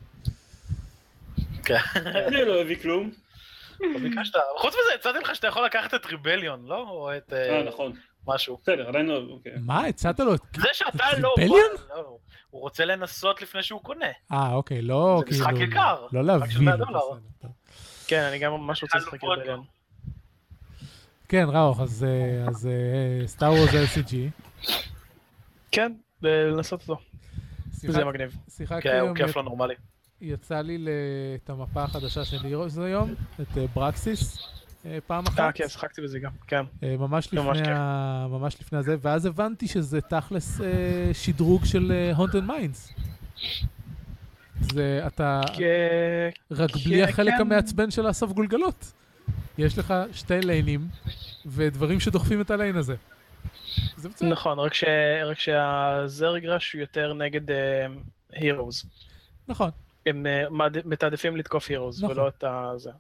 זה 2.30 2.46
לא 2.46 2.62
הביא 2.62 2.76
כלום. 2.82 3.12
לא 3.80 4.00
ביקשת. 4.00 4.34
חוץ 4.58 4.74
מזה, 4.74 4.96
הצעתי 5.00 5.20
לך 5.20 5.36
שאתה 5.36 5.48
יכול 5.48 5.66
לקחת 5.66 5.94
את 5.94 6.06
Rebellion, 6.06 6.66
לא? 6.66 6.90
או 6.90 7.18
את 7.18 7.34
אה, 7.34 7.58
אה, 7.58 7.64
נכון. 7.64 7.94
משהו. 8.28 8.58
בסדר, 8.62 8.88
עדיין 8.88 9.06
לא... 9.06 9.22
אוקיי. 9.30 9.52
מה, 9.60 9.86
הצעת 9.86 10.20
לו 10.20 10.36
את... 10.36 10.42
זה 10.56 10.68
שאתה 10.74 11.12
את 11.14 11.20
לא... 11.20 11.34
ריבליון? 11.38 11.70
לא, 11.90 12.18
הוא 12.50 12.62
רוצה 12.62 12.86
לנסות 12.86 13.42
לפני 13.42 13.64
שהוא 13.64 13.82
קונה. 13.82 14.06
אה, 14.32 14.54
אוקיי, 14.54 14.82
לא 14.82 15.24
זה 15.26 15.36
משחק 15.36 15.50
כאילו... 15.50 15.72
יקר, 15.72 16.08
לא 16.12 16.24
להביא 16.24 16.52
של 16.52 16.62
100 16.62 16.76
לו, 16.76 16.86
דולר. 16.86 17.00
בסדר, 17.00 17.20
טוב. 17.42 17.52
כן, 18.08 18.22
אני 18.22 18.40
גם 18.40 18.52
ממש 18.52 18.84
רוצה 18.84 18.98
לשחק 18.98 19.24
ריבליון. 19.24 19.64
כן, 21.30 21.46
ראוך, 21.50 21.80
אז 21.80 22.06
אז 22.48 22.70
סטאר 23.26 23.54
וורז 23.54 23.70
LCG. 23.70 24.16
כן, 25.72 25.94
לנסות 26.22 26.82
אותו. 26.82 27.02
זה 27.72 28.06
מגניב. 28.06 28.36
שיחקתי 28.50 28.82
כן, 28.82 28.90
היום, 28.96 29.14
כיף 29.14 29.36
לא 29.38 29.44
נורמלי. 29.44 29.74
יצא 30.22 30.62
לי 30.62 30.88
את 31.44 31.50
המפה 31.50 31.84
החדשה 31.84 32.26
של 32.26 32.38
הירוס 32.44 32.78
היום, 32.78 33.14
את 33.42 33.58
אה, 33.58 33.66
ברקסיס, 33.74 34.40
אה, 34.86 34.98
פעם 35.08 35.24
אחת. 35.28 35.40
אה, 35.40 35.52
כן, 35.52 35.68
שחקתי 35.68 36.02
בזה 36.02 36.20
גם, 36.20 36.32
כן. 36.48 36.62
אה, 36.84 36.96
ממש 36.98 37.34
ממש 37.34 37.58
לפני 37.58 37.64
כיף. 37.68 37.74
ה- 37.78 38.28
ממש 38.30 38.56
לפני 38.62 38.80
הזה, 38.80 38.96
ואז 39.02 39.26
הבנתי 39.26 39.68
שזה 39.68 40.02
תכלס 40.02 40.62
שדרוג 41.14 41.66
של 41.66 42.12
Haunted 42.16 42.44
Mines. 42.44 42.94
זה, 44.62 45.04
אתה 45.08 45.42
כ- 45.54 45.60
רק 46.52 46.72
כן, 46.72 46.80
בלי 46.86 47.04
החלק 47.04 47.34
כן. 47.34 47.42
המעצבן 47.42 47.92
של 47.92 48.08
לאסוף 48.08 48.32
גולגלות. 48.32 48.94
יש 49.58 49.78
לך 49.78 49.94
שתי 50.12 50.42
ליינים, 50.42 50.88
ודברים 51.46 52.00
שדוחפים 52.00 52.42
את 52.42 52.52
ה 52.52 52.57
lane 52.57 52.76
הזה. 52.76 52.96
זה 53.98 54.10
מצוין. 54.10 54.32
נכון, 54.32 54.60
רק 54.60 54.74
ש- 54.74 54.84
רק 55.26 55.40
שה 55.40 55.76
Zerg 55.76 56.25
rush 56.25 56.74
הוא 56.74 56.82
יותר 56.82 57.14
נגד 57.14 57.42
Heroes. 58.32 58.84
נכון, 59.48 59.70
הם 60.06 60.26
אה, 60.28 60.50
מעד- 60.50 60.78
מתעדפים 60.88 61.38
לתקוף 61.38 61.70
הירוז, 61.70 62.04
נכון. 62.04 62.18
ולא 62.18 62.28
את 62.28 62.44
ה... 62.44 62.72
זה. 62.78 62.92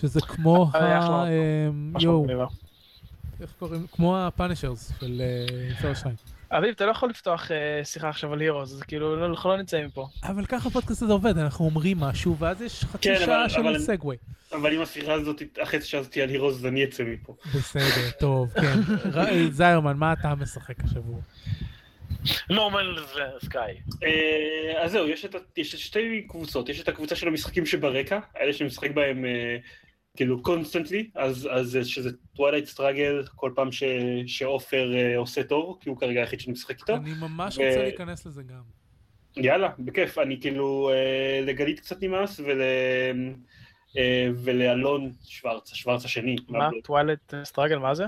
שזה 0.00 0.20
כמו 0.20 0.70
ה... 0.74 0.78
אה, 0.78 1.68
משהו 1.72 2.26
יואו. 2.28 2.48
איך 3.40 3.50
קוראים? 3.58 3.86
כמו 3.92 4.18
הפאנשרס 4.18 4.92
של 5.00 5.22
פרשטיין. 5.82 6.14
אביב, 6.50 6.70
אתה 6.70 6.86
לא 6.86 6.90
יכול 6.90 7.10
לפתוח 7.10 7.50
אה, 7.50 7.84
שיחה 7.84 8.08
עכשיו 8.08 8.32
על 8.32 8.40
הירוז, 8.40 8.70
זה 8.70 8.84
כאילו, 8.84 9.16
לא- 9.16 9.26
אנחנו 9.26 9.50
לא 9.50 9.56
נמצאים 9.56 9.90
פה. 9.90 10.06
אבל 10.24 10.46
ככה 10.46 10.68
הפודקאסט 10.68 11.02
הזה 11.02 11.12
עובד, 11.12 11.38
אנחנו 11.38 11.64
אומרים 11.64 12.00
משהו, 12.00 12.36
ואז 12.38 12.62
יש 12.62 12.84
חצי 12.84 12.98
כן, 13.08 13.14
אבל- 13.16 13.24
שעה 13.26 13.48
של 13.48 13.60
אבל- 13.60 13.78
סגווי. 13.78 14.16
אבל 14.52 14.74
אם 14.74 14.80
השיחה 14.80 15.12
הזאת, 15.12 15.42
החצי 15.62 15.86
שעה 15.86 16.00
הזאת 16.00 16.16
על 16.16 16.28
הירוז, 16.28 16.56
אז 16.58 16.66
אני 16.66 16.84
אצא 16.84 17.04
מפה. 17.04 17.34
בסדר, 17.54 18.10
טוב, 18.20 18.48
כן. 18.54 18.78
ר- 19.14 19.50
זיירמן, 19.50 19.96
מה 19.96 20.12
אתה 20.12 20.34
משחק 20.34 20.84
השבוע? 20.84 21.18
No 22.50 22.64
Man's 22.64 22.98
Sky. 23.44 23.74
אה, 24.04 24.82
אז 24.84 24.92
זהו, 24.92 25.08
יש 25.08 25.24
את 25.24 25.34
יש 25.56 25.74
את 25.74 25.78
שתי 25.78 26.26
קבוצות, 26.28 26.68
יש 26.68 26.80
את 26.80 26.88
הקבוצה 26.88 27.16
של 27.16 27.28
המשחקים 27.28 27.66
שברקע, 27.66 28.18
האלה 28.36 28.52
שאני 28.52 28.66
משחק 28.66 28.90
בהם 28.90 29.24
אה, 29.24 29.56
כאילו 30.18 30.42
constantly, 30.42 31.10
אז 31.14 31.48
אז 31.50 31.66
זה- 31.66 31.84
שזה 31.84 32.10
Twilight 32.36 32.64
Struggle, 32.66 33.24
כל 33.34 33.52
פעם 33.54 33.72
ש- 33.72 33.82
שעופר 34.26 34.94
אה, 34.94 35.16
עושה 35.16 35.42
תור, 35.42 35.78
כי 35.80 35.88
הוא 35.88 35.98
כרגע 35.98 36.20
היחיד 36.20 36.40
שאני 36.40 36.52
משחק 36.52 36.80
איתו. 36.80 36.94
אני 36.96 37.10
ממש 37.20 37.58
ו- 37.58 37.66
רוצה 37.68 37.82
להיכנס 37.82 38.26
לזה 38.26 38.42
גם. 38.42 38.62
יאללה, 39.36 39.68
בכיף, 39.78 40.18
אני 40.18 40.40
כאילו, 40.40 40.90
אה, 40.90 41.40
לגלית 41.46 41.80
קצת 41.80 42.02
נמאס, 42.02 42.40
ול... 42.40 42.60
אה, 43.98 44.28
ולאלון 44.36 45.12
שוורץ, 45.24 45.72
השוורץ 45.72 46.04
השני. 46.04 46.36
מה? 46.48 46.70
Twilight 46.84 47.34
Struggle, 47.44 47.78
מה 47.78 47.94
זה? 47.94 48.04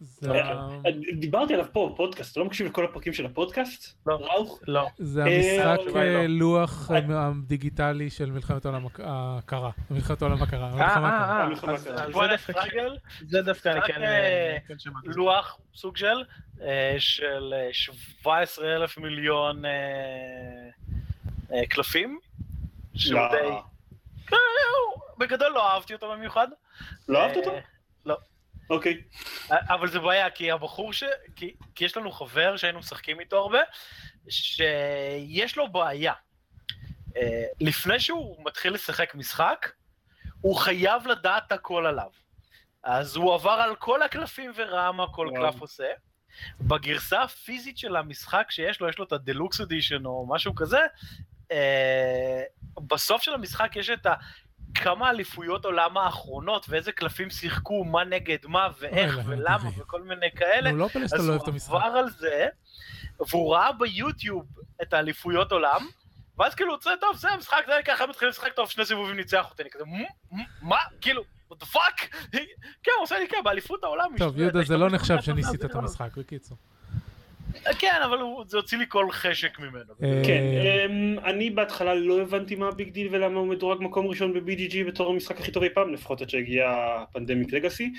זה 0.00 0.30
אה, 0.32 0.50
אה, 0.86 0.90
דיברתי 1.18 1.54
עליו 1.54 1.66
פה 1.72 1.90
בפודקאסט, 1.94 2.32
אתה 2.32 2.40
לא 2.40 2.46
מקשיב 2.46 2.66
לכל 2.66 2.84
הפרקים 2.84 3.12
של 3.12 3.26
הפודקאסט? 3.26 3.96
לא. 4.06 4.14
ראוך? 4.14 4.60
לא. 4.68 4.86
זה 4.98 5.24
אה, 5.24 5.26
המשחק 5.36 5.80
התשובה 5.80 6.00
היא 6.00 6.28
לא. 6.28 6.38
לוח 6.38 6.90
הדיגיטלי 6.90 8.10
של 8.10 8.30
מלחמת 8.30 8.64
העולם 8.64 8.86
הק- 8.86 9.00
הקרה. 9.04 9.70
מלחמת 9.90 10.22
העולם 10.22 10.42
הקרה. 10.42 10.70
אה. 10.80 10.96
אה, 10.96 11.48
אה, 11.68 12.88
זה 13.28 13.42
דווקא- 13.42 13.68
אני 13.68 13.80
כן 13.82 14.00
כן 14.68 14.78
שמעתי. 14.78 15.08
לוח 15.08 15.58
סוג 15.74 15.96
של 15.96 16.24
של 16.98 17.54
אה, 17.56 17.68
17 17.72 18.76
אלף 18.76 18.98
מיליון 18.98 19.62
קלפים. 21.68 22.18
שהוא 22.94 23.20
לא. 23.20 23.28
די... 23.32 24.36
בגדול 25.18 25.48
לא 25.54 25.70
אהבתי 25.72 25.94
אותו 25.94 26.12
במיוחד. 26.12 26.48
לא 27.08 27.18
אהבת 27.22 27.36
אותו? 27.36 27.50
אוקיי. 28.70 29.02
אבל 29.50 29.88
זה 29.88 30.00
בעיה, 30.00 30.30
כי 30.30 30.50
הבחור 30.50 30.92
ש... 30.92 31.04
כי, 31.36 31.54
כי 31.74 31.84
יש 31.84 31.96
לנו 31.96 32.12
חבר 32.12 32.56
שהיינו 32.56 32.78
משחקים 32.78 33.20
איתו 33.20 33.36
הרבה, 33.36 33.58
שיש 34.28 35.56
לו 35.56 35.72
בעיה. 35.72 36.12
אה, 37.16 37.44
לפני 37.60 38.00
שהוא 38.00 38.44
מתחיל 38.46 38.74
לשחק 38.74 39.14
משחק, 39.14 39.70
הוא 40.40 40.56
חייב 40.56 41.06
לדעת 41.06 41.52
הכל 41.52 41.86
עליו. 41.86 42.10
אז 42.82 43.16
הוא 43.16 43.34
עבר 43.34 43.50
על 43.50 43.76
כל 43.76 44.02
הקלפים 44.02 44.52
וראה 44.56 44.92
מה 44.92 45.06
כל 45.12 45.28
וואו. 45.32 45.52
קלף 45.52 45.60
עושה. 45.60 45.88
בגרסה 46.60 47.22
הפיזית 47.22 47.78
של 47.78 47.96
המשחק 47.96 48.46
שיש 48.50 48.80
לו, 48.80 48.88
יש 48.88 48.98
לו 48.98 49.04
את 49.04 49.12
הדלוקס 49.12 49.60
אדישן 49.60 50.06
או 50.06 50.26
משהו 50.28 50.54
כזה, 50.54 50.80
אה, 51.52 52.42
בסוף 52.76 53.22
של 53.22 53.34
המשחק 53.34 53.76
יש 53.76 53.90
את 53.90 54.06
ה... 54.06 54.14
כמה 54.74 55.10
אליפויות 55.10 55.64
עולם 55.64 55.98
האחרונות, 55.98 56.66
ואיזה 56.68 56.92
קלפים 56.92 57.30
שיחקו, 57.30 57.84
מה 57.84 58.04
נגד 58.04 58.38
מה, 58.46 58.68
ואיך, 58.78 59.18
ולמה. 59.26 59.70
וכל 59.78 60.02
מיני 60.02 60.26
כאלה. 60.36 60.72
נו, 60.72 60.78
לא 60.78 60.88
פלא 60.88 61.06
שאתה 61.08 61.16
אז 61.16 61.26
לא 61.28 61.32
הוא 61.32 61.38
אוהב 61.38 61.42
את 61.42 61.48
המשחק. 61.48 61.70
עבר 61.74 61.84
על 61.84 62.10
זה, 62.10 62.46
והוא 63.30 63.54
ראה 63.54 63.72
ביוטיוב 63.72 64.46
את 64.82 64.92
האליפויות 64.92 65.52
עולם, 65.52 65.86
ואז 66.38 66.54
כאילו, 66.54 66.76
זה 66.82 66.90
טוב, 67.00 67.16
זה 67.16 67.28
המשחק, 67.30 67.62
זה 67.66 67.72
ככה 67.84 68.06
מתחילים 68.06 68.30
לשחק 68.30 68.52
טוב, 68.52 68.70
שני 68.70 68.84
סיבובים 68.84 69.16
ניצח 69.16 69.50
אותי, 69.50 69.62
אני 69.62 69.70
כזה, 69.70 69.84
"מ? 69.84 70.02
מ? 70.38 70.42
מה? 70.62 70.76
כאילו, 71.00 71.22
what 71.52 71.56
the 71.56 71.66
fuck? 71.66 72.06
כן, 72.82 72.92
הוא 72.96 73.02
עושה 73.02 73.18
לי 73.18 73.28
כן, 73.28 73.36
באליפות 73.44 73.84
העולם. 73.84 74.10
טוב, 74.18 74.38
יהודה, 74.38 74.62
זה 74.62 74.76
לא 74.76 74.90
נחשב 74.90 75.20
שניסית 75.20 75.64
את 75.64 75.74
לא- 75.74 75.80
המשחק, 75.80 76.16
בקיצור. 76.16 76.58
כן, 77.78 78.00
אבל 78.04 78.18
הוא- 78.18 78.44
זה 78.46 78.56
הוציא 78.56 78.78
לי 78.78 78.84
כל 78.88 79.10
חשק 79.10 79.58
ממנו. 79.60 79.92
אה, 80.02 80.22
כן, 80.26 80.42
אמ, 80.90 81.18
אני 81.24 81.50
בהתחלה 81.50 81.94
לא 81.94 82.20
הבנתי 82.20 82.54
מה 82.56 82.68
ה 82.68 82.73
big 82.73 82.88
deal 82.88 83.08
ולמה 83.10 83.40
הוא 83.40 83.46
מדורג 83.48 83.82
מקום 83.82 84.06
ראשון 84.06 84.32
ב-BGG 84.32 84.76
בתור 84.86 85.10
המשחק 85.10 85.40
הכי 85.40 85.52
טוב 85.52 85.62
אי 85.62 85.68
פעם, 85.70 85.92
לפחות 85.94 86.20
עד 86.22 86.30
שהגיע 86.30 86.72
Pandemic 87.12 87.52
Legacy. 87.52 87.92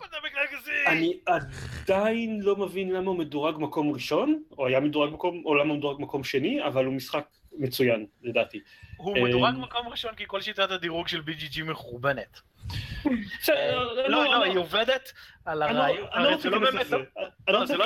Pandemic 0.00 0.32
Legacy! 0.34 0.70
אני 0.86 1.18
עדיין 1.26 2.40
לא 2.42 2.56
מבין 2.56 2.92
למה 2.92 3.10
הוא 3.10 3.18
מדורג 3.18 3.54
מקום 3.58 3.90
ראשון, 3.92 4.42
או 4.58 4.66
היה 4.66 4.80
מדורג 4.80 5.12
מקום, 5.12 5.42
או 5.44 5.54
למה 5.54 5.70
הוא 5.70 5.78
מדורג 5.78 6.00
מקום 6.00 6.24
שני, 6.24 6.64
אבל 6.66 6.84
הוא 6.84 6.94
משחק 6.94 7.24
מצוין, 7.58 8.06
לדעתי. 8.22 8.60
הוא 8.96 9.16
אה, 9.16 9.24
מדורג 9.24 9.54
מקום 9.58 9.88
ראשון 9.88 10.14
כי 10.14 10.24
כל 10.26 10.40
שיטת 10.40 10.70
הדירוג 10.70 11.08
של 11.08 11.20
BGG 11.20 11.62
מחורבנת. 11.64 12.40
לא, 14.08 14.24
לא, 14.24 14.44
היא 14.44 14.58
עובדת 14.58 15.12
על 15.44 15.58
לא- 15.58 15.64
הרעיון, 15.64 16.08
לא 16.14 16.30
לא 16.50 16.58
באמת, 16.58 16.90
לא, 16.90 16.98
לא 17.48 17.60
לא 17.60 17.66
זה 17.66 17.76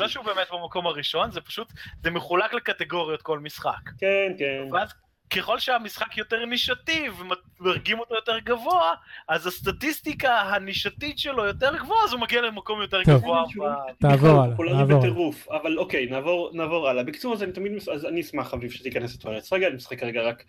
לא 0.00 0.08
שהוא 0.08 0.24
באמת 0.24 0.46
במקום 0.52 0.86
הראשון, 0.86 1.30
זה 1.30 1.40
פשוט, 1.40 1.72
זה 2.02 2.10
מחולק 2.10 2.54
לקטגוריות 2.54 3.22
כל 3.22 3.38
משחק. 3.38 3.90
כן, 3.98 4.32
כן. 4.38 4.68
ואז 4.72 4.94
ככל 5.30 5.58
שהמשחק 5.58 6.16
יותר 6.16 6.44
נישתי 6.44 7.06
ומדרגים 7.18 7.98
אותו 7.98 8.14
יותר 8.14 8.38
גבוה, 8.38 8.94
אז 9.28 9.46
הסטטיסטיקה 9.46 10.40
הנישתית 10.40 11.18
שלו 11.18 11.44
יותר 11.44 11.76
גבוהה, 11.76 12.04
אז 12.04 12.12
הוא 12.12 12.20
מגיע 12.20 12.42
למקום 12.42 12.80
יותר 12.80 13.02
טוב. 13.04 13.22
גבוה. 13.22 13.44
תעבור 14.00 14.28
הלאה, 14.28 14.46
נעבור 14.46 14.64
הלאה. 14.66 14.98
בטירוף, 14.98 15.48
אבל 15.50 15.78
אוקיי, 15.78 16.06
נעבור 16.06 16.50
נעבור 16.54 16.88
הלאה. 16.88 17.02
בקיצור, 17.02 17.32
אז 17.32 17.42
אני 17.42 17.52
תמיד, 17.52 17.72
אז 17.94 18.04
אני 18.04 18.20
אשמח 18.20 18.54
אביב 18.54 18.70
שתיכנס 18.70 19.14
לטואלט. 19.14 19.52
רגע, 19.52 19.66
אני 19.66 19.76
משחק 19.76 20.00
כרגע 20.00 20.22
רק 20.22 20.44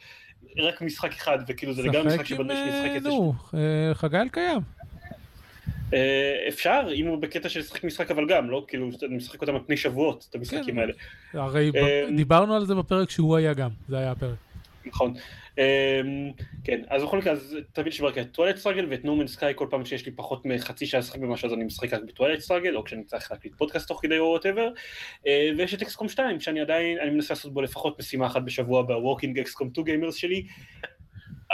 רק 0.58 0.82
משחק 0.82 1.14
אחד, 1.14 1.38
וכאילו 1.48 1.74
זה 1.74 1.84
לגמרי 1.84 2.08
משחק 2.08 2.26
שחק 2.26 2.32
עם... 2.32 2.38
שבנוי 2.38 2.56
שאני 2.56 2.72
אה, 2.72 2.84
משחק 2.84 2.98
את 2.98 3.04
זה. 3.04 3.10
נו, 3.10 3.34
אה, 3.54 3.94
חגי 3.94 4.18
אלקיים. 4.18 4.60
אה, 5.94 6.45
אפשר, 6.48 6.88
אם 6.94 7.08
הוא 7.08 7.22
בקטע 7.22 7.49
של 7.49 7.60
לשחק 7.60 7.84
משחק 7.84 8.12
אבל 8.12 8.28
גם, 8.28 8.49
לא? 8.49 8.66
כאילו, 8.68 8.90
אני 9.04 9.16
משחק 9.16 9.41
אותם 9.41 9.56
על 9.56 9.62
פני 9.68 9.78
שבועות, 9.78 10.28
את 10.30 10.36
המשחקים 10.36 10.76
כן. 10.76 10.80
האלה. 10.80 10.94
הרי 11.34 11.72
דיברנו 12.16 12.56
על 12.56 12.66
זה 12.66 12.76
בפרק 12.76 13.10
שהוא 13.10 13.36
היה 13.38 13.54
גם, 13.54 13.70
זה 13.90 13.98
היה 13.98 14.12
הפרק. 14.12 14.47
נכון. 14.88 15.14
אמ, 15.57 16.31
כן, 16.64 16.81
אז 16.88 17.03
בכל 17.03 17.18
מקרה, 17.18 17.34
אז 17.34 17.57
תמיד 17.73 17.88
יש 17.88 18.01
את 18.01 18.31
Twilight 18.31 18.57
Struggle 18.57 18.85
ואת 18.89 19.05
No 19.06 19.12
Man's 19.12 19.27
Sky 19.27 19.53
כל 19.55 19.68
פעם 19.69 19.85
שיש 19.85 20.05
לי 20.05 20.11
פחות 20.11 20.45
מחצי 20.45 20.85
שעה 20.85 20.99
לשחק 20.99 21.19
במשהו 21.19 21.47
אז 21.47 21.53
אני 21.53 21.64
משחק 21.64 21.93
רק 21.93 22.01
ב 22.07 22.11
Twilight 22.11 22.39
Struggle, 22.39 22.76
או 22.76 22.84
כשאני 22.84 23.03
צריך 23.03 23.31
להקליט 23.31 23.55
פודקאסט 23.57 23.88
תוך 23.88 23.99
כדי 24.01 24.19
או 24.19 24.26
whatever. 24.26 24.69
ויש 25.57 25.73
את 25.73 25.81
XCOM 25.81 26.10
2, 26.09 26.39
שאני 26.39 26.61
עדיין, 26.61 26.99
אני 26.99 27.09
מנסה 27.09 27.34
לעשות 27.34 27.53
בו 27.53 27.61
לפחות 27.61 27.99
משימה 27.99 28.27
אחת 28.27 28.41
בשבוע 28.41 28.81
ב 28.81 28.89
working 28.89 29.39
XCOM 29.39 29.69
2 29.73 29.85
gamers 29.85 30.15
שלי. 30.15 30.45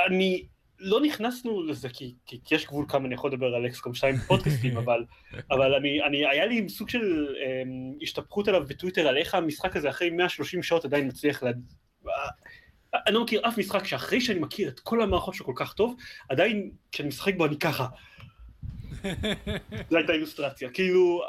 אני, 0.08 0.44
לא 0.84 1.02
נכנסנו 1.02 1.64
לזה 1.64 1.90
כי, 1.90 2.16
כי, 2.26 2.40
יש 2.52 2.68
גבול 2.68 2.86
כמה 2.88 3.06
אני 3.06 3.14
יכול 3.14 3.32
לדבר 3.32 3.56
על 3.56 3.66
אקסקום 3.66 3.94
2 3.94 4.18
פודקאסטים, 4.18 4.78
אבל, 4.84 5.06
אבל 5.52 5.74
אני, 5.74 6.04
אני, 6.04 6.28
היה 6.28 6.46
לי 6.46 6.70
סוג 6.70 6.90
של 6.90 7.28
um, 7.36 8.04
השתפכות 8.04 8.48
עליו 8.48 8.66
בטוויטר 8.68 9.08
על 9.08 9.18
איך 9.18 9.36
המשחק 9.36 9.76
הזה 9.76 9.90
אחרי 9.90 10.10
130 10.10 10.64
שעות 10.64 10.86
עדיין 10.86 11.08
מצליח 11.08 11.44
לה... 11.44 11.52
אני 13.08 13.16
לא 13.16 13.24
מכיר 13.24 13.48
אף 13.48 13.58
משחק 13.58 13.86
שאחרי 13.86 14.22
שאני 14.22 14.40
מכיר 14.40 14.70
את 14.70 14.80
כל 14.80 15.02
המערכות 15.02 15.34
שלו 15.34 15.46
כל 15.46 15.54
כך 15.56 15.74
טוב, 15.74 15.96
עדיין 16.30 16.72
כשאני 16.92 17.08
משחק 17.08 17.36
בו 17.38 17.46
אני 17.46 17.58
ככה. 17.58 17.88
זו 19.90 19.98
הייתה 19.98 20.14
אילוסטרציה, 20.14 20.70
כאילו, 20.70 21.22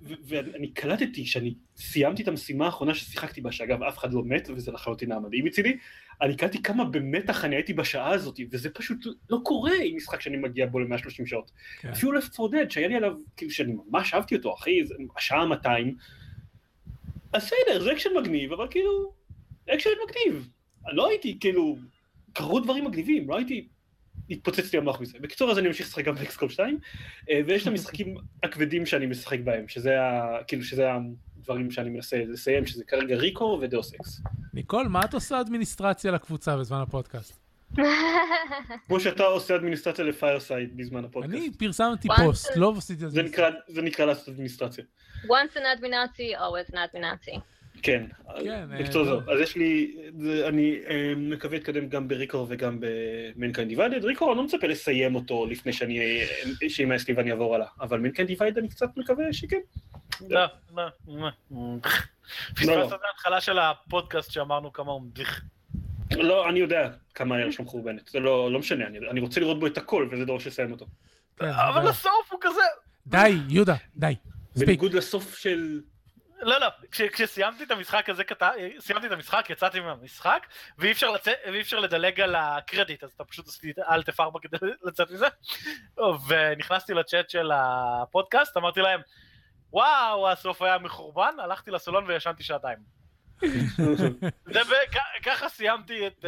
ואני 0.00 0.72
קלטתי 0.72 1.26
שאני 1.26 1.54
סיימתי 1.76 2.22
את 2.22 2.28
המשימה 2.28 2.66
האחרונה 2.66 2.94
ששיחקתי 2.94 3.40
בה, 3.40 3.52
שאגב 3.52 3.82
אף 3.82 3.98
אחד 3.98 4.12
לא 4.12 4.22
מת, 4.24 4.48
וזה 4.56 4.72
לחלוטין 4.72 5.12
היה 5.12 5.20
מדהים 5.20 5.44
מצידי, 5.44 5.76
אני 6.22 6.36
קלטתי 6.36 6.62
כמה 6.62 6.84
במתח 6.84 7.44
אני 7.44 7.56
הייתי 7.56 7.72
בשעה 7.72 8.10
הזאת, 8.10 8.40
וזה 8.50 8.70
פשוט 8.70 9.06
לא 9.30 9.38
קורה 9.42 9.72
עם 9.84 9.96
משחק 9.96 10.20
שאני 10.20 10.36
מגיע 10.36 10.66
בו 10.66 10.78
ל-130 10.78 11.26
שעות. 11.26 11.50
כן. 11.80 11.88
אפילו 11.88 12.12
Left 12.12 12.34
4 12.34 12.50
Dead, 12.50 12.70
שהיה 12.70 12.88
לי 12.88 12.94
עליו, 12.94 13.12
כאילו 13.36 13.50
שאני 13.50 13.72
ממש 13.88 14.14
אהבתי 14.14 14.36
אותו, 14.36 14.54
אחי, 14.54 14.80
השעה 15.16 15.46
200, 15.46 15.96
אז 17.32 17.44
בסדר, 17.44 17.84
זה 17.84 17.92
אקשן 17.92 18.10
מגניב, 18.20 18.52
אבל 18.52 18.66
כאילו, 18.70 19.12
אקשן 19.74 19.90
מגניב. 20.08 20.48
לא 20.92 21.08
הייתי, 21.08 21.36
כאילו, 21.40 21.76
קרו 22.32 22.60
דברים 22.60 22.84
מגניבים, 22.84 23.28
לא 23.28 23.36
הייתי 23.36 23.68
התפוצץ 24.30 24.72
לי 24.72 24.78
המוח 24.78 25.00
מזה. 25.00 25.18
בקיצור, 25.20 25.50
אז 25.50 25.58
אני 25.58 25.66
ממשיך 25.66 25.86
לשחק 25.86 26.04
גם 26.04 26.14
ב 26.14 26.21
XCOM 26.21 26.48
2, 26.48 26.78
אה, 27.30 27.40
ויש 27.46 27.62
את 27.62 27.66
המשחקים 27.66 28.16
הכבדים 28.42 28.86
שאני 28.86 29.06
משחק 29.06 29.38
בהם, 29.44 29.68
שזה 29.68 30.02
ה... 30.02 30.38
כאילו, 30.46 30.64
שזה 30.64 30.88
הדברים 31.36 31.70
שאני 31.70 31.90
מנסה 31.90 32.16
לסיים, 32.28 32.66
שזה 32.66 32.84
כרגע 32.84 33.16
ReCore 33.16 33.58
ו 33.62 33.68
Deus 33.68 33.94
Ex. 33.94 34.20
ניקול, 34.54 34.88
מה 34.88 35.04
את 35.04 35.14
עושה 35.14 35.40
אדמיניסטרציה 35.40 36.12
לקבוצה 36.12 36.56
בזמן 36.56 36.80
הפודקאסט? 36.80 37.40
כמו 38.86 39.00
שאתה 39.00 39.22
עושה 39.22 39.56
אדמיניסטרציה 39.56 40.04
ל 40.04 40.12
Fireside 40.12 40.76
בזמן 40.76 41.04
הפודקאסט. 41.04 41.34
אני 41.34 41.50
פרסמתי 41.50 42.08
פוסט, 42.24 42.56
לא 42.56 42.74
עשיתי 42.76 43.06
אדמיניסטרציה. 43.06 43.60
זה 43.68 43.82
נקרא 43.82 44.04
לעשות 44.04 44.28
אדמיניסטרציה. 44.28 44.84
once 45.24 45.56
an 45.56 45.64
adminazi, 45.64 46.34
always 46.38 46.68
an 46.70 46.78
adminazi. 46.78 47.40
כן, 47.84 48.04
כן 48.44 48.66
בקצור 48.78 49.02
אה, 49.02 49.06
זהו, 49.06 49.20
אז 49.32 49.40
יש 49.40 49.56
לי, 49.56 49.96
אני 50.48 50.78
אה, 50.88 51.12
מקווה 51.16 51.58
להתקדם 51.58 51.88
גם 51.88 52.08
ב 52.08 52.13
ReCore 52.13 52.46
וגם 52.50 52.78
ב 52.80 52.91
Mankind 52.91 53.68
Divided, 53.68 54.04
ReCore 54.04 54.30
אני 54.30 54.38
לא 54.38 54.44
מצפה 54.44 54.66
לסיים 54.66 55.14
אותו 55.14 55.46
לפני 55.46 55.72
שאני, 55.72 56.00
אה, 56.00 56.68
שימאס 56.68 57.08
לי 57.08 57.14
ואני 57.14 57.30
אעבור 57.30 57.54
הלאה, 57.54 57.66
אבל 57.80 58.00
Mankind 58.00 58.28
Divided 58.28 58.58
אני 58.58 58.68
קצת 58.68 58.88
מקווה 58.96 59.32
שכן. 59.32 59.60
לא, 60.28 60.44
לא, 60.76 60.84
לא. 61.08 61.30
פספסת 62.54 62.92
את 62.94 63.00
ההתחלה 63.08 63.40
של 63.40 63.58
הפודקאסט 63.58 64.30
שאמרנו 64.30 64.72
כמה 64.72 64.92
הוא 64.92 65.02
מדיח. 65.02 65.40
לא, 66.10 66.48
אני 66.48 66.58
יודע 66.58 66.90
כמה 67.14 67.36
היה 67.36 67.52
שם 67.52 67.64
חורבנת, 67.64 68.08
זה 68.08 68.20
לא 68.20 68.58
משנה, 68.58 68.84
אני 69.10 69.20
רוצה 69.20 69.40
לראות 69.40 69.60
בו 69.60 69.66
את 69.66 69.78
הכל 69.78 70.08
וזה 70.12 70.24
דורש 70.24 70.46
לסיים 70.46 70.72
אותו. 70.72 70.86
כן, 71.36 71.46
אבל 71.46 71.88
הסוף 71.88 72.32
הוא 72.32 72.38
כזה... 72.42 72.60
די, 73.06 73.38
יהודה, 73.48 73.74
די. 73.96 74.14
בניגוד 74.56 74.94
לסוף 74.94 75.36
של... 75.36 75.80
לא, 76.44 76.60
לא, 76.60 76.66
כש, 76.90 77.02
כשסיימתי 77.02 77.64
את 77.64 77.70
המשחק 77.70 78.08
הזה, 78.08 78.24
כת... 78.24 78.42
סיימתי 78.78 79.06
את 79.06 79.12
המשחק, 79.12 79.46
יצאתי 79.50 79.80
מהמשחק, 79.80 80.46
ואי 80.78 80.92
אפשר, 80.92 81.10
לצ... 81.10 81.26
ואי 81.26 81.60
אפשר 81.60 81.80
לדלג 81.80 82.20
על 82.20 82.34
הקרדיט, 82.34 83.04
אז 83.04 83.10
אתה 83.16 83.24
פשוט 83.24 83.48
עשיתי 83.48 83.80
אלט 83.90 84.08
F4 84.08 84.38
כדי 84.42 84.56
לצאת 84.82 85.10
מזה. 85.10 85.26
ונכנסתי 86.28 86.94
לצ'אט 86.94 87.30
של 87.30 87.50
הפודקאסט, 87.54 88.56
אמרתי 88.56 88.80
להם, 88.80 89.00
וואו, 89.72 90.30
הסוף 90.30 90.62
היה 90.62 90.78
מחורבן, 90.78 91.34
הלכתי 91.38 91.70
לסלון 91.70 92.04
וישנתי 92.06 92.42
שעתיים. 92.42 92.78
ככה 95.24 95.48
סיימתי 95.48 96.06
את 96.06 96.24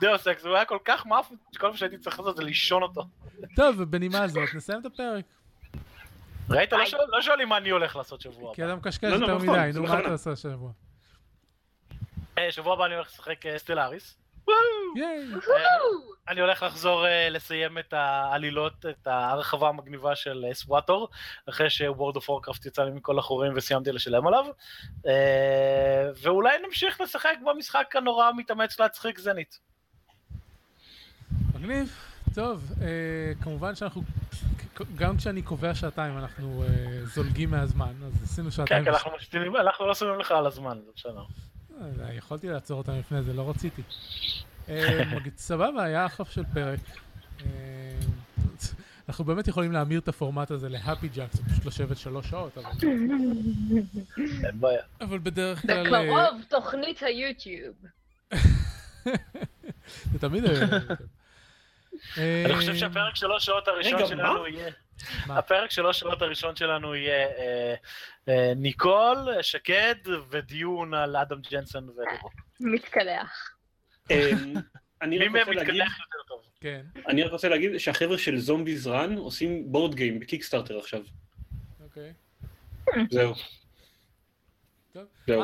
Deus 0.00 0.26
Ex, 0.26 0.44
הוא 0.44 0.54
היה 0.54 0.64
כל 0.64 0.78
כך 0.84 1.06
מאפן, 1.06 1.34
שכל 1.54 1.70
מה 1.70 1.76
שהייתי 1.76 1.98
צריך 1.98 2.18
לעשות 2.18 2.36
זה 2.36 2.44
לישון 2.44 2.82
אותו. 2.82 3.02
טוב, 3.56 3.76
ובנימה 3.78 4.22
הזאת 4.22 4.48
נסיים 4.54 4.80
את 4.80 4.86
הפרק. 4.86 5.24
ראית? 6.50 6.72
לא, 6.72 6.78
לא 7.08 7.22
שואלים 7.22 7.48
מה 7.48 7.56
אני 7.56 7.70
הולך 7.70 7.96
לעשות 7.96 8.20
שבוע 8.20 8.48
הבא. 8.48 8.54
כי 8.54 8.64
אתה 8.64 8.74
מקשקש 8.74 9.04
לא, 9.04 9.16
לא, 9.18 9.26
יותר 9.26 9.38
מדי, 9.38 9.70
נו 9.74 9.82
מה 9.82 10.00
אתה 10.00 10.08
עושה 10.08 10.36
שבוע? 10.36 10.70
אה, 12.38 12.52
שבוע 12.52 12.72
הבא 12.72 12.86
אני 12.86 12.94
הולך 12.94 13.06
לשחק 13.06 13.46
אה, 13.46 13.58
Stellaris. 13.58 14.18
אני 16.28 16.40
הולך 16.40 16.62
לחזור 16.62 17.04
לסיים 17.30 17.78
את 17.78 17.92
העלילות, 17.92 18.86
את 18.90 19.06
ההרחבה 19.06 19.68
המגניבה 19.68 20.16
של 20.16 20.44
סוואטור, 20.52 21.08
אחרי 21.48 21.70
שוורד 21.70 22.16
אוף 22.16 22.30
וורקראפט 22.30 22.66
יצא 22.66 22.84
לי 22.84 22.90
מכל 22.90 23.18
החורים 23.18 23.52
וסיימתי 23.56 23.92
לשלם 23.92 24.26
עליו. 24.26 24.44
ואולי 26.22 26.58
נמשיך 26.66 27.00
לשחק 27.00 27.34
במשחק 27.46 27.96
הנורא 27.96 28.26
המתאמץ 28.26 28.80
להצחיק 28.80 29.18
זנית. 29.18 29.58
מגניב. 31.54 31.88
טוב, 32.34 32.72
כמובן 33.42 33.74
שאנחנו 33.74 34.02
גם 34.94 35.16
כשאני 35.16 35.42
קובע 35.42 35.74
שעתיים 35.74 36.18
אנחנו 36.18 36.64
uh, 36.64 36.68
זולגים 37.14 37.50
מהזמן, 37.50 37.92
אז 38.06 38.22
עשינו 38.22 38.50
שעתיים. 38.50 38.84
כן, 38.84 38.90
כי 38.90 38.96
אנחנו 38.96 39.10
משתינים, 39.16 39.56
אנחנו 39.56 39.86
לא 39.86 39.94
שמים 39.94 40.20
לך 40.20 40.32
על 40.32 40.46
הזמן, 40.46 40.78
זה 40.84 40.90
בסדר. 40.96 41.24
אה, 41.80 42.14
יכולתי 42.14 42.48
לעצור 42.48 42.78
אותם 42.78 42.92
לפני 42.92 43.22
זה, 43.22 43.32
לא 43.32 43.50
רציתי. 43.50 43.82
אה, 44.68 45.02
סבבה, 45.36 45.84
היה 45.84 46.06
אחלה 46.06 46.26
של 46.26 46.42
פרק. 46.54 46.80
אנחנו 49.08 49.24
באמת 49.24 49.48
יכולים 49.48 49.72
להמיר 49.72 50.00
את 50.00 50.08
הפורמט 50.08 50.50
הזה 50.50 50.68
להפי 50.68 51.08
ג'אק, 51.08 51.32
זה 51.32 51.42
פשוט 51.42 51.66
לשבת 51.66 51.96
שלוש 51.96 52.30
שעות, 52.30 52.58
אבל... 52.58 52.70
אין 54.44 54.60
בעיה. 54.60 54.82
אבל 55.00 55.18
בדרך 55.18 55.62
כלל... 55.62 56.04
בקרוב 56.04 56.42
תוכנית 56.48 57.02
היוטיוב. 57.02 57.74
זה 60.12 60.18
תמיד. 60.20 60.44
אני 62.46 62.54
חושב 62.54 62.74
שהפרק 62.74 63.16
שלוש 63.16 63.44
שעות 63.44 63.68
הראשון 63.68 64.06
שלנו 64.06 64.46
יהיה... 64.46 64.70
הפרק 65.28 65.70
שלוש 65.70 66.00
שעות 66.00 66.22
הראשון 66.22 66.56
שלנו 66.56 66.94
יהיה 66.94 67.26
אה, 67.26 67.74
אה, 68.28 68.52
ניקול, 68.56 69.42
שקד 69.42 69.94
ודיון 70.30 70.94
על 70.94 71.16
אדם 71.16 71.40
ג'נסון 71.50 71.88
ולירו. 71.88 72.30
מתקלח. 72.60 73.54
אמ, 74.10 74.54
אני 75.02 75.18
רק 75.18 75.28
רוצה 75.28 75.52
להגיד... 75.52 75.82
כן. 76.60 76.80
אני 77.08 77.22
רק 77.22 77.32
רוצה 77.32 77.48
להגיד 77.48 77.78
שהחבר'ה 77.78 78.18
של 78.18 78.38
זומביז 78.38 78.86
רן 78.86 79.16
עושים 79.16 79.72
בורד 79.72 79.94
גיים 79.94 80.20
בקיקסטארטר 80.20 80.78
עכשיו. 80.78 81.00
אוקיי. 81.80 82.12
זהו. 83.10 83.34
זהו, 85.26 85.42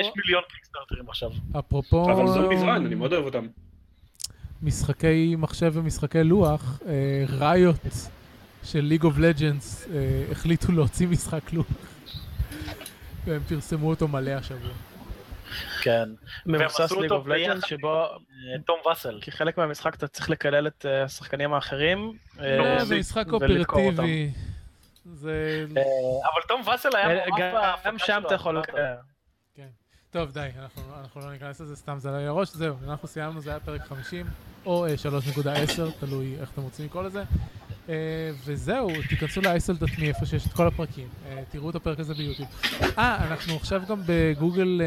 יש 0.00 0.10
מיליון 0.16 0.42
קיקסטארטרים 0.48 1.08
עכשיו. 1.08 1.30
אפרופו... 1.58 2.12
אבל 2.12 2.26
זומביז 2.26 2.62
רן, 2.62 2.86
אני 2.86 2.94
מאוד 2.94 3.12
אוהב 3.12 3.24
אותם. 3.24 3.46
משחקי 4.62 5.34
מחשב 5.38 5.72
ומשחקי 5.74 6.24
לוח, 6.24 6.78
Riot 7.28 7.76
של 8.64 8.80
League 8.80 9.04
of 9.04 9.18
Legends 9.18 9.88
החליטו 10.30 10.72
להוציא 10.72 11.08
משחק 11.08 11.52
לוח 11.52 11.66
והם 13.24 13.40
פרסמו 13.48 13.88
אותו 13.88 14.08
מלא 14.08 14.30
השבוע. 14.30 14.70
כן, 15.82 16.08
מבוסס 16.46 16.92
League 16.92 17.10
of 17.12 17.26
Legends 17.26 17.64
שבו 17.66 18.06
תום 18.66 18.78
וסל. 18.92 19.18
כי 19.22 19.30
חלק 19.30 19.58
מהמשחק 19.58 19.94
אתה 19.94 20.06
צריך 20.06 20.30
לקלל 20.30 20.66
את 20.66 20.86
השחקנים 21.04 21.54
האחרים. 21.54 22.12
זה 22.82 22.96
משחק 22.98 23.32
קואופרטיבי. 23.32 24.30
זה... 25.14 25.66
אבל 26.22 26.42
תום 26.48 26.60
וסל 26.74 26.88
היה 26.96 27.26
ממש 27.26 27.80
גם 27.84 27.98
שם 27.98 28.22
אתה 28.26 28.34
יכול... 28.34 28.62
טוב, 30.10 30.32
די, 30.32 30.48
אנחנו, 30.58 30.82
אנחנו 31.00 31.20
לא 31.20 31.32
ניכנס 31.32 31.60
לזה, 31.60 31.76
סתם 31.76 31.98
זה 31.98 32.10
לא 32.10 32.16
יהיה 32.16 32.30
ראש, 32.30 32.48
זהו, 32.48 32.76
אנחנו 32.88 33.08
סיימנו, 33.08 33.40
זה 33.40 33.50
היה 33.50 33.60
פרק 33.60 33.84
50, 33.84 34.26
או 34.66 34.86
3.10, 34.86 34.90
תלוי 36.00 36.36
איך 36.40 36.50
אתם 36.50 36.62
רוצים 36.62 36.86
לקרוא 36.86 37.02
לזה. 37.02 37.22
Uh, 37.86 37.90
וזהו, 38.44 38.88
תיכנסו 39.08 39.40
ל-isl.me 39.40 40.02
איפה 40.02 40.26
שיש 40.26 40.46
את 40.46 40.52
כל 40.52 40.66
הפרקים, 40.66 41.08
uh, 41.08 41.28
תראו 41.50 41.70
את 41.70 41.74
הפרק 41.74 42.00
הזה 42.00 42.14
ביוטיוב. 42.14 42.48
אה, 42.98 43.26
אנחנו 43.26 43.56
עכשיו 43.56 43.82
גם 43.88 44.02
בגוגל 44.06 44.80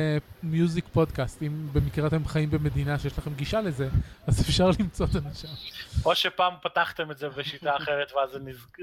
מיוזיק 0.44 0.86
פודקאסט, 0.94 1.44
אם 1.44 1.68
במקרה 1.74 2.08
אתם 2.08 2.26
חיים 2.26 2.50
במדינה 2.50 3.00
שיש 3.00 3.18
לכם 3.18 3.34
גישה 3.34 3.62
לזה, 3.62 3.90
אז 4.28 4.42
אפשר 4.42 4.70
למצוא 4.80 5.06
אותנו 5.06 5.30
שם. 5.34 5.48
או 6.06 6.16
שפעם 6.16 6.54
פתחתם 6.62 7.12
את 7.12 7.18
זה 7.18 7.30
בשיטה 7.30 7.78
אחרת 7.78 8.12
ואז 8.16 8.38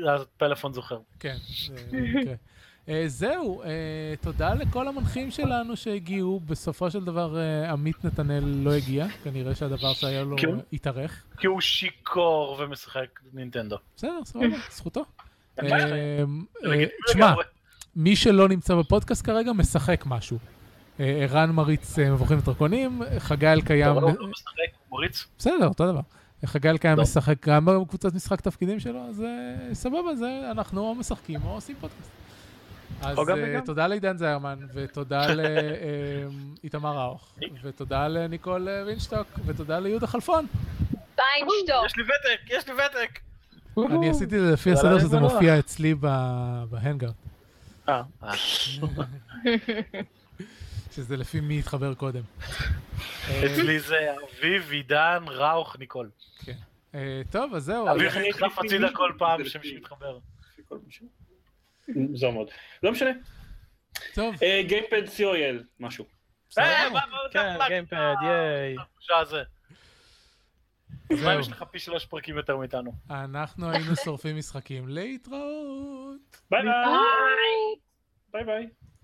הפלאפון 0.06 0.72
זוכר. 0.72 0.98
כן, 1.18 1.36
זה 1.66 1.74
מקרה. 1.92 2.34
Uh, 2.86 2.90
זהו, 3.07 3.62
uh, 3.62 3.66
תודה 4.20 4.55
לכל 4.55 4.89
המנחים 4.89 5.31
שלנו 5.31 5.77
שהגיעו. 5.77 6.40
בסופו 6.47 6.90
של 6.90 7.05
דבר 7.05 7.36
uh, 7.36 7.70
עמית 7.70 8.05
נתנאל 8.05 8.44
לא 8.44 8.73
הגיע, 8.73 9.07
כנראה 9.24 9.55
שהדבר 9.55 9.93
שהיה 9.93 10.24
לו 10.24 10.36
התארך. 10.73 11.24
כי 11.39 11.47
הוא 11.47 11.61
שיכור 11.61 12.57
ומשחק 12.61 13.20
נינטנדו. 13.32 13.77
בסדר, 13.97 14.20
סבבה, 14.24 14.47
זכותו. 14.77 15.05
תשמע, 17.07 17.35
מי 17.97 18.16
שלא 18.16 18.48
נמצא 18.48 18.74
בפודקאסט 18.74 19.27
כרגע 19.27 19.52
משחק 19.52 20.05
משהו. 20.07 20.39
אה, 21.01 21.05
ערן 21.05 21.51
מריץ 21.51 21.98
אה, 21.98 22.11
מבוכים 22.11 22.39
ודרקונים, 22.39 23.02
חגי 23.19 23.47
אלקיים... 23.47 23.93
הוא 23.93 24.02
לא 24.02 24.09
משחק, 24.09 24.93
מריץ. 24.93 25.27
בסדר, 25.39 25.69
אותו 25.69 25.93
דבר. 25.93 26.01
חגי 26.44 26.70
אלקיים. 26.70 27.01
משחק 27.01 27.47
גם 27.48 27.65
בקבוצת 27.65 28.15
משחק 28.15 28.40
תפקידים 28.40 28.81
שלו, 28.81 29.01
אז 29.09 29.23
אה, 29.23 29.74
סבבה, 29.74 30.15
זה 30.15 30.48
אנחנו 30.51 30.81
או 30.81 30.94
משחקים 30.94 31.40
או 31.44 31.51
עושים 31.51 31.77
פודקאסט. 31.81 32.19
אז 33.02 33.18
אה. 33.18 33.60
תודה 33.64 33.86
לעידן 33.86 34.16
זיירמן, 34.16 34.58
ותודה 34.74 35.26
לאיתמר 35.34 36.98
ראוך, 36.98 37.34
ותודה 37.62 38.08
לניקול 38.08 38.68
אה, 38.68 38.82
וינשטוק, 38.86 39.26
ותודה 39.46 39.78
ליהודה 39.78 40.06
חלפון. 40.06 40.46
פיינשטוק. 41.16 41.86
יש 41.86 41.96
לי 41.96 42.02
ותק, 42.02 42.50
יש 42.50 42.66
לי 42.68 42.74
ותק. 42.74 43.18
אני 43.92 44.10
עשיתי 44.10 44.36
את 44.36 44.40
זה 44.40 44.52
לפי 44.52 44.72
הסדר 44.72 44.98
שזה. 44.98 45.20
מופיע 45.20 45.58
אצלי 45.58 45.94
ב- 46.00 46.64
ב 46.70 46.75
Hangout, 46.75 47.14
אה, 47.88 48.02
שזה 50.94 51.16
לפי 51.16 51.40
מי 51.40 51.58
התחבר 51.58 51.94
קודם. 51.94 52.22
אה, 53.28 53.42
אצלי 53.46 53.80
זה 53.80 53.96
אביב, 54.38 54.70
עידן, 54.70 55.24
ראוך, 55.28 55.76
ניקול. 55.78 56.10
אה, 56.94 57.22
טוב, 57.30 57.54
אז 57.54 57.64
זהו. 57.64 57.90
אביב 57.90 58.12
אני 58.12 58.28
לפני 58.28 58.48
הצידה? 58.64 58.88
כל 58.94 59.12
פעם 59.18 59.44
זה 59.44 59.50
שמישהו 59.50 59.70
לפי- 59.70 59.80
מתחבר. 59.80 60.18
כל 60.68 60.78
מישהו. 60.86 61.06
מוזר 61.96 62.30
מאוד. 62.30 62.50
לא 62.82 62.92
משנה. 62.92 63.10
טוב, 64.14 64.34
אה, 64.42 64.62
GamePad 64.66 65.02
co.il, 65.06 65.64
משהו. 65.80 66.04
אה, 66.58 66.88
כן, 67.32 67.56
מה- 67.58 67.68
GamePad, 67.68 68.14
ייי. 68.22 68.76
הבושה 68.78 69.18
הזה. 69.18 69.42
מה 71.24 71.34
אם. 71.34 71.40
יש 71.40 71.48
לך 71.48 71.62
פי 71.70 71.78
שלוש 71.78 72.06
פרקים 72.06 72.36
יותר 72.36 72.56
מאיתנו? 72.56 72.92
אנחנו 73.10 73.70
היינו 73.70 73.96
שורפים 74.04 74.36
משחקים. 74.38 74.88
להתראות. 74.88 76.40
ביי 76.50 76.62
ביי. 76.62 76.72
ביי 78.32 78.44
ביי. 78.44 78.68